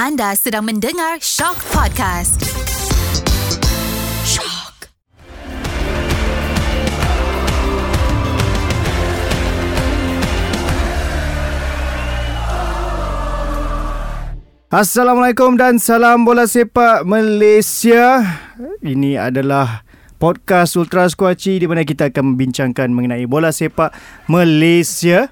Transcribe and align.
Anda 0.00 0.32
sedang 0.32 0.64
mendengar 0.64 1.20
Shock 1.20 1.60
Podcast. 1.76 2.40
Shock. 4.24 4.88
Assalamualaikum 14.72 15.60
dan 15.60 15.76
salam 15.76 16.24
bola 16.24 16.48
sepak 16.48 17.04
Malaysia. 17.04 18.24
Ini 18.80 19.20
adalah 19.20 19.84
podcast 20.16 20.80
Ultra 20.80 21.12
Squatchy 21.12 21.60
di 21.60 21.68
mana 21.68 21.84
kita 21.84 22.08
akan 22.08 22.32
membincangkan 22.32 22.88
mengenai 22.88 23.28
bola 23.28 23.52
sepak 23.52 23.92
Malaysia. 24.32 25.28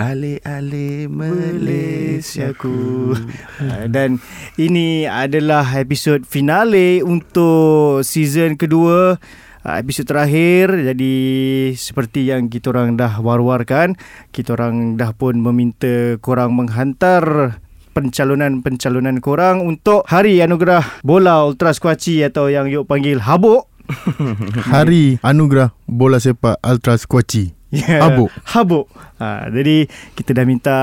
Ale-ale 0.00 1.12
Malaysiaku. 1.12 3.12
Ah, 3.60 3.84
Dan 3.94 4.16
ini 4.56 5.04
adalah 5.04 5.68
episod 5.76 6.24
finale 6.24 7.04
untuk 7.04 8.00
season 8.00 8.56
kedua 8.56 9.20
uh, 9.64 9.76
episod 9.76 10.08
terakhir 10.08 10.72
jadi 10.72 11.14
seperti 11.76 12.32
yang 12.32 12.48
kita 12.48 12.72
orang 12.72 12.96
dah 12.96 13.20
war-warkan 13.20 13.96
kita 14.32 14.56
orang 14.56 14.96
dah 14.96 15.12
pun 15.12 15.36
meminta 15.36 16.16
korang 16.24 16.56
menghantar 16.56 17.56
pencalonan-pencalonan 17.92 19.20
korang 19.20 19.60
untuk 19.66 20.06
Hari 20.08 20.40
Anugerah 20.40 21.04
Bola 21.04 21.44
Ultra 21.44 21.76
Squatchy 21.76 22.24
atau 22.24 22.48
yang 22.48 22.72
yuk 22.72 22.88
panggil 22.88 23.20
Habuk 23.20 23.68
Hari 24.72 25.20
Anugerah 25.20 25.74
Bola 25.90 26.22
Sepak 26.22 26.62
Ultra 26.62 26.94
Squatchy. 26.94 27.59
Yeah. 27.70 28.02
Habuk. 28.02 28.30
Habuk. 28.50 28.86
Ha, 29.22 29.46
jadi 29.46 29.86
kita 30.18 30.34
dah 30.34 30.42
minta 30.42 30.78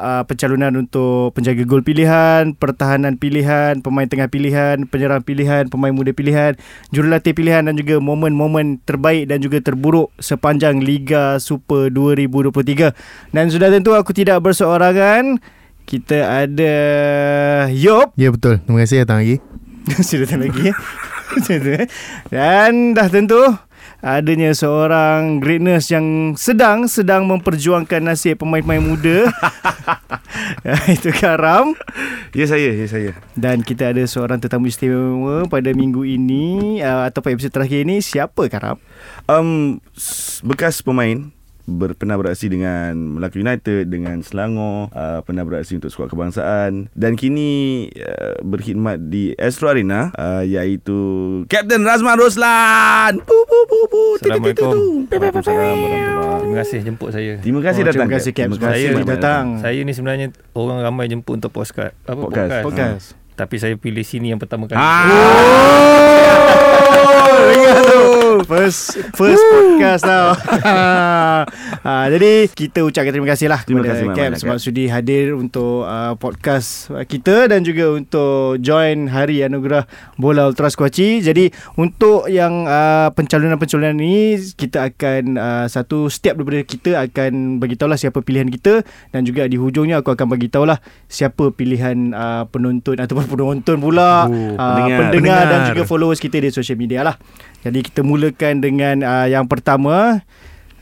uh, 0.00 0.22
pencalonan 0.24 0.72
untuk 0.80 1.36
penjaga 1.36 1.60
gol 1.68 1.84
pilihan, 1.84 2.56
pertahanan 2.56 3.20
pilihan, 3.20 3.84
pemain 3.84 4.08
tengah 4.08 4.32
pilihan, 4.32 4.88
penyerang 4.88 5.20
pilihan, 5.20 5.68
pemain 5.68 5.92
muda 5.92 6.16
pilihan, 6.16 6.56
jurulatih 6.88 7.36
pilihan 7.36 7.68
dan 7.68 7.76
juga 7.76 8.00
momen-momen 8.00 8.80
terbaik 8.88 9.28
dan 9.28 9.44
juga 9.44 9.60
terburuk 9.60 10.08
sepanjang 10.16 10.80
Liga 10.80 11.36
Super 11.36 11.92
2023. 11.92 12.96
Dan 13.36 13.52
sudah 13.52 13.68
tentu 13.68 13.92
aku 13.92 14.16
tidak 14.16 14.40
berseorangan. 14.40 15.36
Kita 15.84 16.48
ada 16.48 16.76
Yop. 17.68 18.16
Ya 18.16 18.32
betul. 18.32 18.62
Terima 18.64 18.78
kasih 18.80 19.04
datang 19.04 19.20
lagi. 19.20 19.36
Sudah 20.06 20.24
datang 20.24 20.46
lagi. 20.46 20.70
Dan 22.32 22.94
dah 22.94 23.10
tentu 23.10 23.42
adanya 24.02 24.50
seorang 24.50 25.38
greatness 25.38 25.86
yang 25.94 26.34
sedang 26.34 26.90
sedang 26.90 27.24
memperjuangkan 27.30 28.02
nasib 28.02 28.42
pemain-pemain 28.42 28.82
muda. 28.82 29.30
Itu 30.98 31.14
Karam. 31.14 31.78
Ya 32.34 32.50
saya, 32.50 32.74
ya 32.74 32.86
saya. 32.90 33.14
Dan 33.38 33.62
kita 33.62 33.94
ada 33.94 34.02
seorang 34.02 34.42
tetamu 34.42 34.66
istimewa 34.66 35.46
pada 35.46 35.70
minggu 35.70 36.02
ini 36.02 36.82
uh, 36.82 37.06
atau 37.06 37.22
pada 37.22 37.38
episod 37.38 37.54
terakhir 37.54 37.86
ini. 37.86 38.02
Siapa 38.02 38.50
Karam? 38.50 38.82
Um, 39.30 39.78
bekas 40.42 40.82
pemain 40.82 41.30
ber, 41.64 41.94
pernah 41.94 42.14
beraksi 42.14 42.46
dengan 42.46 43.16
Melaka 43.16 43.36
United, 43.36 43.86
dengan 43.86 44.20
Selangor, 44.20 44.90
uh, 44.90 45.20
pernah 45.22 45.42
beraksi 45.42 45.76
untuk 45.76 45.88
skuad 45.88 46.08
kebangsaan 46.08 46.90
dan 46.92 47.14
kini 47.14 47.86
uh, 47.94 48.38
berkhidmat 48.40 49.08
di 49.08 49.32
Astro 49.34 49.68
Arena 49.68 50.10
uh, 50.12 50.42
iaitu 50.42 50.98
Captain 51.46 51.82
Razman 51.82 52.16
Roslan. 52.16 53.22
Pu 53.22 53.38
pu 53.44 53.58
pu 53.64 53.78
pu. 53.86 54.02
Assalamualaikum. 54.18 55.06
Terima 56.42 56.56
kasih 56.58 56.78
jemput 56.82 57.10
saya. 57.10 57.38
Terima 57.38 57.60
kasih 57.60 57.80
Oh, 57.80 57.86
datang. 57.86 58.06
terima 58.06 58.18
kasih, 58.18 58.30
Cap. 58.30 58.44
Terima 58.44 58.56
Terima 58.56 58.68
kasih 58.68 58.82
kasih 58.82 58.94
banyak 58.94 59.08
datang. 59.08 59.44
Saya 59.58 59.80
ni 59.80 59.92
sebenarnya 59.92 60.26
orang 60.52 60.78
ramai 60.80 61.06
jemput 61.06 61.34
untuk 61.36 61.50
podcast. 61.50 61.94
Apa 62.04 62.18
Podcast. 62.18 62.50
podcast? 62.50 62.64
Podcast. 62.64 63.04
Tapi 63.32 63.56
saya 63.56 63.74
pilih 63.74 64.04
sini 64.04 64.28
yang 64.28 64.38
pertama 64.38 64.68
kali. 64.68 64.76
Oh, 64.76 64.84
ingat 67.56 67.76
tu. 67.80 68.31
First 68.42 68.98
first 69.14 69.38
podcast 69.40 70.02
tau. 70.02 70.34
ha, 71.86 72.06
jadi 72.10 72.50
kita 72.50 72.82
ucapkan 72.82 73.12
terima 73.12 73.28
kasih 73.30 73.46
lah 73.46 73.62
Terima 73.62 73.80
kepada 73.80 73.88
kasih 73.94 74.04
Cap 74.04 74.10
banyak-banyak, 74.12 74.40
sebab 74.42 74.56
sudi 74.58 74.84
hadir 74.86 75.32
untuk 75.32 75.86
uh, 75.86 76.14
podcast 76.18 76.90
kita 77.06 77.46
dan 77.46 77.62
juga 77.62 77.94
untuk 77.94 78.58
join 78.58 79.06
Hari 79.06 79.46
Anugerah 79.46 79.86
Bola 80.16 80.50
Ultra 80.50 80.68
Squatchy. 80.68 81.22
Jadi 81.22 81.48
untuk 81.78 82.26
yang 82.26 82.66
uh, 82.66 83.14
pencalonan-pencalonan 83.14 83.94
ni 83.94 84.34
kita 84.54 84.90
akan 84.90 85.22
uh, 85.36 85.66
satu 85.66 86.10
step 86.10 86.36
daripada 86.36 86.62
kita 86.62 86.90
akan 86.98 87.58
bagi 87.58 87.78
tahulah 87.78 87.96
siapa 87.96 88.20
pilihan 88.20 88.50
kita 88.50 88.82
dan 89.10 89.22
juga 89.22 89.46
di 89.46 89.56
hujungnya 89.56 90.02
aku 90.02 90.12
akan 90.12 90.26
bagi 90.28 90.50
tahulah 90.50 90.82
siapa 91.06 91.54
pilihan 91.54 92.10
uh, 92.12 92.44
penonton 92.50 92.98
ataupun 92.98 93.26
penonton 93.28 93.78
pula 93.78 94.26
Oh, 94.26 94.28
uh, 94.28 94.58
pendengar. 94.58 94.98
pendengar 95.08 95.42
dan 95.46 95.60
juga 95.72 95.82
followers 95.84 96.18
kita 96.18 96.38
di 96.38 96.50
social 96.50 96.76
media 96.76 97.02
lah. 97.02 97.16
Jadi 97.62 97.78
kita 97.86 98.02
mulakan 98.32 98.64
dengan 98.64 98.96
uh, 99.04 99.28
yang 99.28 99.44
pertama 99.44 100.24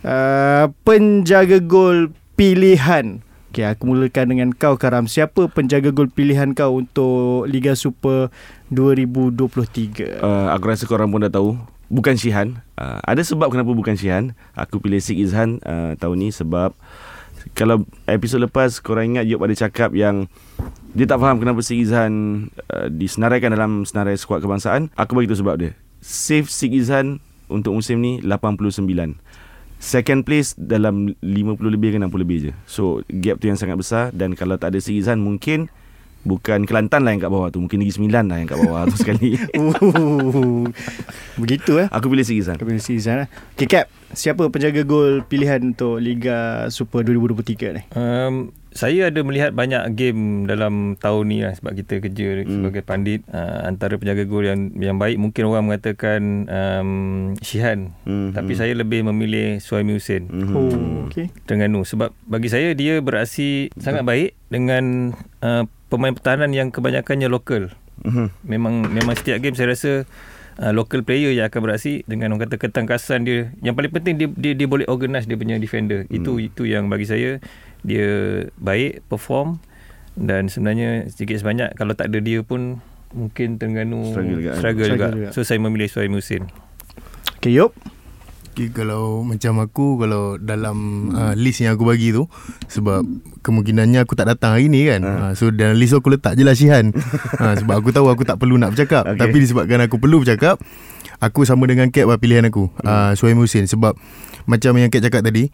uh, 0.07 0.71
penjaga 0.87 1.59
gol 1.59 2.15
pilihan. 2.39 3.27
Okay, 3.51 3.67
aku 3.67 3.91
mulakan 3.91 4.31
dengan 4.31 4.49
kau 4.55 4.79
Karam. 4.79 5.11
Siapa 5.11 5.51
penjaga 5.51 5.91
gol 5.91 6.07
pilihan 6.07 6.55
kau 6.55 6.79
untuk 6.79 7.51
Liga 7.51 7.75
Super 7.75 8.31
2023? 8.71 10.23
Uh, 10.23 10.47
aku 10.55 10.65
rasa 10.71 10.87
korang 10.87 11.11
pun 11.11 11.27
dah 11.27 11.33
tahu 11.35 11.59
Bukan 11.91 12.15
Shihan 12.15 12.63
uh, 12.79 13.03
Ada 13.03 13.27
sebab 13.27 13.51
kenapa 13.51 13.75
bukan 13.75 13.99
Shihan 13.99 14.39
Aku 14.55 14.79
pilih 14.79 15.03
Sik 15.03 15.19
Izhan 15.19 15.59
uh, 15.67 15.99
tahun 15.99 16.23
ni 16.23 16.31
sebab 16.31 16.71
Kalau 17.59 17.83
episod 18.07 18.39
lepas 18.39 18.79
korang 18.79 19.19
ingat 19.19 19.27
Yop 19.27 19.43
ada 19.43 19.59
cakap 19.59 19.91
yang 19.99 20.31
Dia 20.95 21.11
tak 21.11 21.19
faham 21.19 21.43
kenapa 21.43 21.59
Sik 21.67 21.83
Izhan 21.83 22.47
uh, 22.71 22.87
Disenaraikan 22.87 23.51
dalam 23.51 23.83
senarai 23.83 24.15
skuad 24.15 24.39
kebangsaan 24.39 24.95
Aku 24.95 25.19
bagi 25.19 25.27
tahu 25.27 25.43
sebab 25.43 25.59
dia 25.59 25.75
Save 25.99 26.47
Sik 26.47 26.73
Izhan 26.73 27.19
untuk 27.51 27.75
musim 27.75 27.99
ni 27.99 28.23
89 28.23 29.19
Second 29.81 30.21
place 30.29 30.53
dalam 30.61 31.17
50 31.25 31.57
lebih 31.73 31.97
ke 31.97 31.99
60 31.99 32.13
lebih 32.21 32.39
je. 32.45 32.53
So 32.69 33.01
gap 33.09 33.41
tu 33.41 33.49
yang 33.49 33.57
sangat 33.57 33.81
besar 33.81 34.13
Dan 34.13 34.37
kalau 34.37 34.61
tak 34.61 34.77
ada 34.77 34.79
Sik 34.79 34.93
Izhan 34.93 35.25
mungkin 35.25 35.73
Bukan 36.21 36.69
Kelantan 36.69 37.03
lah 37.03 37.17
yang 37.17 37.23
kat 37.23 37.33
bawah 37.33 37.49
tu 37.49 37.59
Mungkin 37.59 37.81
Negeri 37.81 37.97
Sembilan 37.97 38.25
lah 38.29 38.37
yang 38.39 38.49
kat 38.49 38.61
bawah 38.61 38.85
tu 38.87 38.97
sekali 39.03 39.41
Uh, 39.57 40.69
begitu 41.37 41.81
eh. 41.81 41.89
Aku 41.89 42.09
pilih 42.09 42.25
Sik 42.25 42.39
Izhan 42.41 42.57
Kau 42.57 42.69
pilih 42.69 42.83
season 42.83 43.25
eh. 43.25 43.29
Okay 43.57 43.67
Cap, 43.67 43.87
siapa 44.13 44.49
penjaga 44.49 44.83
gol 44.83 45.23
pilihan 45.23 45.61
untuk 45.63 45.97
Liga 45.97 46.67
Super 46.69 47.01
2023 47.03 47.77
ni? 47.77 47.83
Um, 47.95 48.51
saya 48.71 49.11
ada 49.11 49.21
melihat 49.21 49.51
banyak 49.51 49.83
game 49.95 50.47
dalam 50.47 50.95
tahun 50.95 51.25
ni 51.27 51.43
lah 51.43 51.55
sebab 51.55 51.75
kita 51.75 51.99
kerja 51.99 52.43
Hmm. 52.47 52.47
sebagai 52.63 52.83
pandit. 52.83 53.21
Uh, 53.27 53.67
antara 53.67 53.99
penjaga 53.99 54.23
gol 54.25 54.47
yang 54.47 54.71
yang 54.77 54.97
baik 54.97 55.19
mungkin 55.19 55.43
orang 55.45 55.67
mengatakan 55.67 56.47
um, 56.47 56.91
Shihan. 57.43 57.91
Mhm. 58.07 58.31
Tapi 58.33 58.53
saya 58.55 58.73
lebih 58.73 59.03
memilih 59.03 59.59
Suhaimi 59.59 59.99
Hussein. 59.99 60.31
Mhm. 60.31 60.55
Oh, 60.55 60.71
okay. 61.07 61.29
Terengganu 61.45 61.83
sebab 61.83 62.15
bagi 62.23 62.47
saya 62.47 62.71
dia 62.73 62.99
beraksi 62.99 63.75
sangat 63.75 64.07
baik 64.07 64.39
dengan 64.47 65.11
uh, 65.43 65.67
pemain 65.91 66.15
pertahanan 66.15 66.55
yang 66.55 66.71
kebanyakannya 66.71 67.27
lokal. 67.27 67.75
Mhm. 68.07 68.33
Memang 68.47 68.75
memang 68.89 69.15
setiap 69.19 69.43
game 69.43 69.59
saya 69.59 69.75
rasa 69.75 70.09
uh, 70.63 70.73
local 70.73 71.05
player 71.05 71.35
yang 71.35 71.51
akan 71.51 71.61
beraksi 71.67 72.07
dengan 72.07 72.33
orang 72.33 72.49
kata 72.49 72.57
ketangkasan 72.57 73.27
dia. 73.27 73.53
Yang 73.61 73.75
paling 73.77 73.93
penting 73.93 74.15
dia 74.17 74.29
dia, 74.31 74.53
dia 74.57 74.69
boleh 74.71 74.87
organize 74.87 75.27
dia 75.27 75.37
punya 75.37 75.61
defender. 75.61 76.07
Hmm. 76.07 76.17
Itu 76.17 76.39
itu 76.39 76.65
yang 76.65 76.87
bagi 76.89 77.05
saya 77.05 77.43
dia 77.85 78.09
baik 78.61 79.05
perform 79.09 79.61
dan 80.17 80.53
sebenarnya 80.53 81.09
sedikit 81.09 81.41
sebanyak 81.41 81.73
kalau 81.81 81.97
tak 81.97 82.13
ada 82.13 82.21
dia 82.21 82.45
pun 82.45 82.81
mungkin 83.11 83.59
Terengganu 83.59 84.15
Struggle 84.15 84.39
juga, 84.39 84.51
kan? 84.53 84.59
struggle 84.61 84.87
juga. 84.87 85.07
Struggle 85.11 85.19
juga. 85.19 85.29
So 85.35 85.41
saya 85.43 85.59
memilih 85.59 85.89
Suhaimi 85.91 86.17
Hussein. 86.21 86.47
Okay, 87.41 87.57
Yop. 87.57 87.73
Okay, 88.61 88.77
kalau 88.77 89.25
macam 89.25 89.57
aku 89.65 89.97
kalau 90.05 90.37
dalam 90.37 91.09
uh, 91.17 91.33
list 91.33 91.65
yang 91.65 91.81
aku 91.81 91.89
bagi 91.89 92.13
tu 92.13 92.29
sebab 92.69 93.01
kemungkinannya 93.41 94.05
aku 94.05 94.13
tak 94.13 94.29
datang 94.29 94.53
hari 94.53 94.69
ni 94.69 94.85
kan. 94.85 95.01
Ha. 95.01 95.13
Uh. 95.17 95.33
so 95.33 95.49
dalam 95.49 95.81
list 95.81 95.97
aku 95.97 96.13
letak 96.13 96.37
je 96.37 96.45
lah 96.45 96.53
Shihan. 96.53 96.93
uh, 97.41 97.57
sebab 97.65 97.81
aku 97.81 97.89
tahu 97.89 98.13
aku 98.13 98.29
tak 98.29 98.37
perlu 98.37 98.61
nak 98.61 98.77
bercakap. 98.77 99.09
Okay. 99.09 99.17
Tapi 99.17 99.37
disebabkan 99.41 99.81
aku 99.89 99.97
perlu 99.97 100.21
bercakap, 100.21 100.61
aku 101.25 101.49
sama 101.49 101.65
dengan 101.73 101.89
Cap 101.89 102.05
lah 102.05 102.21
pilihan 102.21 102.45
aku. 102.53 102.69
Uh, 102.85 103.17
Suhaimi 103.17 103.41
Hussein 103.41 103.65
sebab 103.65 103.97
macam 104.51 104.75
yang 104.75 104.91
Cap 104.91 105.07
cakap 105.07 105.23
tadi, 105.23 105.47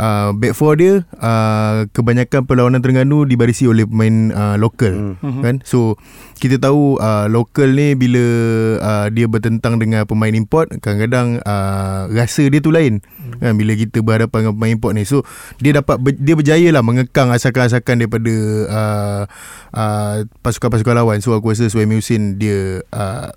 uh, 0.00 0.32
back 0.32 0.56
four 0.56 0.80
dia 0.80 1.04
uh, 1.20 1.84
kebanyakan 1.92 2.48
perlawanan 2.48 2.80
Terengganu 2.80 3.28
dibarisi 3.28 3.68
oleh 3.68 3.84
pemain 3.84 4.32
uh, 4.32 4.56
lokal 4.56 5.20
Hmm. 5.20 5.44
kan? 5.44 5.60
So 5.68 6.00
kita 6.40 6.56
tahu 6.56 6.96
uh, 6.96 7.28
lokal 7.28 7.76
ni 7.76 7.92
bila 7.98 8.24
uh, 8.80 9.06
dia 9.12 9.28
bertentang 9.28 9.76
dengan 9.76 10.08
pemain 10.08 10.32
import 10.32 10.72
kadang-kadang 10.80 11.44
uh, 11.44 12.08
rasa 12.08 12.48
dia 12.48 12.64
tu 12.64 12.72
lain 12.72 13.04
kan? 13.42 13.52
Bila 13.58 13.76
kita 13.76 14.00
berhadapan 14.00 14.48
dengan 14.48 14.54
pemain 14.56 14.72
import 14.72 14.92
ni. 14.96 15.04
So 15.04 15.26
dia 15.60 15.76
dapat 15.76 16.00
ber, 16.00 16.16
dia 16.16 16.32
berjaya 16.32 16.68
lah 16.72 16.80
mengekang 16.80 17.28
asakan-asakan 17.34 18.00
daripada 18.00 18.34
uh, 18.70 19.22
uh, 19.76 20.16
pasukan-pasukan 20.40 20.94
lawan. 20.96 21.18
So 21.20 21.36
aku 21.36 21.52
rasa 21.52 21.68
Suhaimi 21.68 21.98
Hussein 22.00 22.40
dia 22.40 22.80
uh, 22.94 23.34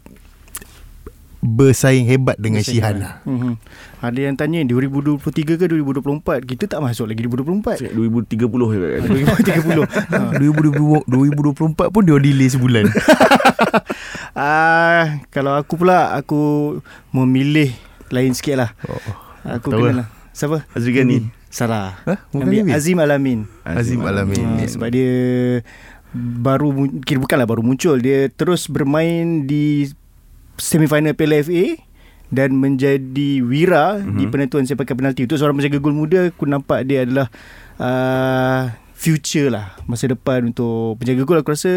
bersaing 1.42 2.06
hebat 2.06 2.38
dengan 2.38 2.62
Bersaing 2.62 2.78
Shihan 2.78 2.96
hebat. 2.96 3.04
lah. 3.04 3.14
Mhm. 3.26 3.54
Ada 4.02 4.20
yang 4.22 4.36
tanya 4.38 4.60
2023 4.64 5.58
ke 5.58 5.66
2024? 5.66 6.46
Kita 6.46 6.70
tak 6.70 6.80
masuk 6.82 7.10
lagi 7.10 7.26
2024. 7.26 7.82
2030 7.92 8.70
je 8.72 8.78
kan 8.78 9.02
2030. 9.10 9.86
ha. 10.14 10.20
2020 10.38 11.06
2024 11.06 11.94
pun 11.94 12.02
dia 12.02 12.18
delay 12.18 12.50
sebulan. 12.50 12.86
Ah, 14.32 15.20
kalau 15.28 15.60
aku 15.60 15.76
pula 15.76 16.16
aku 16.16 16.80
memilih 17.12 17.76
lain 18.08 18.32
sikit 18.32 18.64
lah. 18.64 18.70
oh. 18.88 19.00
Aku 19.44 19.68
Tahu 19.76 19.92
kenal 19.92 19.96
lah. 20.04 20.08
Siapa? 20.32 20.64
Azri 20.72 20.96
Ghani 20.96 21.28
Salah. 21.52 22.00
Ha? 22.08 22.16
Bukan 22.32 22.48
Nabi 22.48 22.64
Nabi? 22.64 22.72
Azim 22.72 22.98
Alamin. 23.04 23.40
Azim 23.68 24.00
Alamin. 24.00 24.64
Ha, 24.64 24.72
sebab 24.72 24.88
dia 24.88 25.12
baru 26.16 26.72
kira 27.04 27.20
bukanlah 27.20 27.44
baru 27.44 27.60
muncul 27.60 28.00
dia 28.00 28.32
terus 28.32 28.72
bermain 28.72 29.44
di 29.44 29.92
semifinal 30.58 31.16
Piala 31.16 31.44
FA 31.44 31.78
dan 32.32 32.56
menjadi 32.56 33.44
wira 33.44 34.00
mm-hmm. 34.00 34.18
di 34.18 34.24
penentuan 34.32 34.64
sepakan 34.64 34.96
penalti 34.96 35.28
untuk 35.28 35.36
seorang 35.36 35.60
penjaga 35.60 35.78
gol 35.84 35.96
muda 35.96 36.32
aku 36.32 36.48
nampak 36.48 36.88
dia 36.88 37.04
adalah 37.04 37.28
uh, 37.76 38.72
future 38.96 39.52
lah 39.52 39.76
masa 39.84 40.08
depan 40.08 40.48
untuk 40.52 40.96
penjaga 41.02 41.28
gol 41.28 41.40
aku 41.44 41.52
rasa 41.52 41.72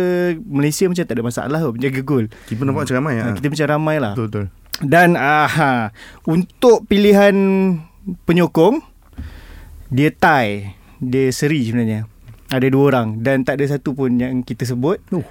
Malaysia 0.46 0.86
macam 0.86 1.02
tak 1.02 1.14
ada 1.14 1.24
masalah 1.26 1.58
kot 1.58 1.74
penjaga 1.74 2.00
gol 2.06 2.24
Keeper 2.46 2.64
nampak 2.64 2.86
macam 2.86 2.96
ramai 3.02 3.14
ha. 3.18 3.34
kita 3.34 3.46
macam 3.50 3.66
ramai 3.66 3.96
lah 3.98 4.12
Betul 4.14 4.26
betul. 4.30 4.46
dan 4.86 5.18
uh, 5.18 5.90
untuk 6.30 6.86
pilihan 6.86 7.34
penyokong 8.28 8.94
dia 9.94 10.10
tie, 10.10 10.74
dia 10.98 11.30
seri 11.30 11.62
sebenarnya. 11.70 12.10
Ada 12.50 12.66
dua 12.66 12.82
orang 12.90 13.22
dan 13.22 13.46
tak 13.46 13.62
ada 13.62 13.78
satu 13.78 13.94
pun 13.94 14.18
yang 14.18 14.42
kita 14.42 14.66
sebut. 14.66 14.98
Oh. 15.14 15.22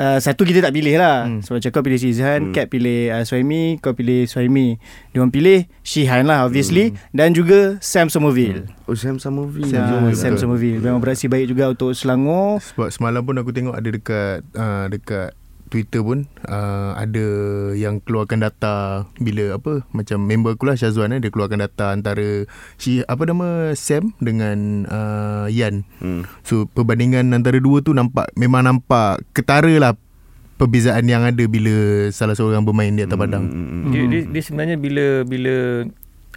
Uh, 0.00 0.16
satu 0.16 0.48
kita 0.48 0.64
tak 0.64 0.72
pilih 0.72 0.96
lah 0.96 1.28
Hmm. 1.28 1.38
hmm. 1.38 1.42
Sebab 1.44 1.60
cakap 1.60 1.80
pilih 1.84 2.00
Sizhan 2.00 2.40
Hmm. 2.40 2.46
hmm. 2.48 2.56
Kat 2.56 2.66
pilih 2.66 3.12
uh, 3.12 3.20
Suhaimi 3.20 3.76
Kau 3.76 3.92
pilih 3.92 4.24
Suhaimi 4.24 4.80
Dia 5.12 5.20
orang 5.20 5.28
pilih 5.28 5.68
Shihan 5.82 6.24
lah 6.24 6.48
obviously 6.48 6.96
hmm. 6.96 7.12
Dan 7.12 7.36
juga 7.36 7.76
Sam 7.78 8.08
Somerville 8.08 8.64
Oh 8.88 8.96
Sam 8.96 9.20
Somerville 9.20 9.68
Sam, 9.68 9.84
Somerville, 9.84 10.16
Sam. 10.16 10.34
Somerville 10.34 10.80
Memang 10.80 10.98
beraksi 10.98 11.28
baik 11.28 11.52
juga 11.52 11.68
Untuk 11.68 11.92
Selangor 11.92 12.64
Sebab 12.64 12.88
semalam 12.88 13.20
pun 13.20 13.36
aku 13.36 13.52
tengok 13.52 13.76
ada 13.76 13.88
dekat 13.88 14.40
uh, 14.56 14.88
dekat 14.88 15.36
Twitter 15.70 16.02
pun 16.02 16.26
uh, 16.44 16.92
ada 16.92 17.26
yang 17.72 18.02
keluarkan 18.02 18.42
data 18.42 19.06
bila 19.16 19.54
apa 19.54 19.86
macam 19.90 20.18
member 20.20 20.52
aku 20.52 20.66
lah 20.66 20.74
Syazwan 20.74 21.14
eh 21.14 21.22
dia 21.22 21.30
keluarkan 21.30 21.62
data 21.62 21.94
antara 21.94 22.44
si 22.74 23.06
apa 23.06 23.22
nama 23.22 23.70
Sam 23.72 24.10
dengan 24.18 24.84
uh, 24.84 25.46
Yan. 25.46 25.86
hmm. 26.02 26.26
So 26.42 26.66
perbandingan 26.68 27.30
antara 27.30 27.56
dua 27.56 27.80
tu 27.80 27.94
nampak 27.94 28.34
memang 28.34 28.66
nampak 28.66 29.22
ketara 29.30 29.70
lah 29.78 29.94
perbezaan 30.58 31.06
yang 31.06 31.22
ada 31.22 31.40
bila 31.46 31.72
salah 32.10 32.34
seorang 32.34 32.60
bermain 32.60 32.92
di 32.92 33.00
atas 33.00 33.16
padang. 33.16 33.48
Hmm, 33.48 33.54
hmm, 33.56 33.70
hmm. 33.80 33.92
Dia, 33.94 34.02
dia, 34.04 34.20
dia 34.28 34.42
sebenarnya 34.44 34.76
bila 34.76 35.24
bila 35.24 35.86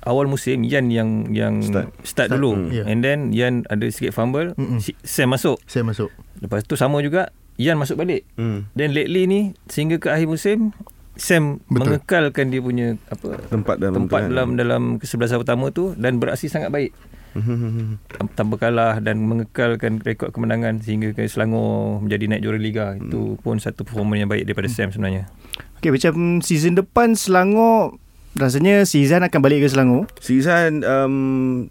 awal 0.03 0.27
musim 0.27 0.63
Yan 0.63 0.87
yang 0.87 1.27
yang 1.27 1.59
Start. 1.59 1.91
start, 2.03 2.27
Start, 2.29 2.39
dulu 2.39 2.51
mm. 2.55 2.67
Yeah. 2.71 2.85
and 2.87 2.99
then 3.01 3.31
Yan 3.31 3.67
ada 3.67 3.83
sikit 3.87 4.11
fumble 4.11 4.51
Mm-mm. 4.55 4.79
si- 4.79 4.95
Sam 5.01 5.31
masuk 5.31 5.59
Saya 5.65 5.83
masuk. 5.83 6.11
lepas 6.39 6.63
tu 6.63 6.75
sama 6.75 6.99
juga 6.99 7.31
Yan 7.55 7.77
masuk 7.77 7.97
balik. 7.97 8.25
Hmm. 8.33 8.65
then 8.73 8.91
lately 8.91 9.25
ni 9.25 9.41
sehingga 9.67 9.97
ke 9.97 10.09
akhir 10.09 10.25
musim 10.25 10.73
Sam 11.13 11.61
Betul. 11.69 12.01
Mengekalkan 12.01 12.49
dia 12.49 12.57
punya 12.57 12.97
apa 13.05 13.37
Tempat 13.45 13.75
dalam 13.77 13.93
tempat 14.01 14.09
tu 14.09 14.25
kan. 14.25 14.29
dalam 14.33 14.47
dalam 14.57 14.83
kesebelasan 14.97 15.37
pertama 15.37 15.69
tu 15.69 15.93
dan 15.93 16.17
beraksi 16.17 16.49
sangat 16.49 16.73
baik. 16.73 16.89
Hmm, 17.33 17.97
tanpa 18.33 18.61
kalah 18.61 19.01
dan 19.01 19.17
mengekalkan 19.21 19.97
rekod 19.97 20.29
kemenangan 20.29 20.77
sehingga 20.81 21.13
ke 21.13 21.25
Selangor 21.25 21.97
menjadi 21.97 22.29
naik 22.29 22.41
juara 22.41 22.57
liga. 22.57 22.85
Itu 22.93 23.41
pun 23.41 23.57
satu 23.57 23.81
performance 23.81 24.21
yang 24.21 24.29
baik 24.29 24.45
daripada 24.45 24.69
Sam 24.69 24.89
sebenarnya. 24.89 25.29
Okay 25.77 25.89
macam 25.89 26.39
season 26.39 26.73
depan 26.73 27.13
Selangor 27.13 27.99
Rasanya 28.33 28.81
Sizhan 28.81 29.21
akan 29.21 29.39
balik 29.43 29.61
ke 29.61 29.69
Selangor? 29.69 30.09
Sizhan 30.17 30.81
um, 30.81 31.67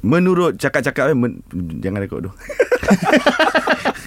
Menurut 0.00 0.56
cakap-cakap 0.56 1.12
eh, 1.12 1.18
men, 1.18 1.44
Jangan 1.82 2.00
rekod 2.00 2.20
tu 2.24 2.32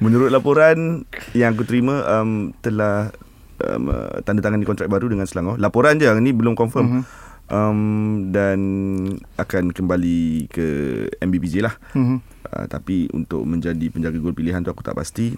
Menurut 0.00 0.28
laporan 0.28 1.04
Yang 1.30 1.50
aku 1.54 1.64
terima 1.66 2.00
um, 2.10 2.52
Telah 2.58 3.12
um, 3.62 3.88
uh, 3.88 4.18
Tanda 4.20 4.40
tangan 4.40 4.64
kontrak 4.64 4.88
baru 4.88 5.06
dengan 5.06 5.24
Selangor 5.24 5.56
Laporan 5.56 5.96
je 5.96 6.08
Ni 6.18 6.32
belum 6.32 6.52
confirm 6.52 6.86
Mhm. 6.90 7.02
um, 7.48 7.78
Dan 8.28 8.58
Akan 9.36 9.70
kembali 9.70 10.48
ke 10.48 10.66
MBPJ 11.18 11.60
lah 11.60 11.76
mm-hmm. 11.92 12.18
uh, 12.48 12.66
Tapi 12.66 13.08
untuk 13.10 13.44
menjadi 13.44 13.86
penjaga 13.86 14.16
gol 14.16 14.32
pilihan 14.32 14.60
tu 14.60 14.68
Aku 14.68 14.80
tak 14.80 14.94
pasti 14.94 15.36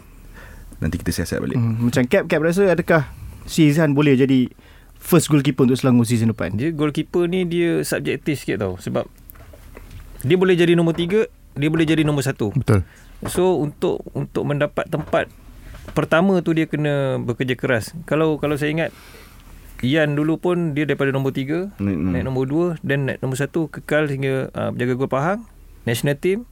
Nanti 0.79 0.97
kita 0.97 1.11
siasat 1.13 1.39
balik 1.39 1.59
Mm-hmm. 1.59 1.83
Macam 1.83 2.03
Cap 2.07 2.25
Cap 2.27 2.41
rasa 2.41 2.71
adakah 2.71 3.03
Sizhan 3.45 3.93
boleh 3.93 4.15
jadi 4.15 4.47
First 4.97 5.27
goalkeeper 5.27 5.67
untuk 5.67 5.75
Selangor 5.77 6.07
season 6.07 6.31
depan 6.31 6.55
Dia 6.55 6.71
goalkeeper 6.71 7.27
ni 7.27 7.43
dia 7.43 7.83
subjektif 7.83 8.39
sikit 8.39 8.63
tau 8.63 8.79
sebab 8.79 9.03
dia 10.23 10.39
boleh 10.39 10.55
jadi 10.55 10.79
nombor 10.79 10.95
tiga, 10.95 11.27
dia 11.53 11.67
boleh 11.67 11.83
jadi 11.83 12.07
nombor 12.07 12.23
satu. 12.23 12.55
Betul. 12.55 12.87
So 13.31 13.59
untuk 13.63 14.03
untuk 14.17 14.43
mendapat 14.43 14.91
tempat 14.91 15.31
pertama 15.95 16.41
tu 16.43 16.55
dia 16.55 16.67
kena 16.67 17.19
bekerja 17.23 17.55
keras. 17.55 17.95
Kalau 18.07 18.39
kalau 18.39 18.59
saya 18.59 18.75
ingat 18.75 18.91
Ian 19.83 20.15
dulu 20.15 20.39
pun 20.39 20.79
dia 20.79 20.87
daripada 20.87 21.11
nombor 21.11 21.35
tiga 21.35 21.75
Naik- 21.83 21.99
hmm. 21.99 22.11
naik 22.15 22.25
nombor 22.31 22.45
dua 22.47 22.67
dan 22.87 23.11
naik 23.11 23.19
nombor 23.19 23.35
satu 23.35 23.67
kekal 23.67 24.07
hingga 24.07 24.47
uh, 24.55 24.71
berjaga 24.71 24.95
gol 24.95 25.11
Pahang 25.11 25.41
national 25.83 26.15
team. 26.15 26.47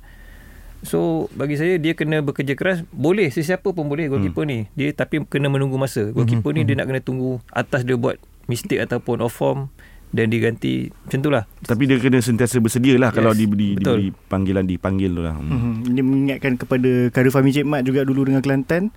So 0.82 1.30
bagi 1.38 1.54
saya 1.54 1.78
dia 1.78 1.94
kena 1.94 2.26
bekerja 2.26 2.58
keras 2.58 2.82
boleh 2.90 3.30
sesiapa 3.30 3.70
pun 3.70 3.86
boleh 3.86 4.10
goalkeeper 4.10 4.42
hmm. 4.42 4.50
ni 4.50 4.58
dia 4.74 4.90
tapi 4.90 5.22
kena 5.30 5.46
menunggu 5.46 5.78
masa 5.78 6.10
goalkeeper 6.10 6.50
hmm. 6.50 6.58
ni 6.58 6.66
dia 6.66 6.74
nak 6.74 6.86
kena 6.90 7.00
tunggu 7.04 7.38
atas 7.54 7.86
dia 7.86 7.94
buat 7.94 8.18
mistake 8.50 8.82
ataupun 8.82 9.22
off 9.22 9.38
form 9.38 9.70
dan 10.10 10.26
diganti 10.26 10.90
macam 10.90 11.18
tu 11.20 11.30
lah 11.30 11.44
Tapi 11.60 11.82
dia 11.84 11.96
kena 11.96 12.18
sentiasa 12.18 12.58
bersedia 12.58 12.94
lah 12.94 13.08
Yes, 13.08 13.16
Kalau 13.16 13.30
diberi, 13.30 13.74
betul. 13.74 13.96
diberi 14.02 14.26
panggilan 14.26 14.64
Dipanggil 14.64 15.10
tu 15.10 15.22
lah 15.22 15.32
hmm. 15.32 15.46
Mm-hmm. 15.46 15.74
Ini 15.86 16.00
mengingatkan 16.00 16.52
kepada 16.56 16.90
Karu 17.08 17.30
Fahmi 17.30 17.50
Cik 17.50 17.62
Mat 17.64 17.82
juga 17.82 18.02
dulu 18.02 18.24
dengan 18.24 18.40
Kelantan. 18.40 18.90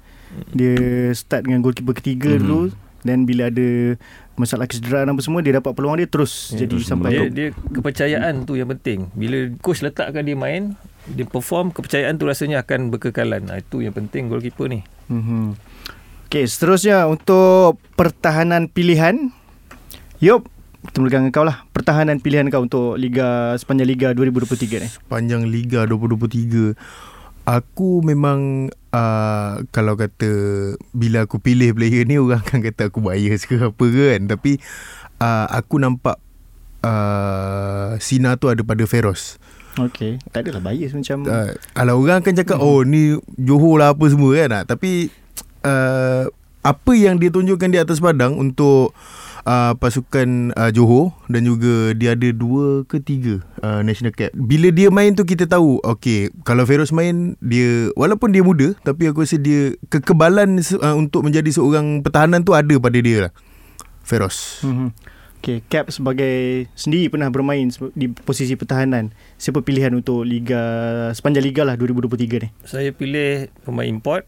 Dia 0.50 0.74
start 1.12 1.46
dengan 1.46 1.62
goalkeeper 1.62 1.94
ketiga 1.94 2.30
Mhm. 2.30 2.36
mm-hmm. 2.36 2.44
dulu 2.44 2.62
dan 3.04 3.18
bila 3.24 3.44
ada 3.48 4.00
masalah 4.34 4.64
kecederaan 4.64 5.06
apa 5.06 5.20
semua 5.20 5.44
dia 5.44 5.54
dapat 5.54 5.70
peluang 5.72 6.00
dia 6.00 6.08
terus 6.08 6.50
Ya, 6.50 6.64
jadi 6.64 6.72
terus 6.72 6.88
sampai 6.88 7.12
dia, 7.12 7.28
dia 7.28 7.48
kepercayaan 7.52 8.48
tu 8.48 8.56
yang 8.56 8.72
penting 8.72 9.12
bila 9.12 9.38
coach 9.60 9.84
letakkan 9.84 10.24
dia 10.24 10.34
main 10.34 10.80
dia 11.06 11.28
perform 11.28 11.70
kepercayaan 11.70 12.16
tu 12.16 12.24
rasanya 12.24 12.64
akan 12.64 12.88
berkekalan 12.90 13.44
ha, 13.46 13.60
itu 13.60 13.84
yang 13.84 13.92
penting 13.92 14.26
goalkeeper 14.26 14.66
ni 14.66 14.88
Mm-hmm. 15.04 15.46
Okey, 16.26 16.48
seterusnya 16.48 17.06
untuk 17.06 17.78
pertahanan 17.94 18.66
pilihan. 18.66 19.30
Yup, 20.18 20.48
mulakan 20.96 21.28
dengan 21.28 21.34
kau 21.34 21.46
lah. 21.48 21.64
Pertahanan 21.72 22.20
pilihan 22.20 22.48
kau 22.52 22.64
untuk 22.64 23.00
liga 23.00 23.56
sepanjang 23.56 23.88
liga 23.88 24.08
2023 24.12 24.84
ni. 24.84 24.90
Panjang 25.08 25.48
Liga 25.48 25.88
2023 25.88 26.76
Aku 27.44 28.00
memang 28.00 28.72
uh, 28.96 29.60
Kalau 29.76 30.00
kata 30.00 30.32
Bila 30.96 31.28
aku 31.28 31.44
pilih 31.44 31.76
player 31.76 32.08
ni 32.08 32.16
Orang 32.16 32.40
akan 32.40 32.64
kata 32.64 32.88
aku 32.88 33.04
bias 33.04 33.44
ke 33.44 33.60
apa 33.60 33.84
ke 33.84 34.04
kan 34.16 34.22
Tapi 34.32 34.52
uh, 35.20 35.48
Aku 35.52 35.76
nampak 35.76 36.24
uh, 36.88 38.00
Sina 38.00 38.40
tu 38.40 38.48
ada 38.48 38.64
pada 38.64 38.88
Feroz 38.88 39.36
Okey, 39.74 40.22
tak 40.30 40.46
adalah 40.48 40.72
bias 40.72 40.96
macam 40.96 41.28
uh, 41.28 41.52
Kalau 41.76 42.00
orang 42.00 42.24
akan 42.24 42.34
cakap 42.38 42.64
Oh 42.64 42.88
ni 42.88 43.20
Johor 43.36 43.82
lah 43.82 43.92
apa 43.92 44.06
semua 44.08 44.32
kan 44.40 44.64
Tapi 44.64 45.12
uh, 45.68 46.32
Apa 46.64 46.92
yang 46.96 47.20
dia 47.20 47.28
tunjukkan 47.28 47.70
di 47.74 47.80
atas 47.82 48.00
padang 48.00 48.40
Untuk 48.40 48.96
uh, 48.96 49.23
pasukan 49.76 50.56
uh, 50.56 50.72
Johor 50.72 51.12
dan 51.28 51.44
juga 51.44 51.92
dia 51.92 52.16
ada 52.16 52.30
dua 52.32 52.88
ke 52.88 53.04
tiga 53.04 53.44
uh, 53.60 53.84
national 53.84 54.16
cap. 54.16 54.32
Bila 54.32 54.72
dia 54.72 54.88
main 54.88 55.12
tu 55.14 55.28
kita 55.28 55.48
tahu 55.48 55.84
okey 55.84 56.32
kalau 56.48 56.64
Feroz 56.64 56.96
main 56.96 57.36
dia 57.44 57.92
walaupun 58.00 58.32
dia 58.32 58.44
muda 58.44 58.72
tapi 58.88 59.12
aku 59.12 59.28
rasa 59.28 59.36
dia 59.36 59.76
kekebalan 59.92 60.64
uh, 60.80 60.96
untuk 60.96 61.28
menjadi 61.28 61.52
seorang 61.52 62.00
pertahanan 62.00 62.42
tu 62.48 62.56
ada 62.56 62.76
pada 62.80 63.00
dia 63.00 63.28
lah. 63.30 63.32
Feroz. 64.04 64.64
Mm-hmm. 64.64 64.90
Okay, 65.44 65.60
Cap 65.68 65.92
sebagai 65.92 66.72
sendiri 66.72 67.12
pernah 67.12 67.28
bermain 67.28 67.68
di 68.00 68.08
posisi 68.08 68.56
pertahanan. 68.56 69.12
Siapa 69.36 69.60
pilihan 69.60 69.92
untuk 69.92 70.24
liga 70.24 70.64
sepanjang 71.12 71.44
liga 71.44 71.68
lah 71.68 71.76
2023 71.76 72.48
ni? 72.48 72.50
saya 72.64 72.96
pilih 72.96 73.52
pemain 73.68 73.92
import 73.92 74.24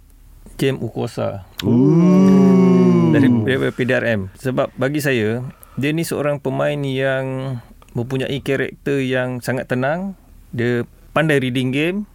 James 0.59 0.83
Ukosa 0.83 1.47
Ooh. 1.63 2.84
Dari 3.15 3.71
PDRM 3.71 4.21
sebab 4.35 4.75
bagi 4.75 4.99
saya 4.99 5.39
dia 5.79 5.91
ni 5.91 6.03
seorang 6.03 6.39
pemain 6.39 6.79
yang 6.83 7.57
mempunyai 7.95 8.43
karakter 8.43 8.99
yang 9.03 9.39
sangat 9.39 9.71
tenang. 9.71 10.19
Dia 10.51 10.83
pandai 11.15 11.39
reading 11.39 11.71
game 11.71 12.07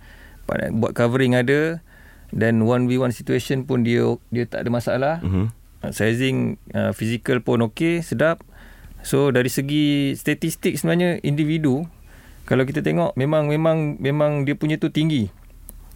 pandai 0.45 0.75
buat 0.75 0.93
covering 0.93 1.39
ada 1.39 1.79
dan 2.35 2.63
1v1 2.63 3.15
situation 3.15 3.63
pun 3.63 3.87
dia 3.87 4.19
dia 4.35 4.45
tak 4.45 4.67
ada 4.67 4.71
masalah. 4.71 5.15
Mhm. 5.23 5.47
uh, 5.81 5.93
sizing 5.95 6.61
uh, 6.77 6.93
physical 6.93 7.41
pun 7.41 7.65
okey 7.71 8.05
sedap. 8.05 8.43
So 9.01 9.33
dari 9.33 9.49
segi 9.49 10.13
statistik 10.13 10.77
sebenarnya 10.77 11.25
individu 11.25 11.89
kalau 12.45 12.67
kita 12.69 12.85
tengok 12.85 13.17
memang 13.17 13.49
memang 13.49 13.97
memang 13.97 14.45
dia 14.45 14.59
punya 14.59 14.77
tu 14.77 14.93
tinggi. 14.93 15.33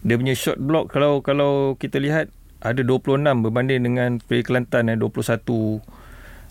Dia 0.05 0.17
punya 0.21 0.37
shot 0.37 0.61
block 0.61 0.93
kalau 0.93 1.21
kalau 1.21 1.77
kita 1.77 2.01
lihat 2.01 2.33
ada 2.65 2.81
26 2.81 3.45
berbanding 3.45 3.85
dengan 3.85 4.11
player 4.19 4.43
Kelantan 4.43 4.89
eh 4.89 4.97
21 4.97 5.85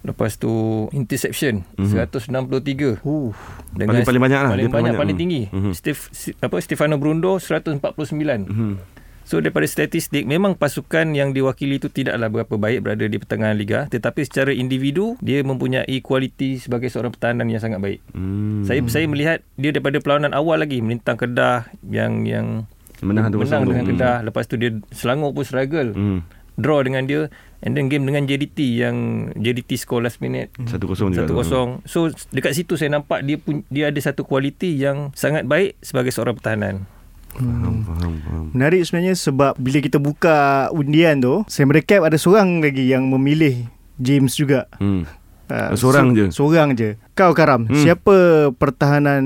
Lepas 0.04 0.36
tu 0.36 0.52
interception 0.92 1.64
Mhm. 1.80 1.96
163. 1.96 3.00
Uh, 3.02 3.32
Dengan 3.72 4.04
Paling- 4.04 4.06
paling 4.06 4.22
banyak 4.22 4.40
lah. 4.42 4.52
Paling 4.52 4.68
Dia 4.68 4.76
banyak, 4.76 4.94
paling 4.94 5.16
tinggi. 5.18 5.42
Mhm. 5.48 5.72
Steve, 5.72 6.02
si- 6.12 6.36
apa 6.38 6.60
Stefano 6.60 7.00
Brundo 7.00 7.40
149. 7.40 8.44
Hmm. 8.44 8.76
So 9.24 9.40
daripada 9.40 9.64
statistik 9.64 10.28
memang 10.28 10.54
pasukan 10.54 11.16
yang 11.16 11.32
diwakili 11.32 11.80
itu 11.80 11.88
tidaklah 11.88 12.28
berapa 12.28 12.52
baik 12.54 12.84
berada 12.84 13.08
di 13.08 13.16
pertengahan 13.16 13.56
liga 13.56 13.88
tetapi 13.88 14.20
secara 14.22 14.52
individu 14.52 15.16
dia 15.24 15.40
mempunyai 15.40 15.96
kualiti 16.04 16.60
sebagai 16.60 16.92
seorang 16.92 17.16
pertahanan 17.16 17.48
yang 17.48 17.64
sangat 17.64 17.80
baik. 17.80 18.04
Hmm. 18.12 18.68
Saya 18.68 18.84
saya 18.86 19.08
melihat 19.08 19.40
dia 19.56 19.72
daripada 19.72 19.96
perlawanan 19.98 20.36
awal 20.36 20.60
lagi 20.60 20.84
melintang 20.84 21.16
Kedah 21.16 21.72
yang 21.82 22.28
yang 22.28 22.68
menang 23.04 23.28
tu 23.28 23.38
menang 23.38 23.64
dengan 23.64 23.84
Hmm. 23.84 23.92
Kedah 23.94 24.18
lepas 24.24 24.44
tu 24.44 24.56
dia 24.56 24.72
Selangor 24.90 25.32
pun 25.32 25.44
struggle 25.44 25.92
Hmm. 25.92 26.20
draw 26.54 26.80
dengan 26.80 27.04
dia 27.04 27.28
and 27.60 27.74
then 27.74 27.88
game 27.88 28.04
dengan 28.04 28.24
JDT 28.24 28.60
yang 28.78 28.96
JDT 29.34 29.76
score 29.76 30.00
last 30.00 30.20
minute 30.20 30.52
Satu 30.64 30.86
kosong 30.86 31.10
juga. 31.10 31.26
tu. 31.26 31.36
1-0. 31.36 31.82
So 31.84 32.00
dekat 32.30 32.54
situ 32.54 32.74
saya 32.74 32.92
nampak 32.92 33.22
dia 33.22 33.36
pun 33.36 33.64
dia 33.68 33.88
ada 33.88 33.98
satu 33.98 34.22
kualiti 34.22 34.74
yang 34.74 35.12
sangat 35.12 35.44
baik 35.44 35.76
sebagai 35.80 36.10
seorang 36.10 36.34
pertahanan. 36.34 36.86
Faham, 37.34 37.82
faham, 37.82 38.14
faham. 38.20 38.46
menarik 38.54 38.84
sebenarnya 38.84 39.16
sebab 39.16 39.58
bila 39.58 39.78
kita 39.80 39.98
buka 39.98 40.38
undian 40.70 41.18
tu, 41.18 41.42
saya 41.48 41.66
merekap 41.66 42.04
ada 42.04 42.14
seorang 42.14 42.62
lagi 42.62 42.86
yang 42.86 43.08
memilih 43.08 43.66
James 43.96 44.34
juga. 44.34 44.70
Hmm. 44.78 45.10
Uh, 45.44 45.74
Seorang 45.74 46.14
je? 46.14 46.30
Seorang 46.30 46.74
je. 46.74 46.94
Kau 47.12 47.34
Karam, 47.34 47.66
Hmm. 47.66 47.74
siapa 47.76 48.16
pertahanan 48.54 49.22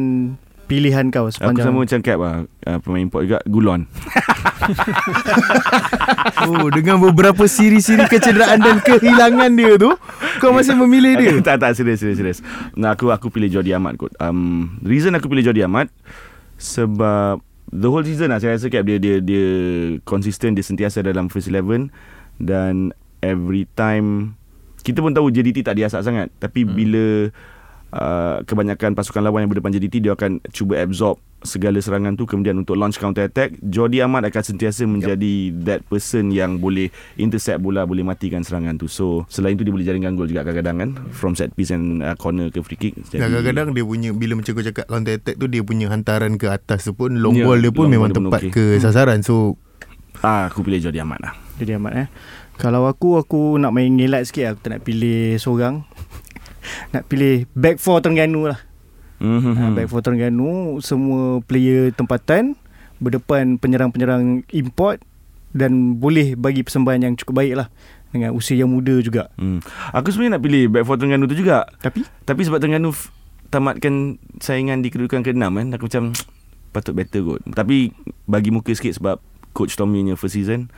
pilihan 0.67 1.09
kau 1.09 1.31
Aku 1.31 1.35
sepanjang 1.39 1.71
sama 1.71 1.87
macam 1.87 1.99
Cap 2.03 2.19
lah 2.19 2.35
uh, 2.45 2.77
Pemain 2.83 3.01
import 3.01 3.23
juga 3.23 3.39
Gulon 3.47 3.87
Oh, 6.47 6.69
dengan 6.69 7.01
beberapa 7.01 7.47
siri-siri 7.49 8.05
kecederaan 8.05 8.59
dan 8.61 8.77
kehilangan 8.83 9.51
dia 9.57 9.73
tu, 9.79 9.91
kau 10.37 10.53
masih 10.53 10.77
memilih 10.77 11.13
dia. 11.17 11.31
tak 11.47 11.59
tak 11.63 11.73
serius 11.73 12.03
serius 12.03 12.17
serius. 12.19 12.39
Nah 12.77 12.93
aku 12.93 13.09
aku 13.09 13.33
pilih 13.33 13.49
Jordi 13.49 13.73
Amat 13.73 13.97
kot. 13.97 14.13
Um 14.21 14.77
reason 14.85 15.15
aku 15.17 15.31
pilih 15.31 15.49
Jordi 15.49 15.65
Amat 15.65 15.89
sebab 16.59 17.41
the 17.73 17.87
whole 17.89 18.05
season 18.05 18.31
lah 18.31 18.39
saya 18.39 18.55
rasa 18.55 18.69
Cap 18.71 18.85
dia 18.85 18.97
dia 19.01 19.19
dia 19.19 19.47
konsisten 20.07 20.55
dia 20.55 20.65
sentiasa 20.65 21.03
dalam 21.03 21.27
first 21.27 21.51
11 21.51 21.91
dan 22.41 22.95
every 23.21 23.65
time 23.75 24.37
kita 24.85 25.03
pun 25.03 25.11
tahu 25.11 25.33
JDT 25.33 25.67
tak 25.67 25.75
diasak 25.75 26.01
sangat 26.05 26.31
tapi 26.39 26.63
hmm. 26.63 26.71
bila 26.73 27.05
uh, 27.89 28.43
kebanyakan 28.43 28.93
pasukan 28.93 29.21
lawan 29.21 29.41
yang 29.41 29.51
berdepan 29.51 29.69
JDT 29.69 30.01
dia 30.01 30.11
akan 30.11 30.43
cuba 30.49 30.77
absorb 30.77 31.15
segala 31.39 31.77
serangan 31.77 32.13
tu 32.13 32.25
kemudian 32.25 32.57
untuk 32.57 32.73
launch 32.73 32.97
counter 32.97 33.21
attack. 33.23 33.53
Jordi 33.61 34.01
Amat 34.01 34.25
akan 34.25 34.43
sentiasa 34.43 34.83
menjadi 34.83 35.33
that 35.61 35.85
person 35.85 36.29
yang 36.29 36.57
boleh 36.57 36.89
intercept 37.15 37.59
bola 37.59 37.83
boleh 37.83 38.01
matikan 38.01 38.41
serangan 38.41 38.75
tu. 38.75 38.85
So 38.85 39.23
selain 39.27 39.53
tu 39.53 39.61
dia 39.61 39.69
boleh 39.69 39.85
jaringkan 39.85 40.13
gol 40.13 40.25
juga 40.25 40.41
kadang-kadang 40.41 40.77
kan 40.77 40.89
from 41.11 41.33
set 41.33 41.53
piece 41.53 41.69
and 41.69 42.01
uh, 42.01 42.15
corner 42.15 42.49
ke 42.49 42.59
free 42.59 42.75
kick. 42.75 42.97
Jadi- 43.05 43.21
Dan 43.21 43.29
kadang-kadang 43.31 43.67
dia 43.71 43.83
punya 43.83 44.09
Bila 44.09 44.33
macam 44.33 44.51
kau 44.51 44.63
cakap 44.63 44.85
Counter 44.87 45.13
attack 45.13 45.35
tu 45.35 45.45
Dia 45.45 45.61
punya 45.61 45.85
hantaran 45.87 46.35
ke 46.35 46.47
atas 46.47 46.83
tu 46.83 46.91
pun 46.91 47.13
Long 47.13 47.33
Ya, 47.33 47.45
ball 47.45 47.59
dia 47.59 47.69
pun 47.69 47.85
long 47.85 47.93
Memang 47.93 48.09
dia 48.09 48.17
tepat 48.19 48.41
okey. 48.41 48.51
ke 48.51 48.63
sasaran. 48.77 49.21
So 49.21 49.55
ah 50.17 50.49
aku 50.49 50.65
pilih 50.65 50.81
Jordi 50.81 50.97
Amat 50.97 51.21
lah. 51.21 51.33
Jadi 51.55 51.77
Ahmad 51.77 51.93
eh. 51.95 52.07
Kalau 52.57 52.89
aku 52.89 53.15
aku 53.15 53.55
nak 53.55 53.69
main 53.69 53.85
ngelat 53.87 54.25
sikit 54.25 54.49
aku 54.49 54.59
tak 54.59 54.71
nak 54.71 54.81
pilih 54.81 55.37
seorang. 55.37 55.85
Nak 56.91 57.05
pilih 57.05 57.45
back 57.53 57.77
four 57.77 57.99
Terengganu 57.99 58.47
lah. 58.47 58.59
mm-hmm. 59.19 59.53
Hmm. 59.53 59.73
Back 59.73 59.87
four 59.89 60.01
Terengganu 60.01 60.77
semua 60.79 61.41
player 61.43 61.91
tempatan 61.91 62.57
berdepan 62.97 63.61
penyerang-penyerang 63.61 64.41
import 64.51 65.01
dan 65.53 65.97
boleh 65.97 66.33
bagi 66.33 66.61
persembahan 66.61 67.01
yang 67.01 67.13
cukup 67.13 67.41
baik 67.41 67.53
lah 67.57 67.67
dengan 68.09 68.33
usia 68.33 68.55
yang 68.55 68.71
muda 68.71 68.97
juga. 69.03 69.29
hmm. 69.37 69.59
aku 69.91 70.09
sebenarnya 70.09 70.39
nak 70.39 70.43
pilih 70.43 70.63
back 70.71 70.85
for 70.85 70.95
Terengganu 70.95 71.27
tu 71.27 71.35
juga 71.35 71.67
Tapi 71.83 72.07
Tapi 72.23 72.41
sebab 72.45 72.57
Terengganu 72.57 72.89
f- 72.89 73.11
tamatkan 73.47 74.19
saingan 74.39 74.83
di 74.83 74.91
kedudukan 74.91 75.23
ke-6 75.23 75.43
kan 75.43 75.67
aku 75.75 75.85
macam 75.87 76.03
patut 76.75 76.93
better 76.93 77.21
kot. 77.23 77.41
Tapi 77.53 77.95
bagi 78.27 78.49
muka 78.51 78.71
sikit 78.75 78.97
sebab 78.97 79.17
coach 79.55 79.73
Tommy 79.73 80.03
punya 80.03 80.13
first 80.13 80.37
season 80.37 80.69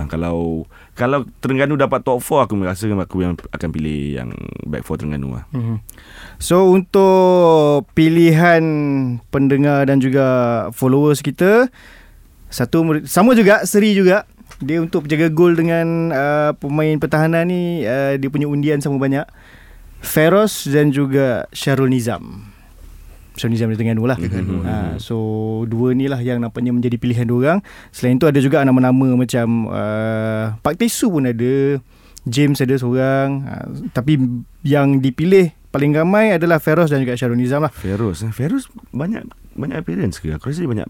ha, 0.00 0.08
kalau 0.08 0.64
kalau 0.96 1.28
Terengganu 1.44 1.76
dapat 1.76 2.00
top 2.00 2.24
4 2.24 2.48
aku 2.48 2.52
rasa 2.64 2.88
aku 2.88 3.20
yang 3.20 3.36
akan 3.36 3.68
pilih 3.68 4.16
yang 4.16 4.32
back 4.64 4.88
for 4.88 4.96
Terengganu 4.96 5.36
lah. 5.36 5.44
Mhm. 5.52 5.84
So 6.40 6.72
untuk 6.72 7.84
pilihan 7.92 8.64
pendengar 9.28 9.84
dan 9.84 10.00
juga 10.00 10.68
followers 10.72 11.20
kita 11.20 11.68
satu 12.48 13.04
sama 13.04 13.36
juga 13.36 13.62
seri 13.68 13.92
juga 13.92 14.26
dia 14.60 14.82
untuk 14.82 15.06
penjaga 15.06 15.30
gol 15.32 15.54
dengan 15.54 16.10
uh, 16.12 16.50
pemain 16.58 16.98
pertahanan 16.98 17.48
ni 17.48 17.86
uh, 17.86 18.18
dia 18.18 18.28
punya 18.28 18.50
undian 18.50 18.82
sama 18.82 18.98
banyak 18.98 19.24
Feroz 20.00 20.66
dan 20.66 20.90
juga 20.90 21.44
Syarul 21.52 21.92
Nizam. 21.92 22.49
Syarul 23.34 23.52
Nizam 23.54 23.68
dari 23.70 23.78
Terengganu 23.78 24.04
lah. 24.04 24.16
Terengganu. 24.16 24.62
Ha, 24.62 24.98
so 24.98 25.16
dua 25.64 25.94
ni 25.94 26.06
lah 26.06 26.18
yang 26.18 26.38
nampaknya 26.38 26.70
menjadi 26.70 26.96
pilihan 26.96 27.24
dua 27.24 27.38
orang. 27.40 27.60
Selain 27.90 28.16
tu 28.16 28.26
ada 28.26 28.36
juga 28.36 28.60
nama-nama 28.62 29.14
macam 29.14 29.68
uh, 29.68 30.54
Pak 30.58 30.74
Tesu 30.76 31.08
pun 31.08 31.24
ada. 31.24 31.78
James 32.20 32.60
ada 32.60 32.76
seorang. 32.76 33.28
Ha, 33.48 33.52
tapi 33.90 34.20
yang 34.60 35.00
dipilih 35.00 35.56
paling 35.72 35.94
ramai 35.94 36.36
adalah 36.36 36.60
Feroz 36.60 36.90
dan 36.90 37.00
juga 37.00 37.16
Syarul 37.16 37.40
Nizam 37.40 37.64
lah. 37.64 37.72
Feroz 37.72 38.20
eh. 38.22 38.30
Feroz 38.30 38.68
banyak 38.90 39.24
banyak 39.56 39.80
appearance 39.80 40.20
ke? 40.20 40.34
Aku 40.34 40.52
rasa 40.52 40.60
dia 40.60 40.68
banyak 40.68 40.88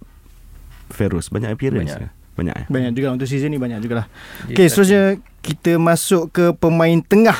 Feroz 0.90 1.30
banyak 1.30 1.54
appearance 1.54 1.94
Banyak. 1.94 2.10
ke? 2.10 2.34
Banyak 2.34 2.54
eh. 2.56 2.66
Banyak 2.66 2.92
juga 2.96 3.08
untuk 3.12 3.30
season 3.30 3.52
ni 3.52 3.60
banyak 3.60 3.78
jugalah. 3.78 4.10
Okey, 4.48 4.58
tak- 4.58 4.68
seterusnya 4.68 5.02
kita 5.38 5.78
masuk 5.78 6.34
ke 6.34 6.50
pemain 6.56 6.98
tengah. 6.98 7.36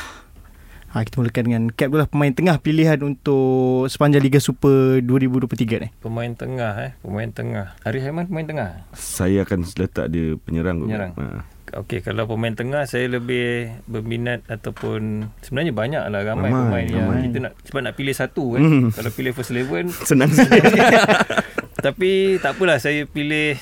Ha, 0.91 1.07
kita 1.07 1.23
mulakan 1.23 1.43
dengan 1.47 1.63
Cap 1.71 1.87
dulu 1.87 2.03
lah 2.03 2.11
pemain 2.11 2.35
tengah 2.35 2.59
pilihan 2.59 2.99
untuk 3.07 3.87
sepanjang 3.87 4.27
Liga 4.27 4.43
Super 4.43 4.99
2023 4.99 5.87
ni. 5.87 5.89
Pemain 6.03 6.35
tengah 6.35 6.75
eh, 6.83 6.93
pemain 6.99 7.31
tengah. 7.31 7.79
Ari 7.87 8.03
Haiman 8.03 8.27
pemain 8.27 8.43
tengah. 8.43 8.69
Saya 8.91 9.47
akan 9.47 9.71
letak 9.71 10.11
dia 10.11 10.35
penyerang. 10.43 10.83
Penyerang. 10.83 11.15
Ha. 11.15 11.47
Okey, 11.79 12.03
kalau 12.03 12.27
pemain 12.27 12.51
tengah 12.51 12.83
saya 12.91 13.07
lebih 13.07 13.71
berminat 13.87 14.43
ataupun 14.51 15.31
sebenarnya 15.39 15.71
banyak 15.71 16.03
lah 16.11 16.27
ramai, 16.27 16.51
Ramai, 16.51 16.59
pemain 16.67 16.87
yang 16.91 17.07
ramai. 17.07 17.23
kita 17.31 17.39
nak 17.39 17.53
sebab 17.63 17.81
nak 17.87 17.95
pilih 17.95 18.15
satu 18.19 18.45
kan. 18.59 18.61
Hmm. 18.67 18.87
Kalau 18.91 19.11
pilih 19.15 19.31
first 19.31 19.55
eleven 19.55 19.87
Senang 20.11 20.31
tapi 21.87 22.43
tak 22.43 22.59
apalah 22.59 22.83
saya 22.83 23.07
pilih 23.07 23.55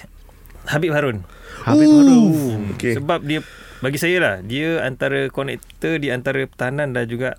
Habib 0.64 0.96
Harun. 0.96 1.20
Habib 1.68 1.92
Harun. 1.92 2.72
Okey. 2.72 2.96
Sebab 2.96 3.20
dia 3.20 3.44
bagi 3.78 3.98
saya 3.98 4.16
lah 4.18 4.34
dia 4.42 4.82
antara 4.82 5.30
konektor 5.30 6.02
di 6.02 6.10
antara 6.10 6.42
pertahanan 6.46 6.90
dan 6.90 7.06
juga 7.06 7.38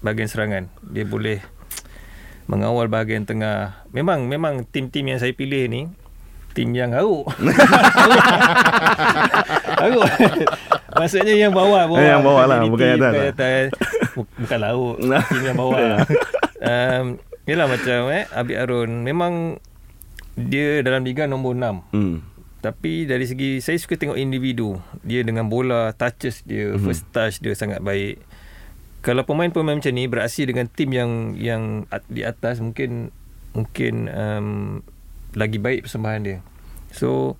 bahagian 0.00 0.28
serangan. 0.28 0.64
Dia 0.84 1.04
boleh 1.04 1.40
mengawal 2.48 2.88
bahagian 2.88 3.24
tengah. 3.24 3.84
Memang 3.92 4.28
memang 4.28 4.64
tim-tim 4.68 5.04
yang 5.08 5.20
saya 5.20 5.32
pilih 5.32 5.68
ni 5.68 5.82
tim 6.54 6.70
yang 6.70 6.94
haruk. 6.94 7.26
haruk. 9.82 10.06
Maksudnya 10.94 11.34
yang 11.34 11.50
bawah 11.50 11.90
bawah. 11.90 12.00
Yang 12.00 12.22
bawah 12.22 12.44
lah, 12.46 12.58
Bukan 12.62 12.86
yang 12.86 12.96
atas 12.96 13.10
Bukan, 13.10 13.18
lah. 13.18 13.34
atas. 13.34 13.66
Bukan 14.14 14.58
laut. 14.62 14.96
tim 15.32 15.42
yang 15.42 15.58
bawah. 15.58 15.98
um, 16.62 17.06
Yelah 17.44 17.68
macam 17.68 18.08
eh 18.08 18.24
Habib 18.32 18.56
Harun 18.56 19.04
memang 19.04 19.60
dia 20.32 20.80
dalam 20.80 21.04
liga 21.04 21.28
nombor 21.28 21.52
6. 21.52 21.92
hmm. 21.92 22.16
Tapi 22.64 23.04
dari 23.04 23.28
segi 23.28 23.60
saya 23.60 23.76
suka 23.76 24.00
tengok 24.00 24.16
individu. 24.16 24.80
Dia 25.04 25.20
dengan 25.20 25.52
bola, 25.52 25.92
touches 25.92 26.40
dia, 26.48 26.72
mm-hmm. 26.72 26.80
first 26.80 27.04
touch 27.12 27.44
dia 27.44 27.52
sangat 27.52 27.84
baik. 27.84 28.24
Kalau 29.04 29.28
pemain-pemain 29.28 29.76
macam 29.76 29.92
ni 29.92 30.08
beraksi 30.08 30.48
dengan 30.48 30.64
tim 30.72 30.88
yang 30.96 31.36
yang 31.36 31.84
di 32.08 32.24
atas 32.24 32.64
mungkin 32.64 33.12
mungkin 33.52 34.08
um, 34.08 34.80
lagi 35.36 35.60
baik 35.60 35.84
persembahan 35.84 36.20
dia. 36.24 36.38
So 36.88 37.36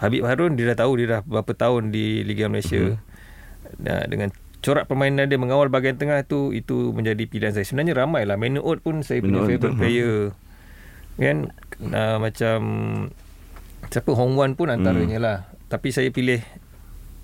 Habib 0.00 0.24
Harun 0.24 0.56
dia 0.56 0.72
dah 0.72 0.88
tahu 0.88 1.04
dia 1.04 1.20
dah 1.20 1.20
berapa 1.20 1.52
tahun 1.52 1.92
di 1.92 2.24
Liga 2.24 2.48
Malaysia. 2.48 2.96
Mm-hmm. 2.96 3.84
Nah, 3.84 4.08
dengan 4.08 4.32
corak 4.64 4.88
permainan 4.88 5.28
dia 5.28 5.36
mengawal 5.36 5.68
bahagian 5.68 6.00
tengah 6.00 6.24
tu 6.24 6.56
itu 6.56 6.96
menjadi 6.96 7.28
pilihan 7.28 7.52
saya. 7.52 7.68
Sebenarnya 7.68 7.92
ramai 7.92 8.24
lah. 8.24 8.40
Manu 8.40 8.64
Oat 8.64 8.80
pun 8.80 9.04
saya 9.04 9.20
punya 9.20 9.44
Manu 9.44 9.52
Oat 9.52 9.52
favourite 9.52 9.76
betul. 9.76 9.80
player. 9.84 10.16
Kan 11.20 11.36
uh, 11.92 12.16
macam 12.24 12.58
siapa 13.90 14.10
Hong 14.14 14.34
Wan 14.38 14.54
pun 14.54 14.70
antaranya 14.70 15.18
lah. 15.18 15.36
Tapi 15.66 15.90
saya 15.90 16.10
pilih 16.14 16.42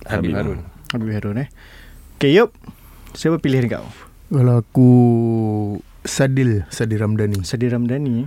Habib, 0.06 0.34
Habib. 0.34 0.34
Harun. 0.34 0.58
Habib 0.92 1.10
Harun 1.14 1.36
eh. 1.46 1.48
Okay, 2.18 2.34
Yup. 2.34 2.54
Siapa 3.14 3.38
pilihan 3.38 3.68
kau? 3.68 3.86
Kalau 4.32 4.64
aku 4.64 4.90
Sadil 6.02 6.64
Sadil 6.72 6.98
Ramdhani 7.04 7.44
Sadir 7.44 7.76
Ramdhani. 7.76 8.24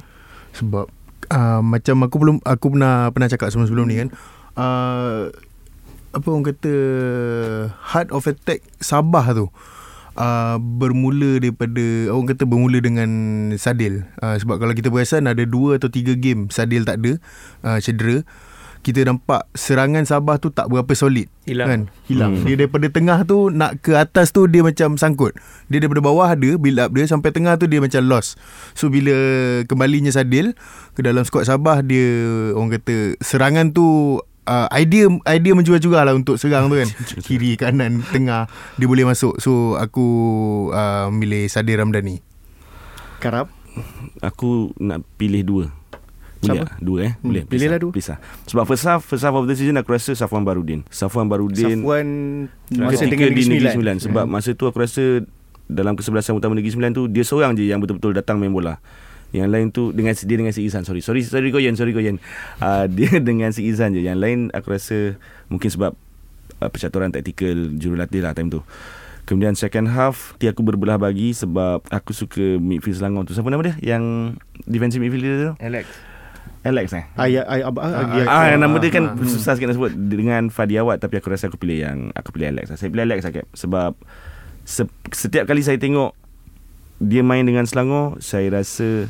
Sebab 0.56 0.88
uh, 1.34 1.62
Macam 1.66 1.96
aku 2.06 2.16
belum 2.22 2.38
Aku 2.46 2.72
pernah 2.72 3.12
Pernah 3.12 3.28
cakap 3.28 3.52
sebelum-sebelum 3.52 3.86
ni 3.90 3.96
kan 4.00 4.10
uh, 4.56 5.34
Apa 6.16 6.28
orang 6.32 6.48
kata 6.48 6.74
Heart 7.92 8.10
of 8.16 8.30
attack 8.30 8.64
Sabah 8.80 9.26
tu 9.36 9.48
uh, 10.16 10.58
Bermula 10.60 11.40
daripada 11.40 12.12
Orang 12.12 12.28
kata 12.28 12.44
bermula 12.48 12.80
dengan 12.80 13.10
Sadil 13.56 14.08
uh, 14.20 14.36
Sebab 14.36 14.60
kalau 14.60 14.74
kita 14.76 14.92
perasan 14.92 15.30
Ada 15.30 15.48
dua 15.48 15.78
atau 15.80 15.88
tiga 15.88 16.16
game 16.16 16.52
Sadil 16.52 16.84
tak 16.84 17.04
ada 17.04 17.20
uh, 17.64 17.78
Cedera 17.80 18.26
kita 18.86 19.02
nampak 19.02 19.50
serangan 19.58 20.06
Sabah 20.06 20.38
tu 20.38 20.54
tak 20.54 20.70
berapa 20.70 20.94
solid. 20.94 21.26
Hilang. 21.50 21.66
Kan? 21.66 21.82
Hilang. 22.06 22.38
Hmm. 22.38 22.46
Dia 22.46 22.54
daripada 22.54 22.86
tengah 22.94 23.26
tu 23.26 23.50
nak 23.50 23.82
ke 23.82 23.98
atas 23.98 24.30
tu 24.30 24.46
dia 24.46 24.62
macam 24.62 24.94
sangkut. 25.02 25.34
Dia 25.74 25.82
daripada 25.82 26.06
bawah 26.06 26.30
ada 26.30 26.54
build 26.54 26.78
up 26.78 26.94
dia 26.94 27.10
sampai 27.10 27.34
tengah 27.34 27.58
tu 27.58 27.66
dia 27.66 27.82
macam 27.82 28.06
lost. 28.06 28.38
So 28.78 28.94
bila 28.94 29.18
kembalinya 29.66 30.14
Sadil 30.14 30.54
ke 30.94 31.02
dalam 31.02 31.26
skuad 31.26 31.50
Sabah 31.50 31.82
dia 31.82 32.06
orang 32.54 32.78
kata 32.78 33.18
serangan 33.26 33.74
tu 33.74 34.22
uh, 34.48 34.68
idea 34.74 35.10
idea 35.28 35.54
menjual-jual 35.54 36.02
lah 36.02 36.14
untuk 36.16 36.38
serang 36.40 36.70
tu 36.70 36.78
kan. 36.80 36.90
Kiri, 37.26 37.58
kanan, 37.60 38.02
tengah 38.10 38.48
dia 38.78 38.88
boleh 38.88 39.06
masuk. 39.06 39.38
So 39.44 39.76
aku 39.76 40.08
uh, 40.72 41.12
milih 41.12 41.50
Sadil 41.52 41.82
Ramdhani. 41.82 42.22
Karab. 43.20 43.50
Aku 44.24 44.72
nak 44.80 45.04
pilih 45.20 45.44
dua 45.44 45.66
boleh 46.46 46.62
Siapa? 46.62 46.66
tak? 46.68 46.78
Dua 46.84 46.98
eh 47.02 47.14
Boleh 47.20 47.42
Hmm, 47.44 47.52
pilihlah 47.52 47.80
dua. 47.82 47.92
Please 47.92 48.10
lah 48.12 48.20
Sebab 48.46 48.64
first 48.68 48.86
half 48.86 49.02
First 49.04 49.24
half 49.26 49.36
of 49.36 49.46
the 49.50 49.56
season 49.58 49.76
Aku 49.80 49.90
rasa 49.92 50.12
Safwan 50.14 50.44
Barudin 50.46 50.86
Safwan 50.92 51.26
Barudin 51.28 51.82
Safwan 51.82 52.08
masa 52.76 53.04
dengan 53.10 53.34
di 53.34 53.44
Negeri 53.48 53.72
Sembilan. 53.72 53.96
Sebab 54.00 54.26
masa 54.30 54.54
tu 54.54 54.70
aku 54.70 54.78
rasa 54.80 55.24
Dalam 55.66 55.98
kesebelasan 55.98 56.38
utama 56.38 56.54
Negeri 56.54 56.72
Sembilan 56.76 56.92
tu 56.94 57.10
Dia 57.10 57.24
seorang 57.26 57.58
je 57.58 57.66
yang 57.66 57.82
betul-betul 57.82 58.14
datang 58.14 58.38
main 58.38 58.54
bola 58.54 58.78
yang 59.36 59.52
lain 59.52 59.70
tu 59.70 59.92
dengan 59.92 60.12
dia 60.12 60.38
dengan 60.38 60.54
si 60.54 60.64
Izan. 60.64 60.88
Sorry 60.88 61.04
sorry 61.04 61.22
sorry 61.22 61.52
Goyen 61.52 61.76
sorry 61.76 61.92
Goyen. 61.92 62.18
Uh, 62.58 62.88
dia 62.98 63.20
dengan 63.20 63.52
si 63.52 63.68
Izan 63.68 63.92
je. 63.92 64.02
Yang 64.02 64.18
lain 64.18 64.40
aku 64.52 64.72
rasa 64.72 65.20
mungkin 65.48 65.68
sebab 65.68 65.92
uh, 66.60 66.70
percaturan 66.70 67.12
taktikal 67.12 67.76
jurulatih 67.76 68.24
lah 68.24 68.32
time 68.32 68.50
tu. 68.50 68.64
Kemudian 69.26 69.58
second 69.58 69.90
half 69.90 70.38
dia 70.38 70.54
aku 70.54 70.62
berbelah 70.62 71.02
bagi 71.02 71.34
sebab 71.34 71.82
aku 71.90 72.14
suka 72.14 72.62
midfield 72.62 73.02
Selangor 73.02 73.26
tu. 73.26 73.34
Siapa 73.34 73.50
nama 73.50 73.66
dia? 73.66 73.76
Yang 73.82 74.38
defensive 74.64 75.02
midfielder 75.02 75.34
tu? 75.36 75.54
Alex. 75.60 75.86
Alex 76.62 76.98
eh? 76.98 77.06
Ayah 77.14 77.46
ayah 77.46 77.70
abah 77.70 77.84
Ah, 77.86 78.26
ah, 78.26 78.46
yang 78.50 78.62
nama 78.62 78.78
dia 78.82 78.90
kan 78.90 79.18
susah 79.22 79.54
sikit 79.54 79.70
nak 79.70 79.78
sebut. 79.78 79.94
Dengan 79.94 80.50
Fadi 80.50 80.78
Awad 80.78 80.98
tapi 80.98 81.18
aku 81.18 81.30
rasa 81.30 81.50
aku 81.50 81.58
pilih 81.58 81.78
yang 81.78 81.98
aku 82.14 82.34
pilih 82.34 82.54
Alex. 82.54 82.74
lah. 82.74 82.78
Saya 82.78 82.90
pilih 82.90 83.06
Alex 83.06 83.20
lah 83.22 83.34
Cap. 83.34 83.46
Sebab 83.54 83.92
se- 84.62 84.94
setiap 85.14 85.46
kali 85.46 85.62
saya 85.62 85.78
tengok 85.78 86.14
dia 86.98 87.22
main 87.22 87.46
dengan 87.46 87.66
Selangor, 87.68 88.18
saya 88.18 88.50
rasa 88.50 89.10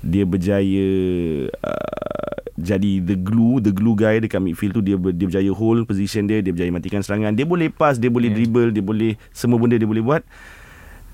dia 0.00 0.22
berjaya 0.22 0.88
uh, 1.50 2.34
jadi 2.54 2.98
the 2.98 3.14
glue, 3.14 3.58
the 3.58 3.70
glue 3.70 3.94
guy 3.94 4.18
dekat 4.18 4.38
midfield 4.38 4.74
tu 4.74 4.82
dia 4.82 4.94
ber, 4.94 5.10
dia 5.10 5.26
berjaya 5.26 5.50
hold 5.50 5.86
position 5.86 6.26
dia, 6.26 6.38
dia 6.38 6.50
berjaya 6.50 6.70
matikan 6.70 7.00
serangan. 7.00 7.30
Dia 7.30 7.46
boleh 7.46 7.70
pass, 7.70 7.96
dia 7.96 8.10
boleh 8.10 8.28
Yeah. 8.28 8.36
dribble, 8.36 8.70
dia 8.70 8.82
boleh 8.82 9.14
semua 9.30 9.56
benda 9.56 9.74
dia 9.74 9.86
boleh 9.86 10.02
buat. 10.02 10.22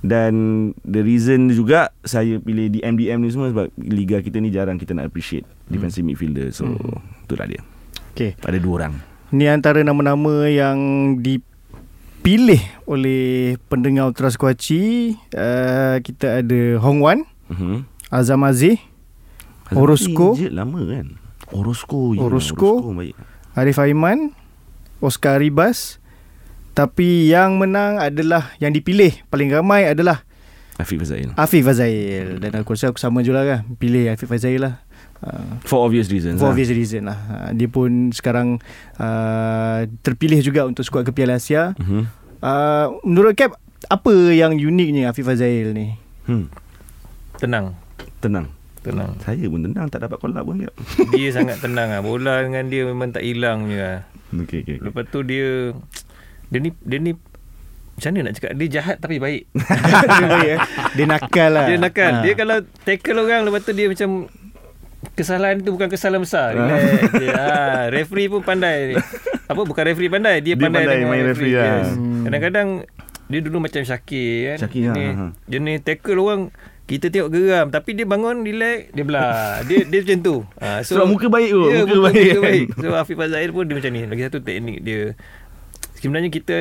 Dan 0.01 0.33
the 0.81 1.01
reason 1.01 1.49
juga 1.49 1.89
saya 2.01 2.37
pilih 2.37 2.69
di 2.69 2.81
MDM 2.81 3.21
ni 3.21 3.29
semua 3.29 3.49
sebab 3.49 3.73
liga 3.79 4.21
kita 4.21 4.37
ni 4.37 4.49
jarang 4.49 4.77
kita 4.77 4.93
nak 4.93 5.09
appreciate 5.09 5.45
defensive 5.65 6.05
midfielder. 6.05 6.49
So 6.51 6.69
Hmm. 6.69 7.01
itulah 7.25 7.45
dia. 7.45 7.61
Okey. 8.13 8.37
Ada 8.39 8.59
dua 8.59 8.73
orang. 8.79 8.95
Ni 9.31 9.45
antara 9.45 9.81
nama-nama 9.81 10.45
yang 10.45 10.77
dipilih 11.19 12.61
oleh 12.85 13.57
pendengar 13.67 14.07
Ultras 14.07 14.37
Kuaci. 14.37 15.13
Uh, 15.31 15.97
kita 16.01 16.41
ada 16.41 16.61
Hong 16.81 17.01
Wan, 17.01 17.25
Uh-huh. 17.45 17.85
Azam 18.15 18.47
Aziz, 18.47 18.79
Orozco. 19.75 20.39
Lama 20.39 20.79
kan. 20.87 21.19
Orozco. 21.51 22.15
ya, 22.15 22.23
Orozco. 22.23 22.95
baik. 22.95 23.19
Arif 23.55 23.79
Aiman, 23.79 24.31
Oscar 24.99 25.43
Ribas. 25.43 25.99
Tapi 26.75 27.31
yang 27.31 27.55
menang 27.55 27.99
adalah 27.99 28.51
yang 28.59 28.71
dipilih 28.71 29.15
paling 29.31 29.47
ramai 29.47 29.87
adalah 29.87 30.27
Afiq 30.75 30.99
Fazail. 30.99 31.31
Afif 31.35 31.63
Fazail 31.63 32.43
dan 32.43 32.51
aku 32.59 32.75
rasa 32.75 32.91
aku 32.91 32.99
sama 32.99 33.23
juga 33.23 33.47
lah 33.47 33.61
pilih 33.79 34.11
Afif 34.11 34.27
Fazail 34.27 34.59
lah. 34.59 34.83
Uh, 35.23 35.63
For 35.63 35.87
obvious 35.87 36.11
reasons. 36.11 36.43
For 36.43 36.51
lah. 36.51 36.53
obvious 36.53 36.69
reason 36.69 37.07
lah 37.07 37.17
uh, 37.31 37.51
Dia 37.55 37.71
pun 37.71 38.13
sekarang 38.13 38.59
uh, 38.99 39.87
Terpilih 40.03 40.43
juga 40.43 40.67
untuk 40.67 40.85
skuad 40.85 41.07
ke 41.07 41.15
Piala 41.15 41.39
Asia 41.39 41.73
Uh-huh. 41.79 42.05
uh, 42.43 42.87
Menurut 43.07 43.33
Cap 43.33 43.57
Apa 43.87 44.11
yang 44.35 44.53
uniknya 44.53 45.09
Afif 45.09 45.25
Fazail 45.25 45.71
ni? 45.73 45.95
Hmm. 46.27 46.51
Tenang. 47.39 47.73
Tenang. 48.25 48.47
Tenang. 48.81 49.13
Saya 49.21 49.45
pun 49.53 49.61
tenang 49.61 49.93
tak 49.93 50.09
dapat 50.09 50.17
collab 50.17 50.49
pun. 50.49 50.65
Dia 51.13 51.29
sangat 51.29 51.61
tenang 51.61 51.93
ah. 51.93 52.01
Bola 52.01 52.41
dengan 52.41 52.65
dia 52.73 52.89
memang 52.89 53.13
tak 53.13 53.21
hilang 53.21 53.69
je 53.69 53.77
ah. 53.77 54.01
Okey 54.33 54.65
okey. 54.65 54.81
okey. 54.81 54.89
Lepas 54.89 55.05
tu 55.13 55.21
dia 55.21 55.77
dia 56.49 56.59
ni 56.61 56.73
dia 56.81 56.99
ni 57.01 57.13
macam 57.95 58.11
mana 58.11 58.21
nak 58.27 58.35
cakap 58.41 58.51
dia 58.57 58.69
jahat 58.81 58.97
tapi 58.99 59.21
baik. 59.21 59.45
dia, 60.19 60.27
baik, 60.27 60.51
eh? 60.57 60.59
dia 60.99 61.05
nakal 61.05 61.51
lah 61.53 61.67
Dia 61.69 61.77
nakal. 61.77 62.13
Ah. 62.17 62.23
Dia 62.25 62.33
kalau 62.33 62.57
tackle 62.83 63.19
orang 63.21 63.41
lepas 63.45 63.61
tu 63.61 63.73
dia 63.77 63.87
macam 63.93 64.09
kesalahan 65.13 65.61
tu 65.61 65.71
bukan 65.77 65.89
kesalahan 65.93 66.25
besar. 66.25 66.57
Relax 66.57 67.13
je. 67.21 67.29
Ha, 67.29 67.93
referee 67.93 68.29
pun 68.33 68.41
pandai. 68.41 68.97
Apa 69.45 69.61
bukan 69.69 69.85
referee 69.85 70.09
pandai, 70.09 70.41
dia, 70.41 70.57
Dia 70.57 70.65
pandai, 70.65 70.85
pandai 70.89 70.99
main 71.05 71.25
referee, 71.29 71.53
referee. 71.53 71.55
lah. 71.55 71.77
Yes. 71.85 71.89
Hmm. 71.93 72.23
Kadang-kadang 72.25 72.69
dia 73.25 73.41
dulu 73.41 73.57
macam 73.63 73.81
Syakir 73.85 74.33
kan. 74.49 74.59
Syakir, 74.65 74.83
dia 74.93 75.09
ha, 75.13 75.13
ha. 75.17 75.27
dia 75.49 75.59
ni 75.61 75.75
tackle 75.81 76.19
orang 76.21 76.53
kita 76.85 77.09
tengok 77.09 77.31
geram 77.31 77.67
tapi 77.69 77.93
dia 77.93 78.05
bangun 78.05 78.41
relax 78.41 78.93
dia 78.93 79.03
belah. 79.03 79.59
Dia 79.69 79.83
dia 79.83 80.01
macam 80.01 80.19
tu. 80.21 80.37
Ha, 80.59 80.81
Sebab 80.81 81.07
muka 81.07 81.27
baik 81.27 81.51
kot, 81.51 81.69
Ya, 81.69 81.81
muka 81.81 81.89
muka, 81.91 82.05
baik 82.05 82.21
muka 82.21 82.35
kan. 82.35 82.43
baik. 82.45 82.67
So 82.75 82.87
Afiq 82.95 83.17
Fazail 83.17 83.51
pun 83.51 83.65
dia 83.65 83.75
macam 83.75 83.91
ni. 83.91 84.03
Lagi 84.05 84.23
satu 84.23 84.39
teknik 84.39 84.79
dia. 84.81 85.03
Sebenarnya 85.97 86.29
kita 86.29 86.59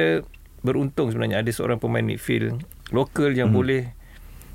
beruntung 0.60 1.08
sebenarnya 1.10 1.38
ada 1.38 1.50
seorang 1.50 1.76
pemain 1.76 2.00
midfield 2.02 2.64
lokal 2.90 3.32
yang 3.32 3.52
Hmm. 3.52 3.58
boleh 3.58 3.92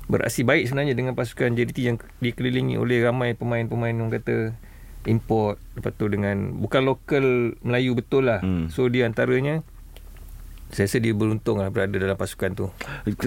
beraksi 0.05 0.41
baik 0.41 0.65
sebenarnya 0.65 0.93
dengan 0.93 1.13
pasukan 1.13 1.53
JDT 1.53 1.77
yang 1.83 1.97
dikelilingi 2.17 2.73
oleh 2.75 2.97
ramai 2.99 3.33
pemain-pemain 3.33 3.93
orang 3.93 4.09
kata 4.11 4.57
import 5.05 5.61
lepas 5.75 5.93
tu 5.93 6.09
dengan 6.09 6.57
bukan 6.57 6.81
lokal 6.83 7.25
Melayu 7.61 7.93
betul 7.93 8.25
lah. 8.25 8.41
Hmm. 8.41 8.67
So 8.67 8.89
dia 8.89 9.05
antaranya 9.05 9.61
saya 10.69 10.85
rasa 10.85 10.97
dia 11.01 11.13
beruntung 11.17 11.57
lah 11.57 11.73
berada 11.73 11.97
dalam 11.97 12.13
pasukan 12.13 12.53
tu. 12.53 12.65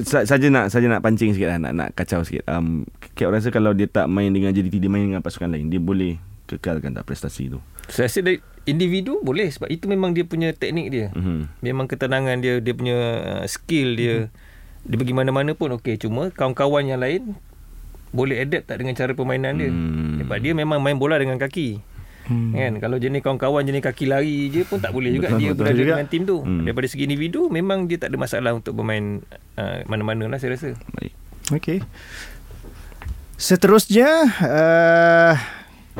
Sa- 0.06 0.22
saja 0.22 0.46
nak 0.46 0.70
saja 0.70 0.86
nak 0.86 1.02
pancing 1.02 1.34
sikit 1.34 1.50
lah 1.50 1.58
nak 1.58 1.72
nak 1.74 1.88
kacau 1.98 2.22
sikit. 2.22 2.46
Um 2.46 2.86
Kak 3.18 3.28
rasa 3.34 3.50
kalau 3.50 3.74
dia 3.74 3.90
tak 3.90 4.06
main 4.06 4.30
dengan 4.30 4.54
JDT 4.54 4.78
dia 4.78 4.90
main 4.90 5.02
dengan 5.02 5.20
pasukan 5.20 5.50
lain 5.50 5.66
dia 5.66 5.82
boleh 5.82 6.22
kekalkan 6.46 6.94
tak 6.94 7.02
prestasi 7.02 7.50
tu. 7.50 7.58
Saya 7.90 8.06
rasa 8.06 8.22
dari 8.22 8.38
individu 8.62 9.18
boleh 9.26 9.50
sebab 9.50 9.66
itu 9.66 9.90
memang 9.90 10.14
dia 10.14 10.22
punya 10.22 10.54
teknik 10.54 10.86
dia. 10.94 11.06
Mhm. 11.12 11.50
Memang 11.66 11.90
ketenangan 11.90 12.38
dia 12.38 12.62
dia 12.62 12.72
punya 12.78 12.96
uh, 13.42 13.44
skill 13.50 13.98
dia 13.98 14.30
dia 14.82 14.96
pergi 14.98 15.14
mana-mana 15.14 15.54
pun 15.54 15.70
okey 15.78 15.98
cuma 15.98 16.30
kawan-kawan 16.34 16.86
yang 16.86 16.98
lain 17.02 17.38
boleh 18.12 18.44
adapt 18.44 18.68
tak 18.68 18.78
dengan 18.78 18.94
cara 18.94 19.16
permainan 19.16 19.56
dia. 19.56 19.70
Hmm. 19.72 20.20
Sebab 20.20 20.36
dia 20.38 20.52
memang 20.52 20.78
main 20.78 21.00
bola 21.00 21.16
dengan 21.16 21.40
kaki. 21.40 21.80
Hmm. 22.32 22.56
Kan 22.56 22.72
kalau 22.80 22.96
jenis 22.96 23.20
kawan-kawan 23.20 23.62
jenis 23.68 23.84
kaki 23.84 24.08
lari 24.08 24.48
je 24.48 24.64
pun 24.64 24.80
tak 24.80 24.96
boleh 24.96 25.12
juga 25.12 25.28
Betul, 25.28 25.38
dia 25.38 25.48
betul 25.52 25.60
berada 25.60 25.76
juga. 25.76 25.92
dengan 25.92 26.08
tim 26.08 26.22
tu. 26.24 26.36
Hmm. 26.40 26.64
Daripada 26.64 26.86
segi 26.88 27.04
individu 27.04 27.52
memang 27.52 27.84
dia 27.84 28.00
tak 28.00 28.08
ada 28.08 28.16
masalah 28.16 28.56
untuk 28.56 28.72
bermain 28.72 29.20
uh, 29.60 29.84
mana-mana 29.84 30.32
lah 30.32 30.40
saya 30.40 30.56
rasa. 30.56 30.72
Baik. 30.96 31.12
Okey. 31.52 31.78
Seterusnya 33.36 34.08
uh, 34.40 35.34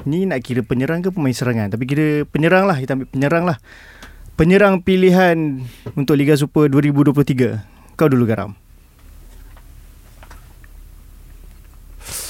Ni 0.06 0.30
nak 0.30 0.46
kira 0.46 0.62
penyerang 0.62 1.02
ke 1.02 1.10
pemain 1.10 1.34
serangan 1.34 1.74
Tapi 1.74 1.84
kira 1.90 2.22
penyerang 2.30 2.70
lah 2.70 2.78
Kita 2.78 2.94
ambil 2.94 3.10
penyerang 3.10 3.44
lah 3.44 3.58
Penyerang 4.38 4.78
pilihan 4.86 5.58
Untuk 5.98 6.14
Liga 6.14 6.38
Super 6.38 6.70
2023 6.70 7.98
Kau 7.98 8.06
dulu 8.06 8.30
garam 8.30 8.54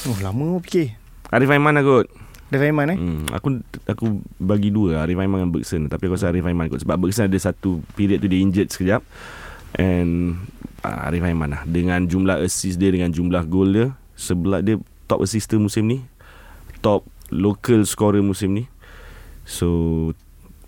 Oh 0.09 0.17
lama 0.25 0.59
fikir 0.65 0.99
Arif 1.33 1.49
Aiman 1.49 1.73
lah 1.73 1.85
kot. 1.85 2.07
Dah 2.53 2.61
Aiman 2.61 2.93
eh? 2.93 2.99
Hmm, 3.01 3.25
aku 3.33 3.65
aku 3.89 4.21
bagi 4.37 4.69
dua 4.69 5.01
Arif 5.01 5.17
Aiman 5.17 5.41
dengan 5.41 5.53
Bergson. 5.57 5.89
Tapi 5.89 6.05
aku 6.05 6.21
rasa 6.21 6.29
Arif 6.29 6.45
Aiman 6.45 6.69
kot 6.69 6.85
Sebab 6.85 7.01
Bergson 7.01 7.25
ada 7.25 7.39
satu 7.41 7.81
period 7.97 8.21
tu 8.21 8.29
dia 8.29 8.45
injured 8.45 8.69
sekejap. 8.69 9.01
And 9.81 10.37
uh, 10.85 11.09
Arif 11.09 11.25
Aiman 11.25 11.57
lah. 11.57 11.65
Dengan 11.65 12.05
jumlah 12.05 12.45
assist 12.45 12.77
dia 12.77 12.93
Dengan 12.93 13.09
jumlah 13.09 13.49
gol 13.49 13.73
dia 13.73 13.87
Sebelah 14.13 14.61
dia 14.61 14.77
top 15.09 15.25
assister 15.25 15.57
musim 15.57 15.89
ni 15.89 16.05
Top 16.85 17.09
local 17.33 17.89
scorer 17.89 18.21
musim 18.21 18.53
ni. 18.53 18.65
So 19.49 20.13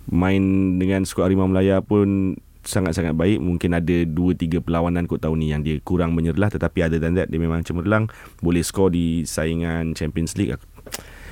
Main 0.09 0.77
dengan 0.81 1.05
skuad 1.05 1.29
Harimau 1.29 1.53
Melaya 1.53 1.85
pun 1.85 2.41
Sangat-sangat 2.65 3.13
baik. 3.13 3.45
Mungkin 3.45 3.77
ada 3.77 4.09
2-3 4.09 4.65
perlawanan 4.65 5.05
kot 5.05 5.21
tahun 5.21 5.37
ni 5.37 5.53
Yang 5.53 5.63
dia 5.69 5.77
kurang 5.85 6.17
menyerlah 6.17 6.49
Tetapi 6.49 6.81
ada 6.81 6.97
than 6.97 7.13
that 7.21 7.29
Dia 7.29 7.37
memang 7.37 7.61
cemerlang. 7.61 8.09
Boleh 8.41 8.65
score 8.65 8.89
di 8.89 9.29
saingan 9.29 9.93
Champions 9.93 10.33
League 10.41 10.57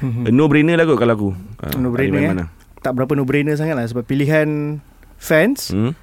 Hmm. 0.03 0.27
A 0.27 0.35
no-brainer 0.35 0.75
lah 0.75 0.83
kot 0.83 0.99
kalau 0.99 1.15
aku 1.15 1.31
uh, 1.63 1.79
No-brainer, 1.79 2.43
eh? 2.43 2.49
Tak 2.83 2.99
berapa 2.99 3.15
no-brainer 3.15 3.55
sangat 3.55 3.79
lah 3.79 3.87
Sebab 3.87 4.03
pilihan 4.03 4.83
Fans 5.15 5.71
Hmm? 5.71 5.95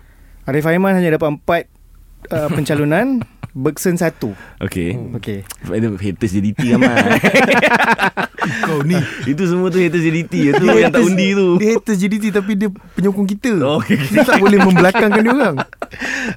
Arif 0.47 0.63
Aiman 0.63 0.95
hanya 0.95 1.19
dapat 1.19 1.35
empat 1.35 1.63
uh, 2.31 2.47
Pencalonan 2.55 3.27
Bergson 3.53 3.97
satu. 3.97 4.33
Okay 4.62 4.93
Okey. 5.17 5.41
Itu 5.65 5.97
haters 5.97 6.31
JDT 6.31 6.77
ramai 6.77 6.89
Kau 8.65 8.81
ni. 8.85 8.95
Itu 9.25 9.43
semua 9.45 9.69
tu 9.69 9.77
haters 9.81 10.01
JDT 10.01 10.55
Itu 10.55 10.65
yang 10.77 10.93
tak 10.93 11.03
undi 11.03 11.33
tu. 11.33 11.57
Dia 11.57 11.77
haters 11.77 11.97
JDT 11.99 12.25
Tapi 12.33 12.51
dia 12.55 12.69
penyokong 12.69 13.27
kita. 13.27 13.51
Oh, 13.62 13.81
okay. 13.81 13.99
Dia 13.99 14.23
tak 14.25 14.39
boleh 14.41 14.57
membelakangkan 14.62 15.21
dia 15.21 15.33
orang. 15.33 15.55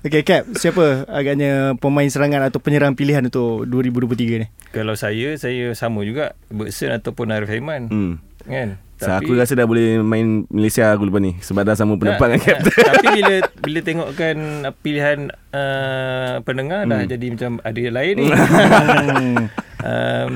Okey 0.03 0.23
Cap 0.25 0.43
Siapa 0.57 1.05
agaknya 1.09 1.77
Pemain 1.79 2.09
serangan 2.09 2.49
Atau 2.49 2.59
penyerang 2.65 2.97
pilihan 2.97 3.23
Untuk 3.25 3.69
2023 3.69 4.43
ni? 4.43 4.47
Kalau 4.73 4.97
saya 4.97 5.37
saya 5.37 5.73
sama 5.77 6.03
juga. 6.03 6.35
Bergson 6.49 6.93
ataupun 6.93 7.33
Arif 7.33 7.53
Aiman. 7.53 7.89
hmm. 7.89 8.15
Kan? 8.43 8.81
So, 9.03 9.11
aku 9.13 9.35
rasa 9.35 9.53
dah 9.53 9.67
boleh 9.67 9.99
main 9.99 10.47
Malaysia 10.47 10.89
aku 10.89 11.05
lepas 11.05 11.19
ni 11.19 11.35
sebab 11.39 11.63
dah 11.63 11.75
sama 11.75 11.95
pendapat 11.97 12.27
dengan 12.31 12.41
Tak, 12.41 12.49
kapten. 12.63 12.85
Tapi 12.87 13.07
bila 13.19 13.35
bila 13.59 13.79
tengokkan 13.83 14.37
uh, 14.63 14.75
pilihan 14.77 15.19
uh, 15.51 16.35
pendengar 16.43 16.87
dah 16.87 17.01
Hmm. 17.01 17.11
jadi 17.11 17.27
macam 17.29 17.53
ada 17.61 17.79
yang 17.79 17.95
lain 17.95 18.15
ni. 18.15 18.27
um, 19.83 20.35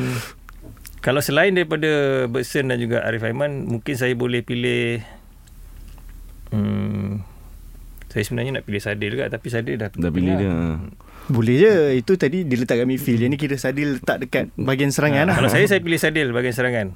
kalau 0.99 1.23
selain 1.23 1.55
daripada 1.55 1.87
Bergson 2.27 2.67
dan 2.67 2.77
juga 2.77 3.07
Arif 3.07 3.23
Aiman, 3.23 3.63
mungkin 3.65 3.95
saya 3.95 4.11
boleh 4.13 4.43
pilih 4.43 4.99
hmm, 6.51 7.23
saya 8.09 8.23
sebenarnya 8.23 8.59
nak 8.59 8.65
pilih 8.65 8.81
Sadil 8.81 9.11
juga 9.13 9.29
tapi 9.29 9.47
Sadil 9.47 9.77
dah 9.77 9.93
Dah 9.93 10.11
pilih 10.11 10.35
dia. 10.35 10.53
Boleh 11.27 11.55
je 11.59 11.73
Itu 11.97 12.15
tadi 12.15 12.47
dia 12.47 12.57
letak 12.57 12.79
kat 12.79 12.87
midfield 12.87 13.19
Yang 13.19 13.31
ni 13.31 13.37
kira 13.37 13.57
Sadil 13.59 13.99
letak 13.99 14.23
dekat 14.23 14.45
bahagian 14.55 14.89
serangan 14.89 15.27
lah 15.27 15.35
Kalau 15.35 15.51
saya 15.51 15.67
saya 15.67 15.83
pilih 15.83 15.99
Sadil 15.99 16.31
bahagian 16.31 16.55
serangan. 16.55 16.87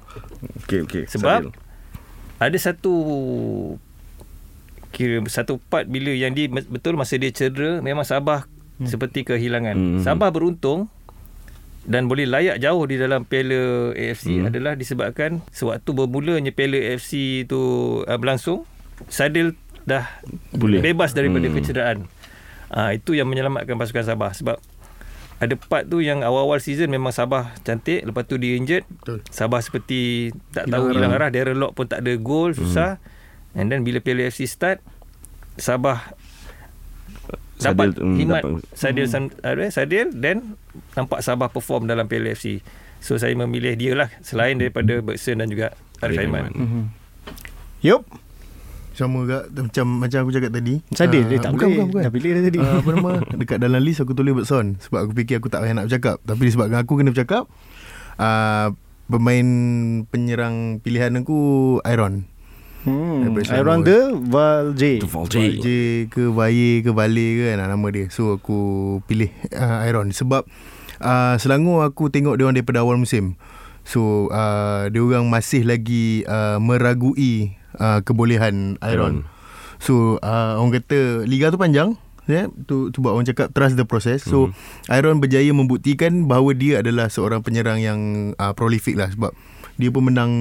Okey 0.65 0.87
okey. 0.87 1.03
Sebab 1.05 1.39
Sadil. 1.45 1.60
Ada 2.41 2.57
satu 2.57 2.93
kira 4.91 5.21
satu 5.29 5.61
part 5.61 5.87
bila 5.87 6.11
yang 6.11 6.33
dia 6.33 6.49
betul 6.49 6.97
masa 6.97 7.15
dia 7.15 7.31
cedera 7.31 7.79
memang 7.79 8.03
Sabah 8.03 8.49
hmm. 8.81 8.89
seperti 8.89 9.23
kehilangan. 9.23 9.75
Hmm. 9.77 9.91
Hmm. 9.97 10.03
Sabah 10.03 10.33
beruntung 10.33 10.89
dan 11.81 12.05
boleh 12.05 12.25
layak 12.25 12.61
jauh 12.61 12.83
di 12.85 12.97
dalam 12.97 13.25
Piala 13.25 13.93
AFC 13.93 14.37
Hmm. 14.37 14.49
adalah 14.49 14.73
disebabkan 14.73 15.41
sewaktu 15.49 15.89
bermulanya 15.91 16.51
Piala 16.51 16.77
AFC 16.77 17.45
tu 17.45 17.61
uh, 18.03 18.17
berlangsung 18.17 18.65
Sadil 19.05 19.57
dah 19.81 20.05
Boleh. 20.53 20.77
bebas 20.81 21.13
daripada 21.13 21.45
Hmm. 21.45 21.55
kecederaan. 21.57 21.97
Ah 22.69 22.91
itu 22.91 23.13
yang 23.13 23.25
menyelamatkan 23.25 23.75
pasukan 23.75 24.05
Sabah 24.05 24.31
sebab 24.31 24.57
ada 25.41 25.53
part 25.57 25.83
tu 25.83 25.97
yang 25.97 26.21
awal-awal 26.21 26.57
season 26.57 26.87
memang 26.87 27.09
Sabah 27.09 27.49
cantik 27.59 28.01
lepas 28.03 28.23
tu 28.23 28.37
dia 28.37 28.53
injured 28.53 28.85
Betul. 28.95 29.25
Sabah 29.27 29.57
seperti 29.57 30.29
tak 30.51 30.65
Hilang 30.65 30.71
tahu 30.71 30.85
arah. 30.85 30.93
hilang 30.95 31.13
arah. 31.13 31.29
Darren 31.29 31.57
Lock 31.57 31.73
pun 31.73 31.85
tak 31.85 31.99
ada 31.99 32.13
gol 32.15 32.53
susah. 32.53 33.01
And 33.51 33.67
then 33.67 33.81
bila 33.81 33.97
Piala 33.97 34.23
AFC 34.23 34.45
start 34.45 34.85
Sabah 35.55 36.13
dapat 37.57 37.91
Sadil, 37.91 37.99
hmm, 37.99 38.15
himat 38.17 38.41
dapat- 38.43 38.63
Sadil 38.71 39.05
Sam- 39.05 39.33
apa, 39.35 39.65
Sadil 39.67 40.07
dan 40.15 40.57
nampak 40.93 41.21
Sabah 41.21 41.47
perform 41.47 41.85
dalam 41.85 42.05
Piala 42.05 42.31
AFC 42.31 42.61
so 42.97 43.17
saya 43.17 43.33
memilih 43.35 43.73
dia 43.73 43.93
lah 43.93 44.13
selain 44.21 44.55
daripada 44.55 44.97
Bergson 44.99 45.35
dan 45.35 45.47
juga 45.47 45.73
Arif 45.99 46.17
Aiman. 46.17 46.53
Mhm. 46.53 46.83
Yup 47.81 48.05
Sama 48.91 49.23
juga 49.23 49.47
macam 49.47 49.85
macam 50.03 50.19
aku 50.27 50.31
cakap 50.35 50.51
tadi. 50.51 50.83
Sadil 50.91 51.23
Ah, 51.23 51.27
dia 51.31 51.37
tak 51.39 51.51
bukan, 51.55 51.67
boleh. 51.67 51.77
bukan, 51.79 51.85
bukan. 51.87 52.03
Dah 52.03 52.11
pilih 52.11 52.29
dah 52.35 52.43
tadi. 52.43 52.59
Uh, 52.59 52.75
apa 52.75 52.89
nama? 52.91 53.11
Dekat 53.39 53.57
dalam 53.63 53.81
list 53.81 54.03
aku 54.03 54.11
tulis 54.11 54.33
Bergson 54.35 54.75
Sebab 54.83 54.99
aku 55.07 55.11
fikir 55.15 55.39
aku 55.39 55.47
tak 55.47 55.63
payah 55.63 55.75
nak 55.79 55.85
bercakap. 55.87 56.17
Tapi 56.27 56.41
disebabkan 56.43 56.79
aku 56.83 56.93
kena 56.99 57.09
bercakap 57.15 57.43
uh, 58.19 58.67
Pemain 59.11 59.47
penyerang 60.07 60.79
pilihan 60.79 61.11
aku 61.19 61.39
Iron. 61.83 62.31
Hmm. 62.81 63.37
Iron 63.53 63.85
the 63.85 64.09
Val 64.25 64.73
J 64.73 65.03
Tu 65.03 65.07
Val 65.11 65.27
J. 65.29 65.35
J 65.61 65.67
ke 66.09 66.31
Vaye 66.33 66.81
ke 66.81 66.89
Vale 66.89 67.27
ke 67.37 67.43
kan? 67.53 67.61
Nama 67.61 67.87
dia. 67.93 68.05
So 68.09 68.39
aku 68.39 68.59
pilih 69.05 69.29
uh, 69.53 69.83
Iron. 69.85 70.15
Sebab 70.15 70.47
uh, 71.03 71.35
Selangor 71.37 71.83
aku 71.83 72.07
tengok 72.09 72.39
dia 72.39 72.47
orang 72.47 72.55
daripada 72.55 72.81
awal 72.81 72.97
musim. 72.97 73.35
So 73.83 74.31
uh, 74.31 74.87
dia 74.87 75.03
orang 75.03 75.27
masih 75.27 75.67
lagi 75.67 76.23
uh, 76.25 76.57
meragui 76.57 77.59
uh, 77.77 77.99
kebolehan 78.03 78.75
Iron. 78.83 79.29
So 79.81 80.17
uh, 80.21 80.59
orang 80.59 80.81
kata 80.81 81.25
liga 81.25 81.53
tu 81.53 81.57
panjang 81.57 81.97
ya 82.29 82.47
tu 82.69 82.93
tu 82.93 83.01
buat 83.01 83.17
orang 83.17 83.27
cakap 83.27 83.51
trust 83.51 83.75
the 83.75 83.85
process. 83.87 84.23
So 84.23 84.49
mm-hmm. 84.49 84.95
Iron 84.97 85.17
berjaya 85.19 85.51
membuktikan 85.51 86.25
bahawa 86.29 86.55
dia 86.55 86.79
adalah 86.79 87.07
seorang 87.09 87.43
penyerang 87.45 87.81
yang 87.81 87.99
uh, 88.37 88.53
prolific 88.53 88.95
lah 88.95 89.09
sebab 89.09 89.33
dia 89.81 89.89
pun 89.89 90.05
menang 90.05 90.31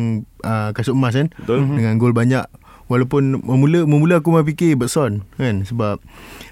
uh, 0.44 0.70
kasut 0.76 0.92
emas 0.92 1.16
kan 1.16 1.32
Betul. 1.40 1.64
dengan 1.64 1.96
gol 1.96 2.12
banyak 2.12 2.44
walaupun 2.90 3.40
memula 3.40 3.86
memula 3.86 4.18
aku 4.18 4.34
memang 4.34 4.44
fikir 4.50 4.74
Bergson 4.74 5.24
kan 5.38 5.62
sebab 5.62 6.02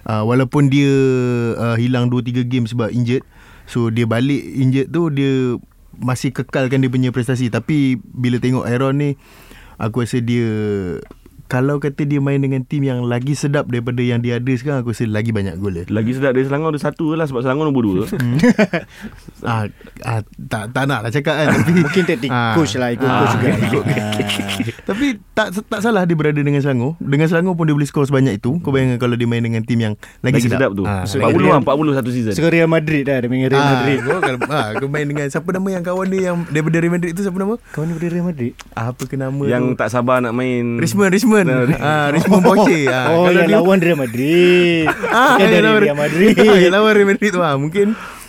uh, 0.07 0.23
walaupun 0.23 0.71
dia 0.71 0.89
uh, 1.59 1.77
hilang 1.77 2.09
2 2.09 2.23
3 2.31 2.47
game 2.49 2.65
sebab 2.65 2.95
injured 2.95 3.27
so 3.67 3.91
dia 3.91 4.07
balik 4.07 4.41
injured 4.41 4.89
tu 4.89 5.11
dia 5.11 5.59
masih 5.99 6.31
kekalkan 6.31 6.79
dia 6.79 6.89
punya 6.89 7.11
prestasi 7.11 7.51
tapi 7.51 7.99
bila 8.01 8.39
tengok 8.39 8.65
Aaron 8.65 9.03
ni 9.03 9.11
aku 9.79 10.03
rasa 10.03 10.19
dia 10.19 10.51
kalau 11.49 11.77
kata 11.79 12.05
dia 12.05 12.21
main 12.21 12.37
dengan 12.37 12.61
tim 12.61 12.81
yang 12.83 13.03
lagi 13.03 13.33
sedap 13.33 13.67
daripada 13.67 13.99
yang 13.99 14.21
dia 14.21 14.37
ada 14.37 14.53
sekarang 14.53 14.81
aku 14.81 14.93
rasa 14.93 15.05
lagi 15.05 15.31
banyak 15.31 15.57
gol 15.57 15.73
dia. 15.73 15.85
Lagi 15.89 16.13
sedap 16.13 16.31
dari 16.31 16.45
Selangor 16.45 16.71
ada 16.71 16.81
satu 16.83 17.13
lah 17.13 17.25
sebab 17.25 17.41
Selangor 17.41 17.65
nombor 17.67 17.83
dua. 17.83 18.05
ah, 19.45 19.65
ah 20.03 20.21
tak 20.39 20.71
tak 20.71 20.85
nak 20.85 21.01
lah 21.01 21.11
cakap 21.11 21.35
kan 21.35 21.47
tapi 21.57 21.73
Mungkin 21.81 22.03
taktik 22.05 22.29
Ah. 22.29 22.53
coach 22.53 22.75
lah 22.75 22.91
Ikut 22.91 23.03
Ah, 23.03 23.17
coach 23.19 23.33
juga 23.35 23.49
ikut 23.59 23.85
Tapi 24.85 25.07
tak 25.33 25.49
tak 25.63 25.81
salah 25.81 26.03
dia 26.03 26.13
berada 26.13 26.37
dengan 26.37 26.59
Selangor. 26.59 26.99
Dengan 26.99 27.25
Selangor 27.25 27.55
pun 27.55 27.65
dia 27.65 27.73
boleh 27.73 27.87
skor 27.87 28.05
sebanyak 28.05 28.37
itu. 28.37 28.61
Kau 28.61 28.69
bayangkan 28.69 28.99
kalau 28.99 29.15
dia 29.15 29.25
main 29.25 29.41
dengan 29.41 29.63
tim 29.63 29.79
yang 29.79 29.95
lagi, 30.21 30.37
Lagi 30.37 30.49
sedap 30.49 30.71
tu. 30.73 30.85
Ah, 30.85 31.05
40 31.05 31.23
lagi- 31.23 31.49
lah 31.49 31.61
40 31.63 31.95
satu 31.95 32.11
season. 32.11 32.33
Sekarang 32.33 32.53
Real 32.55 32.69
Madrid 32.69 33.03
dah 33.03 33.17
Dia 33.17 33.29
main 33.29 33.39
dengan 33.39 33.51
Real 33.51 33.63
Ah, 33.63 33.71
Madrid 33.73 33.99
kau 34.03 34.19
kalau 34.19 34.39
ah, 34.49 34.69
kau 34.75 34.89
main 34.89 35.07
dengan 35.07 35.27
siapa 35.29 35.49
nama 35.49 35.69
yang 35.71 35.83
kawan 35.83 36.07
dia 36.09 36.21
yang 36.23 36.37
daripada 36.47 36.77
Real 36.77 36.93
Madrid 36.93 37.11
tu 37.11 37.23
siapa 37.23 37.39
nama? 37.39 37.55
Kawan 37.71 37.85
ni 37.85 37.93
daripada 37.95 38.11
Real 38.11 38.27
Madrid 38.27 38.53
Apa 38.75 39.03
ke 39.03 39.15
nama 39.15 39.43
Yang 39.45 39.65
tu? 39.65 39.77
tak 39.77 39.89
sabar 39.89 40.17
nak 40.19 40.33
main 40.33 40.65
Richmond 40.77 41.11
Richmond. 41.41 41.71
Ah 41.79 42.07
Richmond 42.09 42.43
Boche. 42.43 42.81
Ah, 42.87 43.07
Oh 43.09 43.25
kalau 43.25 43.39
yang 43.39 43.47
dia- 43.47 43.57
lawan 43.57 43.79
Real 43.79 43.97
Madrid 43.97 44.87
Ah, 45.13 45.37
Yang 45.37 45.63
lawan- 45.63 45.83
Real 45.83 45.99
Madrid 45.99 46.35
Ah, 46.35 46.57
yang 46.59 46.73
lawan 46.73 46.93
Real 46.93 47.09
Madrid 47.09 47.31
tu 47.31 47.41
ah, 47.41 47.55
mungkin 47.55 47.87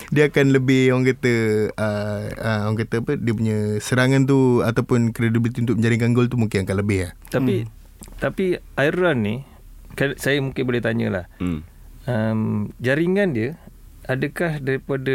dia 0.10 0.26
akan 0.26 0.45
lebih 0.52 0.89
orang 0.89 1.06
kata 1.08 1.34
uh, 1.72 2.19
uh, 2.34 2.60
orang 2.65 2.78
kata 2.80 2.95
apa 3.00 3.12
dia 3.15 3.30
punya 3.32 3.58
serangan 3.78 4.22
tu 4.24 4.39
ataupun 4.60 5.10
credibility 5.10 5.62
untuk 5.62 5.78
menjaringkan 5.78 6.12
gol 6.12 6.26
tu 6.26 6.36
mungkin 6.36 6.65
akan 6.65 6.78
lebih 6.78 7.00
lah. 7.04 7.12
tapi 7.28 7.69
tapi 8.17 8.45
Iron 8.80 9.17
ni 9.19 9.45
kan- 9.93 10.17
saya 10.17 10.38
mungkin 10.39 10.65
boleh 10.65 10.82
tanyalah 10.82 11.30
Hmm. 11.38 11.62
um, 12.04 12.39
jaringan 12.78 13.32
dia 13.32 13.62
adakah 14.04 14.58
daripada 14.58 15.13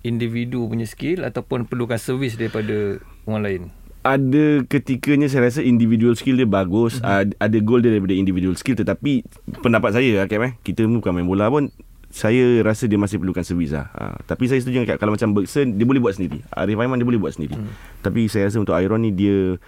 individu 0.00 0.66
punya 0.66 0.82
skill 0.84 1.22
ataupun 1.22 1.62
perlukan 1.64 1.94
servis 1.94 2.34
daripada 2.34 2.98
orang 3.22 3.42
lain 3.42 3.62
ada 4.06 4.62
ketikanya 4.70 5.26
saya 5.26 5.50
rasa 5.50 5.66
individual 5.66 6.14
skill 6.14 6.38
dia 6.38 6.46
bagus 6.46 7.02
Mhm. 7.02 7.02
mm-hmm. 7.02 7.42
ada 7.42 7.58
gol 7.58 7.82
dia 7.82 7.90
daripada 7.90 8.14
individual 8.14 8.54
skill 8.54 8.78
tetapi 8.78 9.26
pendapat 9.58 9.98
saya 9.98 10.22
Hakim 10.22 10.46
eh 10.46 10.52
kita 10.62 10.86
bukan 10.86 11.10
main 11.10 11.26
bola 11.26 11.50
pun 11.50 11.74
saya 12.06 12.62
rasa 12.62 12.86
dia 12.86 12.96
masih 12.96 13.20
perlukan 13.20 13.44
servis 13.44 13.76
lah. 13.76 13.92
Ha, 13.92 14.16
tapi 14.24 14.48
saya 14.48 14.56
setuju 14.56 14.80
dengan 14.80 14.96
kalau 14.96 15.12
macam 15.12 15.36
Bergson 15.36 15.76
dia 15.76 15.84
boleh 15.84 16.00
buat 16.00 16.16
sendiri. 16.16 16.40
Arif 16.48 16.78
Aiman 16.80 16.96
dia 16.96 17.04
boleh 17.04 17.20
buat 17.20 17.36
sendiri. 17.36 17.58
Hmm. 17.60 17.68
Tapi 18.00 18.24
saya 18.30 18.48
rasa 18.48 18.56
untuk 18.56 18.72
Iron 18.72 19.04
ni 19.04 19.12
dia 19.12 19.60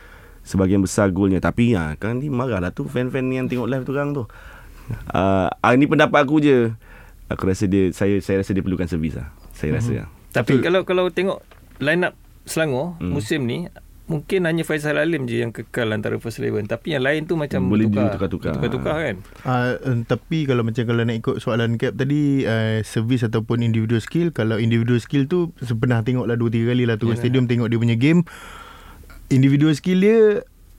sebahagian 0.49 0.81
besar 0.81 1.13
golnya 1.13 1.45
tapi 1.45 1.77
ha, 1.77 1.93
kan 2.01 2.17
ni 2.17 2.33
marah 2.33 2.63
lah 2.63 2.73
tu 2.73 2.89
fan-fan 2.89 3.29
yang 3.29 3.53
tengok 3.53 3.69
live 3.69 3.85
tu 3.85 3.93
orang 3.93 4.17
tu. 4.17 4.25
Uh, 5.13 5.51
ni 5.77 5.85
pendapat 5.85 6.25
aku 6.25 6.41
je. 6.41 6.73
Aku 7.29 7.45
rasa 7.45 7.69
dia 7.69 7.93
saya 7.93 8.17
saya 8.25 8.41
rasa 8.41 8.57
dia 8.57 8.65
perlukan 8.65 8.89
servis 8.89 9.13
lah. 9.13 9.29
Saya 9.53 9.77
rasa. 9.77 9.93
Mhm. 9.93 9.99
lah. 10.01 10.09
tapi 10.33 10.53
kalau 10.65 10.81
kalau 10.89 11.05
tengok 11.13 11.45
line 11.85 12.01
up 12.01 12.15
Selangor 12.49 12.97
Hmm. 12.97 13.13
musim 13.13 13.45
ni 13.45 13.69
mungkin 14.09 14.41
hanya 14.43 14.61
Faisal 14.63 14.97
Alim 14.97 15.25
je 15.25 15.39
yang 15.39 15.53
kekal 15.53 15.89
antara 15.89 16.17
first 16.17 16.37
eleven 16.39 16.65
tapi 16.65 16.93
yang 16.93 17.01
lain 17.01 17.25
tu 17.25 17.37
macam 17.37 17.61
Boleh 17.63 17.85
bertukar 17.85 18.27
ditukar-tukar. 18.27 18.53
tukar-tukar 18.57 18.97
kan 18.99 19.17
Uh, 19.45 19.73
tapi 20.03 20.45
kalau 20.45 20.61
macam 20.63 20.83
kalau 20.83 21.03
nak 21.03 21.15
ikut 21.15 21.37
soalan 21.39 21.77
cap 21.77 21.93
tadi 21.95 22.43
uh, 22.43 22.81
servis 22.83 23.21
ataupun 23.23 23.61
individual 23.61 24.01
skill 24.01 24.29
kalau 24.31 24.57
individual 24.57 24.97
skill 24.97 25.25
tu 25.25 25.53
pernah 25.75 26.01
tengok 26.01 26.25
lah 26.25 26.35
2 26.35 26.41
3 26.41 26.65
kali 26.67 26.85
lah 26.85 26.97
turun 26.97 27.13
Yalah. 27.13 27.23
stadium 27.23 27.45
tengok 27.45 27.69
dia 27.69 27.79
punya 27.79 27.95
game 27.95 28.25
individual 29.29 29.73
skill 29.73 29.99
dia 29.99 30.19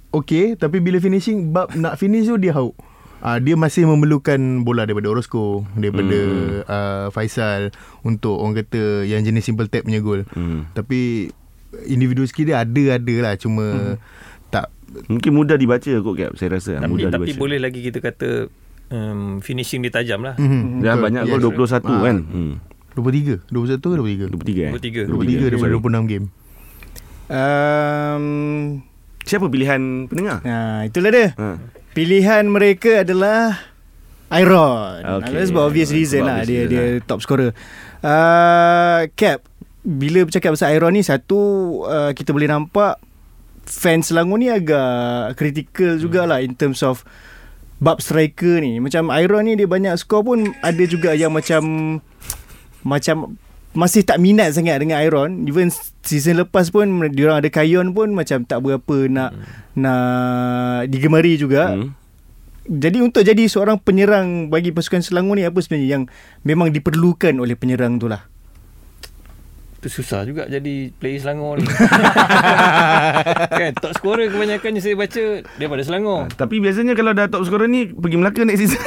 okay 0.09 0.53
tapi 0.53 0.79
bila 0.79 0.97
finishing 0.97 1.49
bab 1.49 1.69
nak 1.73 1.95
finish 1.95 2.25
tu 2.25 2.35
dia 2.35 2.51
hauk 2.51 2.73
Uh, 3.19 3.35
dia 3.35 3.51
masih 3.53 3.83
memerlukan 3.83 4.39
bola 4.63 4.87
daripada 4.87 5.11
Orozco 5.11 5.67
daripada 5.75 6.15
Hmm. 6.15 6.39
hmm. 6.55 6.63
uh, 6.63 7.07
Faisal 7.11 7.75
untuk 8.01 8.39
orang 8.39 8.55
kata 8.57 9.03
yang 9.03 9.19
jenis 9.21 9.43
simple 9.43 9.67
tap 9.67 9.83
punya 9.83 9.99
gol 9.99 10.23
Hmm. 10.31 10.71
tapi 10.71 11.27
individual 11.85 12.25
skill 12.25 12.47
dia 12.47 12.59
ada-ada 12.59 13.15
lah 13.21 13.33
cuma 13.35 13.65
hmm. 13.65 13.95
tak 14.49 14.67
Mungkin 15.05 15.31
mudah 15.31 15.53
dibaca 15.53 15.85
kot 16.01 16.15
Cap 16.15 16.33
Saya 16.33 16.57
rasa 16.57 16.77
tapi 16.77 16.89
mudah 16.89 17.09
tapi 17.09 17.29
dibaca 17.29 17.37
boleh 17.37 17.57
lagi 17.57 17.79
kita 17.79 17.99
kata 17.99 18.49
um, 18.89 19.37
finishing 19.39 19.79
dia 19.79 19.93
tajam 19.93 20.19
lah 20.19 20.33
Mhm, 20.33 20.81
Dah 20.81 20.93
betul. 20.93 21.03
banyak 21.05 21.23
Yes. 21.23 21.31
gol 21.31 21.41
21 21.53 21.85
Ah. 21.85 22.01
kan 22.01 22.17
hmm. 22.19 22.53
23 22.97 23.45
21 23.47 23.77
ke 23.79 23.95
23 24.25 24.33
23 24.33 24.65
eh 24.65 24.71
23 24.73 25.13
23 25.13 25.45
daripada 25.45 25.71
26 25.71 26.09
game 26.09 26.25
um, 27.29 28.25
Siapa 29.21 29.45
pilihan 29.45 29.81
pendengar? 30.09 30.41
Nah 30.41 30.81
itulah 30.83 31.11
dia 31.11 31.27
Ha. 31.35 31.61
Pilihan 31.91 32.43
mereka 32.47 33.05
adalah 33.05 33.61
Iron 34.31 35.05
Okay. 35.21 35.37
okay. 35.37 35.45
Sebab 35.45 35.61
obvious 35.63 35.89
reason 35.89 36.21
Sebab 36.21 36.27
lah 36.27 36.37
obvious 36.39 36.49
Dia 36.49 36.59
reason 36.59 36.71
dia 36.71 36.81
lah. 36.81 37.05
top 37.05 37.19
scorer 37.21 37.49
uh, 38.01 39.01
Cap 39.13 39.45
Bila 39.83 40.27
bercakap 40.27 40.55
pasal 40.59 40.75
Iron 40.75 40.91
ni 40.95 41.03
Satu 41.05 41.39
uh, 41.87 42.11
Kita 42.11 42.35
boleh 42.35 42.51
nampak 42.51 42.99
Fans 43.63 44.11
Selangor 44.11 44.41
ni 44.41 44.51
agak 44.51 45.35
Critical 45.39 45.95
Hmm. 45.95 46.01
jugalah 46.03 46.39
In 46.43 46.55
terms 46.55 46.83
of 46.83 47.07
Bab 47.79 48.03
striker 48.03 48.59
ni 48.59 48.83
Macam 48.83 49.07
Iron 49.15 49.47
ni 49.47 49.55
Dia 49.55 49.71
banyak 49.71 49.95
skor 49.95 50.27
pun 50.27 50.51
Ada 50.59 50.83
juga 50.83 51.15
yang 51.15 51.31
macam 51.31 51.63
Macam 52.83 53.39
masih 53.69 54.01
tak 54.01 54.17
minat 54.17 54.49
sangat 54.57 54.81
dengan 54.81 54.97
Iron 54.97 55.45
even 55.45 55.69
season 56.01 56.41
lepas 56.41 56.73
pun 56.73 56.89
diorang 57.13 57.37
ada 57.37 57.53
Kayon 57.53 57.93
pun 57.93 58.17
macam 58.17 58.41
tak 58.41 58.65
berapa 58.65 59.05
nak 59.05 59.29
hmm. 59.29 59.45
nak 59.77 60.89
digemari 60.89 61.37
juga 61.37 61.77
hmm. 61.77 61.89
jadi 62.65 62.97
untuk 63.05 63.21
jadi 63.21 63.45
seorang 63.45 63.77
penyerang 63.77 64.49
bagi 64.49 64.73
pasukan 64.73 65.05
Selangor 65.05 65.37
ni 65.37 65.45
apa 65.45 65.61
sebenarnya 65.61 66.01
yang 66.01 66.03
memang 66.41 66.73
diperlukan 66.73 67.37
oleh 67.37 67.53
penyerang 67.53 68.01
tu 68.01 68.09
lah 68.09 68.25
susah 69.87 70.27
juga 70.27 70.43
jadi 70.51 70.91
player 70.99 71.23
Selangor 71.23 71.63
ni. 71.63 71.67
kan 73.59 73.71
top 73.79 73.95
scorer 73.95 74.27
kebanyakannya 74.27 74.83
saya 74.83 74.99
baca 74.99 75.23
daripada 75.55 75.81
Selangor. 75.87 76.27
Ha, 76.27 76.35
tapi 76.35 76.59
biasanya 76.59 76.99
kalau 76.99 77.15
dah 77.15 77.31
top 77.31 77.47
scorer 77.47 77.71
ni 77.71 77.87
pergi 77.87 78.17
Melaka 78.19 78.43
next 78.43 78.59
season. 78.67 78.81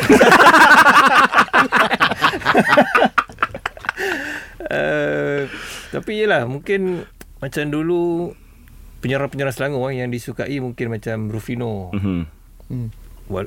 uh, 4.68 5.48
tapi 5.96 6.12
yelah 6.20 6.44
mungkin 6.44 7.08
macam 7.40 7.64
dulu 7.72 8.36
penyerang-penyerang 9.00 9.56
Selangor 9.56 9.88
eh, 9.90 10.04
yang 10.04 10.12
disukai 10.12 10.60
mungkin 10.60 10.92
macam 10.92 11.32
Rufino. 11.32 11.90
Mm-hmm. 11.96 12.20
Hmm. 12.68 12.88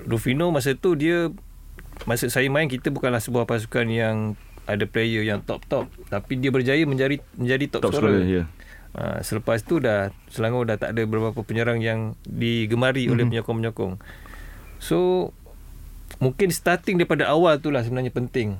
Rufino 0.10 0.49
masa 0.49 0.73
tu 0.73 0.97
dia 0.97 1.29
masa 2.03 2.27
saya 2.27 2.49
main 2.51 2.67
kita 2.67 2.91
bukanlah 2.91 3.23
sebuah 3.23 3.47
pasukan 3.47 3.88
yang 3.88 4.15
ada 4.65 4.84
player 4.89 5.21
yang 5.25 5.41
top-top 5.45 5.89
tapi 6.10 6.41
dia 6.41 6.49
berjaya 6.49 6.84
menjadi 6.86 7.21
menjadi 7.38 7.65
top, 7.78 7.82
top 7.89 7.91
scorer. 7.93 8.21
scorer 8.21 8.25
yeah. 8.25 8.47
Ha, 8.95 9.19
selepas 9.19 9.60
tu 9.60 9.84
dah 9.84 10.08
Selangor 10.32 10.63
dah 10.63 10.80
tak 10.80 10.95
ada 10.95 11.04
beberapa 11.04 11.36
penyerang 11.43 11.84
yang 11.84 12.15
digemari 12.23 13.04
mm-hmm. 13.04 13.12
oleh 13.12 13.23
penyokong-penyokong. 13.28 13.99
So 14.80 15.30
mungkin 16.23 16.47
starting 16.56 16.95
daripada 16.95 17.28
awal 17.28 17.60
tu 17.60 17.75
lah 17.75 17.84
sebenarnya 17.84 18.15
penting. 18.15 18.56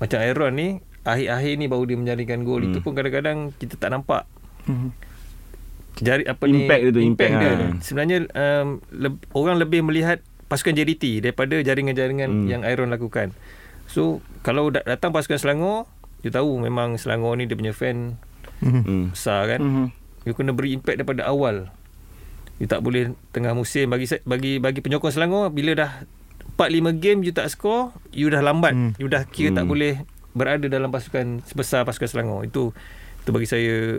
Macam 0.00 0.24
Aaron 0.24 0.56
ni 0.56 0.68
akhir-akhir 1.04 1.52
ni 1.60 1.66
baru 1.68 1.84
dia 1.84 1.98
menjaringkan 2.00 2.48
gol 2.48 2.64
mm. 2.64 2.68
itu 2.72 2.78
pun 2.80 2.96
kadang-kadang 2.96 3.52
kita 3.60 3.76
tak 3.76 3.92
nampak. 3.92 4.24
Mm-hmm. 4.64 4.90
Jari 6.00 6.24
apa 6.32 6.44
impact 6.48 6.80
ni 6.80 6.88
itu 6.88 7.00
impact, 7.04 7.30
impact 7.30 7.34
dia. 7.36 7.52
Ha. 7.52 7.66
Sebenarnya 7.84 8.18
um, 8.32 8.68
le- 8.88 9.20
orang 9.36 9.60
lebih 9.60 9.84
melihat 9.84 10.24
pasukan 10.48 10.80
JDT 10.80 11.20
daripada 11.20 11.60
jaringan-jaringan 11.60 12.30
mm. 12.32 12.48
yang 12.48 12.64
Aaron 12.64 12.88
lakukan. 12.88 13.36
So 13.88 14.24
kalau 14.44 14.68
datang 14.72 15.12
pasukan 15.12 15.40
Selangor, 15.40 15.88
you 16.24 16.32
tahu 16.32 16.60
memang 16.60 16.96
Selangor 17.00 17.36
ni 17.36 17.48
dia 17.48 17.56
punya 17.56 17.72
fan 17.72 18.18
mm-hmm. 18.60 19.12
besar 19.12 19.48
kan. 19.56 19.60
Mm-hmm. 19.60 19.86
You 20.24 20.32
kena 20.32 20.52
beri 20.56 20.76
impact 20.76 21.00
daripada 21.00 21.28
awal. 21.28 21.68
You 22.56 22.70
tak 22.70 22.80
boleh 22.80 23.12
tengah 23.34 23.52
musim 23.52 23.90
bagi 23.90 24.06
bagi 24.24 24.62
bagi 24.62 24.80
penyokong 24.80 25.12
Selangor 25.12 25.52
bila 25.52 25.74
dah 25.76 25.90
4 26.54 26.70
5 26.70 27.02
game 27.02 27.20
you 27.26 27.34
tak 27.34 27.50
score, 27.50 27.90
you 28.14 28.30
dah 28.30 28.40
lambat. 28.40 28.72
Mm. 28.72 28.92
You 28.96 29.10
dah 29.10 29.26
kira 29.26 29.50
mm. 29.52 29.56
tak 29.58 29.66
boleh 29.66 29.94
berada 30.34 30.66
dalam 30.70 30.88
pasukan 30.88 31.42
sebesar 31.44 31.82
pasukan 31.82 32.08
Selangor. 32.08 32.40
Itu 32.46 32.70
itu 33.24 33.30
bagi 33.32 33.48
saya 33.48 33.98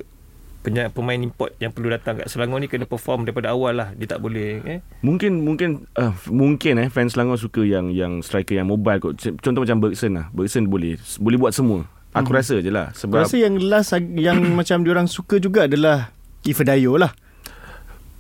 pemain 0.94 1.20
import 1.20 1.54
yang 1.62 1.70
perlu 1.70 1.94
datang 1.94 2.18
kat 2.18 2.28
Selangor 2.32 2.58
ni 2.62 2.72
kena 2.72 2.90
perform 2.90 3.28
daripada 3.28 3.54
awal 3.54 3.78
lah. 3.78 3.90
Dia 3.94 4.18
tak 4.18 4.24
boleh 4.24 4.62
eh. 4.66 4.80
Mungkin 5.06 5.46
mungkin 5.46 5.86
uh, 5.98 6.14
mungkin 6.32 6.82
eh 6.82 6.90
fans 6.90 7.14
Selangor 7.14 7.38
suka 7.38 7.62
yang 7.62 7.94
yang 7.94 8.26
striker 8.26 8.58
yang 8.58 8.70
mobile 8.70 8.98
kot. 8.98 9.20
Contoh 9.20 9.62
macam 9.62 9.82
Bergson 9.82 10.18
lah. 10.18 10.28
Bergson 10.32 10.70
boleh 10.70 10.98
boleh 11.22 11.38
buat 11.38 11.54
semua. 11.54 11.86
Aku 12.16 12.32
hmm. 12.32 12.40
rasa 12.40 12.56
je 12.64 12.72
lah 12.72 12.96
sebab 12.96 13.22
aku 13.22 13.28
rasa 13.28 13.38
yang 13.38 13.60
last 13.60 13.92
yang 14.16 14.40
macam 14.60 14.88
diorang 14.88 15.06
suka 15.06 15.36
juga 15.36 15.68
adalah 15.68 16.16
Ifedayo 16.48 16.96
lah 16.96 17.12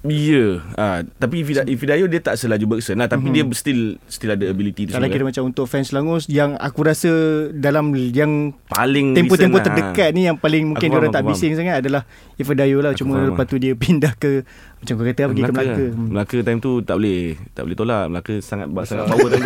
Ya, 0.06 0.62
yeah. 0.78 1.02
tapi 1.18 1.42
Ifidayo 1.46 2.06
dia 2.06 2.22
tak 2.22 2.38
selaju 2.38 2.78
Bergson 2.78 3.02
lah 3.02 3.10
tapi 3.10 3.34
mm-hmm. 3.34 3.50
dia 3.50 3.58
still 3.58 3.82
still 4.06 4.32
ada 4.38 4.46
ability 4.46 4.86
tu. 4.86 4.94
Kalau 4.94 5.10
kira 5.10 5.26
macam 5.26 5.50
untuk 5.50 5.66
fans 5.66 5.90
Selangor 5.90 6.22
yang 6.30 6.54
aku 6.62 6.86
rasa 6.86 7.10
dalam 7.50 7.90
yang 7.94 8.54
paling 8.70 9.18
tempo-tempo 9.18 9.58
lah. 9.58 9.66
terdekat 9.66 10.10
ni 10.14 10.30
yang 10.30 10.38
paling 10.38 10.70
mungkin 10.70 10.88
dia 10.94 10.98
orang 10.98 11.10
tak 11.10 11.26
bising 11.26 11.58
sangat 11.58 11.82
adalah 11.82 12.06
Ifidayo 12.38 12.86
lah 12.86 12.94
aku 12.94 13.02
cuma 13.02 13.18
lepas 13.26 13.46
tu 13.50 13.58
dia 13.58 13.74
pindah 13.82 14.14
ke 14.14 14.46
macam 14.86 14.94
kau 15.02 15.06
kata 15.10 15.22
pergi 15.26 15.42
Melaka. 15.42 15.50
ke 15.50 15.58
Melaka. 15.58 15.86
Hmm. 15.90 16.08
Melaka 16.14 16.38
time 16.46 16.60
tu 16.62 16.72
tak 16.86 16.96
boleh 17.02 17.22
tak 17.58 17.64
boleh 17.66 17.78
tolak. 17.78 18.06
Melaka 18.14 18.34
sangat 18.46 18.68
sangat 18.86 19.06
power 19.10 19.28
tu. 19.34 19.40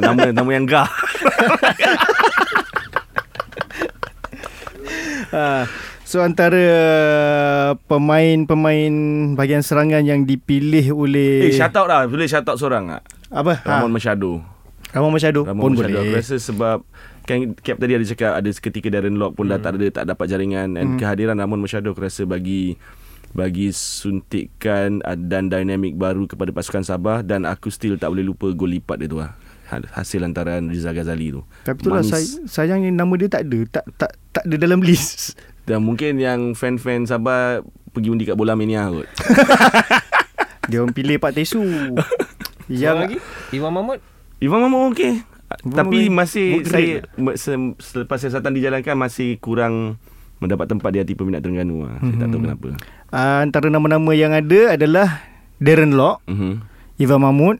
nama 0.00 0.24
nama 0.32 0.50
yang 0.54 0.64
gah. 0.64 0.88
ha. 5.36 5.68
So 6.06 6.22
antara 6.22 6.62
pemain-pemain 7.90 8.94
bahagian 9.34 9.66
serangan 9.66 10.06
yang 10.06 10.22
dipilih 10.22 10.94
oleh 10.94 11.50
Eh 11.50 11.58
shout 11.58 11.74
out 11.74 11.90
lah 11.90 12.06
Boleh 12.06 12.30
shout 12.30 12.46
out 12.46 12.54
seorang 12.62 12.86
tak? 12.86 13.02
Apa? 13.34 13.58
Ramon 13.66 13.90
ha. 13.90 13.94
Machado 13.98 14.38
Ramon 14.94 15.10
Machado 15.10 15.42
Ramon 15.42 15.62
pun 15.66 15.72
Machado. 15.74 15.98
boleh 15.98 16.14
Aku 16.14 16.14
rasa 16.14 16.36
sebab 16.38 16.86
Kan 17.26 17.58
Cap 17.58 17.82
tadi 17.82 17.98
ada 17.98 18.06
cakap 18.06 18.32
Ada 18.38 18.48
seketika 18.54 18.86
Darren 18.86 19.18
Lock 19.18 19.34
pun 19.34 19.50
hmm. 19.50 19.58
dah 19.58 19.58
tak 19.58 19.82
ada 19.82 19.86
Tak 19.90 20.04
dapat 20.06 20.26
jaringan 20.30 20.78
Dan 20.78 20.94
hmm. 20.94 20.98
kehadiran 21.02 21.42
Ramon 21.42 21.58
Machado 21.58 21.90
Aku 21.90 21.98
rasa 21.98 22.22
bagi 22.22 22.78
bagi 23.36 23.68
suntikan 23.68 25.04
dan 25.04 25.52
dinamik 25.52 25.92
baru 25.92 26.24
kepada 26.24 26.56
pasukan 26.56 26.80
Sabah 26.80 27.20
dan 27.20 27.44
aku 27.44 27.68
still 27.68 28.00
tak 28.00 28.08
boleh 28.08 28.24
lupa 28.24 28.48
gol 28.56 28.72
lipat 28.72 28.96
dia 28.96 29.12
tu 29.12 29.20
lah 29.20 29.36
hasil 29.68 30.22
lantaran 30.22 30.70
Rizal 30.70 30.94
Ghazali 30.94 31.34
tu. 31.34 31.42
Tapi 31.66 31.78
itulah 31.82 32.00
say, 32.06 32.22
sayangnya 32.46 32.94
nama 32.94 33.12
dia 33.18 33.28
tak 33.28 33.50
ada 33.50 33.58
tak 33.66 33.84
tak 33.98 34.10
tak 34.30 34.42
ada 34.46 34.56
dalam 34.56 34.80
list. 34.80 35.34
Dan 35.66 35.82
mungkin 35.82 36.22
yang 36.22 36.54
fan-fan 36.54 37.10
Sabah 37.10 37.60
pergi 37.90 38.08
undi 38.08 38.24
kat 38.24 38.38
bola 38.38 38.54
mania 38.54 38.86
kot. 38.86 39.08
Dia 40.70 40.82
orang 40.82 40.94
pilih 40.94 41.18
Pak 41.18 41.34
Tesu. 41.34 41.62
yang 42.70 43.06
lagi? 43.06 43.18
Iwan 43.54 43.74
Mahmud? 43.74 43.98
Iwan 44.42 44.66
Mahmud 44.66 44.94
okey. 44.94 45.22
Tapi 45.46 46.10
masih 46.10 46.66
saya 46.66 47.06
selepas 47.78 48.18
siasatan 48.18 48.50
dijalankan 48.50 48.98
masih 48.98 49.38
kurang 49.38 49.98
mendapat 50.42 50.66
tempat 50.68 50.90
di 50.90 50.98
hati 51.00 51.14
peminat 51.14 51.40
Terengganu. 51.40 51.86
Hmm. 51.86 52.02
Saya 52.02 52.14
tak 52.18 52.28
tahu 52.34 52.38
hmm. 52.38 52.46
kenapa. 52.50 52.68
Uh, 53.14 53.38
antara 53.46 53.68
nama-nama 53.70 54.12
yang 54.12 54.34
ada 54.34 54.74
adalah 54.74 55.22
Darren 55.62 55.96
Lock, 55.96 56.20
uh-huh. 56.28 56.60
Ivan 57.00 57.20
Mahmud, 57.22 57.56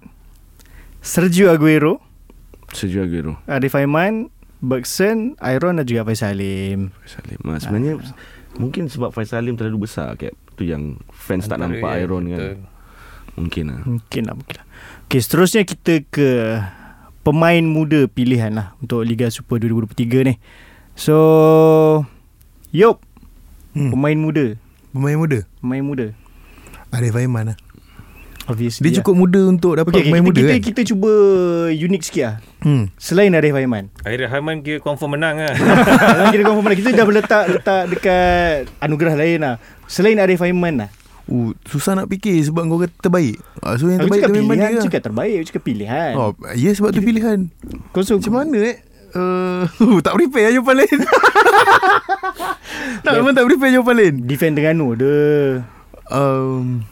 Sergio 1.01 1.49
Aguero, 1.49 2.03
Sergio 2.75 3.07
Aguero, 3.07 3.40
Arif 3.49 3.73
Aiman, 3.79 4.29
Bergson, 4.61 5.37
Iron 5.45 5.77
dan 5.77 5.85
juga 5.85 6.09
Faisal 6.09 6.37
Salim. 6.37 6.95
Faisal 7.05 7.21
Salim. 7.23 7.40
Ha, 7.45 7.51
sebenarnya 7.61 7.95
ha. 8.01 8.12
mungkin 8.57 8.88
sebab 8.88 9.12
Faisal 9.12 9.45
Salim 9.45 9.55
terlalu 9.61 9.85
besar 9.85 10.16
cap. 10.16 10.33
Tu 10.57 10.73
yang 10.73 10.97
fans 11.12 11.45
Antara 11.45 11.69
tak 11.69 11.77
nampak 11.77 11.92
ya, 11.92 12.03
Iron 12.09 12.25
kan. 12.33 12.40
Mungkin 13.37 13.64
lah. 13.69 13.81
Mungkin 13.85 14.23
lah. 14.25 14.35
Mungkin 14.40 14.57
lah. 14.57 14.66
Okay, 15.07 15.21
seterusnya 15.21 15.62
kita 15.69 16.03
ke 16.09 16.57
pemain 17.21 17.61
muda 17.61 18.09
pilihan 18.09 18.55
lah 18.57 18.73
untuk 18.81 19.05
Liga 19.05 19.29
Super 19.29 19.61
2023 19.61 20.29
ni. 20.33 20.35
So, 20.97 21.16
Yop. 22.73 23.05
Hmm. 23.77 23.92
Pemain 23.92 24.16
muda. 24.16 24.57
Pemain 24.97 25.16
muda? 25.21 25.38
Pemain 25.61 25.85
muda. 25.85 26.07
Arif 26.97 27.12
Aiman 27.12 27.53
lah. 27.53 27.59
Obviously 28.47 28.87
Dia 28.87 29.03
cukup 29.03 29.19
lah. 29.19 29.21
muda 29.27 29.40
untuk 29.51 29.73
dapat 29.75 29.90
okay, 29.90 30.03
pemain 30.07 30.23
kita, 30.23 30.29
muda 30.31 30.40
kita, 30.40 30.53
kan 30.55 30.61
Kita 30.62 30.81
cuba 30.95 31.12
unik 31.75 32.03
sikit 32.07 32.23
lah 32.25 32.37
hmm. 32.66 32.85
Selain 32.98 33.31
Arif 33.31 33.55
Haiman 33.55 33.94
Arif 34.02 34.26
Haiman 34.26 34.66
kira 34.66 34.83
confirm 34.83 35.14
menang 35.14 35.38
lah 35.38 35.55
Kira 36.35 36.42
confirm 36.42 36.66
menang 36.66 36.79
Kita 36.83 36.90
dah 36.90 37.07
letak 37.07 37.44
letak 37.55 37.83
dekat 37.94 38.66
anugerah 38.83 39.14
lain 39.14 39.38
lah 39.38 39.55
Selain 39.87 40.18
Arif 40.18 40.42
Haiman 40.42 40.85
lah 40.85 40.90
Uh, 41.26 41.50
susah 41.66 41.98
nak 41.98 42.07
fikir 42.07 42.38
sebab 42.38 42.70
kau 42.70 42.79
kata 42.79 42.94
terbaik. 43.02 43.42
Ah, 43.59 43.74
so 43.74 43.90
yang 43.90 43.98
terbaik 43.98 44.31
tu 44.31 44.38
memang 44.38 44.62
dia. 44.62 44.79
Cakap 44.79 45.11
terbaik, 45.11 45.42
cakap 45.50 45.62
pilihan. 45.66 46.14
Oh, 46.14 46.31
ya 46.55 46.70
yeah, 46.70 46.72
sebab 46.79 46.94
tu 46.94 47.02
pilihan. 47.02 47.50
Kau 47.90 48.07
so, 48.07 48.14
macam 48.14 48.46
mana 48.46 48.55
eh? 48.62 48.79
Uh, 49.11 49.66
tak 50.07 50.14
prepare 50.14 50.55
jawapan 50.55 50.87
lain. 50.87 50.98
tak 53.02 53.12
memang 53.18 53.35
tak 53.35 53.42
prepare 53.42 53.74
jawapan 53.74 53.94
lain. 53.98 54.14
Defend 54.22 54.55
dengan 54.55 54.79
tu. 54.79 55.02
Dia 55.02 55.18
um, 56.11 56.87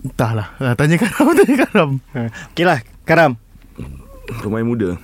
Entahlah 0.00 0.56
ha, 0.60 0.74
Tanya 0.74 0.96
Karam 0.96 1.32
Tanya 1.36 1.56
Karam 1.66 1.90
ha. 2.16 2.20
Okey 2.52 2.64
lah 2.66 2.78
Karam 3.04 3.36
Pemain 4.38 4.62
muda. 4.62 4.94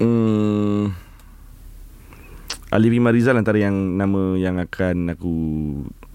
Hmm. 0.00 0.96
Ali 2.72 2.88
Bima 2.88 3.12
Rizal 3.12 3.36
Antara 3.36 3.60
yang 3.60 4.00
Nama 4.00 4.40
yang 4.40 4.56
akan 4.56 5.12
Aku 5.12 5.34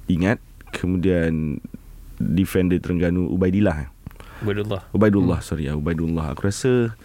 Ingat. 0.10 0.42
Kemudian 0.74 1.62
Defender 2.18 2.82
Terengganu 2.82 3.30
Ubaidillah. 3.30 3.94
Ubaidullah. 4.42 4.82
Ubaidullah 4.90 5.40
hmm. 5.42 5.48
Sorry 5.48 5.70
ya 5.70 5.78
Ubaidullah. 5.78 6.34
Aku 6.34 6.50
rasa 6.50 6.98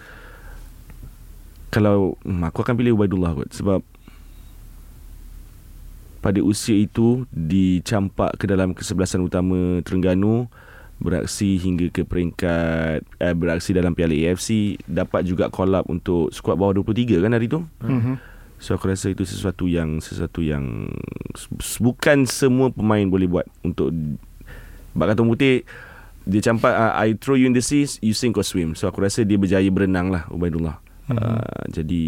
Kalau 1.69 2.17
hmm, 2.25 2.49
Aku 2.49 2.65
akan 2.65 2.75
pilih 2.81 2.97
Ubaidullah 2.97 3.37
kot 3.37 3.53
Sebab 3.53 3.81
pada 6.23 6.39
usia 6.39 6.79
itu 6.79 7.27
dicampak 7.35 8.39
ke 8.39 8.47
dalam 8.47 8.79
kesebelasan 8.79 9.27
utama 9.27 9.83
Terengganu 9.83 10.47
beraksi 11.03 11.59
hingga 11.59 11.91
ke 11.91 12.07
peringkat 12.07 13.03
eh, 13.19 13.35
beraksi 13.35 13.75
dalam 13.75 13.93
Piala 13.93 14.15
AFC 14.15 14.79
dapat 14.87 15.27
juga 15.27 15.51
call 15.51 15.75
up 15.75 15.91
untuk 15.91 16.31
skuad 16.31 16.55
bawah 16.55 16.79
23 16.79 17.19
kan 17.19 17.35
hari 17.35 17.51
tu. 17.51 17.67
Mm-hmm. 17.83 18.17
So 18.63 18.79
aku 18.79 18.95
rasa 18.95 19.11
itu 19.11 19.27
sesuatu 19.27 19.67
yang 19.67 19.99
sesuatu 19.99 20.39
yang 20.39 20.87
bukan 21.83 22.31
semua 22.31 22.71
pemain 22.71 23.03
boleh 23.03 23.27
buat 23.27 23.47
untuk 23.67 23.91
bak 24.95 25.13
kata 25.13 25.27
putih 25.27 25.67
dia 26.23 26.39
campak 26.39 26.71
uh, 26.71 26.95
I 26.95 27.19
throw 27.19 27.35
you 27.35 27.51
in 27.51 27.59
the 27.59 27.65
sea 27.65 27.83
you 27.99 28.15
sink 28.15 28.39
or 28.39 28.47
swim. 28.47 28.79
So 28.79 28.87
aku 28.87 29.03
rasa 29.03 29.27
dia 29.27 29.35
berjaya 29.35 29.67
berenang 29.75 30.15
lah 30.15 30.31
Ubaidullah. 30.31 30.79
Mm-hmm. 31.11 31.19
Uh, 31.19 31.63
jadi 31.75 32.05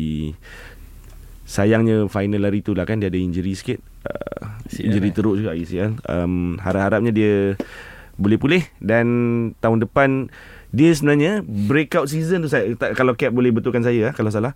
sayangnya 1.42 2.06
final 2.06 2.46
hari 2.46 2.62
tu 2.62 2.72
lah 2.72 2.86
kan 2.86 3.02
dia 3.02 3.10
ada 3.10 3.18
injury 3.18 3.58
sikit. 3.58 3.82
Uh, 4.06 4.54
injury 4.78 5.10
eh? 5.10 5.14
teruk 5.14 5.34
juga 5.42 5.58
ACL. 5.58 5.98
Um, 6.06 6.54
harap-harapnya 6.62 7.10
dia 7.10 7.58
boleh 8.14 8.38
pulih 8.38 8.62
dan 8.78 9.06
tahun 9.58 9.82
depan 9.82 10.30
dia 10.74 10.90
sebenarnya 10.90 11.42
breakout 11.46 12.10
season 12.10 12.42
tu 12.42 12.50
saya 12.50 12.66
tak, 12.74 12.98
kalau 12.98 13.14
Cap 13.14 13.30
boleh 13.30 13.54
betulkan 13.54 13.82
saya 13.82 14.10
ah, 14.10 14.14
kalau 14.14 14.30
salah 14.30 14.54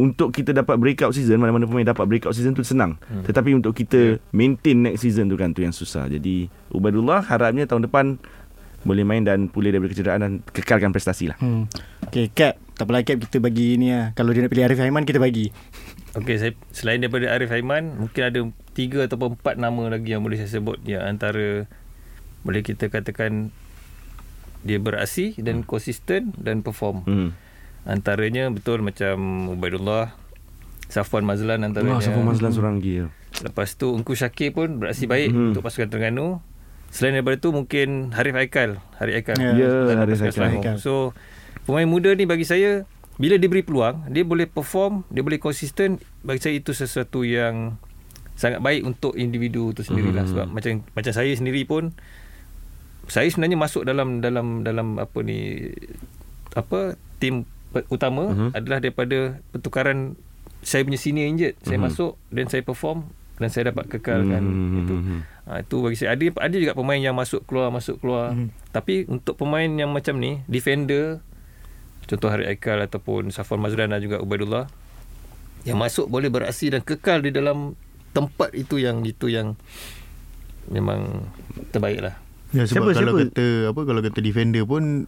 untuk 0.00 0.32
kita 0.32 0.56
dapat 0.56 0.80
breakout 0.80 1.12
season 1.12 1.40
mana-mana 1.40 1.68
pemain 1.68 1.84
dapat 1.84 2.04
breakout 2.08 2.32
season 2.32 2.56
tu 2.56 2.64
senang 2.64 3.00
hmm. 3.08 3.24
tetapi 3.28 3.56
untuk 3.56 3.72
kita 3.76 4.20
maintain 4.32 4.76
next 4.76 5.04
season 5.04 5.28
tu 5.28 5.36
kan 5.36 5.52
tu 5.52 5.64
yang 5.64 5.72
susah 5.72 6.08
jadi 6.08 6.48
Ubaidullah 6.72 7.24
harapnya 7.24 7.68
tahun 7.68 7.88
depan 7.88 8.20
boleh 8.86 9.04
main 9.04 9.26
dan 9.26 9.50
pulih 9.50 9.74
daripada 9.74 9.90
kecederaan 9.90 10.20
dan 10.22 10.32
kekalkan 10.54 10.94
prestasi 10.94 11.28
lah 11.28 11.36
Hmm. 11.38 11.66
Okay, 12.08 12.32
Cap. 12.32 12.56
Tak 12.72 12.88
apalah 12.88 13.04
Cap, 13.04 13.20
kita 13.20 13.36
bagi 13.36 13.76
ni 13.76 13.92
lah. 13.92 14.16
Kalau 14.16 14.32
dia 14.32 14.40
nak 14.40 14.48
pilih 14.48 14.64
Arif 14.64 14.80
Aiman, 14.80 15.04
kita 15.04 15.20
bagi. 15.20 15.52
Okey, 16.16 16.40
saya 16.40 16.52
selain 16.72 17.04
daripada 17.04 17.28
Arif 17.28 17.52
Aiman, 17.52 18.00
mungkin 18.00 18.22
ada 18.24 18.40
tiga 18.72 19.04
ataupun 19.04 19.36
empat 19.36 19.60
nama 19.60 19.92
lagi 19.92 20.16
yang 20.16 20.24
boleh 20.24 20.40
saya 20.40 20.56
sebut 20.56 20.80
yang 20.88 21.04
antara 21.04 21.68
boleh 22.40 22.60
kita 22.60 22.86
katakan 22.86 23.50
dia 24.60 24.76
beraksi 24.76 25.34
dan 25.36 25.62
konsisten 25.62 26.34
dan 26.34 26.60
perform. 26.60 27.02
hmm. 27.04 27.30
Antaranya 27.84 28.50
betul 28.50 28.82
macam 28.82 29.16
Ubaidullah, 29.50 30.12
Safwan 30.86 31.24
Mazlan 31.24 31.62
antaranya. 31.62 31.96
Wah, 31.96 32.02
Safwan 32.02 32.26
Mazlan 32.26 32.50
seorang 32.50 32.74
lagi 32.76 32.92
ya. 32.96 33.06
Lepas 33.40 33.74
tu 33.74 33.92
Engku 33.92 34.12
Syakir 34.12 34.50
pun 34.50 34.76
beraksi 34.76 35.06
baik 35.06 35.30
Mhm. 35.30 35.46
untuk 35.52 35.62
pasukan 35.62 35.88
Terengganu. 35.88 36.42
Selain 36.88 37.14
daripada 37.14 37.36
tu 37.38 37.48
mungkin 37.50 38.10
Harif 38.10 38.34
Aikal, 38.34 38.80
Harif 38.96 39.14
Aikal. 39.14 39.36
Ya, 39.36 39.52
Ya, 39.54 39.70
dalam 39.86 40.04
Harif 40.04 40.20
Aikal. 40.20 40.76
So 40.76 41.12
pemain 41.64 41.84
muda 41.84 42.10
ni 42.10 42.24
bagi 42.24 42.42
saya 42.42 42.84
bila 43.14 43.34
diberi 43.34 43.60
peluang, 43.60 44.08
dia 44.08 44.22
boleh 44.22 44.44
perform, 44.44 45.04
dia 45.08 45.20
boleh 45.20 45.36
konsisten. 45.36 45.96
Bagi 46.20 46.40
saya 46.40 46.54
itu 46.54 46.72
sesuatu 46.72 47.22
yang 47.22 47.76
sangat 48.34 48.58
baik 48.58 48.84
untuk 48.84 49.12
individu 49.14 49.70
tu 49.70 49.82
sendirilah 49.82 50.22
Mhm. 50.22 50.30
sebab 50.30 50.46
macam 50.48 50.70
macam 50.88 51.12
saya 51.12 51.30
sendiri 51.30 51.64
pun 51.64 51.90
saya 53.08 53.26
sebenarnya 53.26 53.56
masuk 53.56 53.82
dalam 53.82 54.20
dalam 54.20 54.62
dalam 54.62 55.00
apa 55.00 55.18
ni 55.24 55.68
apa 56.52 56.94
tim 57.18 57.48
utama 57.88 58.32
Mhm. 58.32 58.48
adalah 58.54 58.78
daripada 58.80 59.18
pertukaran 59.50 60.16
saya 60.60 60.82
punya 60.82 60.98
senior 60.98 61.26
injured. 61.28 61.56
Saya 61.62 61.78
Mhm. 61.78 61.84
masuk 61.84 62.12
dan 62.28 62.46
saya 62.48 62.62
perform 62.62 63.08
dan 63.38 63.48
saya 63.48 63.70
dapat 63.70 63.86
kekalkan 63.88 64.42
Hmm. 64.42 64.78
itu. 64.82 64.94
Ha, 65.48 65.62
itu 65.62 65.76
bagi 65.80 65.96
saya 65.96 66.12
ada 66.12 66.24
ada 66.38 66.56
juga 66.58 66.74
pemain 66.74 66.98
yang 66.98 67.14
masuk 67.14 67.44
keluar 67.44 67.70
masuk 67.70 67.96
keluar. 67.98 68.34
Mhm. 68.34 68.48
Tapi 68.70 69.06
untuk 69.06 69.38
pemain 69.38 69.68
yang 69.68 69.88
macam 69.88 70.18
ni, 70.18 70.42
defender 70.44 71.22
contoh 72.04 72.28
Harid 72.28 72.48
Aikal 72.48 72.80
ataupun 72.80 73.28
Safwan 73.28 73.60
Mazlan 73.60 73.92
dan 73.92 74.00
juga 74.00 74.16
Ubaidullah 74.18 74.64
yang 75.64 75.76
masuk 75.76 76.08
boleh 76.08 76.28
beraksi 76.28 76.68
dan 76.68 76.80
kekal 76.80 77.20
di 77.20 77.28
dalam 77.28 77.76
tempat 78.10 78.56
itu 78.56 78.80
yang 78.80 79.04
itu 79.04 79.28
yang 79.28 79.54
memang 80.68 81.28
terbaik 81.70 82.00
lah. 82.00 82.16
Ya 82.50 82.64
sebab 82.64 82.88
Siapa- 82.88 82.96
kalau 82.96 83.12
siapa? 83.14 83.22
kata 83.28 83.46
apa 83.68 83.80
kalau 83.82 84.00
kata 84.00 84.18
defender 84.18 84.64
pun 84.64 85.04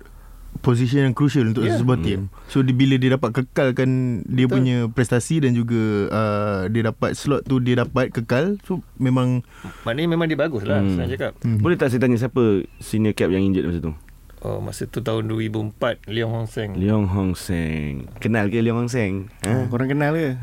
position 0.61 1.05
yang 1.05 1.15
crucial 1.15 1.47
untuk 1.47 1.63
yeah. 1.63 1.79
sebuah 1.79 1.99
team. 2.01 2.27
So 2.47 2.61
di, 2.61 2.71
bila 2.71 2.99
dia 2.99 3.15
dapat 3.15 3.31
kekalkan 3.33 3.91
dia 4.27 4.45
Betul. 4.45 4.55
punya 4.57 4.77
prestasi 4.87 5.39
dan 5.39 5.55
juga 5.55 5.79
uh, 6.09 6.63
dia 6.67 6.83
dapat 6.85 7.15
slot 7.15 7.45
tu 7.45 7.59
dia 7.59 7.79
dapat 7.79 8.11
kekal 8.11 8.59
so 8.61 8.83
memang 8.97 9.47
Maknanya 9.85 10.09
memang 10.11 10.27
dia 10.27 10.35
bagus 10.37 10.63
lah 10.63 10.79
Hmm. 10.79 10.85
hmm. 10.85 10.95
senang 10.97 11.11
cakap. 11.11 11.33
hmm. 11.39 11.59
Boleh 11.59 11.77
tak 11.77 11.89
saya 11.89 12.03
tanya 12.03 12.19
siapa 12.19 12.43
senior 12.77 13.15
cap 13.15 13.31
yang 13.31 13.41
injured 13.43 13.63
masa 13.65 13.81
tu? 13.81 13.93
Oh, 14.41 14.59
masa 14.59 14.85
tu 14.85 14.99
tahun 14.99 15.29
2004 15.29 15.77
Leong 16.09 16.33
Hong 16.35 16.49
Seng. 16.49 16.73
Leong 16.75 17.07
Hong 17.07 17.33
Seng. 17.33 18.09
Kenal 18.19 18.49
ke 18.49 18.59
Leong 18.59 18.81
Hong 18.81 18.91
Seng? 18.91 19.29
Ha? 19.45 19.53
Ha? 19.55 19.63
Korang 19.69 19.87
kenal 19.87 20.13
ke? 20.13 20.41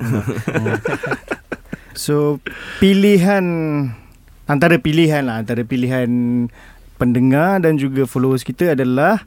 so, 1.94 2.38
pilihan 2.78 3.44
antara 4.46 4.78
pilihan 4.78 5.26
lah, 5.26 5.42
antara 5.42 5.66
pilihan 5.66 6.08
pendengar 6.98 7.62
dan 7.62 7.78
juga 7.78 8.04
followers 8.10 8.42
kita 8.42 8.74
adalah 8.74 9.22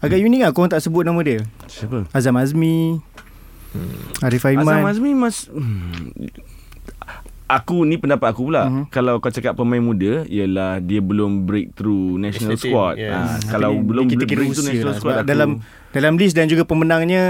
agak 0.00 0.18
unik 0.18 0.40
lah 0.40 0.50
korang 0.56 0.72
tak 0.72 0.80
sebut 0.80 1.04
nama 1.04 1.20
dia. 1.20 1.44
Siapa? 1.68 2.08
Azam 2.10 2.36
Azmi, 2.40 2.98
Arif 4.24 4.42
Azam 4.44 4.64
Aiman. 4.64 4.88
Azmi 4.88 5.12
mas 5.12 5.46
hmm. 5.52 6.42
Aku 7.44 7.84
ni 7.84 8.00
pendapat 8.00 8.32
aku 8.32 8.48
pula 8.48 8.64
uh-huh. 8.64 8.84
Kalau 8.88 9.20
kau 9.20 9.28
cakap 9.28 9.52
pemain 9.52 9.76
muda 9.76 10.24
Ialah 10.24 10.80
dia 10.80 11.04
belum 11.04 11.44
breakthrough 11.44 12.16
National 12.16 12.56
National 12.56 12.56
team, 12.56 12.72
squad 12.72 12.94
yes. 12.96 13.12
ha, 13.12 13.20
Hmm, 13.20 13.40
Kalau 13.52 13.70
tapi 13.76 13.84
belum 13.84 14.04
kita 14.08 14.24
kira 14.24 14.38
breakthrough 14.40 14.68
National 14.72 14.88
lah, 14.88 14.96
squad 14.96 15.12
sebab 15.12 15.20
aku, 15.20 15.28
dalam 15.28 15.50
dalam 15.92 16.12
list 16.16 16.34
dan 16.40 16.48
juga 16.48 16.64
pemenangnya 16.64 17.22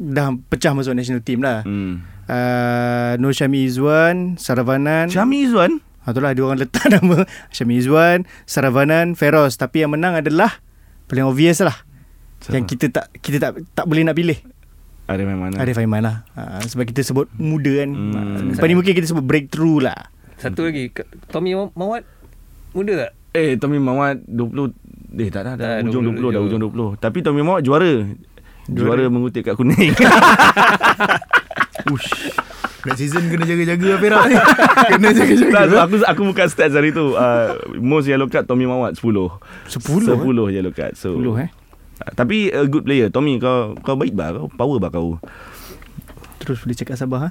dah 0.00 0.32
pecah 0.48 0.72
masuk 0.72 0.96
national 0.96 1.20
team 1.20 1.44
lah. 1.44 1.60
hmm. 1.68 2.22
Uh, 2.30 3.18
Nur 3.18 3.34
Syami 3.34 3.66
Izwan, 3.66 4.38
Saravanan. 4.40 5.10
Syami 5.12 5.44
Izzuan 5.44 5.82
Ha, 6.00 6.10
itulah 6.10 6.32
dia 6.32 6.42
orang 6.42 6.58
letak 6.58 6.84
nama 6.92 7.24
Syami 7.48 7.76
Izwan, 7.76 8.18
Saravanan, 8.44 9.12
Feroz. 9.12 9.54
Tapi 9.54 9.82
yang 9.82 9.92
menang 9.92 10.16
adalah 10.16 10.58
paling 11.06 11.24
obvious 11.24 11.60
lah. 11.60 11.76
Siapa? 12.40 12.56
Yang 12.56 12.64
kita 12.72 12.84
tak 12.90 13.04
kita 13.20 13.36
tak 13.38 13.50
tak 13.72 13.84
boleh 13.84 14.02
nak 14.02 14.14
pilih. 14.14 14.38
Ada 15.04 15.26
memang 15.26 15.50
mana 15.50 15.58
Arif 15.58 15.74
Aiman 15.74 16.00
lah. 16.00 16.22
Ha, 16.32 16.62
sebab 16.62 16.86
kita 16.86 17.02
sebut 17.02 17.26
muda 17.34 17.82
kan. 17.82 17.90
Hmm. 17.90 18.54
Lepas 18.54 18.64
ni 18.64 18.74
mungkin 18.74 18.94
kita 18.94 19.06
sebut 19.06 19.20
breakthrough 19.20 19.82
lah. 19.82 20.08
Satu 20.38 20.64
lagi 20.64 20.88
Tommy 21.28 21.52
Maw- 21.52 21.74
Mawat 21.74 22.06
muda 22.72 22.92
tak? 22.96 23.12
Eh 23.36 23.60
Tommy 23.60 23.76
Mawat 23.76 24.24
20 24.24 24.72
Eh 25.20 25.28
tak 25.28 25.44
dah, 25.44 25.52
dah 25.52 25.78
Dah, 25.78 25.84
ujung 25.84 26.08
20, 26.08 26.16
20, 26.16 26.32
dah 26.32 26.40
ujung 26.40 26.60
20 26.64 26.96
Tapi 26.96 27.20
Tommy 27.20 27.44
Mawat 27.44 27.60
juara 27.60 28.08
Juara, 28.64 29.04
mengutip 29.06 29.44
kat 29.44 29.52
kuning 29.52 29.90
Ush. 31.92 32.32
Next 32.80 32.98
season 32.98 33.28
kena 33.28 33.44
jaga-jaga 33.44 33.86
lah 33.86 34.00
Perak 34.00 34.22
ni. 34.24 34.36
kena 34.96 35.08
jaga-jaga. 35.12 35.52
tak, 35.52 35.84
aku 35.84 35.96
aku 36.00 36.20
buka 36.32 36.44
stats 36.46 36.72
hari 36.72 36.90
tu 36.90 37.12
uh, 37.12 37.52
Most 37.76 38.08
yellow 38.08 38.24
card 38.24 38.48
Tommy 38.48 38.64
Mawat 38.64 38.96
10 38.96 39.04
10 39.68 40.16
10 40.16 40.24
yellow 40.50 40.72
card 40.72 40.96
so, 40.96 41.12
10 41.12 41.28
eh. 41.38 41.48
Uh, 42.00 42.12
Tapi 42.14 42.48
a 42.48 42.64
good 42.64 42.88
player 42.88 43.12
Tommy 43.12 43.36
kau 43.36 43.76
kau 43.76 43.92
baik 43.94 44.16
bah 44.16 44.32
Kau 44.32 44.48
power 44.48 44.80
bah 44.80 44.88
kau 44.88 45.20
Terus 46.40 46.64
boleh 46.64 46.72
cakap 46.72 46.96
Sabah 46.96 47.28
ha? 47.28 47.30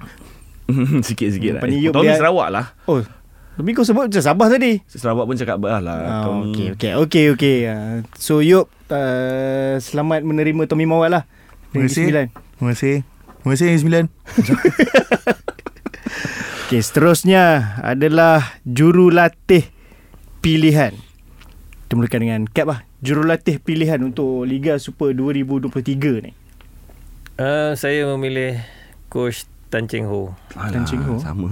Sikit-sikit 1.07 1.57
lah 1.57 1.61
eh, 1.65 1.89
Tommy 1.89 2.05
dia- 2.05 2.19
Sarawak 2.21 2.49
lah 2.53 2.65
Oh. 2.85 3.01
Tapi 3.59 3.75
kau 3.75 3.83
sebut 3.83 4.07
macam 4.07 4.23
Sabah 4.23 4.47
tadi. 4.47 4.79
Sarawak 4.87 5.27
pun 5.27 5.35
cakap 5.35 5.57
bah 5.59 5.81
lah 5.81 5.97
Ah, 5.99 6.23
Tommy 6.23 6.53
okay, 6.53 6.69
okay, 6.71 6.93
okay, 6.95 7.25
okay. 7.33 7.57
Uh, 7.67 7.97
so 8.15 8.39
Yop, 8.39 8.71
uh, 8.87 9.75
selamat 9.81 10.23
menerima 10.23 10.63
Tommy 10.63 10.87
Mawat 10.87 11.09
lah. 11.11 11.23
Terima 11.73 11.89
kasih. 11.89 12.05
Sembilan. 12.07 12.25
Terima 12.31 12.69
kasih. 12.71 13.18
Terima 13.49 13.57
kasih 13.57 13.73
yang 13.73 13.81
sembilan. 13.81 14.05
Okay, 16.69 16.85
seterusnya 16.85 17.73
adalah 17.81 18.61
jurulatih 18.61 19.65
pilihan. 20.37 20.93
Kita 20.93 21.97
mulakan 21.97 22.21
dengan 22.21 22.41
Cap 22.45 22.69
lah. 22.69 22.79
Jurulatih 23.01 23.57
pilihan 23.57 23.97
untuk 24.05 24.45
Liga 24.45 24.77
Super 24.77 25.17
2023 25.17 26.29
ni. 26.29 26.37
Uh, 27.41 27.73
saya 27.73 28.05
memilih 28.13 28.61
Coach 29.09 29.49
Tan 29.73 29.89
Cheng 29.89 30.05
Ho. 30.05 30.37
Alah, 30.53 30.69
Tan 30.69 30.85
Cheng 30.85 31.01
Ho. 31.09 31.17
Sama 31.17 31.49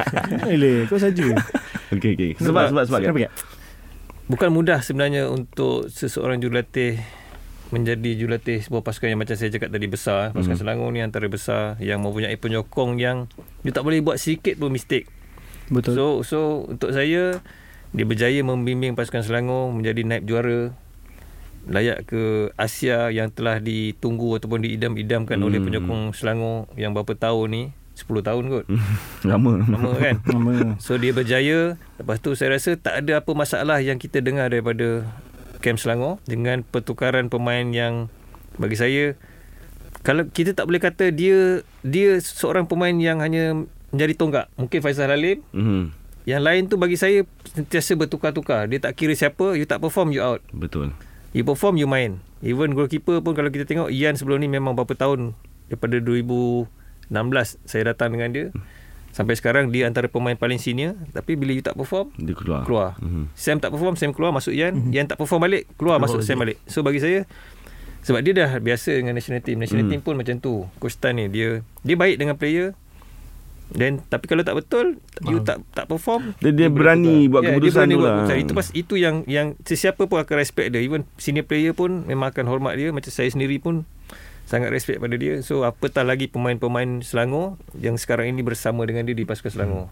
Ele, 0.48 0.88
kau 0.88 0.96
saja. 0.96 1.28
Okay 1.92 2.16
okay 2.16 2.32
Sebab 2.40 2.72
sebab 2.72 2.88
sebab 2.88 2.98
Kenapa 3.04 3.20
Cap? 3.28 3.32
Bukan 4.32 4.48
mudah 4.48 4.80
sebenarnya 4.80 5.28
untuk 5.28 5.92
seseorang 5.92 6.40
jurulatih 6.40 7.04
menjadi 7.74 8.14
jurulatih 8.14 8.62
sebuah 8.62 8.80
pasukan 8.80 9.10
yang 9.10 9.18
macam 9.18 9.34
saya 9.34 9.50
cakap 9.50 9.68
tadi 9.68 9.84
besar. 9.84 10.30
Pasukan 10.30 10.54
Mhm. 10.54 10.62
Selangor 10.62 10.88
ni 10.88 11.02
antara 11.02 11.26
besar 11.26 11.74
yang 11.78 11.98
mempunyai 11.98 12.38
penyokong 12.38 12.96
yang 12.96 13.26
dia 13.60 13.70
tak 13.70 13.82
boleh 13.82 13.98
buat 13.98 14.16
sikit 14.16 14.54
pun 14.54 14.70
mistake. 14.70 15.10
Betul. 15.66 15.92
So 15.92 16.04
so 16.22 16.38
untuk 16.66 16.90
saya 16.90 17.42
dia 17.90 18.04
berjaya 18.04 18.38
membimbing 18.40 18.94
pasukan 18.94 19.22
Selangor 19.22 19.70
menjadi 19.70 20.00
naib 20.00 20.22
juara 20.24 20.70
layak 21.64 22.04
ke 22.04 22.22
Asia 22.54 23.08
yang 23.08 23.28
telah 23.28 23.56
ditunggu 23.56 24.36
ataupun 24.36 24.60
diidam-idamkan 24.60 25.40
oleh 25.40 25.58
Hmm. 25.58 25.66
penyokong 25.66 26.02
Selangor 26.12 26.68
yang 26.74 26.92
berapa 26.92 27.14
tahun 27.14 27.46
ni 27.48 27.62
10 27.94 28.20
tahun 28.20 28.44
kot. 28.50 28.64
Lama 29.24 29.62
Lama 29.64 29.90
kan? 29.96 30.20
Nama. 30.28 30.76
So 30.76 30.94
dia 30.94 31.10
berjaya 31.10 31.80
Lepas 31.94 32.18
tu 32.18 32.34
saya 32.34 32.52
rasa 32.52 32.74
tak 32.74 33.00
ada 33.00 33.22
apa 33.22 33.32
masalah 33.32 33.78
yang 33.78 33.96
kita 33.96 34.18
dengar 34.18 34.50
daripada 34.50 35.06
Camp 35.64 35.80
Selangor 35.80 36.20
Dengan 36.28 36.60
pertukaran 36.60 37.32
pemain 37.32 37.64
yang 37.72 38.12
bagi 38.60 38.76
saya 38.76 39.16
Kalau 40.04 40.28
kita 40.28 40.52
tak 40.52 40.68
boleh 40.68 40.84
kata 40.84 41.08
dia 41.08 41.64
Dia 41.80 42.20
seorang 42.20 42.68
pemain 42.68 42.92
yang 42.92 43.24
hanya 43.24 43.64
menjadi 43.94 44.14
tonggak. 44.18 44.46
Mungkin 44.58 44.82
Faisal 44.82 45.14
Halim. 45.14 45.46
Mhm. 45.54 45.94
Yang 46.26 46.42
lain 46.42 46.62
tu 46.66 46.74
bagi 46.74 46.98
saya 46.98 47.22
sentiasa 47.54 47.94
bertukar-tukar. 47.94 48.66
Dia 48.66 48.82
tak 48.82 48.98
kira 48.98 49.14
siapa 49.14 49.54
You 49.54 49.70
tak 49.70 49.78
perform 49.78 50.10
you 50.10 50.18
out. 50.18 50.42
Betul. 50.50 50.90
You 51.30 51.46
perform 51.46 51.78
you 51.78 51.86
main. 51.86 52.18
Even 52.42 52.74
goalkeeper 52.74 53.22
pun 53.22 53.38
kalau 53.38 53.54
kita 53.54 53.64
tengok 53.64 53.94
Ian 53.94 54.18
sebelum 54.18 54.42
ni 54.42 54.50
memang 54.50 54.74
berapa 54.74 54.98
tahun? 54.98 55.38
Daripada 55.70 55.96
2016 56.02 56.68
saya 57.64 57.94
datang 57.94 58.12
dengan 58.12 58.28
dia 58.34 58.46
Sampai 59.14 59.34
sekarang 59.34 59.70
dia 59.70 59.86
antara 59.86 60.04
pemain 60.04 60.34
paling 60.34 60.58
senior 60.58 60.98
Tapi 61.08 61.32
bila 61.34 61.50
you 61.50 61.62
tak 61.62 61.72
perform 61.72 62.10
Dia 62.16 62.34
keluar 62.34 62.66
keluar. 62.66 62.98
Mhm. 62.98 63.30
Sam 63.32 63.56
tak 63.56 63.70
perform, 63.70 63.94
Sam 63.94 64.10
keluar 64.10 64.30
masuk 64.30 64.50
Ian. 64.50 64.74
Mm-hmm. 64.74 64.90
Ian 64.92 65.06
tak 65.06 65.16
perform 65.16 65.40
balik, 65.40 65.70
keluar, 65.72 65.96
Keluar 65.96 65.98
masuk 66.02 66.18
balik. 66.18 66.28
Sam 66.28 66.36
balik. 66.36 66.58
So 66.66 66.82
bagi 66.82 66.98
saya 66.98 67.20
sebab 68.00 68.20
dia 68.20 68.36
dah 68.36 68.58
biasa 68.58 68.90
dengan 68.92 69.14
national 69.14 69.40
team. 69.40 69.56
National 69.56 69.86
Hmm. 69.86 69.90
team 69.90 70.00
pun 70.02 70.12
macam 70.12 70.36
tu. 70.36 70.68
Coach 70.76 70.98
Tan 70.98 71.14
ni 71.14 71.24
dia 71.26 71.62
dia 71.80 71.94
baik 71.94 72.18
dengan 72.18 72.34
player 72.34 72.74
Then 73.66 74.04
tapi 74.04 74.26
kalau 74.26 74.42
tak 74.42 74.54
betul 74.54 75.00
you 75.24 75.40
tak 75.40 75.64
tak 75.72 75.88
perform 75.88 76.36
Dia- 76.36 76.52
dia 76.52 76.68
boleh 76.68 76.68
berani 76.68 77.16
tukar. 77.16 77.30
buat 77.30 77.40
Ya, 77.40 77.48
keputusan 77.48 77.64
dia 77.64 77.72
berani 77.80 77.94
buat 77.94 78.04
lah. 78.04 78.16
keputusan. 78.20 78.42
Itu 78.42 78.52
pas 78.52 78.68
itu 78.72 78.94
yang 78.94 79.16
yang 79.24 79.46
sesiapa 79.58 80.02
pun 80.04 80.18
akan 80.20 80.36
respect 80.36 80.68
dia. 80.68 80.80
Even 80.80 81.08
senior 81.16 81.42
player 81.42 81.72
pun 81.72 82.04
memang 82.04 82.28
akan 82.28 82.44
hormat 82.44 82.76
dia 82.76 82.90
macam 82.90 83.08
saya 83.08 83.26
sendiri 83.26 83.56
pun 83.56 83.88
sangat 84.44 84.70
respect 84.72 85.00
pada 85.00 85.16
dia. 85.16 85.40
So 85.40 85.64
apatah 85.64 86.04
lagi 86.04 86.28
pemain-pemain 86.28 87.00
Selangor 87.00 87.56
yang 87.76 87.96
sekarang 87.96 88.28
ini 88.32 88.44
bersama 88.44 88.84
dengan 88.84 89.04
dia 89.08 89.16
di 89.16 89.24
pasukan 89.24 89.52
Selangor. 89.52 89.88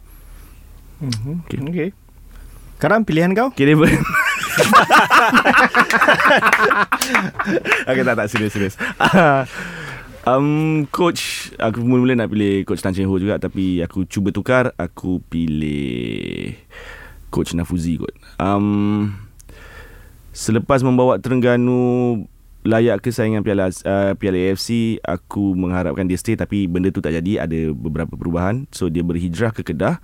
Mhm. 1.02 1.48
Okay. 1.48 1.58
okay. 1.60 1.90
Sekarang 2.78 3.06
pilihan 3.06 3.30
kau? 3.30 3.54
Okay, 3.54 3.62
dia 3.70 3.78
ber... 3.78 3.86
okay, 7.86 8.02
tak, 8.02 8.16
tak, 8.18 8.26
serius, 8.26 8.50
serius. 8.50 8.74
um, 10.26 10.82
coach, 10.90 11.54
aku 11.62 11.78
mula-mula 11.78 12.18
nak 12.18 12.30
pilih 12.34 12.66
Coach 12.66 12.82
Tan 12.82 12.90
Cheng 12.90 13.06
Ho 13.06 13.22
juga 13.22 13.38
tapi 13.38 13.78
aku 13.86 14.02
cuba 14.10 14.34
tukar, 14.34 14.74
aku 14.74 15.22
pilih 15.30 16.58
Coach 17.30 17.54
Nafuzi 17.54 18.02
kot. 18.02 18.10
Um, 18.42 19.14
selepas 20.34 20.82
membawa 20.82 21.22
Terengganu 21.22 22.26
layak 22.62 23.02
ke 23.02 23.10
saingan 23.10 23.42
Piala 23.42 23.70
uh, 23.70 24.14
Piala 24.14 24.38
AFC, 24.38 24.98
aku 25.02 25.54
mengharapkan 25.58 26.06
dia 26.06 26.18
stay 26.18 26.38
tapi 26.38 26.70
benda 26.70 26.94
tu 26.94 27.02
tak 27.02 27.18
jadi, 27.18 27.42
ada 27.42 27.74
beberapa 27.74 28.14
perubahan. 28.14 28.70
So 28.70 28.86
dia 28.86 29.02
berhijrah 29.02 29.50
ke 29.50 29.66
Kedah. 29.66 29.98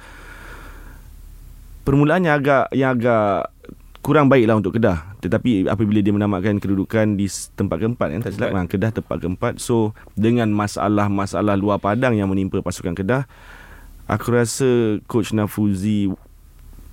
Permulaannya 1.87 2.31
agak 2.35 2.65
yang 2.75 2.99
agak 2.99 3.55
kurang 4.03 4.27
baiklah 4.27 4.59
untuk 4.59 4.75
Kedah. 4.75 5.07
Tetapi 5.23 5.71
apabila 5.71 6.03
dia 6.03 6.11
menamatkan 6.11 6.59
kedudukan 6.59 7.15
di 7.15 7.31
tempat 7.55 7.79
keempat 7.79 8.09
kan 8.19 8.21
tak 8.27 8.33
silap 8.35 8.51
kan 8.51 8.67
Kedah 8.67 8.91
tempat 8.91 9.17
keempat. 9.23 9.53
So 9.63 9.95
dengan 10.19 10.51
masalah-masalah 10.51 11.55
luar 11.55 11.79
padang 11.79 12.19
yang 12.19 12.27
menimpa 12.27 12.59
pasukan 12.59 12.99
Kedah, 12.99 13.31
aku 14.11 14.35
rasa 14.35 14.99
coach 15.07 15.31
Nafuzi 15.31 16.11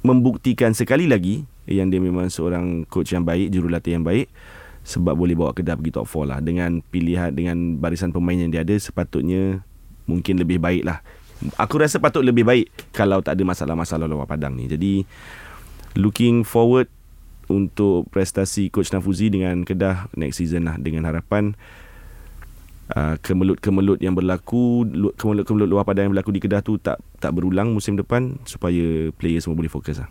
membuktikan 0.06 0.78
sekali 0.78 1.10
lagi 1.10 1.50
yang 1.66 1.90
dia 1.90 1.98
memang 1.98 2.30
seorang 2.30 2.86
coach 2.86 3.18
yang 3.18 3.26
baik, 3.26 3.50
jurulatih 3.50 3.98
yang 3.98 4.06
baik 4.06 4.30
sebab 4.86 5.18
boleh 5.18 5.34
bawa 5.34 5.52
Kedah 5.52 5.74
pergi 5.74 5.98
top 5.98 6.06
4 6.06 6.30
lah 6.30 6.40
dengan 6.46 6.80
pilihan 6.80 7.34
dengan 7.34 7.82
barisan 7.82 8.14
pemain 8.14 8.38
yang 8.38 8.54
dia 8.54 8.62
ada 8.62 8.78
sepatutnya 8.78 9.66
mungkin 10.06 10.38
lebih 10.38 10.62
baik 10.62 10.86
lah. 10.86 11.02
Aku 11.60 11.82
rasa 11.82 11.98
patut 11.98 12.22
lebih 12.22 12.46
baik 12.46 12.94
kalau 12.94 13.20
tak 13.20 13.36
ada 13.36 13.44
masalah-masalah 13.44 14.06
luar 14.06 14.30
padang 14.30 14.54
ni. 14.54 14.70
Jadi 14.70 15.04
looking 15.98 16.46
forward 16.46 16.86
untuk 17.50 18.06
prestasi 18.14 18.70
coach 18.70 18.94
Nafuzi 18.94 19.34
dengan 19.34 19.66
Kedah 19.66 20.10
next 20.14 20.38
season 20.38 20.70
lah 20.70 20.78
dengan 20.78 21.06
harapan 21.10 21.58
uh, 22.94 23.18
kemelut-kemelut 23.22 24.02
yang 24.02 24.14
berlaku 24.14 24.86
lu- 24.86 25.14
kemelut-kemelut 25.18 25.70
luar 25.70 25.86
padang 25.86 26.10
yang 26.10 26.14
berlaku 26.14 26.30
di 26.30 26.42
Kedah 26.46 26.62
tu 26.62 26.78
tak 26.78 27.02
tak 27.18 27.34
berulang 27.34 27.74
musim 27.74 27.98
depan 27.98 28.38
supaya 28.46 29.10
player 29.18 29.42
semua 29.42 29.58
boleh 29.58 29.70
fokus 29.70 29.98
lah. 29.98 30.10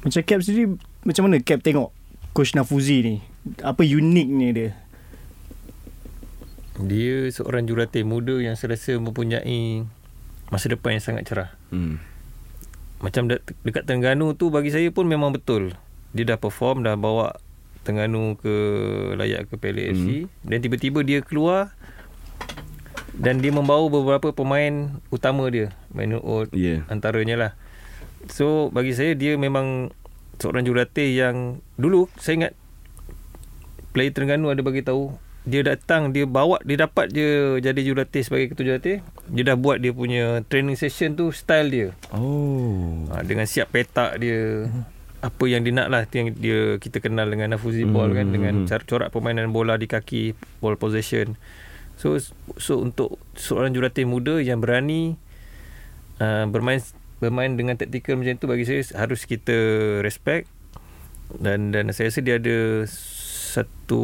Macam 0.00 0.24
Cap 0.24 0.40
sendiri 0.40 0.80
Macam 1.04 1.28
mana 1.28 1.44
Cap 1.44 1.60
tengok 1.60 1.92
Coach 2.32 2.56
Nafuzi 2.56 3.04
ni 3.04 3.16
Apa 3.64 3.82
uniknya 3.84 4.48
dia 4.52 4.70
Dia 6.80 7.28
seorang 7.28 7.68
jurulatih 7.68 8.04
muda 8.08 8.40
yang 8.40 8.56
saya 8.56 8.76
rasa 8.76 8.96
mempunyai 8.96 9.84
masa 10.48 10.66
depan 10.72 10.96
yang 10.96 11.04
sangat 11.04 11.24
cerah. 11.28 11.50
Hmm. 11.70 12.00
Macam 13.00 13.28
de- 13.28 13.44
dekat 13.64 13.84
Terengganu 13.84 14.32
tu 14.32 14.48
bagi 14.48 14.72
saya 14.72 14.88
pun 14.88 15.04
memang 15.04 15.32
betul. 15.32 15.76
Dia 16.16 16.24
dah 16.34 16.38
perform 16.40 16.84
dah 16.84 16.96
bawa 16.96 17.36
Terengganu 17.84 18.36
ke 18.36 18.54
layak 19.16 19.48
ke 19.48 19.54
Piala 19.56 19.92
AFC 19.92 20.28
dan 20.44 20.58
tiba-tiba 20.60 21.00
dia 21.00 21.24
keluar 21.24 21.72
dan 23.16 23.40
dia 23.40 23.52
membawa 23.52 23.88
beberapa 23.88 24.32
pemain 24.32 25.00
utama 25.08 25.48
dia. 25.48 25.72
Mainu 25.92 26.20
Old. 26.20 26.52
Yeah. 26.52 26.84
antaranya 26.92 27.36
lah. 27.36 27.52
So 28.28 28.68
bagi 28.72 28.92
saya 28.92 29.16
dia 29.16 29.36
memang 29.40 29.92
seorang 30.40 30.64
jurulatih 30.64 31.08
yang 31.08 31.36
dulu 31.80 32.08
saya 32.20 32.36
ingat 32.36 32.52
player 33.90 34.14
Terengganu 34.14 34.50
ada 34.50 34.62
bagi 34.62 34.82
tahu 34.82 35.14
dia 35.48 35.64
datang 35.64 36.12
dia 36.12 36.28
bawa 36.28 36.60
dia 36.60 36.84
dapat 36.84 37.08
je 37.16 37.56
jadi 37.64 37.80
jurulatih 37.80 38.20
sebagai 38.20 38.52
ketua 38.52 38.76
jurulatih. 38.76 39.00
Dia 39.32 39.42
dah 39.52 39.56
buat 39.56 39.80
dia 39.80 39.92
punya 39.96 40.44
training 40.52 40.76
session 40.76 41.16
tu 41.16 41.32
style 41.32 41.68
dia. 41.72 41.88
Oh. 42.12 43.08
ha, 43.08 43.24
dengan 43.24 43.48
siap 43.48 43.72
petak 43.72 44.20
dia 44.20 44.68
apa 45.20 45.44
yang 45.48 45.64
dia 45.64 45.72
nak 45.76 45.88
lah 45.92 46.02
yang 46.12 46.32
dia 46.36 46.76
kita 46.80 47.00
kenal 47.00 47.28
dengan 47.28 47.56
Nafuzi 47.56 47.84
Hmm, 47.84 47.92
ball 47.92 48.12
kan 48.12 48.28
hmm, 48.28 48.34
dengan 48.36 48.54
cara 48.64 48.84
corak 48.84 49.08
permainan 49.12 49.52
bola 49.52 49.80
di 49.80 49.88
kaki 49.88 50.36
ball 50.60 50.76
possession. 50.76 51.40
So 51.96 52.16
so 52.56 52.80
untuk 52.80 53.20
seorang 53.36 53.72
jurulatih 53.72 54.08
muda 54.08 54.40
yang 54.40 54.60
berani 54.60 55.16
uh, 56.20 56.48
bermain 56.48 56.80
bermain 57.20 57.52
dengan 57.52 57.76
taktikal 57.76 58.16
macam 58.16 58.36
tu 58.40 58.48
bagi 58.48 58.64
saya 58.68 58.84
harus 58.96 59.24
kita 59.24 59.56
respect. 60.04 60.48
Dan 61.30 61.72
dan 61.72 61.88
saya 61.96 62.12
rasa 62.12 62.20
dia 62.20 62.36
ada 62.36 62.84
satu 63.50 64.02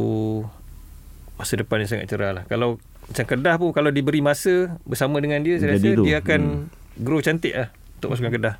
masa 1.38 1.54
depan 1.54 1.84
yang 1.84 1.90
sangat 1.94 2.06
cerah 2.10 2.32
lah. 2.34 2.44
Kalau 2.44 2.82
macam 3.06 3.22
Kedah 3.22 3.54
pun 3.54 3.70
kalau 3.70 3.94
diberi 3.94 4.18
masa 4.18 4.74
bersama 4.82 5.22
dengan 5.22 5.38
dia 5.38 5.62
saya 5.62 5.78
Jadi 5.78 5.94
rasa 5.94 5.98
tu. 5.98 6.04
dia 6.04 6.16
akan 6.18 6.40
Hmm. 6.42 6.64
grow 6.98 7.22
cantik 7.22 7.54
lah 7.54 7.68
untuk 7.96 8.08
pasukan 8.10 8.32
Kedah. 8.34 8.54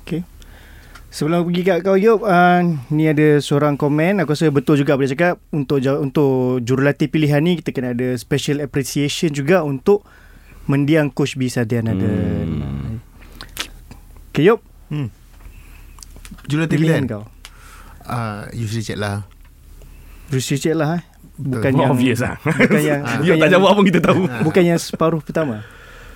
Okay. 0.00 0.24
Sebelum 1.10 1.42
pergi 1.42 1.62
kat 1.66 1.82
kau 1.82 1.98
Yop 1.98 2.22
uh, 2.22 2.62
Ni 2.88 3.04
ada 3.04 3.42
seorang 3.42 3.74
komen. 3.74 4.22
Aku 4.22 4.30
rasa 4.30 4.46
betul 4.48 4.78
juga 4.78 4.94
boleh 4.94 5.10
cakap. 5.10 5.42
Untuk 5.50 5.82
untuk 5.82 6.62
jurulatih 6.62 7.10
pilihan 7.10 7.42
ni 7.42 7.58
Kita 7.58 7.74
kena 7.74 7.92
ada 7.92 8.14
special 8.14 8.62
appreciation 8.62 9.34
juga 9.34 9.66
Untuk 9.66 10.06
mendiang 10.64 11.10
Coach 11.10 11.34
B 11.34 11.50
Sadian 11.50 11.90
ada. 11.90 12.06
Hmm. 12.06 13.02
Okay 14.30 14.46
Yop. 14.46 14.62
Jurulatih 16.46 16.78
Pilihan 16.78 17.04
pilihan? 17.04 17.10
kau. 17.10 17.24
Uh, 18.06 18.46
Usually 18.54 18.80
check 18.80 18.94
lah 18.96 19.26
Berusia 20.30 20.56
cek 20.56 20.74
lah 20.78 21.02
eh. 21.02 21.02
Bukan 21.40 21.72
Betul. 21.72 21.80
yang 21.82 21.90
Obvious 21.92 22.20
lah. 22.22 22.36
Bukan 22.40 22.80
yang 22.80 23.00
bukan 23.04 23.24
Dia 23.26 23.32
tak 23.34 23.40
yang, 23.42 23.54
jawab 23.58 23.70
pun 23.74 23.84
kita 23.84 24.00
tahu. 24.00 24.22
Bukan 24.46 24.62
yang 24.62 24.78
separuh 24.78 25.20
pertama 25.20 25.66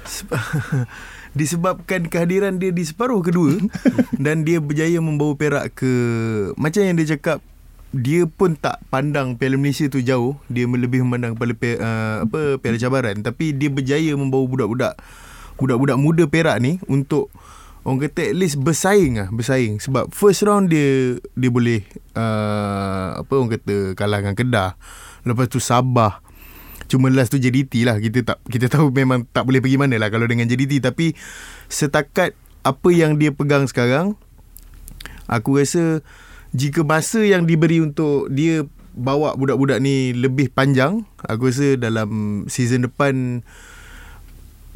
Disebabkan 1.39 2.07
kehadiran 2.07 2.63
dia 2.63 2.71
di 2.71 2.85
separuh 2.87 3.19
kedua 3.25 3.59
Dan 4.15 4.47
dia 4.47 4.63
berjaya 4.63 5.03
membawa 5.03 5.35
Perak 5.35 5.75
ke 5.75 5.93
Macam 6.55 6.81
yang 6.87 6.95
dia 6.95 7.19
cakap 7.19 7.43
dia 7.95 8.27
pun 8.27 8.59
tak 8.59 8.83
pandang 8.91 9.39
Piala 9.39 9.55
Malaysia 9.55 9.87
tu 9.87 10.03
jauh 10.03 10.35
dia 10.51 10.67
lebih 10.67 11.07
memandang 11.07 11.39
pada 11.39 11.55
uh, 11.55 12.17
apa 12.27 12.59
Piala 12.59 12.75
Cabaran 12.75 13.23
tapi 13.23 13.55
dia 13.55 13.71
berjaya 13.71 14.19
membawa 14.19 14.43
budak-budak 14.51 14.99
budak-budak 15.55 15.97
muda 16.03 16.25
Perak 16.27 16.59
ni 16.59 16.83
untuk 16.91 17.31
orang 17.85 18.09
kata 18.09 18.33
at 18.33 18.37
least 18.37 18.57
bersaing 18.61 19.21
lah 19.21 19.29
bersaing. 19.29 19.79
Sebab 19.79 20.11
first 20.11 20.43
round 20.45 20.73
dia 20.73 21.21
dia 21.37 21.51
boleh 21.53 21.85
uh, 22.17 23.21
apa 23.21 23.33
orang 23.37 23.53
kata 23.61 23.93
kalah 23.95 24.25
dengan 24.25 24.37
Kedah. 24.37 24.71
Lepas 25.25 25.47
tu 25.53 25.61
Sabah. 25.61 26.25
Cuma 26.85 27.09
last 27.09 27.33
tu 27.33 27.41
JDT 27.41 27.89
lah. 27.89 27.97
Kita 27.97 28.25
tak 28.25 28.39
kita 28.49 28.69
tahu 28.69 28.93
memang 28.93 29.25
tak 29.29 29.49
boleh 29.49 29.65
pergi 29.65 29.81
mana 29.81 29.97
lah 29.97 30.13
Kalau 30.13 30.29
dengan 30.29 30.45
JDT 30.45 30.85
Tapi 30.85 31.17
Setakat 31.65 32.37
Apa 32.61 32.93
yang 32.93 33.17
dia 33.17 33.33
pegang 33.33 33.65
sekarang 33.65 34.21
Aku 35.25 35.57
rasa 35.57 36.05
Jika 36.53 36.85
masa 36.85 37.25
yang 37.25 37.49
diberi 37.49 37.81
untuk 37.81 38.29
Dia 38.29 38.69
Bawa 38.93 39.33
budak-budak 39.33 39.81
ni 39.81 40.13
Lebih 40.13 40.53
panjang 40.53 41.09
Aku 41.25 41.49
rasa 41.49 41.81
dalam 41.81 42.45
Season 42.53 42.85
depan 42.85 43.41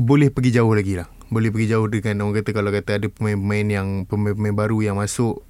Boleh 0.01 0.33
pergi 0.33 0.57
jauh 0.57 0.73
lagi 0.73 0.97
lah 0.97 1.18
Boleh 1.29 1.53
pergi 1.53 1.76
jauh 1.76 1.89
dengan 1.89 2.24
Orang 2.24 2.41
kata 2.41 2.51
kalau 2.57 2.70
kata 2.72 3.01
Ada 3.01 3.07
pemain-pemain 3.12 3.66
yang 3.68 3.89
Pemain-pemain 4.09 4.57
baru 4.57 4.81
yang 4.81 4.97
masuk 4.97 5.45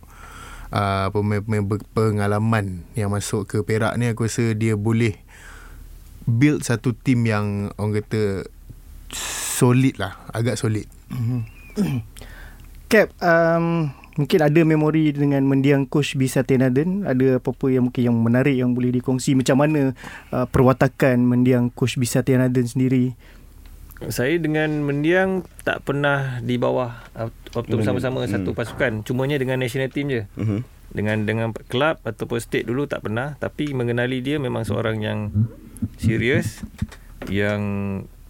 uh, 0.75 1.09
Pemain-pemain 1.15 1.65
berpengalaman 1.67 2.83
Yang 2.99 3.11
masuk 3.11 3.41
ke 3.47 3.57
Perak 3.63 3.95
ni 3.97 4.11
Aku 4.11 4.27
rasa 4.27 4.55
dia 4.55 4.75
boleh 4.75 5.17
build 6.29 6.61
satu 6.61 6.93
team 6.93 7.25
yang 7.25 7.73
orang 7.81 8.05
kata 8.05 8.45
solid 9.59 9.97
lah, 9.97 10.21
agak 10.37 10.61
solid. 10.61 10.85
Cap 12.93 13.09
um, 13.25 13.89
Mungkin 14.19 14.43
ada 14.43 14.61
memori 14.67 15.15
dengan 15.15 15.47
mendiang 15.47 15.87
Coach 15.87 16.19
Bisa 16.19 16.43
Tenaden? 16.43 17.07
Ada 17.07 17.39
apa-apa 17.39 17.71
yang 17.71 17.87
mungkin 17.87 18.03
yang 18.03 18.19
menarik 18.19 18.59
yang 18.59 18.75
boleh 18.75 18.91
dikongsi? 18.91 19.39
Macam 19.39 19.63
mana 19.63 19.95
uh, 20.35 20.47
perwatakan 20.51 21.23
mendiang 21.23 21.71
Coach 21.71 22.03
Bisa 22.03 22.27
Tenaden 22.27 22.67
sendiri 22.67 23.15
Saya 24.07 24.39
dengan 24.39 24.87
mendiang 24.87 25.43
tak 25.67 25.83
pernah 25.83 26.39
di 26.39 26.55
bawah 26.55 27.03
waktu 27.51 27.73
Hmm. 27.75 27.83
bersama-sama 27.83 28.23
Hmm. 28.23 28.31
satu 28.31 28.55
pasukan. 28.55 29.03
Cumanya 29.03 29.35
dengan 29.37 29.59
national 29.59 29.91
team 29.91 30.07
je. 30.07 30.23
Mhm. 30.39 30.63
Dengan 30.89 31.17
dengan 31.27 31.49
kelab 31.67 32.01
ataupun 32.01 32.39
state 32.39 32.65
dulu 32.65 32.87
tak 32.87 33.05
pernah 33.05 33.37
tapi 33.37 33.77
mengenali 33.77 34.23
dia 34.23 34.39
memang 34.39 34.65
seorang 34.65 35.03
yang 35.03 35.19
serius 35.99 36.65
yang 37.29 37.61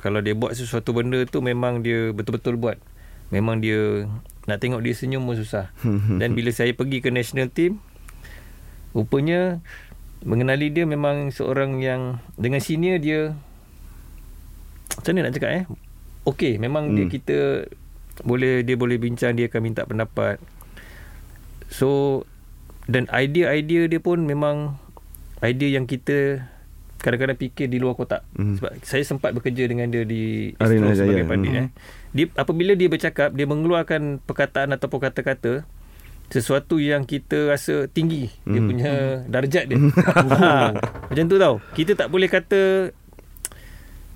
kalau 0.01 0.19
dia 0.19 0.35
buat 0.35 0.57
sesuatu 0.57 0.91
benda 0.91 1.23
tu 1.23 1.39
memang 1.39 1.85
dia 1.85 2.11
betul-betul 2.11 2.57
buat. 2.57 2.81
Memang 3.29 3.61
dia 3.61 4.09
nak 4.49 4.59
tengok 4.59 4.81
dia 4.81 4.97
senyum 4.97 5.23
pun 5.23 5.37
susah. 5.37 5.69
Dan 6.21 6.33
bila 6.33 6.49
saya 6.49 6.73
pergi 6.73 7.05
ke 7.05 7.13
national 7.13 7.53
team 7.53 7.79
rupanya 8.91 9.61
mengenali 10.25 10.73
dia 10.73 10.83
memang 10.83 11.31
seorang 11.31 11.79
yang 11.79 12.19
dengan 12.35 12.59
senior 12.59 12.99
dia 12.99 13.37
macam 14.99 15.11
mana 15.11 15.25
nak 15.25 15.35
cakap 15.35 15.51
eh 15.53 15.65
okey 16.25 16.53
memang 16.59 16.85
hmm. 16.87 16.95
dia 16.95 17.05
Hmm. 17.05 17.13
kita 17.13 17.37
boleh 18.19 18.61
dia 18.61 18.75
boleh 18.75 18.99
bincang 18.99 19.33
dia 19.33 19.47
akan 19.47 19.61
minta 19.63 19.83
pendapat 19.83 20.43
so 21.69 22.23
dan 22.85 23.07
idea-idea 23.09 23.87
dia 23.87 23.99
pun 23.99 24.19
memang 24.21 24.75
idea 25.39 25.79
yang 25.79 25.85
kita 25.85 26.43
kadang-kadang 26.99 27.39
fikir 27.39 27.71
di 27.71 27.79
luar 27.79 27.95
kotak 27.95 28.27
Mhm. 28.35 28.59
sebab 28.59 28.71
saya 28.83 29.05
sempat 29.05 29.31
bekerja 29.31 29.65
dengan 29.65 29.87
dia 29.87 30.03
di 30.03 30.51
Arena 30.59 30.91
sebagai 30.91 31.23
Jaya. 31.23 31.31
pandit 31.31 31.51
Mhm. 31.51 31.61
eh 31.61 31.69
dia 32.11 32.25
apabila 32.35 32.73
dia 32.75 32.89
bercakap 32.89 33.31
dia 33.31 33.47
mengeluarkan 33.47 34.19
perkataan 34.19 34.75
ataupun 34.75 34.99
kata-kata 35.01 35.63
sesuatu 36.29 36.77
yang 36.77 37.05
kita 37.05 37.49
rasa 37.49 37.87
tinggi 37.87 38.27
dia 38.43 38.59
Mhm. 38.59 38.67
punya 38.67 38.93
darjat 39.31 39.65
dia 39.65 39.79
macam 41.09 41.25
tu 41.25 41.37
tau 41.39 41.55
kita 41.73 41.95
tak 41.95 42.09
boleh 42.11 42.27
kata 42.27 42.91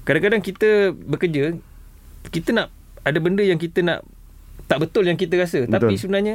kadang-kadang 0.03 0.41
kita 0.41 0.69
bekerja 0.93 1.55
kita 2.29 2.51
nak 2.53 2.69
ada 3.01 3.19
benda 3.19 3.41
yang 3.41 3.57
kita 3.57 3.81
nak 3.81 4.03
tak 4.65 4.79
betul 4.79 5.05
yang 5.05 5.15
kita 5.15 5.35
rasa 5.37 5.63
betul. 5.63 5.75
tapi 5.75 5.95
sebenarnya 5.95 6.35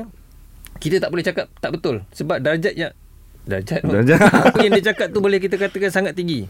kita 0.77 0.99
tak 0.99 1.09
boleh 1.09 1.23
cakap 1.23 1.47
tak 1.57 1.71
betul 1.71 2.03
sebab 2.11 2.37
darjat 2.37 2.73
yang 2.73 2.91
darjat, 3.43 3.79
Darjat. 3.81 4.19
apa 4.47 4.57
yang 4.59 4.73
dia 4.73 4.85
cakap 4.85 5.07
tu 5.09 5.19
boleh 5.19 5.37
kita 5.37 5.55
katakan 5.55 5.89
sangat 5.89 6.13
tinggi 6.13 6.43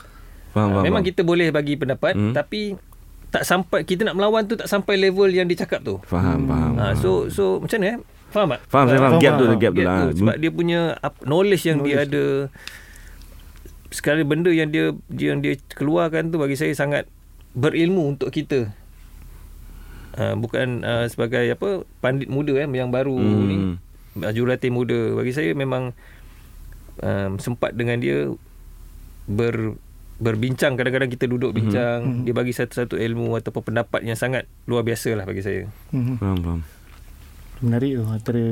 Faham, 0.50 0.74
faham, 0.74 0.84
memang 0.84 1.02
faham. 1.02 1.10
kita 1.10 1.22
boleh 1.22 1.48
bagi 1.50 1.74
pendapat 1.76 2.14
Hmm. 2.14 2.34
tapi 2.34 2.74
tak 3.28 3.44
sampai 3.44 3.84
kita 3.84 4.02
nak 4.04 4.16
melawan 4.16 4.44
tu 4.44 4.56
tak 4.56 4.66
sampai 4.66 4.96
level 4.98 5.28
yang 5.28 5.46
dia 5.46 5.60
cakap 5.60 5.82
tu 5.82 6.00
Faham, 6.04 6.44
faham. 6.44 6.74
ha, 6.76 6.94
so 6.94 7.28
so 7.28 7.60
macam 7.60 7.78
mana 7.78 7.88
eh 7.88 7.98
faham 8.28 8.48
tak 8.50 8.62
Faham, 8.66 8.86
saya 8.88 9.00
faham. 9.00 9.12
Faham, 9.12 9.22
Gap 9.22 9.34
tu, 9.34 9.46
faham. 9.46 9.60
gap 9.60 9.72
tu 9.72 9.82
lah. 9.84 10.00
sebab 10.12 10.36
dia 10.36 10.50
punya 10.50 10.80
knowledge 11.22 11.64
yang 11.64 11.78
dia 11.80 11.94
Knowledge. 11.96 12.10
ada 12.10 12.24
sekali 13.90 14.22
benda 14.22 14.50
yang 14.50 14.68
dia 14.68 14.92
yang 15.10 15.40
dia 15.40 15.56
keluarkan 15.70 16.28
tu 16.28 16.38
bagi 16.38 16.54
saya 16.54 16.72
sangat 16.72 17.08
berilmu 17.54 18.14
untuk 18.14 18.30
kita 18.30 18.70
uh, 20.14 20.36
bukan 20.36 20.82
uh, 20.82 21.06
sebagai 21.06 21.48
apa 21.50 21.82
pandit 21.98 22.28
muda 22.28 22.54
eh 22.56 22.68
yang 22.68 22.90
baru 22.90 23.16
Hmm. 23.16 23.46
ni 23.46 23.58
uh, 24.20 24.32
jurulatih 24.32 24.70
muda 24.70 25.14
bagi 25.14 25.32
saya 25.32 25.54
memang 25.54 25.96
um, 27.00 27.32
sempat 27.38 27.74
dengan 27.74 27.98
dia 27.98 28.28
ber 29.26 29.78
berbincang 30.18 30.74
kadang-kadang 30.74 31.08
kita 31.08 31.30
duduk 31.30 31.54
bincang 31.54 32.02
Mhm. 32.02 32.24
dia 32.26 32.34
bagi 32.34 32.50
satu-satu 32.50 32.98
ilmu 32.98 33.38
ataupun 33.38 33.70
pendapat 33.70 34.02
yang 34.02 34.18
sangat 34.18 34.50
luar 34.66 34.82
biasa 34.82 35.14
lah 35.14 35.24
bagi 35.24 35.42
saya 35.42 35.70
Mhm. 35.94 36.18
Faham, 36.18 36.38
faham. 36.42 36.62
Menarik 37.58 37.92
tu 37.96 38.04
antara 38.04 38.44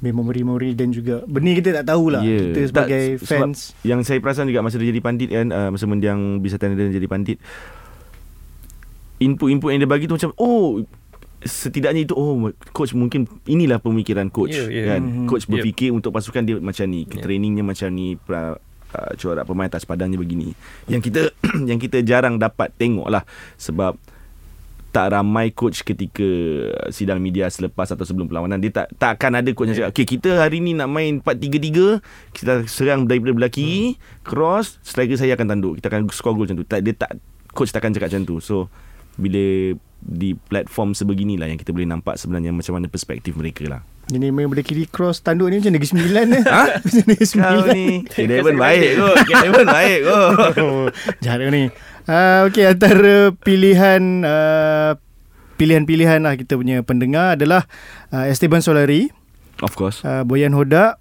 memori-memori 0.00 0.72
dan 0.72 0.90
juga 0.90 1.20
benda 1.24 1.52
kita 1.52 1.70
tak 1.76 1.86
tahulah 1.86 2.24
Ya. 2.24 2.40
kita 2.50 2.58
Tak, 2.58 2.68
sebagai 2.72 3.02
sebab 3.20 3.28
fans 3.44 3.58
Yang 3.80 4.00
saya 4.04 4.18
perasan 4.18 4.48
juga 4.48 4.60
masa 4.60 4.76
dia 4.76 4.88
jadi 4.88 5.00
pandit 5.00 5.28
kan, 5.28 5.46
uh, 5.48 5.68
masa 5.68 5.84
mendiang 5.84 6.40
Bisatan 6.40 6.72
dia 6.72 6.88
jadi 6.88 7.04
pandit, 7.04 7.36
input-input 9.20 9.68
yang 9.70 9.80
dia 9.84 9.90
bagi 9.90 10.08
tu 10.08 10.16
macam, 10.16 10.32
oh, 10.36 10.80
setidaknya 11.40 12.04
itu, 12.04 12.14
oh, 12.14 12.36
coach 12.72 12.92
mungkin 12.92 13.28
inilah 13.44 13.76
pemikiran 13.76 14.28
coach. 14.28 14.56
Ya, 14.56 14.64
ya. 14.68 14.84
Kan? 14.96 15.00
Mhm. 15.04 15.26
Coach 15.28 15.44
Yep. 15.44 15.52
berfikir 15.52 15.90
untuk 15.92 16.12
pasukan 16.12 16.40
dia 16.40 16.56
macam 16.56 16.88
ni, 16.88 17.04
Ya. 17.04 17.20
trainingnya 17.20 17.60
macam 17.60 17.88
ni, 17.92 18.16
pra, 18.16 18.56
uh, 18.90 19.12
corak 19.14 19.44
pemain 19.44 19.68
atas 19.68 19.84
padangnya 19.84 20.16
begini. 20.16 20.56
Yang 20.86 21.12
kita 21.12 21.20
yang 21.68 21.76
kita 21.76 22.00
jarang 22.00 22.40
dapat 22.40 22.72
tengok 22.74 23.08
lah 23.08 23.22
sebab 23.54 23.96
tak 24.90 25.14
ramai 25.14 25.54
coach 25.54 25.86
ketika 25.86 26.26
sidang 26.90 27.22
media 27.22 27.46
selepas 27.46 27.90
atau 27.90 28.02
sebelum 28.02 28.26
perlawanan. 28.26 28.58
Dia 28.58 28.74
tak 28.74 28.86
tak 28.98 29.10
akan 29.16 29.38
ada 29.38 29.50
coach 29.54 29.70
yang 29.70 29.78
cakap 29.78 29.90
okay 29.94 30.06
kita 30.06 30.30
hari 30.36 30.58
ni 30.58 30.74
nak 30.74 30.90
main 30.90 31.22
4-3-3 31.22 32.02
kita 32.34 32.52
serang 32.66 33.06
daripada 33.06 33.32
belah 33.34 33.50
kiri 33.50 33.94
cross 34.26 34.82
striker 34.82 35.14
saya 35.14 35.38
akan 35.38 35.46
tanduk. 35.56 35.72
Kita 35.78 35.86
akan 35.88 36.10
score 36.10 36.34
gol 36.34 36.50
macam 36.50 36.58
tu. 36.58 36.66
Tak, 36.66 36.82
dia 36.82 36.94
tak 36.98 37.16
coach 37.54 37.70
takkan 37.70 37.94
cakap 37.94 38.10
macam 38.10 38.26
tu. 38.26 38.42
So 38.42 38.66
bila 39.14 39.74
di 40.00 40.32
platform 40.32 40.96
sebeginilah 40.96 41.44
yang 41.44 41.60
kita 41.60 41.76
boleh 41.76 41.84
nampak 41.84 42.16
sebenarnya 42.16 42.56
macam 42.56 42.72
mana 42.72 42.88
perspektif 42.88 43.36
mereka 43.36 43.68
lah. 43.68 43.82
Ini 44.10 44.34
main 44.34 44.50
belah 44.50 44.66
kiri 44.66 44.90
cross 44.90 45.22
tanduk 45.22 45.54
ni 45.54 45.62
macam 45.62 45.70
Negeri 45.70 45.86
Sembilan 45.86 46.26
eh. 46.34 46.42
Ha? 46.42 46.62
Macam 46.82 47.04
Negeri 47.06 47.26
kau 47.30 47.30
Sembilan. 47.30 47.68
ni 47.70 47.84
Kevin 48.10 48.56
baik. 48.64 48.90
Kot. 48.98 49.16
Kevin 49.28 49.66
baik 49.70 49.98
kot. 50.02 50.54
Ni. 51.54 51.62
Uh, 52.10 52.50
okay, 52.50 52.66
antara 52.66 53.30
pilihan 53.38 54.02
uh, 54.26 54.98
pilihan-pilihan 55.54 56.18
lah 56.18 56.34
kita 56.34 56.58
punya 56.58 56.82
pendengar 56.82 57.38
adalah 57.38 57.70
uh, 58.10 58.26
Esteban 58.26 58.58
Solari, 58.58 59.14
of 59.62 59.78
course 59.78 60.02
uh, 60.02 60.26
Boyan 60.26 60.50
Hodak, 60.50 60.98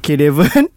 K. 0.00 0.16
Devon. 0.16 0.72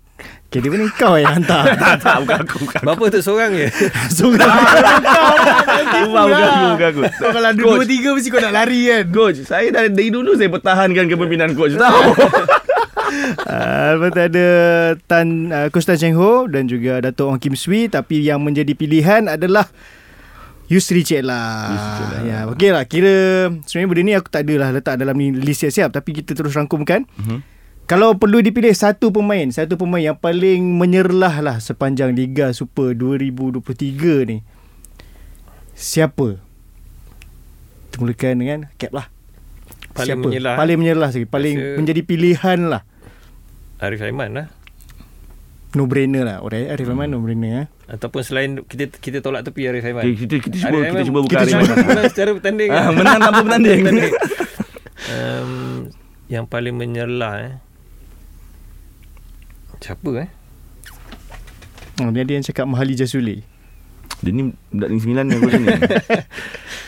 K. 0.52 0.60
Devon 0.60 0.84
ni 0.84 0.92
kau 1.00 1.16
yang 1.16 1.40
hantar. 1.40 1.64
tak 1.80 2.04
tak 2.04 2.28
bukan 2.28 2.38
aku 2.44 2.56
bukan 2.68 2.82
Bapa 2.84 3.04
tu 3.08 3.24
seorang 3.24 3.56
je 3.56 3.72
Seorang. 4.12 4.52
aku 4.52 6.12
bukan 6.12 6.28
aku 6.28 6.66
bukan 6.76 6.88
aku 6.92 7.02
Kau 7.16 7.30
kalau 7.32 7.48
ada 7.56 7.56
dua 7.56 7.88
tiga 7.88 8.10
mesti 8.12 8.28
kau 8.28 8.44
nak 8.44 8.52
lari 8.52 8.92
kan. 8.92 9.04
Coach, 9.16 9.48
saya 9.48 9.72
dari, 9.72 9.96
dari 9.96 10.12
dulu 10.12 10.36
saya 10.36 10.52
pertahankan 10.52 11.08
kepimpinan 11.08 11.56
coach 11.56 11.80
tahu. 11.80 12.04
Uh, 12.92 13.88
lepas 13.96 14.10
tu 14.12 14.22
ada 14.22 14.48
Tan 15.08 15.52
uh, 15.52 15.68
Coach 15.72 15.88
Tan 15.88 15.96
Cheng 15.96 16.16
Ho 16.20 16.48
dan 16.48 16.68
juga 16.68 17.00
Dato' 17.00 17.32
Ong 17.32 17.40
Kim 17.40 17.56
Swee 17.56 17.88
tapi 17.88 18.24
yang 18.24 18.44
menjadi 18.44 18.76
pilihan 18.76 19.32
adalah 19.32 19.68
Yusri 20.72 21.04
Cik 21.04 21.24
lah. 21.28 21.72
Yusri 21.72 21.92
Cik 22.00 22.08
lah. 22.08 22.22
Ya, 22.24 22.38
okey 22.48 22.70
lah. 22.72 22.84
Kira 22.88 23.48
sebenarnya 23.68 23.88
benda 23.92 24.02
ni 24.04 24.14
aku 24.16 24.28
tak 24.32 24.48
adalah 24.48 24.70
letak 24.72 24.96
dalam 24.96 25.16
ni 25.20 25.36
list 25.36 25.68
siap-siap 25.68 25.92
tapi 25.92 26.16
kita 26.16 26.32
terus 26.32 26.56
rangkumkan. 26.56 27.04
Mhm. 27.20 27.40
Kalau 27.92 28.16
perlu 28.16 28.40
dipilih 28.40 28.72
satu 28.72 29.12
pemain, 29.12 29.52
satu 29.52 29.76
pemain 29.76 30.00
yang 30.00 30.16
paling 30.16 30.64
menyerlah 30.80 31.44
lah 31.44 31.58
sepanjang 31.60 32.16
Liga 32.16 32.56
Super 32.56 32.96
2023 32.96 34.24
ni. 34.32 34.48
Siapa? 35.76 36.40
Kita 37.92 37.96
mulakan 38.00 38.36
dengan 38.40 38.60
Cap 38.80 38.96
lah. 38.96 39.12
Paling 39.92 40.08
Siapa? 40.10 40.24
menyerlah, 40.24 40.56
Paling 40.56 40.78
menyerlah 40.78 41.10
sekali. 41.10 41.28
Paling 41.28 41.56
Rasa- 41.56 41.78
menjadi 41.78 42.02
pilihan 42.02 42.60
lah. 42.66 42.82
Arif 43.78 44.00
Aiman 44.00 44.30
lah 44.32 44.48
No 45.72 45.84
brainer 45.86 46.22
lah. 46.22 46.38
Orang 46.40 46.68
Arif 46.68 46.84
Rahman 46.86 47.08
no 47.08 47.18
brainer 47.18 47.52
eh. 47.58 47.68
Ataupun 47.88 48.22
selain 48.22 48.60
kita 48.62 48.92
kita 48.92 49.20
tolak 49.20 49.42
tepi 49.42 49.66
Arif 49.66 49.84
Aiman. 49.84 50.04
kita 50.06 50.38
kita 50.38 50.56
cuba 50.60 50.68
Arif 50.70 50.80
kita 50.82 50.92
Aiman- 50.94 51.08
cuba 51.08 51.20
buka 51.22 51.34
kita 51.34 51.46
cuba 51.50 51.64
mana. 51.66 51.76
menang 51.82 52.06
secara 52.08 52.30
bertanding. 52.32 52.70
Ah, 52.70 52.88
menang 52.90 53.18
tanpa 53.18 53.40
bertanding. 53.46 53.82
um, 55.08 55.52
yang 56.28 56.46
paling 56.46 56.72
menyerlah 56.74 57.34
eh. 57.42 57.54
Siapa 59.80 60.10
eh? 60.20 60.30
Oh, 62.00 62.10
dia 62.10 62.22
ada 62.22 62.32
yang 62.32 62.44
cakap 62.44 62.66
Mahali 62.66 62.94
Jasuli. 62.94 63.42
Dia 64.20 64.32
ni 64.32 64.44
budak 64.70 64.90
ni 64.90 64.98
sembilan 65.00 65.24
ni 65.26 65.36
ni. 65.36 65.68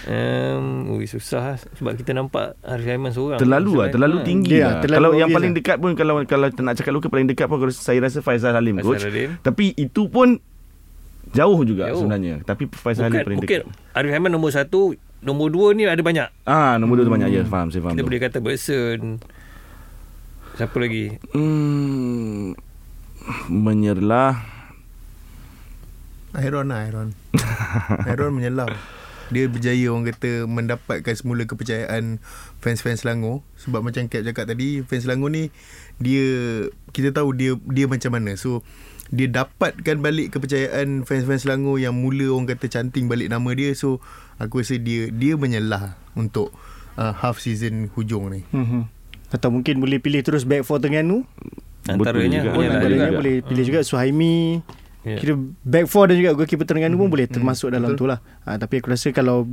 Um, 0.03 0.91
ui, 0.99 1.07
susah 1.07 1.55
lah. 1.55 1.57
sebab 1.79 1.95
kita 1.95 2.11
nampak 2.11 2.59
Arif 2.59 2.91
Aiman 2.91 3.15
seorang. 3.15 3.39
Terlalu 3.39 3.71
lah, 3.79 3.87
terlalu 3.87 4.17
ha, 4.19 4.25
tinggi 4.27 4.51
Dia 4.59 4.63
lah. 4.67 4.73
terlalu 4.83 4.99
Kalau 4.99 5.11
yang 5.15 5.29
paling 5.31 5.51
lah. 5.55 5.57
dekat 5.63 5.77
pun 5.79 5.91
kalau 5.95 6.13
kalau 6.27 6.47
nak 6.51 6.75
cakap 6.75 6.91
lokal 6.91 7.07
paling 7.07 7.27
dekat 7.31 7.47
pun 7.47 7.57
saya 7.71 8.03
rasa 8.03 8.19
Faizal 8.19 8.51
Halim 8.51 8.83
Faizal 8.83 8.99
coach. 8.99 9.07
Halim. 9.07 9.39
Tapi 9.39 9.71
itu 9.79 10.11
pun 10.11 10.43
jauh 11.31 11.59
juga 11.63 11.87
Jauh. 11.87 12.03
sebenarnya. 12.03 12.43
Tapi 12.43 12.67
Faizal 12.67 13.07
Halim 13.07 13.23
paling 13.23 13.39
mungkin 13.39 13.59
dekat. 13.63 13.95
Arif 13.95 14.11
Aiman 14.11 14.31
nombor 14.35 14.51
satu, 14.51 14.91
nombor 15.23 15.47
dua 15.55 15.71
ni 15.71 15.87
ada 15.87 16.03
banyak. 16.03 16.27
Ah, 16.43 16.75
nombor 16.75 16.99
dua 16.99 17.07
tu 17.07 17.13
banyak 17.15 17.29
ya, 17.31 17.47
faham 17.47 17.71
saya 17.71 17.87
faham. 17.87 17.95
Kita 17.95 18.03
tu. 18.03 18.07
boleh 18.11 18.19
kata 18.19 18.37
Berson. 18.43 19.01
Siapa 20.53 20.75
lagi? 20.83 21.15
Hmm, 21.31 22.53
menyerlah 23.47 24.35
Iron 26.43 26.69
lah 26.69 26.81
Iron 26.85 27.13
Iron 28.11 28.31
menyelam 28.35 28.69
Dia 29.33 29.49
berjaya 29.49 29.89
orang 29.89 30.13
kata 30.13 30.45
Mendapatkan 30.45 31.13
semula 31.17 31.43
kepercayaan 31.43 32.21
Fans-fans 32.61 33.01
Selangor 33.01 33.41
Sebab 33.57 33.81
macam 33.81 34.05
Cap 34.05 34.21
cakap 34.21 34.45
tadi 34.45 34.85
Fans 34.85 35.03
Selangor 35.03 35.33
ni 35.33 35.49
Dia 35.97 36.25
Kita 36.93 37.09
tahu 37.09 37.33
dia 37.33 37.57
Dia 37.65 37.89
macam 37.89 38.13
mana 38.13 38.37
So 38.37 38.61
dia 39.13 39.29
dapatkan 39.29 40.01
balik 40.01 40.33
kepercayaan 40.33 41.05
fans-fans 41.05 41.45
Selangor 41.45 41.77
yang 41.77 41.93
mula 41.93 42.33
orang 42.33 42.49
kata 42.49 42.65
canting 42.65 43.05
balik 43.05 43.29
nama 43.29 43.45
dia 43.53 43.69
so 43.77 44.01
aku 44.41 44.65
rasa 44.65 44.81
dia 44.81 45.05
dia 45.13 45.37
menyelah 45.37 46.01
untuk 46.17 46.49
uh, 46.97 47.13
half 47.13 47.37
season 47.37 47.93
hujung 47.93 48.33
ni 48.33 48.41
Mm-hmm. 48.49 48.81
Atau 49.29 49.49
mungkin 49.49 49.81
boleh 49.81 50.01
pilih 50.01 50.21
terus 50.21 50.45
back 50.45 50.61
four 50.61 50.77
Terengganu. 50.77 51.25
Antaranya 51.89 52.45
juga. 52.45 52.53
Pun 52.53 52.63
Yalah, 52.63 52.77
antaranya 52.77 53.07
juga. 53.09 53.17
boleh 53.17 53.35
pilih 53.41 53.63
juga 53.65 53.79
Suhaimi. 53.81 54.61
Ya. 55.03 55.19
Kira 55.19 55.35
back 55.67 55.85
four 55.91 56.07
dan 56.07 56.15
juga 56.15 56.31
goalkeeper 56.31 56.63
Terengganu 56.63 56.95
pun 56.95 57.11
boleh 57.11 57.27
termasuk 57.27 57.75
dalam 57.75 57.91
betul. 57.91 58.07
tu 58.07 58.11
lah. 58.15 58.19
Ha, 58.47 58.55
tapi 58.55 58.79
aku 58.79 58.87
rasa 58.95 59.11
kalau 59.11 59.43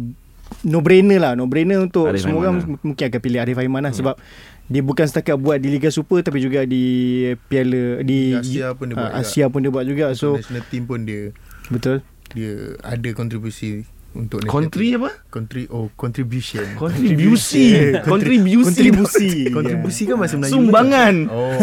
no 0.66 0.78
brainer 0.82 1.18
lah, 1.18 1.32
no 1.34 1.46
brainer 1.46 1.78
untuk 1.82 2.10
Arif 2.10 2.26
semua 2.26 2.42
Aiman 2.42 2.42
orang 2.42 2.56
mungkin 2.82 3.04
akan 3.06 3.20
pilih 3.22 3.38
Arif 3.42 3.58
Aiman 3.58 3.82
lah 3.86 3.94
sebab 3.94 4.14
dia 4.70 4.82
bukan 4.86 5.02
setakat 5.06 5.34
buat 5.34 5.58
di 5.58 5.68
Liga 5.74 5.90
Super 5.90 6.22
tapi 6.22 6.38
juga 6.38 6.62
di 6.62 7.26
Piala 7.50 8.02
di 8.06 8.38
Di 8.38 8.38
Asia 8.38 8.74
pun 8.74 8.86
dia 8.90 8.94
ah, 8.94 9.02
buat 9.02 9.10
juga. 9.10 9.22
Asia 9.26 9.44
pun 9.50 9.58
dia 9.62 9.70
buat 9.74 9.84
juga. 9.86 10.04
so 10.14 10.38
national 10.38 10.64
team 10.70 10.86
pun 10.86 11.02
dia 11.02 11.34
betul. 11.70 12.02
dia 12.34 12.78
ada 12.82 13.08
kontribusi 13.10 13.82
untuk 14.10 14.42
Country 14.42 14.98
apa? 14.98 15.10
Kontri 15.30 15.70
oh 15.70 15.86
contribution 15.94 16.66
Kontribusi. 16.74 17.78
Kontribusi. 18.02 18.66
Kontribusi. 18.66 19.30
kontribusi 19.54 20.02
kan 20.10 20.16
bahasa 20.18 20.34
Melayu 20.34 20.50
Sumbangan. 20.50 21.14
oh 21.30 21.62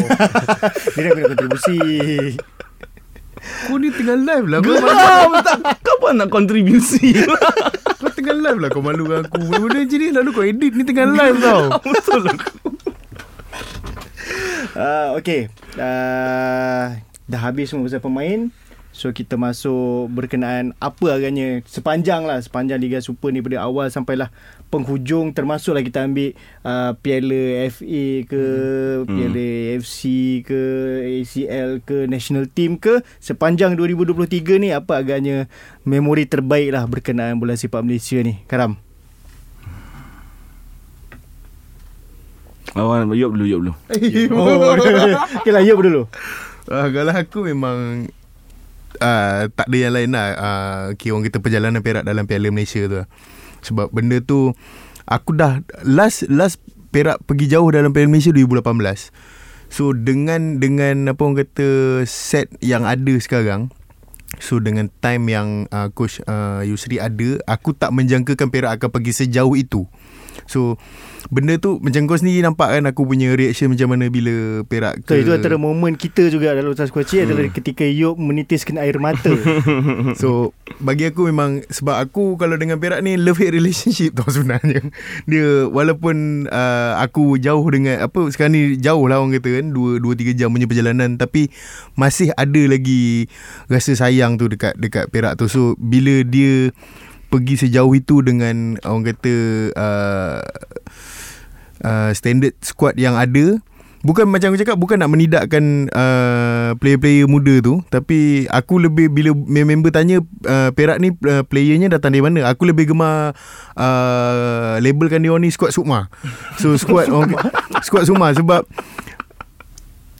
Dia 0.96 1.12
nak 1.12 1.24
kontribusi. 1.36 1.80
kau 3.68 3.78
ni 3.80 3.90
tengah 3.92 4.18
live 4.18 4.48
lah 4.48 4.60
Geram 4.64 5.32
tak 5.48 5.58
Kau 5.84 5.96
pun 6.00 6.16
nak 6.16 6.30
kontribusi. 6.32 7.16
Kau 8.02 8.12
tengah 8.14 8.36
live 8.36 8.60
lah 8.62 8.70
Kau 8.70 8.84
malu 8.84 9.08
dengan 9.08 9.26
aku. 9.26 9.42
Benda-benda 9.42 9.80
macam 9.84 9.98
ni 9.98 10.08
Lalu 10.14 10.30
kau 10.32 10.46
edit 10.46 10.74
Ni 10.76 10.84
tengah 10.86 11.08
live 11.10 11.38
tau. 11.42 11.62
Betul 11.86 12.22
lah 12.28 12.38
Uh, 14.78 15.18
okay. 15.18 15.50
Uh, 15.74 17.02
dah 17.26 17.42
habis 17.42 17.74
semua 17.74 17.90
pasal 17.90 17.98
pemain. 17.98 18.54
So 18.98 19.14
kita 19.14 19.38
masuk 19.38 20.10
berkenaan 20.10 20.74
apa 20.82 21.22
agaknya 21.22 21.62
sepanjang 21.70 22.26
lah 22.26 22.42
sepanjang 22.42 22.82
Liga 22.82 22.98
Super 22.98 23.30
ni 23.30 23.46
pada 23.46 23.62
awal 23.62 23.94
sampailah 23.94 24.34
penghujung 24.74 25.38
termasuklah 25.38 25.86
kita 25.86 26.10
ambil 26.10 26.34
uh, 26.66 26.98
Piala 26.98 27.70
FA 27.70 28.06
ke 28.26 28.44
hmm. 29.06 29.06
Piala 29.06 29.48
AFC 29.78 30.02
ke 30.42 30.62
ACL 31.22 31.86
ke 31.86 32.10
National 32.10 32.50
Team 32.50 32.82
ke 32.82 33.06
sepanjang 33.22 33.78
2023 33.78 34.66
ni 34.66 34.74
apa 34.74 34.98
agaknya 35.06 35.46
memori 35.86 36.26
terbaik 36.26 36.74
lah 36.74 36.90
berkenaan 36.90 37.38
bola 37.38 37.54
sepak 37.54 37.86
Malaysia 37.86 38.18
ni 38.26 38.42
Karam 38.50 38.82
Awan, 42.74 43.10
yuk 43.14 43.34
dulu, 43.34 43.46
yuk 43.46 43.60
dulu. 43.62 43.74
oh, 44.38 44.74
okay 45.38 45.50
lah 45.54 45.62
Yop 45.66 45.82
dulu 45.82 46.06
uh, 46.70 46.88
Kalau 46.94 47.14
aku 47.16 47.50
memang 47.50 48.06
uh, 49.00 49.48
Tak 49.52 49.68
ada 49.70 49.78
yang 49.78 49.94
lain 49.94 50.10
lah. 50.14 50.28
Uh, 50.38 50.82
okay, 50.94 51.10
Orang 51.14 51.26
kita 51.26 51.42
perjalanan 51.42 51.82
Perak 51.82 52.04
dalam 52.04 52.26
Piala 52.26 52.50
Malaysia 52.52 52.84
tu 52.86 53.04
lah. 53.04 53.08
Sebab 53.66 53.94
benda 53.94 54.22
tu 54.22 54.54
Aku 55.08 55.34
dah 55.34 55.64
Last 55.88 56.28
Last 56.28 56.62
Perak 56.92 57.22
pergi 57.26 57.52
jauh 57.52 57.68
dalam 57.70 57.94
Piala 57.94 58.10
Malaysia 58.12 58.34
2018 58.34 59.72
So 59.72 59.92
dengan 59.96 60.60
Dengan 60.62 61.12
apa 61.12 61.22
orang 61.24 61.44
kata 61.44 61.68
Set 62.08 62.52
yang 62.64 62.84
ada 62.88 63.14
sekarang 63.20 63.70
So 64.38 64.62
dengan 64.62 64.92
time 65.02 65.32
yang 65.32 65.48
uh, 65.72 65.90
Coach 65.96 66.22
uh, 66.28 66.62
Yusri 66.62 67.02
ada 67.02 67.42
Aku 67.50 67.74
tak 67.74 67.96
menjangkakan 67.96 68.52
Perak 68.54 68.78
akan 68.78 68.90
pergi 68.92 69.26
sejauh 69.26 69.56
itu 69.58 69.88
So 70.46 70.78
Benda 71.28 71.60
tu 71.60 71.82
Macam 71.84 72.08
kau 72.08 72.16
sendiri 72.16 72.46
nampak 72.46 72.78
kan 72.78 72.84
Aku 72.88 73.04
punya 73.04 73.34
reaction 73.36 73.74
macam 73.74 73.92
mana 73.92 74.08
Bila 74.08 74.64
Perak 74.64 75.04
So 75.10 75.18
itu 75.18 75.34
antara 75.34 75.58
momen 75.60 75.98
kita 75.98 76.30
juga 76.32 76.54
dalam 76.54 76.72
Utas 76.72 76.94
Kuaci 76.94 77.20
hmm. 77.20 77.26
adalah 77.28 77.44
ketika 77.52 77.84
Yop 77.84 78.16
menitiskan 78.20 78.78
air 78.78 78.98
mata. 79.02 79.34
So 80.22 80.54
bagi 80.78 81.10
aku 81.10 81.32
memang 81.32 81.66
sebab 81.68 81.98
aku 81.98 82.38
kalau 82.38 82.60
dengan 82.60 82.78
Perak 82.78 83.02
ni 83.02 83.18
love 83.18 83.40
hate 83.40 83.56
relationship 83.56 84.14
tau 84.14 84.30
sebenarnya. 84.30 84.84
Dia 85.30 85.66
walaupun 85.68 86.48
uh, 86.52 87.02
aku 87.02 87.42
jauh 87.42 87.66
dengan 87.72 88.04
apa 88.04 88.30
sekarang 88.30 88.54
ni 88.54 88.64
jauh 88.78 89.06
lah 89.10 89.20
orang 89.20 89.38
kata 89.40 89.64
kan 89.64 89.66
2 89.74 90.04
2 90.04 90.36
3 90.36 90.40
jam 90.40 90.54
punya 90.54 90.68
perjalanan 90.70 91.18
tapi 91.18 91.50
masih 91.98 92.32
ada 92.38 92.62
lagi 92.70 93.32
rasa 93.72 93.98
sayang 93.98 94.38
tu 94.38 94.48
dekat 94.52 94.78
dekat 94.78 95.10
Perak 95.10 95.40
tu. 95.40 95.50
So 95.50 95.74
bila 95.80 96.22
dia 96.24 96.72
pergi 97.28 97.68
sejauh 97.68 97.92
itu 97.94 98.24
dengan 98.24 98.80
orang 98.88 99.04
kata 99.14 99.36
uh, 99.76 100.40
uh, 101.84 102.12
standard 102.16 102.56
squad 102.64 102.96
yang 102.98 103.16
ada 103.20 103.60
Bukan 104.06 104.30
macam 104.30 104.54
aku 104.54 104.62
cakap 104.62 104.78
Bukan 104.78 105.02
nak 105.02 105.10
menidakkan 105.10 105.90
uh, 105.90 106.78
Player-player 106.78 107.26
muda 107.26 107.60
tu 107.66 107.82
Tapi 107.90 108.46
Aku 108.48 108.78
lebih 108.78 109.10
Bila 109.10 109.34
member 109.34 109.90
tanya 109.90 110.22
uh, 110.46 110.70
Perak 110.72 111.02
ni 111.02 111.12
uh, 111.26 111.42
Playernya 111.44 111.90
datang 111.90 112.14
dari 112.14 112.22
mana 112.22 112.46
Aku 112.48 112.70
lebih 112.70 112.94
gemar 112.94 113.34
uh, 113.74 114.78
Labelkan 114.80 115.26
dia 115.26 115.34
orang 115.34 115.50
ni 115.50 115.52
Squad 115.52 115.74
Sukma. 115.74 116.14
So 116.62 116.72
squad 116.82 117.10
orang, 117.10 117.36
Squad 117.82 118.06
Sukma 118.06 118.32
Sebab 118.38 118.70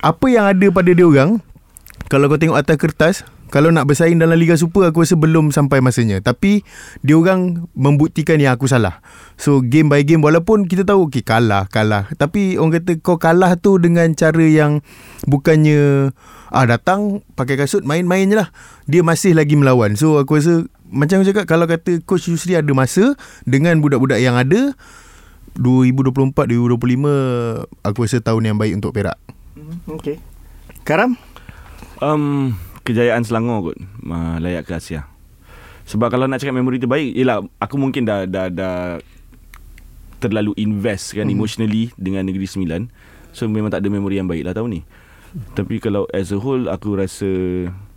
Apa 0.02 0.26
yang 0.26 0.50
ada 0.50 0.68
pada 0.74 0.90
dia 0.90 1.06
orang 1.06 1.38
Kalau 2.10 2.28
kau 2.28 2.42
tengok 2.42 2.58
atas 2.58 2.76
kertas 2.82 3.16
kalau 3.48 3.72
nak 3.72 3.88
bersaing 3.88 4.20
dalam 4.20 4.36
Liga 4.36 4.60
Super 4.60 4.92
aku 4.92 5.08
rasa 5.08 5.16
belum 5.16 5.56
sampai 5.56 5.80
masanya. 5.80 6.20
Tapi 6.20 6.62
dia 7.04 7.16
orang 7.16 7.68
membuktikan 7.74 8.38
yang 8.40 8.56
aku 8.56 8.68
salah. 8.68 9.00
So 9.40 9.64
game 9.64 9.88
by 9.88 10.04
game 10.04 10.20
walaupun 10.20 10.68
kita 10.68 10.84
tahu 10.84 11.08
okay, 11.08 11.24
kalah 11.24 11.68
kalah. 11.72 12.12
Tapi 12.20 12.60
orang 12.60 12.84
kata 12.84 13.00
kau 13.00 13.16
kalah 13.16 13.56
tu 13.56 13.80
dengan 13.80 14.12
cara 14.14 14.44
yang 14.44 14.84
bukannya 15.26 16.12
ah 16.48 16.66
datang 16.68 17.24
pakai 17.36 17.56
kasut 17.60 17.88
main-main 17.88 18.28
je 18.28 18.36
lah. 18.36 18.52
Dia 18.88 19.04
masih 19.04 19.36
lagi 19.36 19.56
melawan. 19.56 19.96
So 19.96 20.20
aku 20.20 20.40
rasa 20.40 20.68
macam 20.88 21.24
aku 21.24 21.32
cakap 21.32 21.46
kalau 21.48 21.66
kata 21.68 22.04
coach 22.04 22.32
Yusri 22.32 22.56
ada 22.56 22.72
masa 22.72 23.16
dengan 23.44 23.80
budak-budak 23.84 24.20
yang 24.24 24.40
ada 24.40 24.76
2024 25.60 26.54
2025 26.54 27.84
aku 27.84 28.00
rasa 28.04 28.18
tahun 28.22 28.44
yang 28.54 28.58
baik 28.60 28.78
untuk 28.80 28.92
Perak. 28.96 29.18
Okay. 29.88 30.22
Karam? 30.88 31.20
Um, 31.98 32.54
kejayaan 32.88 33.28
Selangor 33.28 33.72
kot 33.72 33.78
uh, 34.08 34.40
layak 34.40 34.64
ke 34.64 34.80
Asia. 34.80 35.04
Sebab 35.88 36.08
kalau 36.08 36.28
nak 36.28 36.40
cakap 36.40 36.56
memori 36.56 36.80
terbaik, 36.80 37.16
ialah 37.16 37.44
aku 37.60 37.76
mungkin 37.76 38.08
dah 38.08 38.24
dah 38.24 38.48
dah 38.48 39.00
terlalu 40.24 40.56
invest 40.56 41.12
kan 41.12 41.28
hmm. 41.28 41.36
emotionally 41.36 41.84
dengan 42.00 42.24
Negeri 42.24 42.48
Sembilan. 42.48 42.88
So 43.36 43.46
memang 43.52 43.72
tak 43.76 43.84
ada 43.84 43.92
memori 43.92 44.20
yang 44.20 44.32
baik 44.32 44.48
lah 44.48 44.56
tahun 44.56 44.80
ni. 44.80 44.82
Tapi 45.54 45.84
kalau 45.84 46.08
as 46.16 46.32
a 46.32 46.40
whole 46.40 46.72
aku 46.72 46.96
rasa 46.96 47.30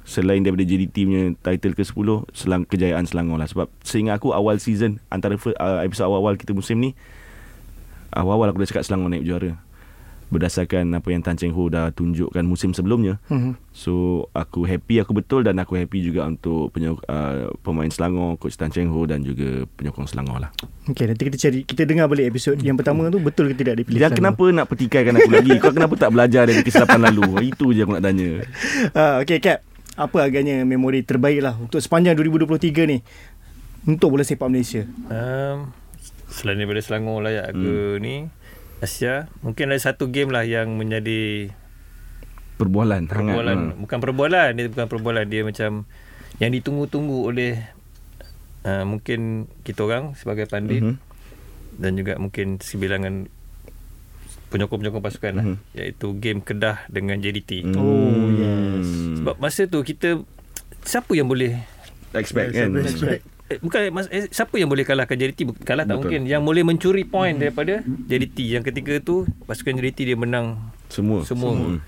selain 0.04 0.42
daripada 0.42 0.66
JDT 0.66 0.96
punya 1.06 1.22
title 1.38 1.78
ke-10 1.78 2.08
selang 2.34 2.66
kejayaan 2.66 3.06
Selangor 3.06 3.38
lah 3.38 3.46
sebab 3.46 3.70
seingat 3.86 4.18
aku 4.18 4.34
awal 4.34 4.58
season 4.58 4.98
antara 5.06 5.38
first, 5.38 5.54
uh, 5.62 5.86
episod 5.86 6.10
awal-awal 6.10 6.34
kita 6.34 6.50
musim 6.50 6.82
ni 6.82 6.98
awal-awal 8.10 8.50
aku 8.50 8.58
dah 8.58 8.68
cakap 8.74 8.82
Selangor 8.82 9.06
naik 9.06 9.22
juara 9.22 9.54
berdasarkan 10.30 10.94
apa 10.94 11.10
yang 11.10 11.20
Tan 11.26 11.34
Cheng 11.34 11.52
Ho 11.58 11.66
dah 11.66 11.90
tunjukkan 11.90 12.46
musim 12.46 12.70
sebelumnya. 12.70 13.18
Mm-hmm. 13.28 13.74
So 13.74 14.26
aku 14.30 14.62
happy 14.64 15.02
aku 15.02 15.12
betul 15.12 15.42
dan 15.42 15.58
aku 15.58 15.74
happy 15.76 16.06
juga 16.06 16.24
untuk 16.24 16.70
penyok, 16.70 17.02
uh, 17.10 17.50
pemain 17.66 17.90
Selangor 17.90 18.38
coach 18.38 18.54
Tan 18.54 18.70
Cheng 18.70 18.88
Ho 18.94 19.04
dan 19.10 19.26
juga 19.26 19.66
penyokong 19.74 20.06
Selangor 20.06 20.38
lah. 20.38 20.50
Okay, 20.86 21.10
nanti 21.10 21.26
kita 21.26 21.36
cari 21.36 21.66
kita 21.66 21.82
dengar 21.84 22.06
balik 22.06 22.30
episod 22.30 22.54
yang 22.62 22.78
pertama 22.78 23.10
tu 23.10 23.18
betul 23.18 23.50
ke 23.50 23.58
tidak 23.58 23.82
dipilih. 23.82 24.06
Dia 24.06 24.14
kenapa 24.14 24.44
nak 24.54 24.66
petikaikan 24.70 25.18
aku 25.18 25.30
lagi? 25.34 25.52
Kau 25.58 25.74
kenapa 25.74 25.94
tak 25.98 26.10
belajar 26.14 26.46
dari 26.46 26.62
kesilapan 26.62 27.10
lalu? 27.10 27.50
Itu 27.50 27.74
je 27.74 27.82
aku 27.82 27.98
nak 27.98 28.04
tanya. 28.06 28.30
Uh, 28.90 29.22
okay, 29.22 29.42
Cap. 29.42 29.60
Apa 29.98 30.30
agaknya 30.30 30.64
memori 30.64 31.04
terbaik 31.04 31.44
lah 31.44 31.54
untuk 31.58 31.82
sepanjang 31.82 32.16
2023 32.16 32.88
ni 32.88 32.98
untuk 33.84 34.14
bola 34.14 34.24
sepak 34.24 34.48
Malaysia? 34.48 34.86
Um, 35.10 35.74
selain 36.30 36.56
daripada 36.56 36.80
Selangor 36.80 37.20
layak 37.20 37.52
ke 37.52 37.74
hmm. 37.98 38.00
ni 38.00 38.14
Asia 38.80 39.28
mungkin 39.40 39.68
ada 39.68 39.80
satu 39.82 40.08
game 40.08 40.28
lah 40.28 40.42
yang 40.42 40.72
menjadi 40.72 41.52
Perbualan 42.56 43.08
perbualan 43.08 43.56
hangat, 43.56 43.76
bukan 43.78 43.98
perbualan 43.98 44.48
dia 44.52 44.66
bukan 44.68 44.86
perbualan 44.86 45.26
dia 45.26 45.42
macam 45.42 45.88
yang 46.36 46.50
ditunggu-tunggu 46.50 47.18
oleh 47.26 47.52
uh, 48.62 48.84
mungkin 48.84 49.48
kita 49.62 49.80
orang 49.80 50.12
sebagai 50.12 50.44
pandit 50.44 50.80
Mhm. 50.82 50.96
dan 51.76 51.92
juga 51.94 52.16
mungkin 52.16 52.56
sebilangan 52.56 53.32
penyokong-penyokong 54.50 55.00
pasukan 55.00 55.32
lah 55.34 55.44
Mhm. 55.46 55.56
iaitu 55.72 56.06
game 56.16 56.40
Kedah 56.40 56.84
dengan 56.86 57.16
JDT 57.16 57.64
Hmm. 57.64 57.76
Oh, 57.76 58.28
yes. 58.30 58.88
sebab 59.16 59.34
masa 59.38 59.64
tu 59.64 59.80
kita 59.80 60.20
siapa 60.82 61.12
yang 61.12 61.28
boleh 61.28 61.60
expect 62.12 62.52
Yes, 62.52 62.60
kan. 62.60 62.70
expect. 62.76 63.22
Eh, 63.50 63.58
bukan 63.58 63.90
mas, 63.90 64.06
eh, 64.08 64.30
siapa 64.30 64.54
yang 64.56 64.70
boleh 64.70 64.86
kalahkan 64.86 65.18
JDT 65.18 65.42
kalah 65.60 65.82
tak 65.82 65.98
Betul. 65.98 66.06
mungkin 66.06 66.20
yang 66.22 66.46
boleh 66.46 66.62
mencuri 66.62 67.02
point 67.02 67.34
daripada 67.34 67.82
JDT 67.82 68.46
yang 68.46 68.62
ketika 68.62 69.02
tu 69.02 69.26
pasukan 69.42 69.74
JDT 69.74 70.06
dia 70.06 70.14
menang 70.14 70.70
Semua. 70.86 71.26
Semua. 71.26 71.50
Hmm. 71.52 71.82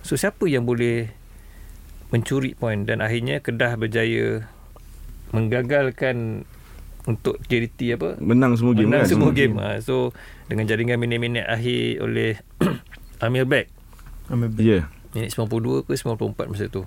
so 0.00 0.14
siapa 0.14 0.46
yang 0.46 0.62
boleh 0.62 1.10
mencuri 2.08 2.54
point 2.54 2.86
dan 2.86 3.02
akhirnya 3.02 3.42
Kedah 3.42 3.74
berjaya 3.74 4.46
menggagalkan 5.34 6.46
untuk 7.02 7.38
JDT 7.46 7.98
apa 7.98 8.14
Menang 8.18 8.54
semua 8.54 8.74
game 8.74 8.86
menang 8.86 9.02
kan. 9.02 9.10
semua 9.10 9.30
game 9.30 9.54
ha, 9.58 9.78
so 9.78 10.14
dengan 10.46 10.66
jaringan 10.66 10.98
minit-minit 10.98 11.42
akhir 11.42 11.98
oleh 11.98 12.38
Amir 13.26 13.42
Beck 13.42 13.66
Ya. 14.58 14.82
Yeah. 14.82 14.84
minit 15.14 15.34
92 15.34 15.82
ke 15.82 15.94
94 15.94 16.46
masa 16.46 16.66
tu 16.66 16.86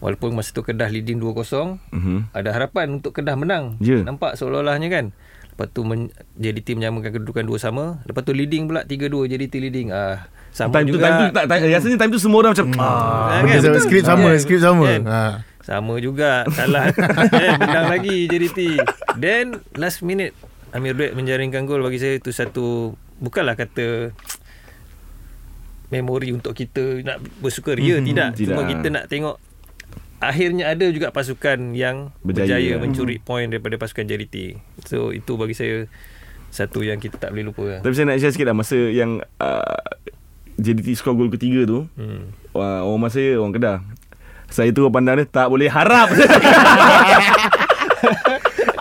walaupun 0.00 0.32
masa 0.32 0.50
tu 0.50 0.60
Kedah 0.60 0.88
leading 0.88 1.16
2-0 1.16 1.78
Mhm. 1.90 2.32
ada 2.32 2.50
harapan 2.50 2.98
untuk 2.98 3.12
Kedah 3.12 3.32
menang. 3.34 3.76
Ya. 3.78 4.00
Nampak 4.00 4.34
seolah-olahnya 4.34 4.88
kan. 4.88 5.06
Lepas 5.50 5.66
tu 5.70 5.80
men, 5.82 6.08
JDT 6.34 6.72
menyamakan 6.72 7.12
kedudukan 7.12 7.44
dua 7.44 7.56
sama. 7.56 8.00
Lepas 8.02 8.22
tu 8.22 8.32
leading 8.32 8.64
pula 8.64 8.82
3-2 8.82 9.24
JDT 9.26 9.60
leading. 9.60 9.88
Ah, 9.90 10.24
sama 10.50 10.72
Time 10.74 10.88
tu, 10.88 10.96
juga. 10.96 11.04
time 11.06 11.16
tu 11.20 11.26
tak, 11.30 11.44
tak, 11.46 11.56
rasanya 11.62 11.96
time 11.96 12.10
tu 12.10 12.18
semua 12.18 12.38
orang 12.40 12.52
macam 12.52 12.66
ah, 12.74 12.82
Ah, 12.82 13.38
Benda 13.38 13.46
kan? 13.46 13.60
sama, 13.60 13.68
Betul. 13.70 13.84
skrip 13.84 14.02
sama, 14.02 14.26
Kan? 14.26 14.38
skrip 14.40 14.60
sama. 14.60 14.86
Kan? 14.88 15.02
Ha. 15.06 15.22
Sama 15.60 15.94
juga. 16.00 16.30
Kalah. 16.48 16.84
eh, 17.36 17.54
menang 17.56 17.86
lagi 17.88 18.16
JDT. 18.26 18.58
Then 19.14 19.46
last 19.76 20.00
minute 20.00 20.32
Amir 20.70 20.94
Duet 20.94 21.12
menjaringkan 21.12 21.62
gol 21.62 21.78
bagi 21.80 21.98
saya 21.98 22.16
itu 22.16 22.30
satu 22.30 22.90
bukanlah 23.18 23.52
kata 23.52 24.16
memori 25.90 26.30
untuk 26.30 26.54
kita 26.54 27.02
nak 27.02 27.18
bersukaria 27.36 27.98
Mhm, 27.98 28.06
tidak. 28.06 28.28
tidak. 28.32 28.48
Cuma 28.48 28.62
kita 28.64 28.86
nak 28.88 29.04
tengok 29.06 29.36
akhirnya 30.20 30.68
ada 30.68 30.86
juga 30.86 31.08
pasukan 31.08 31.72
yang 31.72 32.12
Berjaya. 32.20 32.60
berjaya, 32.60 32.72
mencuri 32.76 33.16
point 33.18 33.48
daripada 33.48 33.74
pasukan 33.74 34.04
JDT. 34.04 34.60
So 34.84 35.10
itu 35.10 35.34
bagi 35.34 35.52
saya 35.52 35.88
satu 36.48 36.80
yang 36.80 36.96
kita 36.96 37.16
tak 37.16 37.30
boleh 37.30 37.46
lupa 37.46 37.64
lah. 37.64 37.80
Tapi 37.80 37.94
saya 37.94 38.06
nak 38.06 38.18
share 38.18 38.30
sikit 38.30 38.44
lah 38.44 38.54
Masa 38.54 38.74
yang 38.74 39.22
uh, 39.38 39.80
JDT 40.56 40.92
skor 40.92 41.14
gol 41.14 41.30
ketiga 41.30 41.62
tu 41.62 41.86
Hmm. 41.94 42.34
uh, 42.52 42.82
Orang 42.82 43.00
masa 43.00 43.16
saya 43.16 43.38
Orang 43.38 43.54
Kedah 43.54 43.78
Saya 44.46 44.68
tu 44.70 44.82
pandang 44.90 45.14
dia 45.14 45.24
Tak 45.24 45.46
boleh 45.46 45.70
harap 45.70 46.10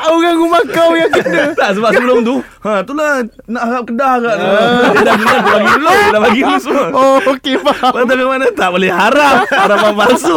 orang 0.10 0.36
rumah 0.38 0.62
kau 0.70 0.92
yang 0.98 1.12
kena. 1.12 1.52
Tak 1.60 1.78
sebab 1.78 1.90
sebelum 1.94 2.18
tu 2.22 2.36
ha 2.66 2.82
itulah 2.82 3.22
nak 3.46 3.64
harap 3.64 3.84
kedah 3.86 4.14
kat 4.20 4.36
tu. 4.36 4.48
Dia 4.96 5.02
dah 5.06 5.16
bilang 5.16 5.40
dia 5.40 5.54
bagi 5.54 5.72
dulu, 5.76 5.94
dah 5.94 6.20
bagi 6.22 6.42
dulu 6.42 6.58
semua. 6.60 6.86
Oh, 6.92 7.18
okey 7.36 7.56
faham. 7.62 7.92
Tu 7.94 8.04
ke 8.10 8.26
mana 8.26 8.46
tak 8.52 8.70
boleh 8.72 8.92
harap 8.92 9.36
harapan 9.48 9.92
palsu. 9.94 10.36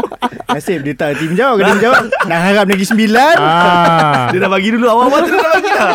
Nasib 0.54 0.80
dia 0.80 0.94
tak 0.96 1.20
tim 1.20 1.36
jawab. 1.36 1.60
Kalau 1.60 1.76
dia 1.76 1.82
jawab, 1.84 2.02
nak 2.24 2.40
harap 2.40 2.64
negeri 2.64 2.86
sembilan. 2.88 3.34
Ah. 3.36 4.32
Dia 4.32 4.38
dah 4.40 4.50
bagi 4.50 4.68
dulu 4.72 4.86
awal-awal 4.88 5.20
tu 5.24 5.28
dia 5.28 5.40
dah 5.40 5.52
bagi 5.52 5.70
dah. 5.70 5.90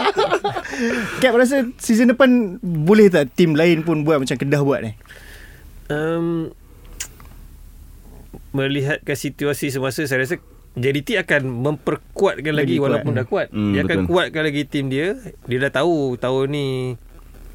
Cap 1.17 1.34
rasa 1.34 1.55
season 1.82 2.13
depan 2.13 2.30
boleh 2.61 3.09
tak 3.09 3.34
tim 3.34 3.57
lain 3.57 3.82
pun 3.82 4.05
buat 4.05 4.21
macam 4.21 4.38
Kedah 4.38 4.61
buat 4.61 4.86
ni? 4.86 4.93
um, 5.89 6.49
melihatkan 8.53 9.17
situasi 9.17 9.74
semasa 9.74 10.05
saya 10.05 10.24
rasa 10.24 10.38
JDT 10.74 11.21
akan 11.21 11.41
memperkuatkan 11.63 12.49
lagi, 12.49 12.57
Lagi 12.67 12.76
kuat, 12.76 12.84
walaupun 12.84 13.11
hmm. 13.11 13.19
dah 13.19 13.28
kuat. 13.28 13.47
Hmm, 13.49 13.71
dia 13.71 13.82
akan 13.82 13.97
betul. 13.99 14.09
kuatkan 14.09 14.41
lagi 14.43 14.61
tim 14.63 14.86
dia. 14.88 15.07
Dia 15.45 15.57
dah 15.61 15.71
tahu 15.76 15.95
tahun 16.15 16.45
ni 16.49 16.67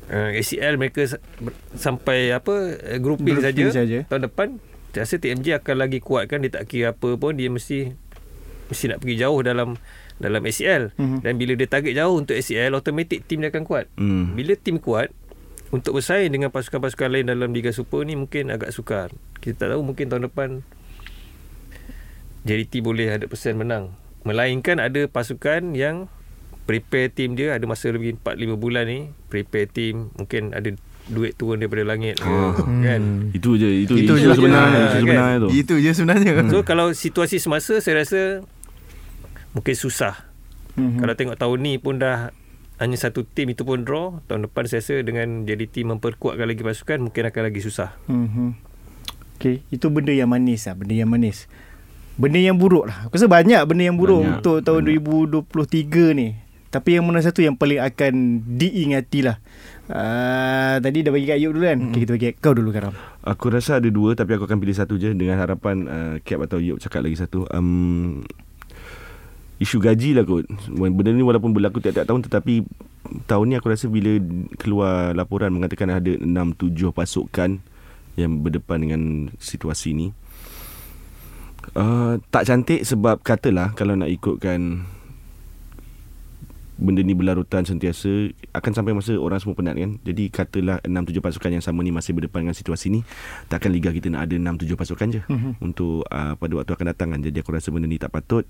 uh, 0.06 0.30
ACL 0.32 0.74
mereka 0.76 1.02
ber- 1.38 1.56
sampai 1.72 2.30
apa 2.30 2.54
uh, 2.76 2.98
grouping 2.98 3.34
Grouping 3.34 3.42
saja. 3.42 3.64
saja. 3.74 3.98
Tahun 4.06 4.22
depan 4.24 4.48
saya 4.88 5.04
rasa 5.04 5.14
TMJ 5.16 5.46
akan 5.58 5.76
lagi 5.78 5.98
kuatkan 5.98 6.38
dia 6.40 6.50
tak 6.52 6.66
kira 6.66 6.90
apa 6.90 7.14
pun 7.14 7.30
dia 7.32 7.46
mesti 7.46 7.94
mesti 8.66 8.84
nak 8.86 8.98
pergi 8.98 9.14
jauh 9.16 9.38
dalam 9.40 9.78
dalam 10.16 10.42
ACL 10.42 10.90
Mhm. 10.92 11.22
dan 11.22 11.32
bila 11.34 11.54
dia 11.54 11.68
target 11.68 11.94
jauh 11.94 12.14
untuk 12.16 12.34
ACL 12.34 12.72
automatik 12.72 13.22
tim 13.22 13.38
dia 13.38 13.48
akan 13.48 13.62
kuat. 13.62 13.86
Hmm. 13.94 14.34
Bila 14.34 14.54
tim 14.54 14.76
kuat 14.76 15.14
untuk 15.68 15.94
bersaing 15.94 16.26
dengan 16.28 16.48
pasukan-pasukan 16.48 17.08
lain 17.08 17.26
dalam 17.26 17.50
Liga 17.50 17.70
Super 17.70 18.02
ni 18.02 18.14
mungkin 18.14 18.48
agak 18.48 18.70
sukar. 18.70 19.14
Kita 19.36 19.54
tak 19.60 19.76
tahu 19.76 19.82
mungkin 19.84 20.06
tahun 20.06 20.26
depan 20.26 20.48
JDT 22.42 22.80
boleh 22.80 23.10
100% 23.10 23.26
menang. 23.54 23.94
Melainkan 24.22 24.78
ada 24.78 25.06
pasukan 25.06 25.72
yang 25.72 26.06
prepare 26.64 27.08
tim 27.08 27.32
dia 27.32 27.56
ada 27.56 27.64
masa 27.64 27.88
lebih 27.88 28.20
4-5 28.20 28.54
bulan 28.54 28.84
ni 28.84 29.08
prepare 29.26 29.64
tim 29.66 30.12
mungkin 30.12 30.52
ada 30.52 30.68
duit 31.08 31.32
turun 31.32 31.56
daripada 31.56 31.80
langit 31.82 32.20
ke, 32.20 32.28
Ah. 32.28 32.52
kan. 32.60 33.32
Itu 33.32 33.56
je, 33.56 33.88
itu, 33.88 33.96
Itu 33.96 34.20
itu, 34.20 34.28
je. 34.28 34.36
sebenarnya, 34.36 34.76
itu 34.76 34.84
kan? 34.84 35.00
sebenarnya 35.00 35.36
tu. 35.40 35.48
Itu 35.50 35.74
je 35.80 35.90
sebenarnya. 35.90 36.32
So 36.52 36.60
kalau 36.62 36.92
situasi 36.92 37.40
semasa 37.40 37.80
saya 37.80 38.04
rasa 38.04 38.44
mungkin 39.50 39.72
susah. 39.72 40.28
Mhm. 40.76 41.00
Kalau 41.00 41.14
tengok 41.16 41.36
tahun 41.36 41.58
ni 41.58 41.80
pun 41.80 41.96
dah 41.96 42.36
hanya 42.76 42.94
satu 42.94 43.24
tim 43.24 43.48
itu 43.48 43.64
pun 43.64 43.82
draw, 43.82 44.20
tahun 44.28 44.46
depan 44.46 44.68
saya 44.68 44.84
rasa 44.84 44.94
dengan 45.00 45.42
JDT 45.42 45.82
memperkuatkan 45.82 46.44
lagi 46.44 46.60
pasukan 46.60 47.00
mungkin 47.00 47.22
akan 47.24 47.42
lagi 47.48 47.60
susah. 47.64 47.96
Mhm. 48.06 48.48
Okay, 49.38 49.64
itu 49.70 49.88
benda 49.88 50.10
yang 50.10 50.28
manis 50.28 50.68
lah, 50.68 50.76
benda 50.76 50.92
yang 50.92 51.08
manis. 51.08 51.48
Benda 52.18 52.42
yang 52.42 52.58
buruk 52.58 52.90
lah. 52.90 53.06
Aku 53.06 53.14
rasa 53.14 53.30
banyak 53.30 53.62
benda 53.62 53.86
yang 53.86 53.94
buruk 53.94 54.26
Banyak, 54.26 54.42
untuk 54.42 54.56
tahun 54.66 54.82
2023 54.90 56.18
ni. 56.18 56.34
Tapi 56.68 56.98
yang 56.98 57.06
mana 57.06 57.22
satu 57.22 57.40
yang 57.40 57.54
paling 57.54 57.78
akan 57.78 58.44
diingati 58.58 59.22
lah. 59.22 59.38
Uh, 59.88 60.76
tadi 60.84 61.00
dah 61.00 61.14
bagi 61.14 61.24
kat 61.24 61.40
Ayub 61.40 61.56
dulu 61.56 61.64
kan? 61.64 61.78
Okay, 61.88 62.04
kita 62.04 62.12
bagi 62.18 62.26
kat 62.28 62.36
kau 62.44 62.52
dulu 62.52 62.68
Karam. 62.74 62.92
Aku 63.24 63.48
rasa 63.48 63.80
ada 63.80 63.88
dua 63.88 64.12
tapi 64.12 64.36
aku 64.36 64.44
akan 64.44 64.58
pilih 64.60 64.76
satu 64.76 65.00
je 65.00 65.16
dengan 65.16 65.40
harapan 65.40 65.76
uh, 65.88 66.14
Cap 66.20 66.44
atau 66.44 66.60
Yop 66.60 66.82
cakap 66.82 67.06
lagi 67.06 67.16
satu. 67.16 67.48
Um, 67.54 68.20
isu 69.62 69.80
gaji 69.80 70.12
lah 70.12 70.28
kot. 70.28 70.44
Benda 70.68 71.14
ni 71.14 71.24
walaupun 71.24 71.54
berlaku 71.56 71.80
tiap-tiap 71.80 72.04
tahun 72.04 72.26
tetapi 72.26 72.66
tahun 73.24 73.44
ni 73.48 73.54
aku 73.56 73.72
rasa 73.72 73.88
bila 73.88 74.20
keluar 74.60 75.16
laporan 75.16 75.54
mengatakan 75.54 75.88
ada 75.88 76.12
6-7 76.20 76.92
pasukan 76.92 77.62
yang 78.18 78.32
berdepan 78.42 78.82
dengan 78.82 79.02
situasi 79.40 79.96
ni. 79.96 80.12
Uh, 81.74 82.16
tak 82.30 82.46
cantik 82.46 82.80
sebab 82.82 83.20
katalah 83.20 83.72
kalau 83.72 83.92
nak 83.92 84.08
ikutkan 84.08 84.86
benda 86.78 87.02
ni 87.02 87.10
berlarutan 87.10 87.66
sentiasa 87.66 88.30
akan 88.54 88.70
sampai 88.70 88.94
masa 88.94 89.18
orang 89.18 89.42
semua 89.42 89.58
penat 89.58 89.74
kan? 89.74 89.98
Jadi 90.06 90.30
katalah 90.30 90.78
6-7 90.86 91.18
pasukan 91.18 91.50
yang 91.50 91.64
sama 91.64 91.82
ni 91.82 91.90
masih 91.90 92.14
berdepan 92.14 92.46
dengan 92.46 92.54
situasi 92.54 92.86
ni 92.88 93.00
takkan 93.50 93.74
liga 93.74 93.90
kita 93.90 94.06
nak 94.08 94.30
ada 94.30 94.38
6-7 94.38 94.78
pasukan 94.78 95.06
je 95.10 95.20
Mhm. 95.26 95.58
untuk 95.58 96.06
uh, 96.06 96.38
pada 96.38 96.52
waktu 96.54 96.72
akan 96.72 96.86
datang 96.94 97.08
kan? 97.10 97.20
Jadi 97.20 97.42
aku 97.42 97.50
rasa 97.50 97.74
benda 97.74 97.90
ni 97.90 97.98
tak 97.98 98.14
patut. 98.14 98.46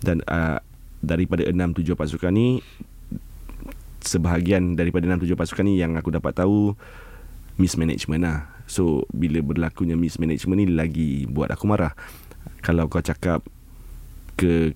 Dan 0.00 0.24
uh, 0.24 0.56
daripada 1.04 1.44
6-7 1.44 1.92
pasukan 1.92 2.32
ni 2.32 2.64
sebahagian 4.00 4.72
daripada 4.72 5.04
6-7 5.04 5.36
pasukan 5.36 5.64
ni 5.68 5.76
yang 5.76 5.92
aku 5.98 6.08
dapat 6.08 6.32
tahu 6.32 6.72
mismanagement 7.60 8.24
lah. 8.24 8.38
So 8.64 9.04
bila 9.12 9.44
berlakunya 9.44 9.92
mismanagement 9.92 10.56
ni 10.56 10.66
lagi 10.72 11.10
buat 11.28 11.52
aku 11.52 11.68
marah 11.68 11.92
kalau 12.62 12.86
kau 12.90 13.02
cakap 13.02 13.44
ke 14.38 14.74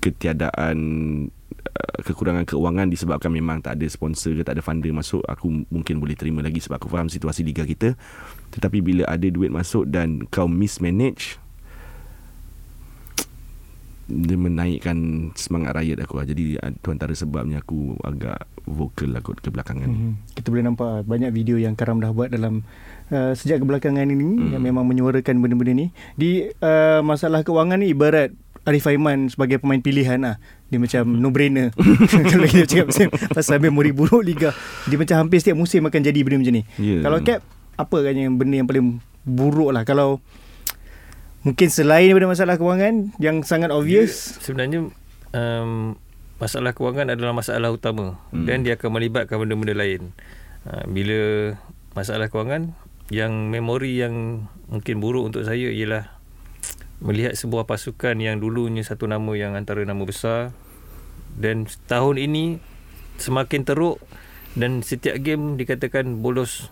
ketiadaan 0.00 0.76
uh, 1.52 1.98
kekurangan 2.04 2.48
keuangan 2.48 2.88
disebabkan 2.88 3.32
memang 3.32 3.60
tak 3.60 3.76
ada 3.80 3.86
sponsor 3.88 4.36
ke 4.36 4.42
tak 4.44 4.56
ada 4.56 4.62
funder 4.64 4.92
masuk 4.92 5.20
aku 5.28 5.68
mungkin 5.68 6.00
boleh 6.00 6.16
terima 6.16 6.40
lagi 6.40 6.60
sebab 6.60 6.80
aku 6.80 6.88
faham 6.88 7.12
situasi 7.12 7.44
liga 7.44 7.64
kita. 7.68 7.96
Tetapi 8.52 8.78
bila 8.80 9.04
ada 9.08 9.28
duit 9.28 9.52
masuk 9.52 9.88
dan 9.88 10.24
kau 10.32 10.48
mismanage 10.48 11.36
dia 14.10 14.34
menaikkan 14.34 14.98
semangat 15.32 15.78
rakyat 15.78 16.02
aku 16.02 16.18
lah. 16.18 16.26
Jadi 16.26 16.58
uh, 16.58 16.70
tu 16.76 16.90
antara 16.90 17.14
sebabnya 17.14 17.62
aku 17.62 17.94
agak 18.02 18.42
vokal 18.66 19.14
lah 19.14 19.22
kot 19.22 19.38
kebelakangan 19.38 19.86
ni. 19.86 19.96
Mhm. 19.96 20.12
Kita 20.34 20.50
boleh 20.50 20.64
nampak 20.66 21.06
banyak 21.06 21.30
video 21.30 21.56
yang 21.56 21.78
Karam 21.78 22.02
dah 22.02 22.10
buat 22.10 22.28
dalam 22.28 22.66
uh, 23.08 23.32
sejak 23.32 23.62
kebelakangan 23.62 24.04
ini 24.04 24.18
Mhm. 24.36 24.50
yang 24.52 24.62
memang 24.62 24.84
menyuarakan 24.84 25.38
benda-benda 25.38 25.72
ni. 25.72 25.86
Di 26.14 26.50
uh, 26.58 27.00
masalah 27.00 27.40
keuangan 27.40 27.78
ni 27.78 27.94
ibarat 27.94 28.34
Arif 28.60 28.84
Aiman 28.84 29.32
sebagai 29.32 29.56
pemain 29.56 29.80
pilihan 29.80 30.20
lah. 30.20 30.36
Dia 30.68 30.76
macam 30.76 31.16
no 31.16 31.32
brainer. 31.32 31.72
Kalau 32.30 32.44
kita 32.44 32.66
cakap 32.68 32.86
pasal, 32.92 33.08
pasal 33.32 33.56
memori 33.56 33.90
buruk 33.90 34.20
liga. 34.20 34.52
Dia 34.84 35.00
macam 35.00 35.16
hampir 35.16 35.40
setiap 35.40 35.56
musim 35.56 35.80
akan 35.80 36.00
jadi 36.02 36.20
benda 36.20 36.44
macam 36.44 36.54
ni. 36.60 36.62
Ya. 36.76 37.00
Kalau 37.00 37.18
Cap, 37.24 37.40
apa 37.74 37.96
kan 38.04 38.14
yang 38.14 38.36
benda 38.36 38.60
yang 38.60 38.68
paling 38.68 39.00
buruk 39.24 39.72
lah. 39.72 39.88
Kalau 39.88 40.20
mungkin 41.40 41.68
selain 41.68 42.08
daripada 42.08 42.28
masalah 42.28 42.54
kewangan 42.56 43.16
yang 43.16 43.40
sangat 43.42 43.72
obvious. 43.72 44.36
Sebenarnya 44.40 44.92
um, 45.32 45.96
masalah 46.36 46.72
kewangan 46.72 47.12
adalah 47.12 47.32
masalah 47.32 47.68
utama 47.68 48.20
Hmm. 48.30 48.42
hmm. 48.42 48.46
dan 48.46 48.58
dia 48.62 48.74
akan 48.76 48.90
melibatkan 48.92 49.36
benda-benda 49.36 49.74
lain. 49.74 50.12
Uh, 50.64 50.84
bila 50.86 51.20
masalah 51.92 52.28
kewangan 52.28 52.76
yang 53.08 53.48
memori 53.48 53.98
yang 53.98 54.46
mungkin 54.68 55.00
buruk 55.00 55.32
untuk 55.32 55.42
saya 55.42 55.66
ialah 55.66 56.06
melihat 57.00 57.32
sebuah 57.32 57.64
pasukan 57.64 58.14
yang 58.16 58.38
dulunya 58.38 58.84
satu 58.84 59.08
nama 59.08 59.32
yang 59.32 59.56
antara 59.56 59.82
nama 59.82 60.04
besar 60.04 60.52
dan 61.34 61.64
tahun 61.88 62.20
ini 62.20 62.44
semakin 63.16 63.64
teruk 63.64 63.96
dan 64.52 64.84
setiap 64.84 65.16
game 65.16 65.56
dikatakan 65.56 66.20
bolos 66.20 66.68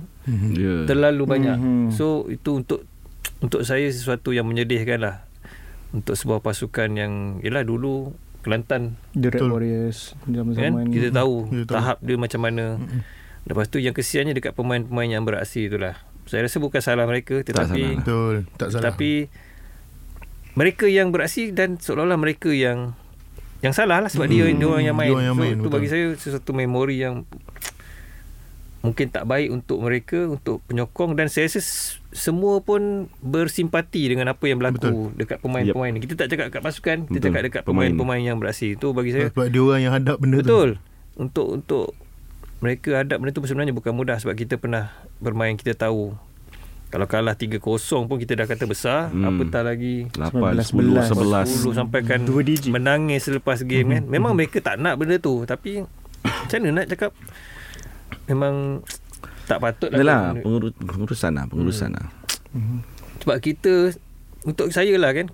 Ya. 0.53 0.85
terlalu 0.85 1.25
banyak. 1.25 1.57
Mhm. 1.57 1.89
So 1.91 2.29
itu 2.29 2.61
untuk 2.61 2.85
untuk 3.39 3.63
saya 3.63 3.87
sesuatu 3.87 4.31
yang 4.31 4.45
menyedihkan 4.45 4.99
lah 4.99 5.17
untuk 5.91 6.15
sebuah 6.15 6.39
pasukan 6.39 6.89
yang 6.93 7.13
yalah 7.41 7.63
dulu 7.63 8.13
Kelantan 8.39 8.95
The 9.13 9.29
Red 9.29 9.41
Betul. 9.41 9.51
Warriors 9.51 9.99
kan 10.15 10.31
zaman-zaman 10.33 10.83
kita 10.89 11.09
tahu 11.11 11.35
Kita 11.49 11.65
tahu. 11.65 11.75
tahap 11.75 11.97
dia 12.01 12.17
macam 12.17 12.41
mana. 12.41 12.65
Lepas 13.45 13.67
tu 13.67 13.79
yang 13.79 13.91
kesiannya 13.91 14.31
dekat 14.33 14.53
pemain-pemain 14.53 15.11
yang 15.11 15.23
beraksi 15.23 15.67
itulah. 15.67 15.99
Saya 16.23 16.45
rasa 16.45 16.57
bukan 16.59 16.79
salah 16.79 17.03
mereka 17.05 17.41
tetapi 17.41 17.83
salah. 17.83 17.99
Betul. 17.99 18.35
Tak 18.55 18.69
salah. 18.71 18.85
tapi 18.87 19.27
mereka 20.53 20.85
yang 20.85 21.09
beraksi 21.09 21.51
dan 21.51 21.77
seolah-olah 21.77 22.15
mereka 22.17 22.49
yang 22.49 22.95
yang 23.59 23.73
salah 23.73 23.99
lah 23.99 24.07
sebab 24.07 24.27
Hmm, 24.27 24.35
dia 24.37 24.45
dia 24.49 24.67
orang 24.67 24.85
yang 24.85 24.95
main. 24.95 25.09
dia 25.09 25.15
orang 25.15 25.27
yang 25.27 25.35
so 25.35 25.43
main, 25.43 25.53
itu 25.53 25.61
betul. 25.61 25.75
bagi 25.75 25.89
saya 25.89 26.05
sesuatu 26.15 26.51
memori 26.53 26.97
yang 26.97 27.15
mungkin 28.81 29.07
tak 29.09 29.25
baik 29.25 29.51
untuk 29.51 29.79
mereka 29.81 30.19
untuk 30.29 30.63
penyokong 30.65 31.19
dan 31.19 31.27
saya 31.27 31.51
rasa 31.51 31.98
semua 32.19 32.59
pun 32.59 33.07
bersimpati 33.19 34.11
dengan 34.11 34.29
apa 34.29 34.45
yang 34.45 34.59
berlaku 34.59 34.79
Betul. 34.79 34.95
dekat 35.17 35.39
pemain-pemain 35.39 35.91
ni. 35.95 36.01
Kita 36.03 36.15
tak 36.19 36.29
cakap 36.29 36.47
dekat 36.51 36.63
pasukan, 36.63 36.97
kita 37.07 37.15
Betul. 37.15 37.27
cakap 37.31 37.41
dekat 37.47 37.63
Pemain. 37.63 37.89
pemain-pemain 37.89 38.21
yang 38.21 38.37
beraksi. 38.37 38.75
Itu 38.75 38.91
bagi 38.91 39.15
saya 39.15 39.31
Sebab 39.31 39.47
dia 39.47 39.63
orang 39.63 39.81
yang 39.81 39.93
hadap 39.95 40.17
benda 40.19 40.37
tu. 40.39 40.45
Betul. 40.45 40.69
Untuk 41.15 41.47
untuk 41.49 41.87
mereka 42.59 42.91
hadap 42.99 43.23
benda 43.23 43.31
tu 43.31 43.41
sebenarnya 43.41 43.71
bukan 43.71 43.95
mudah 43.95 44.19
sebab 44.19 44.35
kita 44.35 44.59
pernah 44.59 44.91
bermain 45.19 45.55
kita 45.55 45.73
tahu. 45.73 46.13
Kalau 46.89 47.05
kalah 47.05 47.37
3-0 47.37 47.61
pun 48.09 48.17
kita 48.17 48.33
dah 48.33 48.49
kata 48.49 48.65
besar, 48.65 49.13
Hmm. 49.13 49.21
hmm. 49.21 49.29
apatah 49.29 49.63
lagi 49.63 50.09
8, 50.17 50.57
11, 50.73 51.13
10, 51.13 51.13
11 51.13 51.47
10 51.69 51.77
sampai 51.77 52.01
kan 52.01 52.21
menangis 52.69 53.29
selepas 53.29 53.61
game 53.61 53.93
kan. 53.93 54.03
Memang 54.09 54.33
mereka 54.33 54.59
tak 54.59 54.81
nak 54.81 54.97
benda 54.97 55.21
tu 55.21 55.45
tapi 55.45 55.85
macam 56.43 56.59
mana 56.65 56.83
nak 56.83 56.87
cakap 56.89 57.13
memang 58.25 58.81
tak 59.49 59.59
patut 59.65 59.89
lah. 59.89 59.97
Adalah 59.97 60.21
kan. 60.37 60.43
pengurus, 60.45 60.73
pengurusan 60.77 61.33
lah 61.35 61.45
Pengurusan 61.49 61.91
lah 61.97 62.07
Sebab 63.25 63.37
kita 63.41 63.73
untuk 64.45 64.71
saya 64.71 64.95
lah 65.01 65.11
kan 65.17 65.33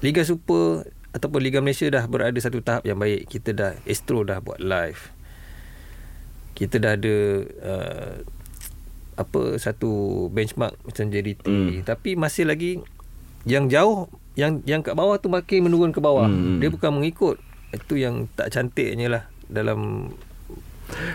Liga 0.00 0.22
Super 0.22 0.88
ataupun 1.10 1.40
Liga 1.42 1.58
Malaysia 1.58 1.88
dah 1.90 2.06
berada 2.06 2.36
satu 2.38 2.62
tahap 2.62 2.86
yang 2.86 3.00
baik. 3.00 3.26
Kita 3.26 3.50
dah 3.50 3.74
Astro 3.82 4.22
dah 4.22 4.38
buat 4.38 4.62
live. 4.62 5.10
Kita 6.54 6.78
dah 6.78 6.94
ada 6.94 7.16
uh, 7.64 8.12
apa 9.18 9.58
satu 9.58 10.26
benchmark 10.30 10.78
macam 10.86 11.10
JDT 11.10 11.42
Hmm. 11.42 11.82
tapi 11.82 12.14
masih 12.14 12.46
lagi 12.46 12.78
yang 13.42 13.66
jauh 13.66 14.06
yang 14.38 14.62
yang 14.62 14.78
kat 14.78 14.94
bawah 14.94 15.18
tu 15.18 15.26
makin 15.26 15.66
menurun 15.66 15.90
ke 15.90 15.98
bawah. 15.98 16.30
Hmm. 16.30 16.62
Dia 16.62 16.70
bukan 16.70 17.02
mengikut. 17.02 17.38
itu 17.68 18.00
yang 18.00 18.24
tak 18.32 18.48
cantiknya 18.48 19.12
lah 19.12 19.22
dalam 19.44 20.08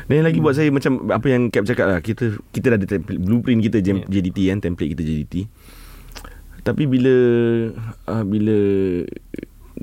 Dan 0.05 0.21
yang 0.21 0.28
lagi 0.28 0.39
buat 0.39 0.53
saya 0.53 0.69
macam 0.69 1.09
apa 1.09 1.28
yang 1.28 1.49
Cap 1.49 1.65
cakap 1.65 1.86
lah 1.88 1.99
kita 1.99 2.38
kita 2.49 2.74
dah 2.74 2.78
ada 2.78 2.88
template 2.88 3.19
blueprint 3.19 3.61
kita 3.61 3.78
J- 3.80 4.05
Ya. 4.05 4.21
JDT 4.21 4.38
kan 4.49 4.59
template 4.59 4.91
kita 4.93 5.03
JDT. 5.03 5.36
Tapi 6.61 6.84
bila 6.86 7.15
uh, 8.07 8.24
bila 8.24 8.57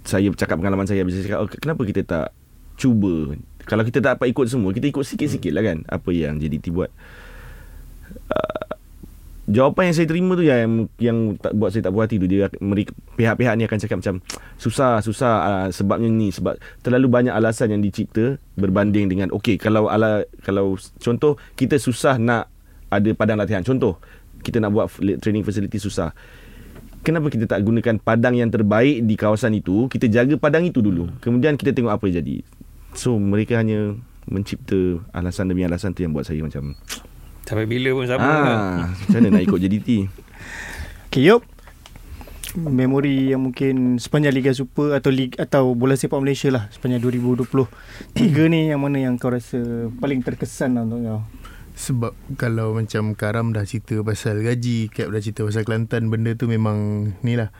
saya 0.02 0.30
cakap 0.32 0.56
pengalaman 0.56 0.86
saya 0.86 1.02
bila 1.02 1.12
saya 1.12 1.26
cakap 1.26 1.38
oh, 1.40 1.48
kenapa 1.50 1.82
kita 1.84 2.00
tak 2.02 2.26
cuba 2.74 3.36
kalau 3.68 3.84
kita 3.84 4.00
tak 4.00 4.16
dapat 4.16 4.32
ikut 4.32 4.46
semua 4.48 4.72
kita 4.72 4.88
ikut 4.88 5.04
sikit-sikit 5.04 5.52
lah 5.52 5.60
kan 5.60 5.84
apa 5.84 6.08
yang 6.10 6.38
JDT 6.38 6.72
buat. 6.72 6.88
Uh, 8.30 8.79
jawapan 9.50 9.90
yang 9.90 9.96
saya 9.98 10.06
terima 10.06 10.32
tu 10.38 10.46
yang 10.46 10.86
yang 11.02 11.18
tak 11.36 11.52
buat 11.58 11.74
saya 11.74 11.90
tak 11.90 11.92
puas 11.92 12.06
hati 12.06 12.16
tu. 12.22 12.30
Dia 12.30 12.46
mereka, 12.62 12.94
pihak-pihak 13.18 13.54
ni 13.58 13.66
akan 13.66 13.78
cakap 13.82 13.96
macam 13.98 14.14
susah 14.56 15.02
susah 15.02 15.34
uh, 15.42 15.68
sebabnya 15.74 16.06
ni 16.06 16.30
sebab 16.30 16.56
terlalu 16.86 17.10
banyak 17.10 17.34
alasan 17.34 17.74
yang 17.74 17.82
dicipta 17.82 18.38
berbanding 18.54 19.10
dengan 19.10 19.28
okey 19.34 19.58
kalau 19.58 19.90
ala 19.90 20.22
kalau 20.46 20.78
contoh 21.02 21.34
kita 21.58 21.76
susah 21.76 22.16
nak 22.16 22.46
ada 22.88 23.10
padang 23.12 23.38
latihan. 23.42 23.66
Contoh 23.66 23.98
kita 24.40 24.62
nak 24.62 24.70
buat 24.72 24.86
training 25.20 25.44
facility 25.44 25.76
susah. 25.76 26.14
Kenapa 27.00 27.32
kita 27.32 27.48
tak 27.48 27.64
gunakan 27.64 27.96
padang 27.96 28.36
yang 28.36 28.52
terbaik 28.52 29.08
di 29.08 29.14
kawasan 29.16 29.56
itu? 29.56 29.88
Kita 29.88 30.04
jaga 30.04 30.36
padang 30.36 30.68
itu 30.68 30.84
dulu. 30.84 31.08
Kemudian 31.24 31.56
kita 31.56 31.72
tengok 31.72 31.96
apa 31.96 32.06
jadi. 32.12 32.44
So 32.92 33.16
mereka 33.16 33.56
hanya 33.56 33.96
mencipta 34.28 35.00
alasan 35.16 35.48
demi 35.48 35.64
alasan 35.64 35.96
tu 35.96 36.04
yang 36.04 36.12
buat 36.12 36.28
saya 36.28 36.44
macam 36.44 36.76
sampai 37.44 37.66
bila 37.66 37.92
pun 37.92 38.06
sama 38.06 38.22
kan. 38.22 38.46
ah 38.46 38.78
macam 38.94 39.18
mana 39.20 39.28
nak 39.36 39.42
ikut 39.44 39.58
JDT 39.64 39.90
Okay, 41.10 41.26
Yop. 41.26 41.42
Memori 42.54 43.34
yang 43.34 43.42
mungkin 43.50 43.98
sepanjang 43.98 44.30
Liga 44.30 44.54
Super 44.54 44.94
atau 44.94 45.10
Liga, 45.10 45.42
atau 45.42 45.74
bola 45.74 45.98
sepak 45.98 46.22
Malaysia 46.22 46.50
lah 46.54 46.70
sepanjang 46.70 47.02
2020. 47.02 47.50
Tiga 48.14 48.46
ni 48.46 48.70
yang 48.70 48.78
mana 48.78 49.02
yang 49.02 49.18
kau 49.18 49.30
rasa 49.30 49.90
paling 49.98 50.22
terkesan 50.22 50.78
lah 50.78 50.86
untuk 50.86 51.02
kau? 51.02 51.22
Sebab 51.74 52.14
kalau 52.38 52.78
macam 52.78 53.18
Karam 53.18 53.50
dah 53.50 53.66
cerita 53.66 53.98
pasal 54.06 54.42
gaji, 54.46 54.86
Cap 54.90 55.10
dah 55.10 55.18
cerita 55.18 55.42
pasal 55.42 55.66
Kelantan, 55.66 56.14
benda 56.14 56.30
tu 56.38 56.46
memang 56.46 57.10
ni 57.26 57.34
lah. 57.34 57.50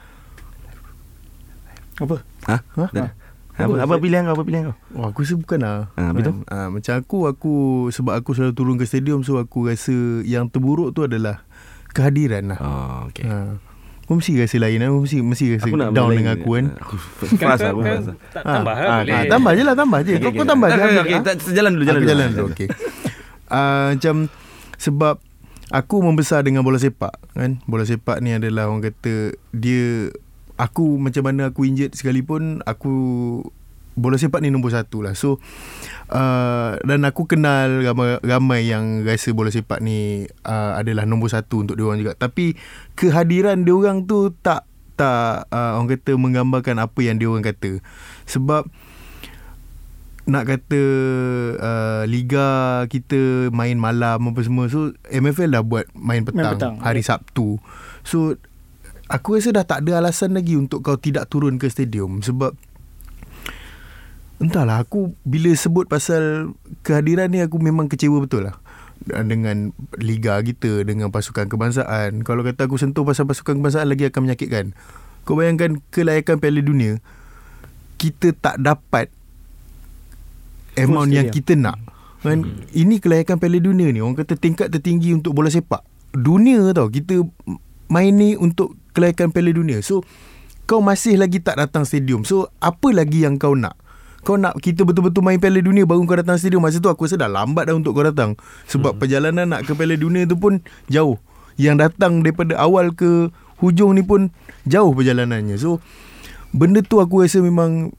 Apa? 1.98 2.22
Ha? 2.46 2.56
Ha? 2.62 2.86
Dah. 2.94 3.10
Apa, 3.64 3.76
apa 3.84 3.94
pilihan 3.98 4.22
kau? 4.24 4.34
Apa 4.34 4.44
pilihan 4.44 4.62
kau? 4.70 4.76
Oh, 4.94 5.04
aku 5.10 5.18
rasa 5.20 5.34
bukan 5.36 5.58
lah. 5.60 5.92
Ah, 5.94 6.10
habis 6.10 6.22
tu? 6.24 6.32
Ah, 6.46 6.68
macam 6.68 6.92
aku, 6.96 7.18
aku 7.26 7.52
sebab 7.90 8.14
aku 8.16 8.30
selalu 8.32 8.52
turun 8.54 8.76
ke 8.76 8.84
stadium 8.84 9.20
so 9.20 9.36
aku 9.36 9.68
rasa 9.68 9.92
yang 10.22 10.46
terburuk 10.46 10.92
tu 10.92 11.04
adalah 11.04 11.44
kehadiran 11.90 12.54
lah. 12.54 12.58
Oh, 12.58 12.98
okay. 13.10 13.26
Ha. 13.26 13.58
Kau 14.04 14.18
mesti 14.18 14.34
rasa 14.34 14.58
lain 14.58 14.82
lah. 14.82 14.90
Kau 14.90 15.02
mesti, 15.06 15.18
mesti 15.22 15.44
rasa 15.54 15.66
down 15.70 15.94
belain 15.94 16.18
dengan 16.18 16.34
ni. 16.34 16.42
aku 16.42 16.50
kan. 16.50 16.66
Aku 16.82 16.94
kan, 16.94 17.46
fast 17.46 17.62
kan, 17.62 17.70
aku 17.70 17.80
kan, 17.82 17.94
fast. 17.94 18.08
tak 18.34 18.42
Ah, 18.42 18.54
tambah 18.58 18.74
lah 18.74 18.82
ah, 18.82 18.98
boleh 18.98 19.12
ah, 19.14 19.22
tambah 19.30 19.50
je 19.54 19.62
lah, 19.62 19.74
tambah 19.78 19.98
je. 20.02 20.12
Kau, 20.18 20.30
kau 20.34 20.46
tambah 20.46 20.68
je. 20.68 20.80
Okay, 20.80 20.98
okay, 20.98 21.14
Ah. 21.14 21.34
dulu, 21.70 21.82
jalan 21.86 21.94
Aku 21.94 22.02
dulu. 22.02 22.10
jalan 22.10 22.26
dulu 22.34 22.46
okey. 22.50 22.68
Uh, 23.50 23.86
macam 23.94 24.16
sebab 24.78 25.14
aku 25.70 25.96
membesar 26.02 26.42
dengan 26.42 26.66
bola 26.66 26.78
sepak 26.78 27.14
kan. 27.34 27.62
Bola 27.66 27.86
sepak 27.86 28.18
ni 28.18 28.34
adalah 28.34 28.66
orang 28.66 28.82
kata 28.82 29.34
dia 29.54 30.10
aku 30.60 31.00
macam 31.00 31.24
mana 31.24 31.48
aku 31.48 31.64
injured 31.64 31.96
sekalipun 31.96 32.60
aku 32.68 32.92
bola 33.96 34.16
sepak 34.16 34.44
ni 34.44 34.52
nombor 34.52 34.76
satu 34.76 35.00
lah. 35.00 35.16
So 35.16 35.40
uh, 36.12 36.76
dan 36.84 37.04
aku 37.08 37.24
kenal 37.24 37.84
ramai, 37.84 38.20
ramai 38.20 38.60
yang 38.68 39.02
rasa 39.02 39.32
bola 39.32 39.48
sepak 39.48 39.80
ni 39.80 40.28
uh, 40.44 40.76
adalah 40.76 41.08
nombor 41.08 41.32
satu 41.32 41.64
untuk 41.64 41.80
dia 41.80 41.84
orang 41.88 42.00
juga. 42.00 42.12
Tapi 42.16 42.54
kehadiran 42.94 43.64
dia 43.64 43.74
orang 43.74 44.04
tu 44.04 44.32
tak 44.44 44.68
tak 44.94 45.48
uh, 45.48 45.80
orang 45.80 45.96
kata 45.96 46.12
menggambarkan 46.20 46.76
apa 46.76 47.00
yang 47.00 47.16
dia 47.16 47.28
orang 47.28 47.44
kata. 47.44 47.80
Sebab 48.28 48.68
nak 50.30 50.46
kata 50.46 50.82
uh, 51.58 52.02
liga 52.06 52.84
kita 52.86 53.50
main 53.50 53.74
malam 53.74 54.30
apa 54.30 54.40
semua 54.46 54.70
so 54.70 54.94
MFL 55.10 55.58
dah 55.58 55.62
buat 55.66 55.90
main 55.98 56.22
petang, 56.22 56.54
petang, 56.54 56.74
hari 56.78 57.02
Sabtu 57.02 57.58
so 58.06 58.38
aku 59.10 59.36
rasa 59.36 59.50
dah 59.50 59.66
tak 59.66 59.82
ada 59.84 59.98
alasan 59.98 60.38
lagi 60.38 60.54
untuk 60.54 60.86
kau 60.86 60.94
tidak 60.94 61.26
turun 61.26 61.58
ke 61.58 61.66
stadium 61.66 62.22
sebab 62.22 62.54
entahlah 64.38 64.80
aku 64.80 65.12
bila 65.26 65.50
sebut 65.52 65.90
pasal 65.90 66.54
kehadiran 66.86 67.28
ni 67.28 67.42
aku 67.42 67.58
memang 67.58 67.90
kecewa 67.90 68.22
betul 68.22 68.48
lah. 68.48 68.56
Dengan 69.00 69.72
liga 69.96 70.38
kita 70.44 70.84
dengan 70.84 71.08
pasukan 71.08 71.48
kebangsaan. 71.48 72.20
Kalau 72.20 72.44
kata 72.44 72.68
aku 72.68 72.76
sentuh 72.76 73.02
pasal 73.02 73.24
pasukan 73.24 73.58
kebangsaan 73.58 73.88
lagi 73.88 74.08
akan 74.08 74.28
menyakitkan. 74.28 74.76
Kau 75.24 75.36
bayangkan 75.36 75.80
kelayakan 75.92 76.40
Piala 76.40 76.64
Dunia 76.64 77.00
kita 78.00 78.32
tak 78.32 78.56
dapat 78.64 79.12
amount 80.80 81.12
yang 81.12 81.28
kita 81.28 81.52
nak. 81.52 81.76
kan? 82.24 82.44
Hmm. 82.44 82.64
ini 82.72 82.96
kelayakan 82.96 83.36
Piala 83.36 83.60
Dunia 83.60 83.92
ni 83.92 84.00
orang 84.00 84.16
kata 84.16 84.40
tingkat 84.40 84.72
tertinggi 84.72 85.12
untuk 85.12 85.36
bola 85.36 85.52
sepak. 85.52 85.84
Dunia 86.16 86.64
tau 86.72 86.88
kita 86.88 87.20
main 87.92 88.14
ni 88.16 88.38
untuk 88.40 88.79
kelayakan 88.92 89.30
Piala 89.34 89.50
Dunia. 89.54 89.78
So 89.80 90.02
kau 90.70 90.78
masih 90.78 91.18
lagi 91.18 91.42
tak 91.42 91.58
datang 91.58 91.82
stadium. 91.82 92.22
So 92.22 92.50
apa 92.62 92.94
lagi 92.94 93.26
yang 93.26 93.40
kau 93.40 93.58
nak? 93.58 93.74
Kau 94.20 94.36
nak 94.36 94.60
kita 94.60 94.84
betul-betul 94.84 95.24
main 95.24 95.40
Piala 95.40 95.58
Dunia 95.64 95.88
baru 95.88 96.04
kau 96.04 96.18
datang 96.18 96.36
stadium? 96.36 96.62
Masa 96.62 96.78
tu 96.78 96.92
aku 96.92 97.08
rasa 97.08 97.18
dah 97.18 97.30
lambat 97.30 97.66
dah 97.70 97.74
untuk 97.74 97.96
kau 97.96 98.04
datang. 98.04 98.38
Sebab 98.70 98.96
hmm. 98.96 99.00
perjalanan 99.00 99.46
nak 99.50 99.66
ke 99.66 99.72
Piala 99.74 99.96
Dunia 99.96 100.28
tu 100.28 100.36
pun 100.36 100.62
jauh. 100.92 101.18
Yang 101.60 101.90
datang 101.90 102.22
daripada 102.24 102.56
awal 102.56 102.94
ke 102.94 103.34
hujung 103.60 103.96
ni 103.96 104.06
pun 104.06 104.32
jauh 104.64 104.92
perjalanannya. 104.94 105.56
So 105.60 105.82
benda 106.54 106.84
tu 106.84 107.02
aku 107.02 107.26
rasa 107.26 107.42
memang 107.42 107.92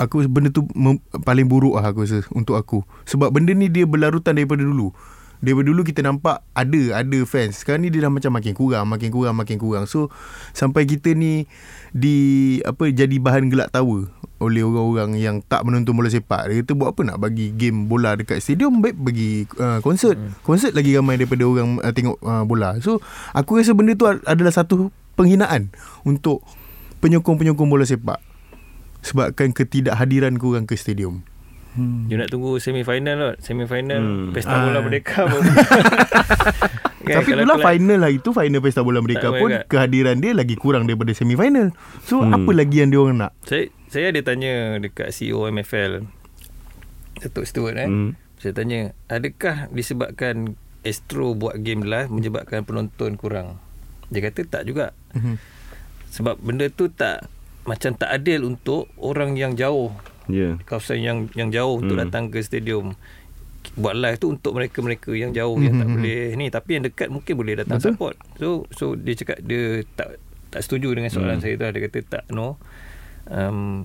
aku 0.00 0.24
benda 0.32 0.48
tu 0.48 0.64
mem, 0.72 0.96
paling 1.22 1.44
buruk 1.44 1.76
lah 1.76 1.92
aku 1.92 2.08
rasa 2.08 2.24
untuk 2.32 2.56
aku. 2.56 2.82
Sebab 3.04 3.30
benda 3.30 3.52
ni 3.52 3.68
dia 3.68 3.84
berlarutan 3.84 4.38
daripada 4.38 4.64
dulu 4.64 4.96
daripada 5.40 5.66
dulu 5.72 5.82
kita 5.82 6.04
nampak 6.04 6.44
ada 6.52 7.00
ada 7.00 7.18
fans. 7.24 7.64
Sekarang 7.64 7.84
ni 7.84 7.88
dia 7.88 8.04
dah 8.04 8.12
macam 8.12 8.32
makin 8.36 8.52
kurang 8.52 8.84
makin 8.88 9.08
kurang 9.08 9.36
makin 9.36 9.56
kurang. 9.56 9.84
So 9.88 10.12
sampai 10.52 10.84
kita 10.84 11.16
ni 11.16 11.48
di 11.90 12.60
apa 12.62 12.92
jadi 12.92 13.16
bahan 13.18 13.48
gelak 13.50 13.72
tawa 13.74 14.06
oleh 14.40 14.64
orang-orang 14.64 15.20
yang 15.20 15.36
tak 15.44 15.64
menonton 15.68 15.92
bola 15.92 16.08
sepak. 16.08 16.48
Dia 16.48 16.64
kata 16.64 16.72
buat 16.72 16.96
apa 16.96 17.00
nak 17.04 17.18
bagi 17.20 17.52
game 17.52 17.88
bola 17.88 18.16
dekat 18.16 18.40
stadium? 18.40 18.80
Baik 18.80 18.96
bagi 18.96 19.44
uh, 19.60 19.84
konsert. 19.84 20.16
Konsert 20.44 20.72
lagi 20.72 20.96
ramai 20.96 21.20
daripada 21.20 21.44
orang 21.44 21.80
uh, 21.80 21.92
tengok 21.92 22.16
uh, 22.24 22.44
bola. 22.48 22.76
So 22.80 23.04
aku 23.36 23.60
rasa 23.60 23.76
benda 23.76 23.96
tu 23.96 24.08
adalah 24.08 24.52
satu 24.52 24.88
penghinaan 25.16 25.72
untuk 26.04 26.40
penyokong-penyokong 27.04 27.68
bola 27.68 27.84
sepak. 27.84 28.20
Sebabkan 29.00 29.56
ketidakhadiran 29.56 30.36
korang 30.36 30.68
ke 30.68 30.76
stadium. 30.76 31.24
Hmm. 31.70 32.06
You 32.06 32.16
nak 32.16 32.28
tunggu 32.28 32.56
semi-final 32.56 33.14
lah 33.14 33.34
Semi-final 33.38 34.00
Hmm. 34.00 34.26
Pesta 34.30 34.50
Ah. 34.50 34.62
bola 34.64 34.78
Merdeka 34.80 35.22
pun 35.24 35.38
Kan, 37.00 37.14
Tapi 37.16 37.30
kelak- 37.32 37.62
final 37.64 37.98
lah 37.98 38.10
itu 38.10 38.28
final 38.28 38.60
Pesta 38.60 38.80
Bola 38.80 38.98
Merdeka 38.98 39.30
pun 39.32 39.48
banyak. 39.48 39.66
kehadiran 39.66 40.16
dia 40.16 40.30
lagi 40.32 40.54
kurang 40.54 40.84
daripada 40.84 41.10
semi-final. 41.10 41.72
So 42.02 42.20
Hmm. 42.20 42.32
apa 42.32 42.50
lagi 42.52 42.76
yang 42.76 42.88
dia 42.88 42.98
orang 42.98 43.18
nak? 43.18 43.32
Saya 43.42 43.66
saya 43.86 44.10
ada 44.10 44.20
tanya 44.20 44.52
dekat 44.78 45.10
CEO 45.10 45.42
MFL 45.44 46.06
Datuk 47.18 47.44
Stewart 47.44 47.74
eh. 47.76 47.86
Hmm. 47.86 48.14
Saya 48.36 48.52
tanya, 48.52 48.80
adakah 49.06 49.68
disebabkan 49.68 50.56
Astro 50.80 51.34
buat 51.34 51.58
game 51.58 51.82
live 51.82 52.08
menyebabkan 52.08 52.62
penonton 52.62 53.14
kurang? 53.14 53.60
Dia 54.08 54.22
kata 54.22 54.42
tak 54.44 54.62
juga. 54.64 54.96
Mhm. 55.12 55.36
Sebab 56.10 56.38
benda 56.38 56.66
tu 56.66 56.88
tak 56.88 57.28
macam 57.62 57.92
tak 57.92 58.08
adil 58.08 58.42
untuk 58.42 58.88
orang 58.96 59.34
yang 59.34 59.52
jauh, 59.52 59.92
Ya. 60.30 60.50
kawasan 60.62 60.98
yang 60.98 61.18
yang 61.32 61.48
jauh 61.48 61.78
untuk 61.78 61.94
Hmm. 61.94 62.04
datang 62.04 62.24
ke 62.26 62.40
stadium. 62.40 62.94
Buat 63.72 63.94
live 63.94 64.16
tu 64.16 64.30
untuk 64.30 64.52
mereka-mereka 64.52 65.12
yang 65.12 65.30
jauh 65.30 65.54
yang 65.56 65.76
tak 65.76 65.84
Mhm. 65.84 65.94
boleh 65.94 66.20
ni 66.34 66.46
tapi 66.48 66.70
yang 66.74 66.84
dekat 66.84 67.08
mungkin 67.08 67.34
boleh 67.34 67.54
datang 67.56 67.76
Betul. 67.76 67.92
support. 67.92 68.14
So 68.36 68.48
so 68.70 68.94
dia 68.94 69.12
cakap 69.14 69.38
dia 69.40 69.84
tak 69.92 70.16
tak 70.48 70.60
setuju 70.60 70.90
dengan 70.92 71.08
soalan 71.08 71.36
Hmm. 71.36 71.44
saya 71.44 71.54
tu 71.54 71.66
dia 71.68 71.80
kata 71.82 71.98
tak 72.02 72.24
no. 72.28 72.56
Um, 73.26 73.84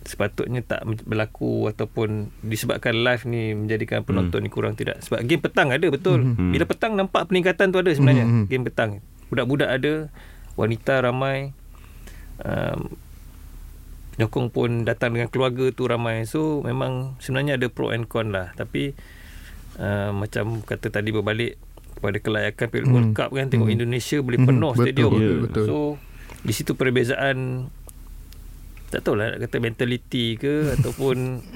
sepatutnya 0.00 0.60
tak 0.60 0.82
berlaku 1.04 1.68
ataupun 1.68 2.32
disebabkan 2.40 2.96
live 2.96 3.24
ni 3.24 3.52
menjadikan 3.52 4.00
penonton 4.02 4.40
ni 4.40 4.48
kurang 4.48 4.72
tidak 4.72 5.00
sebab 5.00 5.20
game 5.22 5.36
petang 5.38 5.68
ada 5.68 5.84
betul 5.86 6.24
Mhm. 6.26 6.48
bila 6.50 6.64
petang 6.64 6.92
nampak 6.92 7.28
peningkatan 7.28 7.68
tu 7.68 7.76
ada 7.76 7.92
sebenarnya 7.92 8.24
Mhm. 8.24 8.44
game 8.46 8.64
petang 8.64 8.90
budak-budak 9.28 9.68
ada 9.68 10.08
wanita 10.54 11.00
ramai 11.02 11.52
um, 12.40 12.88
penyokong 14.18 14.50
pun 14.50 14.82
datang 14.82 15.14
dengan 15.14 15.30
keluarga 15.30 15.70
tu 15.70 15.86
ramai 15.86 16.26
so 16.26 16.58
memang 16.60 17.14
sebenarnya 17.16 17.54
ada 17.54 17.70
pro 17.70 17.88
and 17.88 18.04
con 18.04 18.28
lah 18.28 18.50
tapi 18.52 18.90
uh, 19.76 20.10
macam 20.10 20.58
kata 20.60 20.90
tadi 20.90 21.08
berbalik 21.08 21.54
kepada 21.94 22.18
kelayakan 22.18 22.66
Piala 22.66 22.84
Hmm. 22.84 22.92
World 22.92 23.10
Cup 23.12 23.30
kan 23.30 23.46
tengok 23.46 23.68
Hmm. 23.68 23.76
Indonesia 23.78 24.18
boleh 24.18 24.36
Hmm, 24.36 24.48
penuh 24.48 24.72
betul, 24.72 24.82
stadium 24.84 25.12
betul, 25.12 25.38
betul. 25.40 25.64
so 25.64 25.76
di 26.40 26.52
situ 26.52 26.74
perbezaan 26.74 27.70
tak 28.88 29.00
tahulah 29.00 29.30
nak 29.30 29.40
kata 29.40 29.56
mentality 29.58 30.34
ke 30.34 30.54
ataupun 30.74 31.46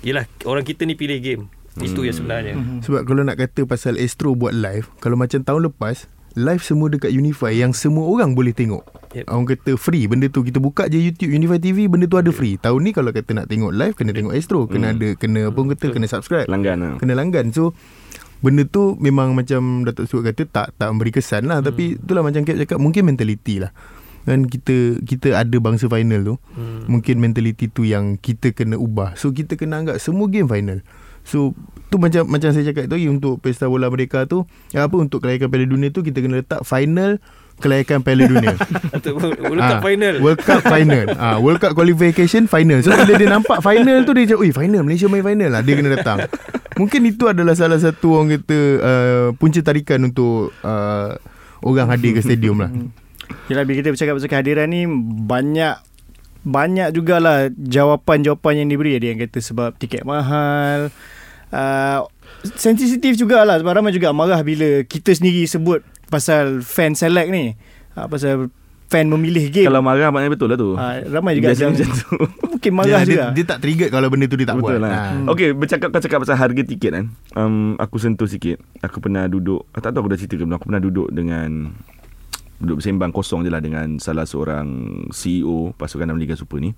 Yelah 0.00 0.24
orang 0.44 0.64
kita 0.64 0.84
ni 0.84 0.92
pilih 0.94 1.16
game 1.18 1.44
Itu 1.76 2.02
yang 2.02 2.12
sebenarnya 2.14 2.56
Hmm. 2.56 2.80
Sebab 2.80 3.04
kalau 3.04 3.20
nak 3.20 3.36
kata 3.36 3.64
pasal 3.64 3.96
Astro 3.96 4.32
buat 4.32 4.50
live, 4.50 4.88
kalau 4.96 5.14
macam 5.14 5.40
tahun 5.40 5.70
lepas 5.70 6.08
live 6.38 6.62
semua 6.62 6.86
dekat 6.92 7.10
Unify 7.10 7.54
yang 7.54 7.74
semua 7.74 8.06
orang 8.06 8.34
boleh 8.38 8.54
tengok. 8.54 8.86
Yep. 9.10 9.26
Orang 9.26 9.46
kata 9.50 9.70
free 9.74 10.06
benda 10.06 10.30
tu 10.30 10.46
kita 10.46 10.62
buka 10.62 10.86
je 10.86 11.02
YouTube 11.02 11.34
Unify 11.34 11.58
TV 11.58 11.90
benda 11.90 12.06
tu 12.06 12.14
ada 12.14 12.30
free. 12.30 12.54
Tahun 12.60 12.78
ni 12.78 12.94
kalau 12.94 13.10
kata 13.10 13.34
nak 13.34 13.46
tengok 13.50 13.74
live 13.74 13.94
kena 13.98 14.14
tengok 14.14 14.34
Astro, 14.34 14.70
kena 14.70 14.94
Hmm. 14.94 14.96
ada 14.98 15.08
kena 15.18 15.40
apa 15.50 15.56
orang 15.58 15.70
kata 15.74 15.86
kena 15.90 16.06
subscribe. 16.06 16.46
Langgan 16.46 16.76
lah 16.78 16.92
Kena 17.02 17.18
langgan. 17.18 17.50
So 17.50 17.74
benda 18.40 18.62
tu 18.64 18.94
memang 19.02 19.34
macam 19.34 19.84
Datuk 19.84 20.06
Suat 20.06 20.30
kata 20.30 20.42
tak 20.46 20.66
tak 20.78 20.88
memberi 20.94 21.12
kesan 21.12 21.50
lah 21.50 21.60
hmm. 21.60 21.66
tapi 21.66 21.84
itulah 21.98 22.22
macam 22.22 22.46
Cap 22.46 22.56
cakap 22.56 22.78
mungkin 22.78 23.02
mentality 23.10 23.66
lah. 23.66 23.74
Kan 24.28 24.46
kita 24.46 25.00
kita 25.02 25.34
ada 25.34 25.56
bangsa 25.58 25.90
final 25.90 26.22
tu. 26.22 26.34
Hmm. 26.54 26.86
Mungkin 26.86 27.18
mentality 27.18 27.66
tu 27.66 27.82
yang 27.82 28.14
kita 28.20 28.54
kena 28.54 28.78
ubah. 28.78 29.18
So 29.18 29.34
kita 29.34 29.58
kena 29.58 29.82
anggap 29.82 29.96
semua 29.98 30.30
game 30.30 30.46
final. 30.46 30.86
So 31.22 31.52
tu 31.90 31.98
macam 31.98 32.22
macam 32.24 32.50
saya 32.50 32.64
cakap 32.64 32.86
tadi 32.86 33.06
untuk 33.06 33.38
pesta 33.38 33.66
bola 33.66 33.90
mereka 33.90 34.22
tu 34.22 34.46
apa 34.70 34.94
untuk 34.94 35.20
kelayakan 35.20 35.50
Piala 35.50 35.66
Dunia 35.66 35.90
tu 35.90 36.00
kita 36.00 36.18
kena 36.18 36.38
letak 36.38 36.62
final 36.62 37.18
kelayakan 37.58 38.00
Piala 38.00 38.24
Dunia. 38.24 38.54
World 39.42 39.60
Cup 39.60 39.76
Ah, 39.76 39.82
final. 39.82 40.14
World 40.18 40.40
Cup 40.40 40.62
final. 40.62 41.06
Ah, 41.20 41.36
World 41.36 41.58
Cup 41.58 41.72
qualification 41.74 42.46
final. 42.46 42.80
So 42.80 42.94
bila 42.94 43.12
dia 43.14 43.28
nampak 43.28 43.60
final 43.60 44.02
tu 44.02 44.14
dia 44.14 44.24
cakap, 44.26 44.40
"Oi, 44.40 44.50
final 44.50 44.80
Malaysia 44.80 45.06
main 45.06 45.20
final 45.20 45.50
lah." 45.50 45.60
Dia 45.60 45.74
kena 45.76 45.90
datang. 45.92 46.18
Mungkin 46.76 47.00
itu 47.04 47.28
adalah 47.28 47.52
salah 47.52 47.76
satu 47.76 48.16
orang 48.16 48.40
kata 48.40 48.58
uh, 48.80 49.26
punca 49.36 49.60
tarikan 49.60 50.00
untuk 50.02 50.56
uh, 50.62 51.12
orang 51.60 51.90
hadir 51.90 52.16
ke 52.16 52.24
stadium 52.24 52.56
lah. 52.56 52.72
Yelah 53.46 53.62
bila 53.62 53.76
kita 53.76 53.92
bercakap 53.92 54.16
pasal 54.16 54.30
kehadiran 54.30 54.66
ni 54.66 54.88
banyak 55.22 55.76
banyak 56.40 56.96
jugalah 56.96 57.52
jawapan-jawapan 57.52 58.64
yang 58.64 58.68
diberi 58.72 58.96
ada 58.96 59.06
yang 59.12 59.20
kata 59.20 59.38
sebab 59.44 59.76
tiket 59.76 60.08
mahal 60.08 60.88
uh, 61.52 61.98
sensitif 62.56 63.20
jugalah 63.20 63.60
sebab 63.60 63.76
ramai 63.76 63.92
juga 63.92 64.14
marah 64.16 64.40
bila 64.40 64.80
kita 64.88 65.12
sendiri 65.12 65.44
sebut 65.44 65.84
pasal 66.08 66.64
fan 66.64 66.96
select 66.96 67.28
ni 67.28 67.52
uh, 67.96 68.08
pasal 68.08 68.48
fan 68.90 69.06
memilih 69.06 69.52
game 69.54 69.68
Kalau 69.70 69.84
marah 69.84 70.10
maknanya 70.10 70.32
betul 70.34 70.48
lah 70.50 70.58
tu 70.58 70.74
uh, 70.74 70.96
ramai 71.12 71.38
juga 71.38 71.52
Biasanya 71.52 71.62
yang 71.62 71.74
macam 71.76 71.88
tu 71.94 72.08
mungkin 72.58 72.72
marah 72.76 73.00
dia, 73.00 73.08
juga 73.08 73.24
dia, 73.30 73.36
dia 73.40 73.44
tak 73.46 73.58
trigger 73.64 73.88
kalau 73.88 74.08
benda 74.12 74.26
tu 74.28 74.36
dia 74.36 74.48
tak 74.52 74.58
Betul 74.60 74.76
buat. 74.76 74.84
lah. 74.84 74.92
Ah. 74.92 75.32
Okey, 75.32 75.48
bercakap 75.56 75.88
kau 75.88 76.02
cakap 76.04 76.18
pasal 76.20 76.36
harga 76.36 76.60
tiket 76.60 76.90
kan. 76.92 77.04
Um, 77.32 77.72
aku 77.80 77.96
sentuh 77.96 78.28
sikit. 78.28 78.60
Aku 78.84 79.00
pernah 79.00 79.24
duduk, 79.32 79.64
aku 79.72 79.80
tak 79.80 79.96
tahu 79.96 80.04
aku 80.04 80.10
dah 80.12 80.18
cerita 80.20 80.36
ke 80.36 80.44
belum. 80.44 80.56
Aku 80.60 80.68
pernah 80.68 80.82
duduk 80.84 81.08
dengan 81.08 81.72
duduk 82.60 82.84
bersembang 82.84 83.10
kosong 83.10 83.42
je 83.42 83.50
lah 83.50 83.64
dengan 83.64 83.96
salah 83.96 84.28
seorang 84.28 84.68
CEO 85.10 85.72
pasukan 85.74 86.04
dalam 86.04 86.20
Liga 86.20 86.36
Super 86.36 86.60
ni. 86.60 86.76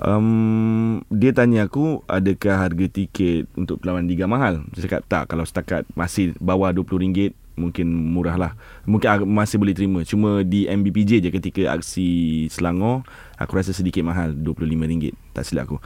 Um, 0.00 1.04
dia 1.12 1.36
tanya 1.36 1.68
aku 1.68 2.00
adakah 2.08 2.56
harga 2.56 2.86
tiket 2.88 3.48
untuk 3.56 3.84
perlawanan 3.84 4.08
Liga 4.08 4.24
mahal. 4.24 4.64
Saya 4.72 4.88
cakap 4.88 5.02
tak 5.08 5.24
kalau 5.28 5.44
setakat 5.44 5.84
masih 5.92 6.32
bawah 6.40 6.72
RM20 6.72 7.36
mungkin 7.60 7.86
murah 7.88 8.36
lah. 8.40 8.52
Mungkin 8.88 9.28
masih 9.28 9.60
boleh 9.60 9.76
terima. 9.76 10.00
Cuma 10.08 10.40
di 10.40 10.64
MBPJ 10.64 11.20
je 11.20 11.28
ketika 11.28 11.76
aksi 11.76 12.08
Selangor 12.48 13.04
aku 13.36 13.60
rasa 13.60 13.76
sedikit 13.76 14.00
mahal 14.00 14.32
RM25 14.32 15.12
tak 15.36 15.44
silap 15.44 15.68
aku. 15.68 15.76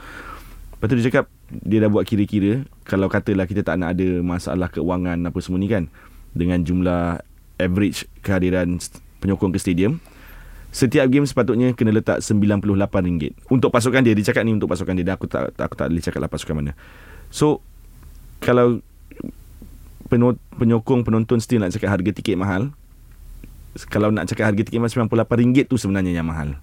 Lepas 0.75 0.87
tu 0.91 0.95
dia 0.95 1.05
cakap 1.11 1.25
dia 1.51 1.83
dah 1.83 1.91
buat 1.91 2.07
kira-kira 2.07 2.63
kalau 2.87 3.11
katalah 3.11 3.47
kita 3.47 3.67
tak 3.67 3.79
nak 3.79 3.95
ada 3.99 4.23
masalah 4.23 4.71
keuangan 4.71 5.19
apa 5.27 5.39
semua 5.43 5.59
ni 5.59 5.67
kan 5.67 5.91
dengan 6.35 6.63
jumlah 6.63 7.19
average 7.59 8.07
kehadiran 8.21 8.79
penyokong 9.23 9.55
ke 9.55 9.59
stadium 9.59 9.99
setiap 10.75 11.07
game 11.07 11.23
sepatutnya 11.23 11.71
kena 11.71 11.95
letak 11.95 12.19
RM98 12.19 13.47
untuk 13.47 13.71
pasukan 13.71 14.03
dia 14.03 14.11
dia 14.11 14.27
cakap 14.27 14.43
ni 14.43 14.51
untuk 14.51 14.67
pasukan 14.67 14.91
dia 14.91 15.07
dan 15.07 15.15
aku 15.15 15.25
tak 15.31 15.55
aku 15.55 15.75
tak 15.79 15.87
boleh 15.87 16.03
cakap 16.03 16.19
lah 16.19 16.29
pasukan 16.29 16.55
mana 16.59 16.71
so 17.31 17.63
kalau 18.43 18.83
penyokong 20.59 21.07
penonton 21.07 21.39
still 21.39 21.63
nak 21.63 21.71
cakap 21.71 21.95
harga 21.95 22.11
tiket 22.11 22.35
mahal 22.35 22.75
kalau 23.87 24.11
nak 24.11 24.27
cakap 24.27 24.51
harga 24.51 24.61
tiket 24.67 24.83
mahal 24.83 24.91
RM98 24.91 25.71
tu 25.71 25.79
sebenarnya 25.79 26.11
yang 26.11 26.27
mahal 26.27 26.59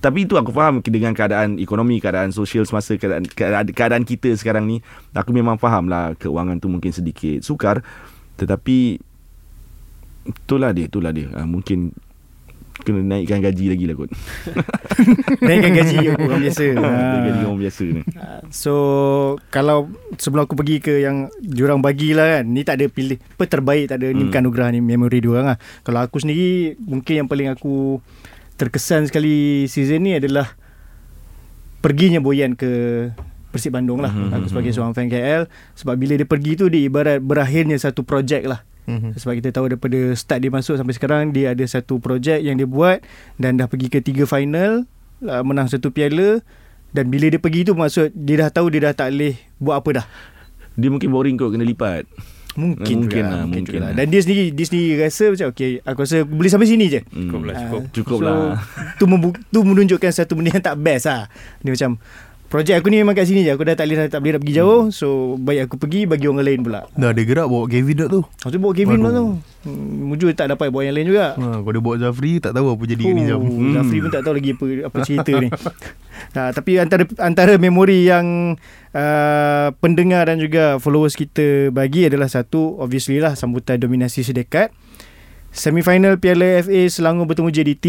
tapi 0.00 0.24
itu 0.24 0.38
aku 0.38 0.54
faham 0.54 0.80
dengan 0.80 1.12
keadaan 1.12 1.60
ekonomi, 1.60 2.00
keadaan 2.00 2.32
sosial 2.32 2.64
semasa 2.64 2.96
keadaan, 2.96 3.26
keadaan 3.74 4.04
kita 4.06 4.32
sekarang 4.38 4.64
ni. 4.64 4.80
Aku 5.12 5.34
memang 5.34 5.60
faham 5.60 5.90
lah 5.90 6.16
keuangan 6.16 6.56
tu 6.62 6.72
mungkin 6.72 6.94
sedikit 6.94 7.44
sukar. 7.44 7.84
Tetapi 8.40 9.02
itulah 10.24 10.70
dia, 10.70 10.86
itulah 10.86 11.10
dia. 11.10 11.28
Ha, 11.30 11.42
mungkin 11.42 11.92
kena 12.82 12.98
naikkan 12.98 13.38
gaji 13.38 13.70
lagi 13.70 13.84
lah 13.84 13.94
kot. 13.94 14.10
naikkan 15.46 15.70
gaji 15.72 15.96
orang 16.08 16.40
biasa 16.40 16.64
Naikkan 16.74 17.20
gaji 17.22 17.38
Ah. 17.38 17.46
orang 17.46 17.60
biasa 17.60 17.82
ni. 17.86 18.02
So 18.50 18.74
kalau 19.48 19.86
sebelum 20.16 20.44
aku 20.44 20.54
pergi 20.54 20.76
ke 20.78 20.98
yang 20.98 21.30
diorang 21.38 21.78
bagilah 21.78 22.40
kan 22.40 22.44
ni 22.44 22.62
tak 22.62 22.80
ada 22.80 22.86
pilih 22.88 23.18
apa 23.20 23.44
terbaik 23.46 23.86
tak 23.86 24.02
ada 24.02 24.10
ni 24.10 24.22
Hmm. 24.22 24.28
bukan 24.28 24.40
anugerah 24.42 24.68
ni 24.70 24.80
memori 24.80 25.18
diorang 25.20 25.46
lah. 25.46 25.58
Kalau 25.82 26.00
aku 26.00 26.18
sendiri 26.18 26.74
mungkin 26.80 27.14
yang 27.14 27.28
paling 27.28 27.48
aku 27.48 28.02
terkesan 28.56 29.06
sekali 29.06 29.66
season 29.66 30.02
ni 30.02 30.16
adalah 30.16 30.50
perginya 31.78 32.18
Boyan 32.18 32.54
ke 32.54 32.70
Persib 33.50 33.74
Bandung 33.74 34.00
lah. 34.00 34.10
Mhm, 34.10 34.32
Aku 34.32 34.46
sebagai 34.48 34.70
mhm. 34.70 34.76
seorang 34.76 34.92
fan 34.92 35.06
KL 35.06 35.44
sebab 35.74 35.94
bila 35.94 36.16
dia 36.16 36.24
pergi 36.24 36.56
tu 36.56 36.66
dia 36.66 36.82
ibarat 36.82 37.20
berakhirnya 37.20 37.76
satu 37.76 38.02
projek 38.02 38.42
lah. 38.42 38.64
Mhm. 38.84 39.14
Sebab 39.14 39.34
kita 39.36 39.48
tahu 39.52 39.66
daripada 39.68 39.98
start 40.12 40.38
dia 40.38 40.50
masuk 40.50 40.74
sampai 40.74 40.90
sekarang 40.92 41.30
dia 41.30 41.50
ada 41.50 41.62
satu 41.62 41.96
projek 41.96 42.38
yang 42.38 42.54
dia 42.54 42.66
buat 42.66 42.98
dan 43.36 43.54
dah 43.54 43.66
pergi 43.66 43.86
ke 43.86 43.98
tiga 43.98 44.24
final, 44.24 44.82
uh, 45.22 45.42
menang 45.42 45.66
satu 45.66 45.88
piala 45.88 46.42
dan 46.90 47.06
bila 47.06 47.26
dia 47.26 47.38
pergi 47.38 47.62
tu 47.62 47.72
maksud 47.72 48.10
dia 48.12 48.42
dah 48.42 48.50
tahu 48.50 48.68
dia 48.68 48.82
dah 48.84 48.94
tak 48.96 49.10
boleh 49.10 49.34
buat 49.56 49.78
apa 49.78 49.90
dah. 49.96 50.06
Dia 50.74 50.88
mungkin 50.88 51.08
boring 51.08 51.36
kot 51.36 51.50
kena 51.50 51.62
lipat. 51.62 52.04
Mungkin, 52.52 52.84
Mungkin 52.84 52.98
juga, 53.08 53.20
lah, 53.22 53.30
mungkin, 53.40 53.48
mungkin 53.48 53.62
juga. 53.64 53.78
lah. 53.80 53.90
Dan 53.96 54.06
dia 54.08 54.20
sendiri 54.20 54.44
dia 54.50 54.66
sendiri 54.66 55.00
rasa 55.00 55.24
macam 55.32 55.46
okey, 55.48 55.80
aku 55.80 55.98
rasa 56.04 56.16
boleh 56.20 56.50
sampai 56.50 56.68
sini 56.68 56.84
je. 56.86 57.00
Hmm. 57.06 57.24
Cukup 57.24 57.42
lah, 57.42 57.54
Ah, 57.54 57.60
cukup. 57.62 57.82
Cukup 57.94 58.18
so, 58.18 58.24
lah. 58.26 58.36
Tu, 58.98 59.04
membu- 59.06 59.40
tu 59.48 59.58
menunjukkan 59.62 60.10
satu 60.10 60.36
benda 60.36 60.52
yang 60.52 60.60
tak 60.60 60.76
best 60.76 61.08
lah. 61.08 61.32
Dia 61.60 61.72
macam 61.72 61.90
projek 62.52 62.84
aku 62.84 62.92
ni 62.92 63.00
memang 63.00 63.16
kat 63.16 63.24
sini 63.24 63.48
je. 63.48 63.56
Aku 63.56 63.64
dah 63.64 63.72
tak 63.72 63.88
boleh 63.88 64.12
tak 64.12 64.20
boleh 64.20 64.32
nak 64.36 64.40
pergi 64.44 64.56
jauh. 64.60 64.92
So 64.92 65.40
baik 65.40 65.72
aku 65.72 65.80
pergi 65.80 66.04
bagi 66.04 66.28
orang 66.28 66.44
lain 66.44 66.60
pula. 66.60 66.84
Dah 66.92 67.16
ada 67.16 67.22
gerak 67.24 67.48
bawa 67.48 67.64
Kevin 67.64 67.96
dah 68.04 68.08
tu. 68.12 68.20
Tu 68.28 68.60
bawa 68.60 68.72
Kevin 68.76 68.98
pula 69.00 69.10
tu. 69.16 69.24
Hmm, 69.64 70.12
Mujur 70.12 70.28
tak 70.36 70.52
dapat 70.52 70.68
bawa 70.68 70.84
yang 70.84 71.00
lain 71.00 71.08
juga. 71.08 71.32
Ha, 71.40 71.64
kalau 71.64 71.72
dia 71.72 71.80
bawa 71.80 71.96
Zafri 71.96 72.44
tak 72.44 72.52
tahu 72.52 72.76
apa 72.76 72.82
jadi 72.84 73.02
kat 73.08 73.14
ni 73.16 73.22
jam. 73.24 73.40
Oh, 73.40 73.72
Zafri 73.72 73.98
pun 74.04 74.10
tak 74.12 74.22
tahu 74.28 74.34
lagi 74.36 74.50
apa 74.52 74.64
apa 74.84 74.96
cerita 75.00 75.32
ni. 75.40 75.48
Ha, 76.32 76.54
tapi 76.54 76.78
antara 76.78 77.02
antara 77.18 77.58
memori 77.58 78.06
yang 78.06 78.54
uh, 78.94 79.68
pendengar 79.82 80.30
dan 80.30 80.38
juga 80.38 80.78
followers 80.78 81.18
kita 81.18 81.74
bagi 81.74 82.06
adalah 82.06 82.30
satu 82.30 82.78
obviously 82.78 83.18
lah 83.18 83.34
sambutan 83.34 83.80
dominasi 83.80 84.22
sedekat. 84.22 84.70
Semifinal 85.52 86.16
Piala 86.16 86.62
FA 86.64 86.80
Selangor 86.88 87.26
bertemu 87.28 87.50
JDT. 87.52 87.86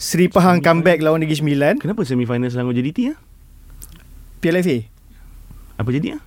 Seri 0.00 0.32
Pahang 0.32 0.64
comeback 0.64 1.04
lawan 1.04 1.20
Negeri 1.20 1.44
Sembilan. 1.44 1.76
Kenapa 1.76 2.08
semifinal 2.08 2.48
Selangor 2.48 2.72
JDT 2.72 3.12
ya? 3.12 3.14
Piala 4.40 4.64
FA. 4.64 4.80
Apa 5.76 5.92
jadi 5.92 6.16
ya? 6.16 6.18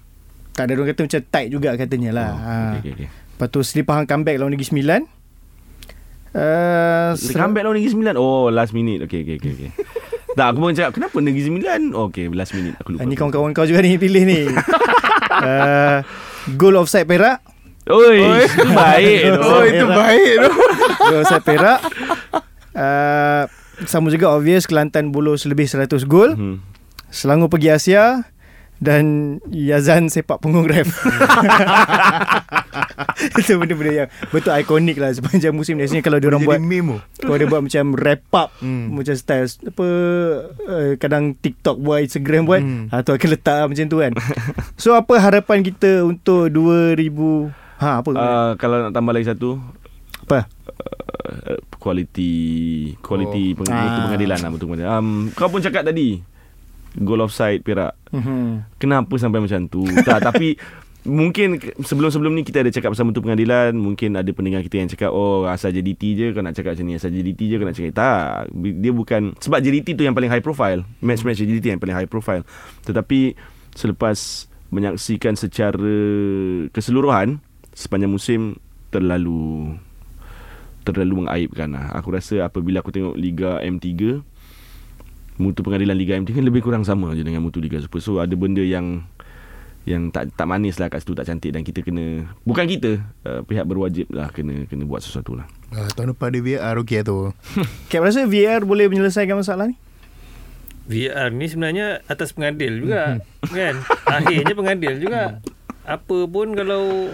Tak 0.53 0.69
ada 0.69 0.77
orang 0.77 0.93
kata 0.93 1.01
macam 1.09 1.21
tight 1.25 1.49
juga 1.49 1.73
katanya 1.73 2.11
lah. 2.13 2.29
Oh, 2.29 2.37
ha. 2.37 2.53
okay, 2.77 2.77
okay, 2.77 2.91
okay. 2.93 3.07
Lepas 3.09 3.47
tu 3.49 3.59
Seri 3.65 3.81
Pahang 3.81 4.05
comeback 4.05 4.37
lawan 4.37 4.53
Negeri 4.53 4.69
Sembilan. 4.69 5.01
Uh, 6.33 7.17
Comeback 7.17 7.65
lawan 7.65 7.77
Negeri 7.77 7.93
Sembilan 7.93 8.17
Oh 8.17 8.49
last 8.49 8.73
minute 8.73 9.05
Okay 9.05 9.21
okay 9.21 9.37
okay, 9.37 9.53
okay. 9.53 9.69
Tak 10.37 10.49
aku 10.49 10.65
pun 10.65 10.73
cakap 10.73 10.97
Kenapa 10.97 11.13
Negeri 11.21 11.45
Sembilan 11.45 11.93
oh, 11.93 12.09
Okay 12.09 12.25
last 12.33 12.57
minute 12.57 12.73
Aku 12.81 12.97
lupa 12.97 13.05
Ah, 13.05 13.07
ni 13.09 13.13
kawan-kawan 13.13 13.53
kau 13.53 13.69
juga 13.69 13.85
ni 13.85 14.01
pilih 14.01 14.25
ni. 14.25 14.49
uh, 14.49 16.01
goal 16.57 16.77
offside 16.77 17.05
Perak. 17.05 17.41
Oi, 17.85 18.21
itu 18.45 18.65
baik. 18.69 19.17
Oh 19.45 19.61
itu 19.65 19.85
baik 19.85 20.31
tu. 20.41 20.51
Goal 21.09 21.21
offside 21.21 21.45
Perak. 21.45 21.79
Uh, 22.73 23.45
sama 23.85 24.07
juga 24.07 24.29
obvious 24.29 24.63
Kelantan 24.63 25.09
bolos 25.09 25.43
lebih 25.43 25.65
100 25.65 25.87
gol. 26.03 26.33
Hmm. 26.33 26.57
Selangor 27.07 27.47
pergi 27.47 27.69
Asia 27.69 28.25
dan 28.77 29.03
Yazan 29.47 30.07
sepak 30.07 30.39
punggung 30.39 30.65
ref. 30.65 30.89
Itu 33.39 33.55
benda-benda 33.55 33.93
yang 33.95 34.09
betul 34.27 34.51
ikonik 34.51 34.97
lah 34.97 35.11
sepanjang 35.11 35.53
musim 35.53 35.77
ni. 35.77 35.85
Biasanya 35.85 36.03
kalau 36.03 36.17
dia 36.17 36.27
orang 36.27 36.43
buat 36.43 36.59
meme 36.59 36.99
kalau 37.15 37.37
dia 37.37 37.47
buat 37.47 37.61
macam 37.61 37.95
wrap 37.95 38.21
up 38.33 38.49
Hmm. 38.59 38.91
macam 38.93 39.13
style 39.13 39.47
apa 39.63 39.87
uh, 40.63 40.91
kadang 40.97 41.33
TikTok 41.33 41.79
buat 41.79 42.01
Instagram 42.01 42.43
buat 42.43 42.59
Hmm. 42.59 42.87
ha, 42.89 43.01
tu 43.01 43.11
akan 43.11 43.29
letak 43.29 43.55
lah 43.55 43.67
macam 43.67 43.85
tu 43.85 43.97
kan. 43.97 44.11
so 44.75 44.91
apa 44.91 45.13
harapan 45.15 45.61
kita 45.61 46.03
untuk 46.03 46.47
2000 46.49 47.51
ha 47.77 47.99
apa 47.99 48.09
Uh, 48.09 48.51
kalau 48.55 48.75
nak 48.81 48.91
tambah 48.91 49.11
lagi 49.11 49.27
satu 49.27 49.59
apa? 50.23 50.47
uh, 50.47 51.57
Kualiti 51.75 52.33
Kualiti 52.97 53.51
Oh. 53.51 53.59
peng, 53.59 53.69
Ah. 53.69 54.07
pengadilan 54.07 54.39
lah 54.39 54.49
Mutu 54.49 54.65
pengadilan 54.65 54.91
um, 54.93 55.09
Kau 55.31 55.47
pun 55.47 55.59
cakap 55.59 55.83
tadi 55.83 56.23
Goal 56.95 57.21
offside 57.21 57.59
Perak 57.59 57.93
Mhm. 58.09 58.77
Kenapa 58.77 59.13
sampai 59.15 59.39
macam 59.39 59.65
tu 59.65 59.83
Tak 60.01 60.23
tapi 60.27 60.55
Mungkin 61.03 61.59
sebelum-sebelum 61.83 62.31
ni 62.31 62.47
kita 62.47 62.63
ada 62.63 62.71
cakap 62.71 62.95
pasal 62.95 63.03
mutu 63.03 63.19
pengadilan 63.19 63.75
Mungkin 63.75 64.15
ada 64.15 64.31
pendengar 64.31 64.63
kita 64.63 64.79
yang 64.79 64.87
cakap 64.87 65.11
Oh 65.11 65.43
asal 65.43 65.69
JDT 65.69 66.15
je 66.15 66.25
kau 66.31 66.39
nak 66.39 66.55
cakap 66.55 66.73
macam 66.73 66.87
ni 66.87 66.95
Asal 66.95 67.11
JDT 67.11 67.41
je 67.43 67.55
kau 67.57 67.67
nak 67.67 67.75
cakap 67.75 67.91
Tak 67.93 68.23
Dia 68.55 68.91
bukan 68.91 69.35
Sebab 69.35 69.59
JDT 69.59 69.99
tu 69.99 70.07
yang 70.07 70.15
paling 70.15 70.31
high 70.31 70.39
profile 70.39 70.87
Match-match 70.99 71.43
JDT 71.43 71.75
yang 71.75 71.81
paling 71.83 71.91
high 71.93 72.07
profile 72.07 72.47
Tetapi 72.81 73.35
Selepas 73.73 74.47
Menyaksikan 74.69 75.35
secara 75.35 75.97
Keseluruhan 76.69 77.43
Sepanjang 77.73 78.07
musim 78.07 78.55
terlalu 78.87 79.75
terlalu 80.83 81.25
mengaibkan 81.25 81.71
lah. 81.71 81.95
Aku 81.95 82.11
rasa 82.11 82.43
apabila 82.43 82.83
aku 82.83 82.91
tengok 82.91 83.15
Liga 83.15 83.63
M3 83.63 84.19
mutu 85.41 85.65
pengadilan 85.65 85.97
Liga 85.97 86.13
M3 86.19 86.29
kan 86.29 86.45
lebih 86.45 86.61
kurang 86.61 86.85
sama 86.85 87.15
je 87.17 87.25
dengan 87.25 87.41
mutu 87.41 87.57
Liga 87.57 87.81
Super. 87.81 88.03
So 88.03 88.21
ada 88.21 88.35
benda 88.35 88.61
yang 88.61 89.07
yang 89.83 90.15
tak 90.15 90.31
tak 90.39 90.47
manis 90.47 90.79
lah 90.79 90.87
kat 90.87 91.03
situ 91.03 91.11
tak 91.11 91.27
cantik 91.27 91.51
dan 91.51 91.59
kita 91.59 91.83
kena 91.83 92.23
bukan 92.47 92.63
kita 92.63 93.03
uh, 93.27 93.43
pihak 93.43 93.67
berwajib 93.67 94.07
lah 94.15 94.31
kena 94.31 94.63
kena 94.71 94.87
buat 94.87 95.03
sesuatu 95.03 95.35
lah. 95.35 95.47
Uh, 95.75 95.91
tahun 95.91 96.15
depan 96.15 96.31
ada 96.31 96.39
VR 96.39 96.75
okey 96.83 97.03
tu. 97.03 97.35
Cap 97.91 98.01
rasa 98.03 98.23
VR 98.23 98.63
boleh 98.63 98.87
menyelesaikan 98.87 99.35
masalah 99.35 99.67
ni? 99.67 99.75
VR 100.87 101.31
ni 101.31 101.47
sebenarnya 101.47 102.03
atas 102.07 102.31
pengadil 102.31 102.87
juga 102.87 103.19
kan. 103.43 103.75
Akhirnya 104.23 104.55
pengadil 104.55 104.95
juga. 105.03 105.43
Apa 105.83 106.31
pun 106.31 106.55
kalau 106.55 107.11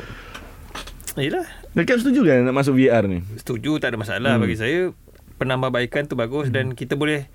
Yelah 1.17 1.58
Cap 1.75 1.97
setuju 1.97 2.21
kan 2.23 2.41
nak 2.43 2.55
masuk 2.55 2.75
VR 2.75 3.05
ni? 3.05 3.21
Setuju 3.35 3.77
tak 3.77 3.93
ada 3.93 3.97
masalah 3.97 4.19
Hmm. 4.31 4.35
hmm. 4.35 4.43
bagi 4.43 4.57
saya 4.57 4.79
Penambahbaikan 5.35 6.03
tu 6.05 6.13
bagus 6.13 6.47
hmm. 6.47 6.55
Dan 6.55 6.65
kita 6.73 6.93
boleh 6.93 7.29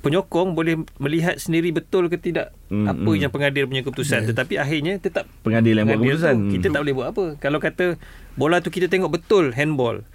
Penyokong 0.00 0.56
boleh 0.56 0.80
melihat 0.96 1.36
sendiri 1.36 1.70
betul 1.70 2.06
ke 2.06 2.16
tidak 2.16 2.56
Hmm, 2.68 2.86
Apa 2.86 3.10
hmm. 3.10 3.18
yang 3.18 3.30
pengadil 3.30 3.66
punya 3.66 3.82
keputusan 3.82 4.24
Tetapi 4.24 4.54
akhirnya 4.56 4.94
tetap 4.96 5.26
Pengadil 5.42 5.74
yang 5.74 5.84
buat 5.84 5.98
pengadil 5.98 6.16
keputusan. 6.16 6.36
tu, 6.38 6.52
Kita 6.54 6.66
tak 6.70 6.80
boleh 6.80 6.94
buat 6.94 7.08
apa 7.10 7.24
Kalau 7.36 7.58
kata 7.58 7.84
Bola 8.32 8.56
tu 8.58 8.68
kita 8.68 8.86
tengok 8.86 9.10
betul 9.10 9.50
handball 9.50 10.06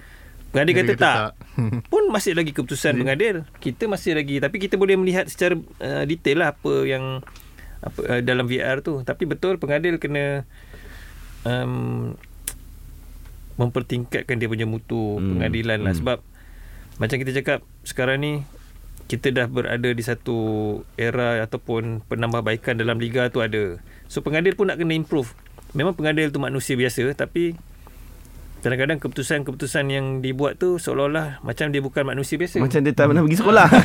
Pengadil 0.50 0.74
kata, 0.74 0.92
kata 0.94 1.04
tak, 1.04 1.16
tak. 1.20 1.32
Pun 1.92 2.08
masih 2.08 2.32
lagi 2.32 2.50
keputusan 2.50 2.96
pengadil 2.96 3.44
Kita 3.60 3.86
masih 3.86 4.16
lagi 4.16 4.40
Tapi 4.40 4.56
kita 4.56 4.80
boleh 4.80 4.96
melihat 4.96 5.28
secara 5.28 5.54
uh, 5.78 6.04
detail 6.04 6.40
lah 6.40 6.50
Apa 6.52 6.74
yang 6.82 7.20
apa 7.78 8.00
uh, 8.08 8.22
dalam 8.24 8.48
VR 8.48 8.80
tu 8.80 9.04
Tapi 9.04 9.28
betul 9.28 9.60
pengadil 9.60 10.00
kena 10.00 10.48
um, 11.44 12.16
Mempertingkatkan 13.56 14.36
dia 14.40 14.48
punya 14.52 14.68
mutu 14.68 15.20
Hmm, 15.20 15.40
pengadilan 15.40 15.80
lah 15.84 15.94
hmm. 15.96 16.02
Sebab 16.04 16.18
Macam 17.00 17.18
kita 17.20 17.32
cakap 17.36 17.60
Sekarang 17.84 18.20
ni 18.20 18.44
kita 19.06 19.30
dah 19.30 19.46
berada 19.46 19.90
di 19.94 20.02
satu 20.02 20.38
era 20.98 21.46
ataupun 21.46 22.02
penambahbaikan 22.10 22.74
dalam 22.74 22.98
liga 22.98 23.30
tu 23.30 23.46
ada. 23.46 23.78
So 24.10 24.26
pengadil 24.26 24.58
pun 24.58 24.74
nak 24.74 24.82
kena 24.82 24.98
improve. 24.98 25.38
Memang 25.78 25.94
pengadil 25.94 26.34
tu 26.34 26.42
manusia 26.42 26.74
biasa 26.74 27.06
tapi 27.14 27.54
kadang-kadang 28.66 28.98
keputusan-keputusan 28.98 29.86
yang 29.94 30.06
dibuat 30.26 30.58
tu 30.58 30.82
seolah-olah 30.82 31.46
macam 31.46 31.70
dia 31.70 31.86
bukan 31.86 32.02
manusia 32.02 32.42
biasa. 32.42 32.58
Macam 32.58 32.82
dia 32.82 32.94
tak 32.98 33.14
pernah 33.14 33.22
pergi 33.22 33.40
sekolah. 33.40 33.68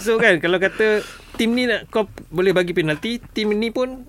So 0.00 0.16
kan 0.16 0.40
kalau 0.40 0.56
kata 0.56 1.04
tim 1.36 1.52
ni 1.52 1.68
nak 1.68 1.92
kau 1.92 2.08
boleh 2.32 2.56
bagi 2.56 2.72
penalti, 2.72 3.20
tim 3.36 3.52
ni 3.52 3.68
pun 3.68 4.08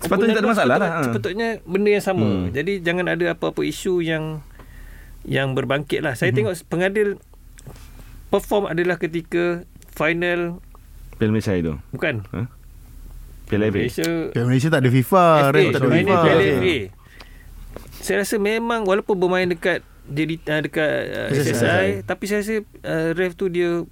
Sepatutnya 0.00 0.34
tak 0.34 0.42
ada 0.42 0.50
masalah 0.50 0.76
lah. 0.80 0.90
sepatutnya, 1.04 1.06
sepatutnya 1.12 1.48
benda 1.68 1.90
yang 1.92 2.04
sama. 2.04 2.24
Hmm. 2.24 2.40
Hmm. 2.48 2.52
Jadi 2.56 2.72
jangan 2.80 3.06
ada 3.12 3.24
apa-apa 3.36 3.60
isu 3.62 4.00
yang 4.00 4.40
yang 5.28 5.52
berbangkit 5.52 6.00
lah. 6.00 6.16
Hmm. 6.16 6.20
Saya 6.24 6.30
tengok 6.32 6.56
pengadil 6.72 7.20
perform 8.32 8.70
adalah 8.70 8.96
ketika 8.96 9.66
final 9.92 10.62
Piala 11.20 11.30
Malaysia 11.36 11.52
itu. 11.52 11.76
bukan 11.92 12.24
Piala 13.50 13.68
FA. 13.68 13.76
Malaysia 13.82 14.08
Piala 14.32 14.46
Malaysia 14.46 14.68
tak 14.72 14.80
ada 14.80 14.90
FIFA, 14.94 15.24
FA, 15.52 15.62
tak 15.74 15.80
ada 15.82 15.88
final 15.90 15.98
FIFA. 16.00 16.16
Piala 16.24 16.44
FA. 16.56 16.76
Saya 18.00 18.16
rasa 18.24 18.36
memang 18.40 18.88
walaupun 18.88 19.14
bermain 19.20 19.50
dekat 19.50 19.84
dia 20.08 20.24
di, 20.24 20.40
uh, 20.40 20.60
dekat 20.64 20.90
uh, 21.12 21.28
SSI. 21.28 21.52
SSI 21.52 21.86
tapi 22.08 22.24
saya 22.24 22.40
rasa 22.40 22.54
uh, 22.88 23.08
ref 23.12 23.36
tu 23.36 23.52
dia 23.52 23.84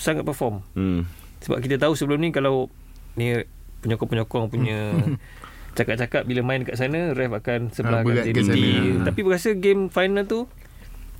sangat 0.00 0.26
perform. 0.26 0.66
Hmm. 0.74 1.06
Sebab 1.46 1.62
kita 1.62 1.78
tahu 1.78 1.94
sebelum 1.94 2.18
ni 2.18 2.34
kalau 2.34 2.66
ni 3.14 3.44
penyokong-penyokong 3.84 4.50
punya 4.50 4.78
cakap-cakap 5.72 6.22
bila 6.24 6.40
main 6.42 6.62
dekat 6.62 6.76
sana 6.76 7.12
ref 7.12 7.32
akan 7.32 7.72
sebelah 7.72 8.00
Ah, 8.00 8.04
akan 8.04 8.24
JDT. 8.24 8.40
sana. 8.44 9.04
Tapi 9.08 9.20
berasa 9.22 9.48
game 9.52 9.88
final 9.88 10.24
tu 10.24 10.44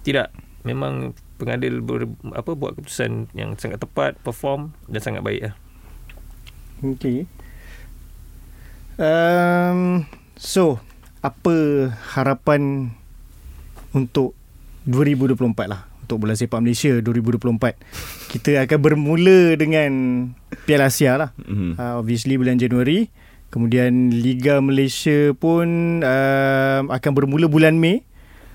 tidak 0.03 0.28
memang 0.62 1.12
pengadil 1.36 1.82
ber, 1.82 2.07
apa 2.32 2.55
buat 2.55 2.76
keputusan 2.76 3.32
yang 3.34 3.59
sangat 3.59 3.82
tepat, 3.82 4.14
perform 4.20 4.70
dan 4.86 5.00
sangat 5.00 5.22
baik 5.22 5.50
lah. 5.50 5.55
Okay. 6.82 7.26
Um, 8.96 10.05
so, 10.36 10.78
apa 11.18 11.55
harapan 12.14 12.92
untuk 13.90 14.36
2024 14.84 15.66
lah? 15.66 15.88
Untuk 16.03 16.18
bola 16.18 16.34
sepak 16.34 16.61
Malaysia 16.61 16.92
2024. 17.00 17.78
Kita 18.28 18.62
akan 18.62 18.78
bermula 18.78 19.55
dengan 19.57 19.90
Piala 20.66 20.90
Asia 20.92 21.16
lah. 21.16 21.30
Hmm. 21.40 21.74
Uh, 21.74 21.94
obviously 21.98 22.36
bulan 22.36 22.59
Januari. 22.59 23.09
Kemudian 23.53 24.09
Liga 24.09 24.64
Malaysia 24.64 25.36
pun 25.36 26.00
um, 26.00 26.84
akan 26.88 27.11
bermula 27.12 27.53
bulan 27.53 27.76
Mei. 27.76 28.00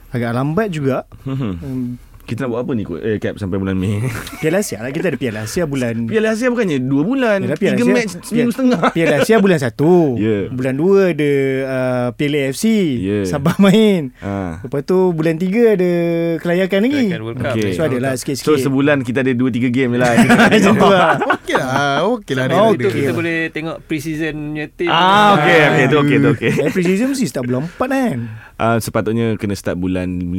Agak 0.09 0.33
lambat 0.33 0.73
juga. 0.73 1.05
Hmm. 1.21 2.01
Kita 2.28 2.43
nak 2.43 2.49
buat 2.51 2.61
apa 2.61 2.71
ni 2.73 2.84
kot? 2.84 2.99
Eh 2.99 3.17
Cap 3.17 3.39
sampai 3.39 3.55
bulan 3.55 3.73
Mei. 3.73 4.03
Piala 4.43 4.59
Asia 4.59 4.78
lah. 4.78 4.91
Kita 4.91 5.07
ada 5.07 5.15
Piala 5.15 5.39
Asia 5.41 5.63
bulan 5.63 6.05
Piala 6.05 6.30
Asia 6.30 6.47
bukannya 6.47 6.78
2 6.78 6.91
bulan. 7.01 7.38
Yalah, 7.39 7.55
Piala 7.55 7.73
3 7.73 7.80
Asia- 7.80 7.95
match 7.95 8.11
seminggu 8.21 8.51
setengah. 8.51 8.82
Piala 8.95 9.15
Asia 9.17 9.36
bulan 9.38 9.57
1 9.57 9.71
Ya. 10.17 10.38
Bulan 10.49 10.73
2 10.75 10.84
ada 11.09 11.32
uh, 11.63 12.07
Piala 12.13 12.38
AFC 12.45 12.65
Ya. 12.99 13.17
Sabah 13.23 13.55
main 13.57 14.11
Ha. 14.17 14.59
Lepas 14.61 14.82
tu 14.84 14.97
bulan 15.09 15.36
3 15.36 15.47
ada 15.71 15.91
kelayakan 16.38 16.80
lagi 16.84 16.93
Kelayakan 17.07 17.21
World 17.23 17.39
Cup. 17.39 17.53
Okay. 17.55 17.71
So 17.71 17.82
ada 17.82 17.97
lah 17.97 18.11
So 18.11 18.19
sikit-sikit 18.19 18.59
sebulan 18.61 18.97
kita 19.01 19.19
ada 19.21 19.32
2-3 19.32 19.47
game 19.69 19.89
je 19.89 19.97
lah. 19.97 20.11
Macam 20.51 20.73
tu 20.75 20.88
lah 20.88 21.09
Okey 21.38 21.55
lah, 21.55 22.03
okey 22.11 22.34
lah. 22.36 22.45
Oh, 22.51 22.71
Itu 22.71 22.78
dia- 22.78 22.89
okey. 22.89 23.01
kita 23.01 23.13
boleh 23.13 23.38
tengok 23.49 23.78
pre-season 23.88 24.36
punya 24.49 24.67
team. 24.69 24.89
ah, 24.89 25.32
okay, 25.34 25.59
okay, 25.65 25.86
tu 25.88 25.97
okay, 25.97 26.17
tu 26.17 26.30
okay. 26.30 26.51
Eh 26.59 26.69
pre-season 26.69 27.07
mesti 27.07 27.23
start 27.23 27.47
bulan 27.47 27.63
4 27.69 27.88
kan 27.88 28.19
Uh, 28.57 28.82
sepatutnya 28.82 29.38
kena 29.38 29.53
start 29.53 29.78
bulan 29.78 30.09
5 30.09 30.34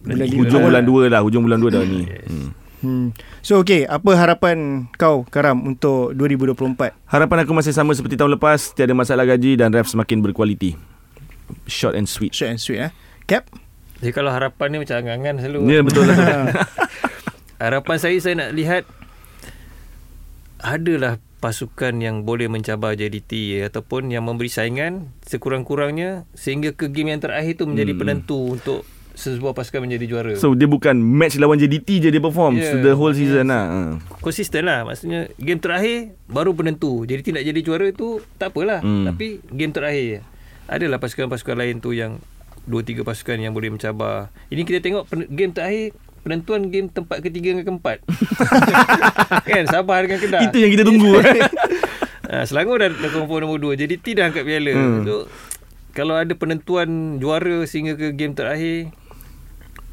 Bulan 0.00 0.26
Hujung 0.32 0.48
lima. 0.58 0.68
bulan 0.72 0.82
2 0.88 1.12
lah. 1.12 1.20
Hujung 1.20 1.44
bulan 1.44 1.60
2 1.60 1.68
dah 1.68 1.84
ni. 1.84 2.08
Hmm. 2.08 2.50
hmm. 2.80 3.06
So 3.44 3.60
okay. 3.60 3.84
Apa 3.84 4.16
harapan 4.16 4.88
kau 4.96 5.28
Karam 5.28 5.60
Untuk 5.68 6.16
2024 6.16 6.96
Harapan 7.04 7.44
aku 7.44 7.52
masih 7.52 7.76
sama 7.76 7.92
seperti 7.92 8.16
tahun 8.16 8.40
lepas. 8.40 8.72
Tiada 8.72 8.96
masalah 8.96 9.28
gaji 9.28 9.60
Dan 9.60 9.76
ref 9.76 9.92
semakin 9.92 10.24
berkualiti. 10.24 10.80
Short 11.68 11.92
and 11.92 12.08
sweet. 12.08 12.32
Short 12.32 12.56
and 12.56 12.60
sweet 12.60 12.88
eh. 12.88 12.92
Cap? 13.28 13.44
Jadi 14.00 14.14
kalau 14.14 14.30
harapan 14.30 14.72
ni 14.72 14.76
macam 14.80 14.94
angan-angan 15.04 15.34
selalu. 15.42 15.58
Ya 15.68 15.80
betul 15.84 16.06
lah. 16.06 16.16
Harapan 17.62 17.96
saya 17.98 18.14
saya 18.22 18.34
nak 18.38 18.50
lihat 18.54 18.86
adalah 20.62 21.18
pasukan 21.38 22.02
yang 22.02 22.26
boleh 22.26 22.50
mencabar 22.50 22.98
JDT 22.98 23.62
ataupun 23.66 24.10
yang 24.10 24.26
memberi 24.26 24.50
saingan 24.50 25.14
sekurang-kurangnya 25.26 26.26
sehingga 26.34 26.74
ke 26.74 26.90
game 26.90 27.14
yang 27.14 27.22
terakhir 27.22 27.58
tu 27.58 27.66
menjadi 27.66 27.94
Hmm. 27.94 28.00
penentu 28.02 28.38
untuk 28.58 28.82
sebuah 29.18 29.50
pasukan 29.50 29.82
menjadi 29.82 30.06
juara. 30.06 30.32
So 30.34 30.52
dia 30.52 30.64
bukan 30.64 30.94
match 30.94 31.34
lawan 31.36 31.56
JDT 31.56 31.98
je 31.98 32.08
dia 32.08 32.18
perform 32.18 32.54
Yeah. 32.54 32.70
yeah. 32.72 32.82
The 32.84 32.92
whole 32.92 33.10
season 33.10 33.46
lah 33.46 33.64
Ha. 33.64 33.78
konsisten 34.20 34.62
lah 34.62 34.82
maksudnya 34.82 35.26
game 35.34 35.58
terakhir 35.58 35.96
baru 36.24 36.52
penentu 36.52 37.02
JDT 37.02 37.32
nak 37.32 37.44
jadi 37.44 37.60
juara 37.60 37.90
tu 37.90 38.08
tak 38.34 38.50
apalah 38.50 38.78
Hmm. 38.78 39.04
tapi 39.04 39.42
game 39.48 39.70
terakhir 39.70 40.22
adalah 40.64 40.96
pasukan-pasukan 40.96 41.56
lain 41.56 41.76
tu 41.78 41.90
yang 41.90 42.22
dua 42.62 42.80
tiga 42.80 43.00
pasukan 43.00 43.36
yang 43.36 43.50
boleh 43.50 43.68
mencabar 43.68 44.30
ini 44.46 44.62
kita 44.62 44.78
tengok 44.78 45.04
pen- 45.04 45.26
game 45.26 45.50
terakhir 45.50 45.96
penentuan 46.20 46.68
game 46.68 46.86
tempat 46.86 47.18
ketiga 47.18 47.52
dengan 47.52 47.64
keempat 47.66 47.98
kan 49.48 49.64
Sabah 49.66 49.98
dengan 50.00 50.18
Kedah 50.18 50.40
Itu 50.42 50.58
yang 50.58 50.70
kita 50.70 50.84
tunggu 50.84 51.10
ha, 51.16 52.44
Selangor 52.48 52.76
dah, 52.78 52.90
dah 52.90 53.10
confirm 53.10 53.40
nombor 53.42 53.58
dua 53.58 53.72
JDT 53.74 54.14
dah 54.14 54.28
angkat 54.28 54.44
piala 54.44 54.70
Hmm. 54.70 55.02
so 55.02 55.14
kalau 55.90 56.14
ada 56.14 56.30
penentuan 56.32 56.86
juara 57.16 57.64
sehingga 57.64 57.96
ke 57.96 58.12
game 58.12 58.30
terakhir 58.32 58.92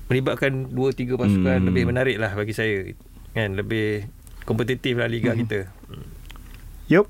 melibatkan 0.06 0.70
dua 0.70 0.92
tiga 0.92 1.16
pasukan 1.16 1.60
Hmm. 1.60 1.68
lebih 1.68 1.84
menarik 1.86 2.16
lah 2.16 2.32
bagi 2.32 2.52
saya 2.52 2.94
kan 3.32 3.54
lebih 3.54 4.06
kompetitif 4.44 4.96
lah 4.96 5.06
liga 5.06 5.32
Hmm. 5.32 5.42
kita 5.42 5.60
Yup 6.88 7.10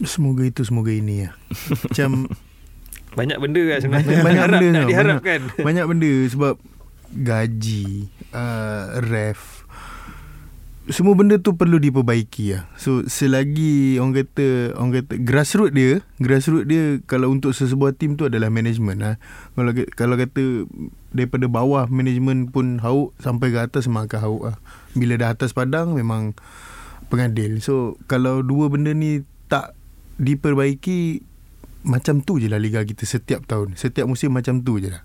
Semoga 0.00 0.42
itu 0.42 0.64
Semoga 0.64 0.88
ini 0.88 1.28
ya. 1.28 1.36
Macam 1.84 2.24
banyak 3.18 3.36
benda 3.36 3.62
lah 3.66 3.78
sebenarnya 3.80 4.06
banyak, 4.06 4.22
banyak 4.22 4.40
Harap 4.40 4.52
benda 4.54 4.68
tau, 4.70 4.88
diharapkan 4.88 5.40
banyak, 5.42 5.64
banyak 5.66 5.84
benda 5.84 6.12
sebab 6.30 6.54
gaji 7.10 8.06
uh, 8.30 8.82
ref 9.02 9.59
semua 10.90 11.14
benda 11.14 11.38
tu 11.38 11.54
perlu 11.54 11.78
diperbaiki 11.78 12.54
lah. 12.54 12.66
So 12.74 13.06
selagi 13.06 13.96
orang 14.02 14.26
kata 14.26 14.74
orang 14.74 14.92
kata 15.02 15.12
grassroots 15.22 15.74
dia, 15.74 16.02
grassroots 16.18 16.66
dia 16.66 16.98
kalau 17.06 17.30
untuk 17.30 17.54
sesebuah 17.54 17.94
tim 17.94 18.18
tu 18.18 18.26
adalah 18.26 18.50
management 18.50 18.98
lah. 18.98 19.14
Kalau 19.54 19.72
kalau 19.94 20.14
kata 20.18 20.66
daripada 21.14 21.46
bawah 21.46 21.86
management 21.86 22.50
pun 22.50 22.82
hauk 22.82 23.14
sampai 23.22 23.54
ke 23.54 23.58
atas 23.62 23.86
memang 23.86 24.10
akan 24.10 24.20
hauk 24.20 24.42
lah. 24.52 24.56
Bila 24.98 25.14
dah 25.16 25.28
atas 25.32 25.54
padang 25.54 25.94
memang 25.94 26.34
pengadil. 27.08 27.62
So 27.62 27.96
kalau 28.10 28.42
dua 28.42 28.70
benda 28.70 28.90
ni 28.90 29.22
tak 29.46 29.74
diperbaiki 30.18 31.24
macam 31.86 32.20
tu 32.20 32.36
je 32.36 32.50
lah 32.50 32.60
liga 32.60 32.84
kita 32.84 33.08
setiap 33.08 33.46
tahun. 33.48 33.78
Setiap 33.78 34.04
musim 34.04 34.34
macam 34.34 34.60
tu 34.60 34.76
je 34.82 34.92
lah. 34.92 35.02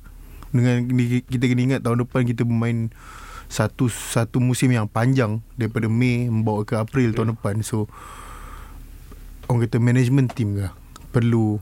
Dengan 0.51 0.87
kita 1.25 1.45
kena 1.51 1.61
ingat 1.61 1.81
tahun 1.85 2.05
depan 2.05 2.25
kita 2.25 2.43
bermain 2.47 2.91
satu 3.47 3.87
satu 3.87 4.41
musim 4.41 4.73
yang 4.73 4.89
panjang 4.89 5.39
daripada 5.55 5.85
Mei 5.85 6.27
membawa 6.27 6.65
ke 6.65 6.75
April 6.75 7.13
okay. 7.13 7.15
tahun 7.21 7.29
depan 7.37 7.55
so 7.61 7.85
orang 9.49 9.69
kata 9.69 9.77
management 9.77 10.33
team 10.33 10.57
lah 10.57 10.73
perlu 11.13 11.61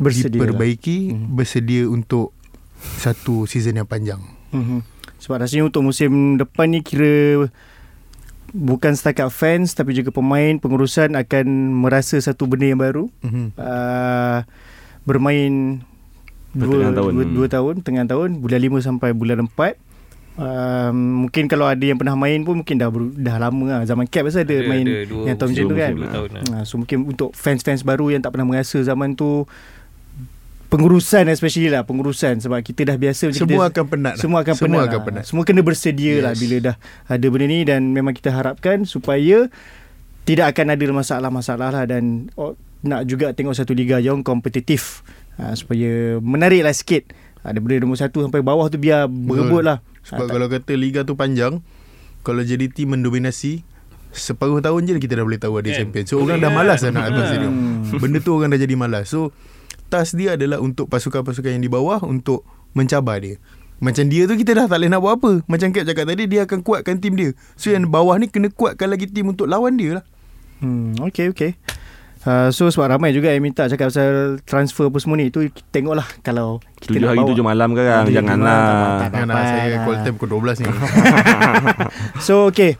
bersedia 0.00 0.30
lah. 0.30 0.32
diperbaiki 0.32 0.98
lah. 1.12 1.18
hmm. 1.18 1.28
bersedia 1.34 1.82
untuk 1.90 2.32
satu 2.80 3.44
season 3.44 3.76
yang 3.76 3.88
panjang 3.88 4.20
mm-hmm. 4.56 4.80
sebab 5.20 5.44
rasanya 5.44 5.68
untuk 5.68 5.84
musim 5.84 6.40
depan 6.40 6.72
ni 6.72 6.80
kira 6.80 7.44
bukan 8.50 8.96
setakat 8.96 9.28
fans 9.30 9.76
tapi 9.76 9.92
juga 9.92 10.10
pemain 10.10 10.56
pengurusan 10.56 11.12
akan 11.14 11.46
merasa 11.84 12.16
satu 12.16 12.48
benda 12.48 12.66
yang 12.72 12.80
baru 12.80 13.04
mm-hmm. 13.20 13.46
uh, 13.60 14.48
bermain 15.04 15.84
dua, 16.56 16.90
tahun. 16.90 17.12
Dua, 17.14 17.24
dua, 17.24 17.24
dua 17.28 17.46
tahun 17.52 17.74
tengah 17.84 18.08
tahun 18.08 18.40
bulan 18.40 18.60
lima 18.64 18.78
sampai 18.80 19.12
bulan 19.12 19.44
empat 19.46 19.76
uh, 20.38 20.90
mungkin 20.94 21.50
kalau 21.50 21.66
ada 21.66 21.80
yang 21.80 21.98
pernah 21.98 22.14
main 22.14 22.44
pun 22.46 22.62
mungkin 22.62 22.76
dah 22.78 22.90
ber, 22.92 23.10
dah 23.16 23.36
lama 23.40 23.64
lah. 23.66 23.80
zaman 23.88 24.06
cap 24.06 24.28
pasal 24.28 24.46
ada, 24.46 24.54
ada 24.60 24.68
main 24.68 24.84
ada 24.86 25.26
yang 25.26 25.36
tahun 25.38 25.50
tu 25.56 25.74
kan 25.74 25.92
lah. 25.96 26.12
Ah, 26.54 26.62
so 26.68 26.78
mungkin 26.78 27.08
untuk 27.10 27.34
fans-fans 27.34 27.82
baru 27.82 28.14
yang 28.14 28.22
tak 28.22 28.36
pernah 28.36 28.46
merasa 28.46 28.78
zaman 28.84 29.18
tu 29.18 29.48
pengurusan 30.70 31.26
especially 31.34 31.66
lah 31.66 31.82
pengurusan 31.82 32.38
sebab 32.38 32.62
kita 32.62 32.86
dah 32.86 32.96
biasa 33.00 33.34
semua 33.34 33.66
kita, 33.66 33.82
akan 33.82 33.84
penat 33.90 34.14
lah. 34.14 34.22
semua 34.22 34.38
akan, 34.46 34.54
semua 34.54 34.68
penat, 34.70 34.86
akan 34.86 34.98
lah. 34.98 35.06
penat 35.10 35.24
semua 35.26 35.42
kena 35.42 35.60
bersedia 35.66 36.14
lah 36.14 36.14
yes. 36.14 36.22
lah 36.22 36.34
bila 36.38 36.56
dah 36.62 36.76
ada 37.10 37.26
benda 37.26 37.46
ni 37.50 37.58
dan 37.66 37.80
memang 37.90 38.14
kita 38.14 38.30
harapkan 38.30 38.86
supaya 38.86 39.50
tidak 40.22 40.54
akan 40.54 40.78
ada 40.78 40.84
masalah-masalah 40.94 41.68
lah 41.74 41.84
dan 41.90 42.30
oh, 42.38 42.54
nak 42.86 43.02
juga 43.10 43.34
tengok 43.34 43.58
satu 43.58 43.74
liga 43.74 43.98
yang 43.98 44.22
kompetitif 44.22 45.02
ha, 45.42 45.58
supaya 45.58 46.22
menariklah 46.22 46.70
sikit 46.70 47.10
ada 47.40 47.56
benda 47.56 47.80
nombor 47.80 47.96
satu 47.96 48.20
sampai 48.20 48.44
bawah 48.44 48.68
tu 48.68 48.76
biar 48.76 49.08
berebut 49.08 49.64
lah. 49.64 49.78
Sebab 50.02 50.16
Ah, 50.16 50.20
tak- 50.22 50.32
kalau 50.32 50.46
kata 50.48 50.72
liga 50.74 51.00
tu 51.02 51.14
panjang, 51.14 51.60
kalau 52.20 52.40
JDT 52.40 52.84
mendominasi 52.84 53.64
separuh 54.10 54.58
tahun 54.58 54.80
je 54.84 54.92
kita 54.98 55.14
dah 55.14 55.24
boleh 55.24 55.38
tahu 55.38 55.54
ada 55.56 55.68
Kan? 55.68 55.76
champion. 55.78 56.04
So 56.04 56.18
orang 56.18 56.38
dah 56.38 56.48
kan? 56.48 56.56
malas 56.56 56.78
dah 56.80 56.90
nak 56.90 57.04
atas 57.06 57.22
Hmm. 57.22 57.30
stadium. 57.30 57.54
Benda 57.96 58.18
tu 58.18 58.30
orang 58.32 58.50
dah 58.50 58.58
jadi 58.58 58.74
malas. 58.74 59.06
So 59.06 59.30
task 59.86 60.14
dia 60.14 60.34
adalah 60.34 60.58
untuk 60.58 60.86
pasukan-pasukan 60.86 61.50
yang 61.50 61.62
di 61.62 61.70
bawah 61.70 62.02
untuk 62.02 62.42
mencabar 62.72 63.18
dia. 63.18 63.38
Macam 63.78 64.04
dia 64.04 64.26
tu 64.26 64.34
kita 64.34 64.52
dah 64.52 64.66
tak 64.66 64.76
boleh 64.76 64.90
nak 64.90 65.00
buat 65.00 65.14
apa. 65.16 65.32
Macam 65.46 65.72
Cap 65.72 65.84
cakap 65.84 66.04
tadi 66.04 66.26
dia 66.26 66.44
akan 66.44 66.60
kuatkan 66.60 66.98
tim 66.98 67.14
dia. 67.14 67.32
So 67.54 67.70
yang 67.70 67.88
bawah 67.88 68.12
ni 68.14 68.26
kena 68.26 68.48
kuatkan 68.48 68.86
lagi 68.86 69.06
tim 69.06 69.24
untuk 69.26 69.46
lawan 69.46 69.74
dia 69.74 69.96
lah. 69.96 70.04
Hmm, 70.58 70.92
okay, 71.00 71.26
okay. 71.26 71.56
Uh, 72.20 72.48
so 72.48 72.68
sebab 72.68 72.92
ramai 72.92 73.10
juga 73.10 73.28
yang 73.28 73.40
minta 73.40 73.64
cakap 73.64 73.88
pasal 73.88 74.36
transfer 74.44 74.86
apa 74.86 74.98
semua 74.98 75.16
ni 75.16 75.28
tu 75.28 75.40
tengoklah 75.70 76.04
kalau 76.20 76.60
kita 76.76 76.92
Tujuh 76.94 77.08
hari 77.08 77.16
bawa. 77.16 77.28
tujuh 77.28 77.40
malam 77.42 77.68
sekarang 77.72 78.04
Tujuh 78.04 78.12
Jangan 78.14 78.36
malam, 78.36 78.44
tak- 78.44 78.60
lah 78.60 78.60
tak- 78.60 79.00
tak 79.00 79.08
Jangan 79.10 79.24
nak 79.24 79.32
dapat 79.32 79.44
saya 79.48 79.76
call 79.80 79.96
time 79.96 80.14
pukul 80.14 80.28
12 80.30 80.60
ni. 80.60 80.66
So 82.26 82.34
okay 82.46 82.72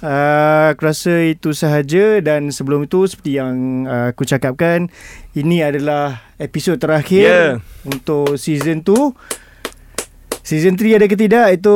uh, 0.00 0.72
Aku 0.72 0.82
rasa 0.82 1.14
itu 1.22 1.52
sahaja 1.52 2.04
Dan 2.20 2.48
sebelum 2.48 2.84
itu 2.84 3.04
Seperti 3.04 3.36
yang 3.36 3.56
uh, 3.84 4.10
aku 4.10 4.24
cakapkan 4.24 4.88
Ini 5.32 5.56
adalah 5.66 6.04
episod 6.36 6.76
terakhir 6.76 7.60
Yeah. 7.60 7.84
Untuk 7.84 8.36
season 8.36 8.80
2 8.80 9.45
Season 10.46 10.78
3 10.78 11.02
ada 11.02 11.10
ke 11.10 11.18
tidak 11.18 11.58
Itu 11.58 11.74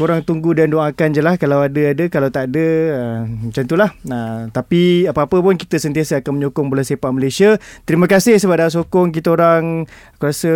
Korang 0.00 0.24
tunggu 0.24 0.56
dan 0.56 0.72
doakan 0.72 1.12
je 1.12 1.20
lah. 1.20 1.36
Kalau 1.36 1.60
ada 1.60 1.92
ada. 1.92 2.04
Kalau 2.08 2.32
tak 2.32 2.48
ada 2.48 2.66
uh, 2.96 3.18
Macam 3.28 3.64
tu 3.68 3.76
lah. 3.76 3.92
Uh, 4.08 4.48
Tapi 4.48 5.04
apa-apa 5.04 5.44
pun 5.44 5.60
Kita 5.60 5.76
sentiasa 5.76 6.24
akan 6.24 6.40
menyokong 6.40 6.72
Bola 6.72 6.80
sepak 6.80 7.12
Malaysia. 7.12 7.60
Terima 7.84 8.08
kasih 8.08 8.40
sebab 8.40 8.56
dah 8.56 8.72
sokong 8.72 9.12
kita 9.12 9.36
orang. 9.36 9.84
Aku 10.16 10.32
rasa 10.32 10.52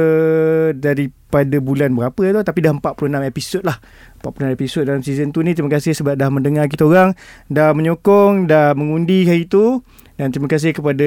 Daripada 1.29 1.61
bulan 1.61 1.93
berapa 1.93 2.17
tu 2.17 2.41
Tapi 2.41 2.59
dah 2.65 2.73
46 2.73 3.21
episod 3.29 3.61
lah. 3.61 3.77
46 4.25 4.57
episod 4.57 4.83
dalam 4.89 5.05
season 5.05 5.29
2 5.29 5.45
ni. 5.45 5.53
Terima 5.53 5.69
kasih 5.69 5.93
sebab 5.93 6.17
dah 6.17 6.33
mendengar 6.33 6.65
kita 6.73 6.89
orang 6.89 7.13
Dah 7.53 7.77
menyokong 7.77 8.49
Dah 8.49 8.73
mengundi 8.73 9.29
hari 9.29 9.45
tu. 9.45 9.85
Dan 10.17 10.33
terima 10.33 10.49
kasih 10.49 10.73
kepada 10.73 11.05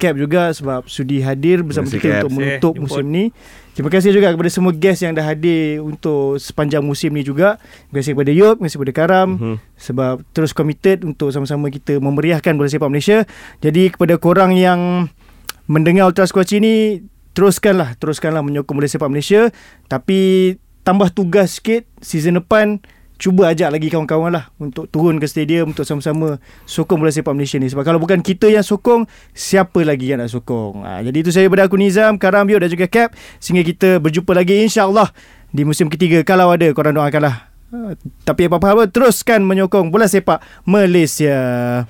Cap 0.00 0.16
juga 0.16 0.56
Sebab 0.56 0.88
sudi 0.88 1.20
hadir 1.20 1.60
bersama 1.60 1.84
kasih, 1.84 2.00
kita 2.00 2.08
Cap. 2.08 2.22
Untuk 2.24 2.32
menutup 2.32 2.74
kasih, 2.74 2.82
musim 2.88 3.06
ni. 3.12 3.24
Terima 3.76 3.90
kasih 3.92 4.10
juga 4.10 4.32
kepada 4.32 4.50
semua 4.50 4.72
guest 4.72 5.04
yang 5.04 5.12
dah 5.12 5.22
hadir 5.28 5.84
Untuk 5.84 6.40
sepanjang 6.40 6.80
musim 6.80 7.12
ni 7.12 7.20
juga. 7.20 7.60
Terima 7.60 7.96
kasih 8.00 8.12
kepada 8.16 8.32
Yop 8.32 8.56
Terima 8.56 8.66
kasih 8.72 8.78
kepada 8.80 8.94
Karam. 8.96 9.28
Mhm. 9.36 9.56
sebab 9.76 10.14
terus 10.32 10.56
committed 10.56 11.04
untuk 11.04 11.28
sama-sama 11.28 11.68
kita 11.68 12.00
memeriahkan 12.00 12.56
bola 12.56 12.72
sepak 12.72 12.88
Malaysia. 12.88 13.28
Jadi 13.60 13.92
kepada 13.92 14.16
korang 14.16 14.56
yang 14.56 15.12
mendengar 15.68 16.08
Ultra 16.08 16.24
Squatchy 16.24 16.58
ni 16.58 17.04
teruskanlah 17.38 17.94
teruskanlah 18.02 18.42
menyokong 18.42 18.74
bola 18.74 18.90
sepak 18.90 19.06
Malaysia. 19.06 19.54
Tapi 19.86 20.52
tambah 20.82 21.06
tugas 21.14 21.62
sikit 21.62 21.86
season 22.02 22.42
depan 22.42 22.82
cuba 23.18 23.50
ajak 23.50 23.70
lagi 23.74 23.90
kawan-kawan 23.90 24.30
lah 24.30 24.50
untuk 24.62 24.86
turun 24.90 25.18
ke 25.18 25.26
stadium 25.26 25.74
untuk 25.74 25.82
sama-sama 25.86 26.42
sokong 26.66 26.98
bola 26.98 27.14
sepak 27.14 27.30
Malaysia 27.30 27.62
ni. 27.62 27.70
Sebab 27.70 27.86
kalau 27.86 28.02
bukan 28.02 28.18
kita 28.26 28.50
yang 28.50 28.66
sokong 28.66 29.06
siapa 29.38 29.86
lagi 29.86 30.10
yang 30.10 30.18
nak 30.18 30.34
sokong? 30.34 30.82
Ha, 30.82 31.06
jadi 31.06 31.14
itu 31.22 31.30
saya 31.30 31.46
daripada 31.46 31.70
aku 31.70 31.78
Nizam 31.78 32.18
Karam 32.18 32.42
Bio 32.42 32.58
dan 32.58 32.74
juga 32.74 32.90
Cap. 32.90 33.14
Sehingga 33.38 33.62
kita 33.62 34.02
berjumpa 34.02 34.34
lagi 34.34 34.58
insyaAllah 34.66 35.14
di 35.54 35.62
musim 35.62 35.86
ketiga. 35.86 36.26
Kalau 36.26 36.50
ada 36.50 36.66
korang 36.74 36.98
doakanlah. 36.98 37.54
Ha, 37.70 37.94
tapi 38.26 38.50
apa-apa 38.50 38.90
teruskan 38.90 39.46
menyokong 39.46 39.94
bola 39.94 40.10
sepak 40.10 40.42
Malaysia. 40.66 41.86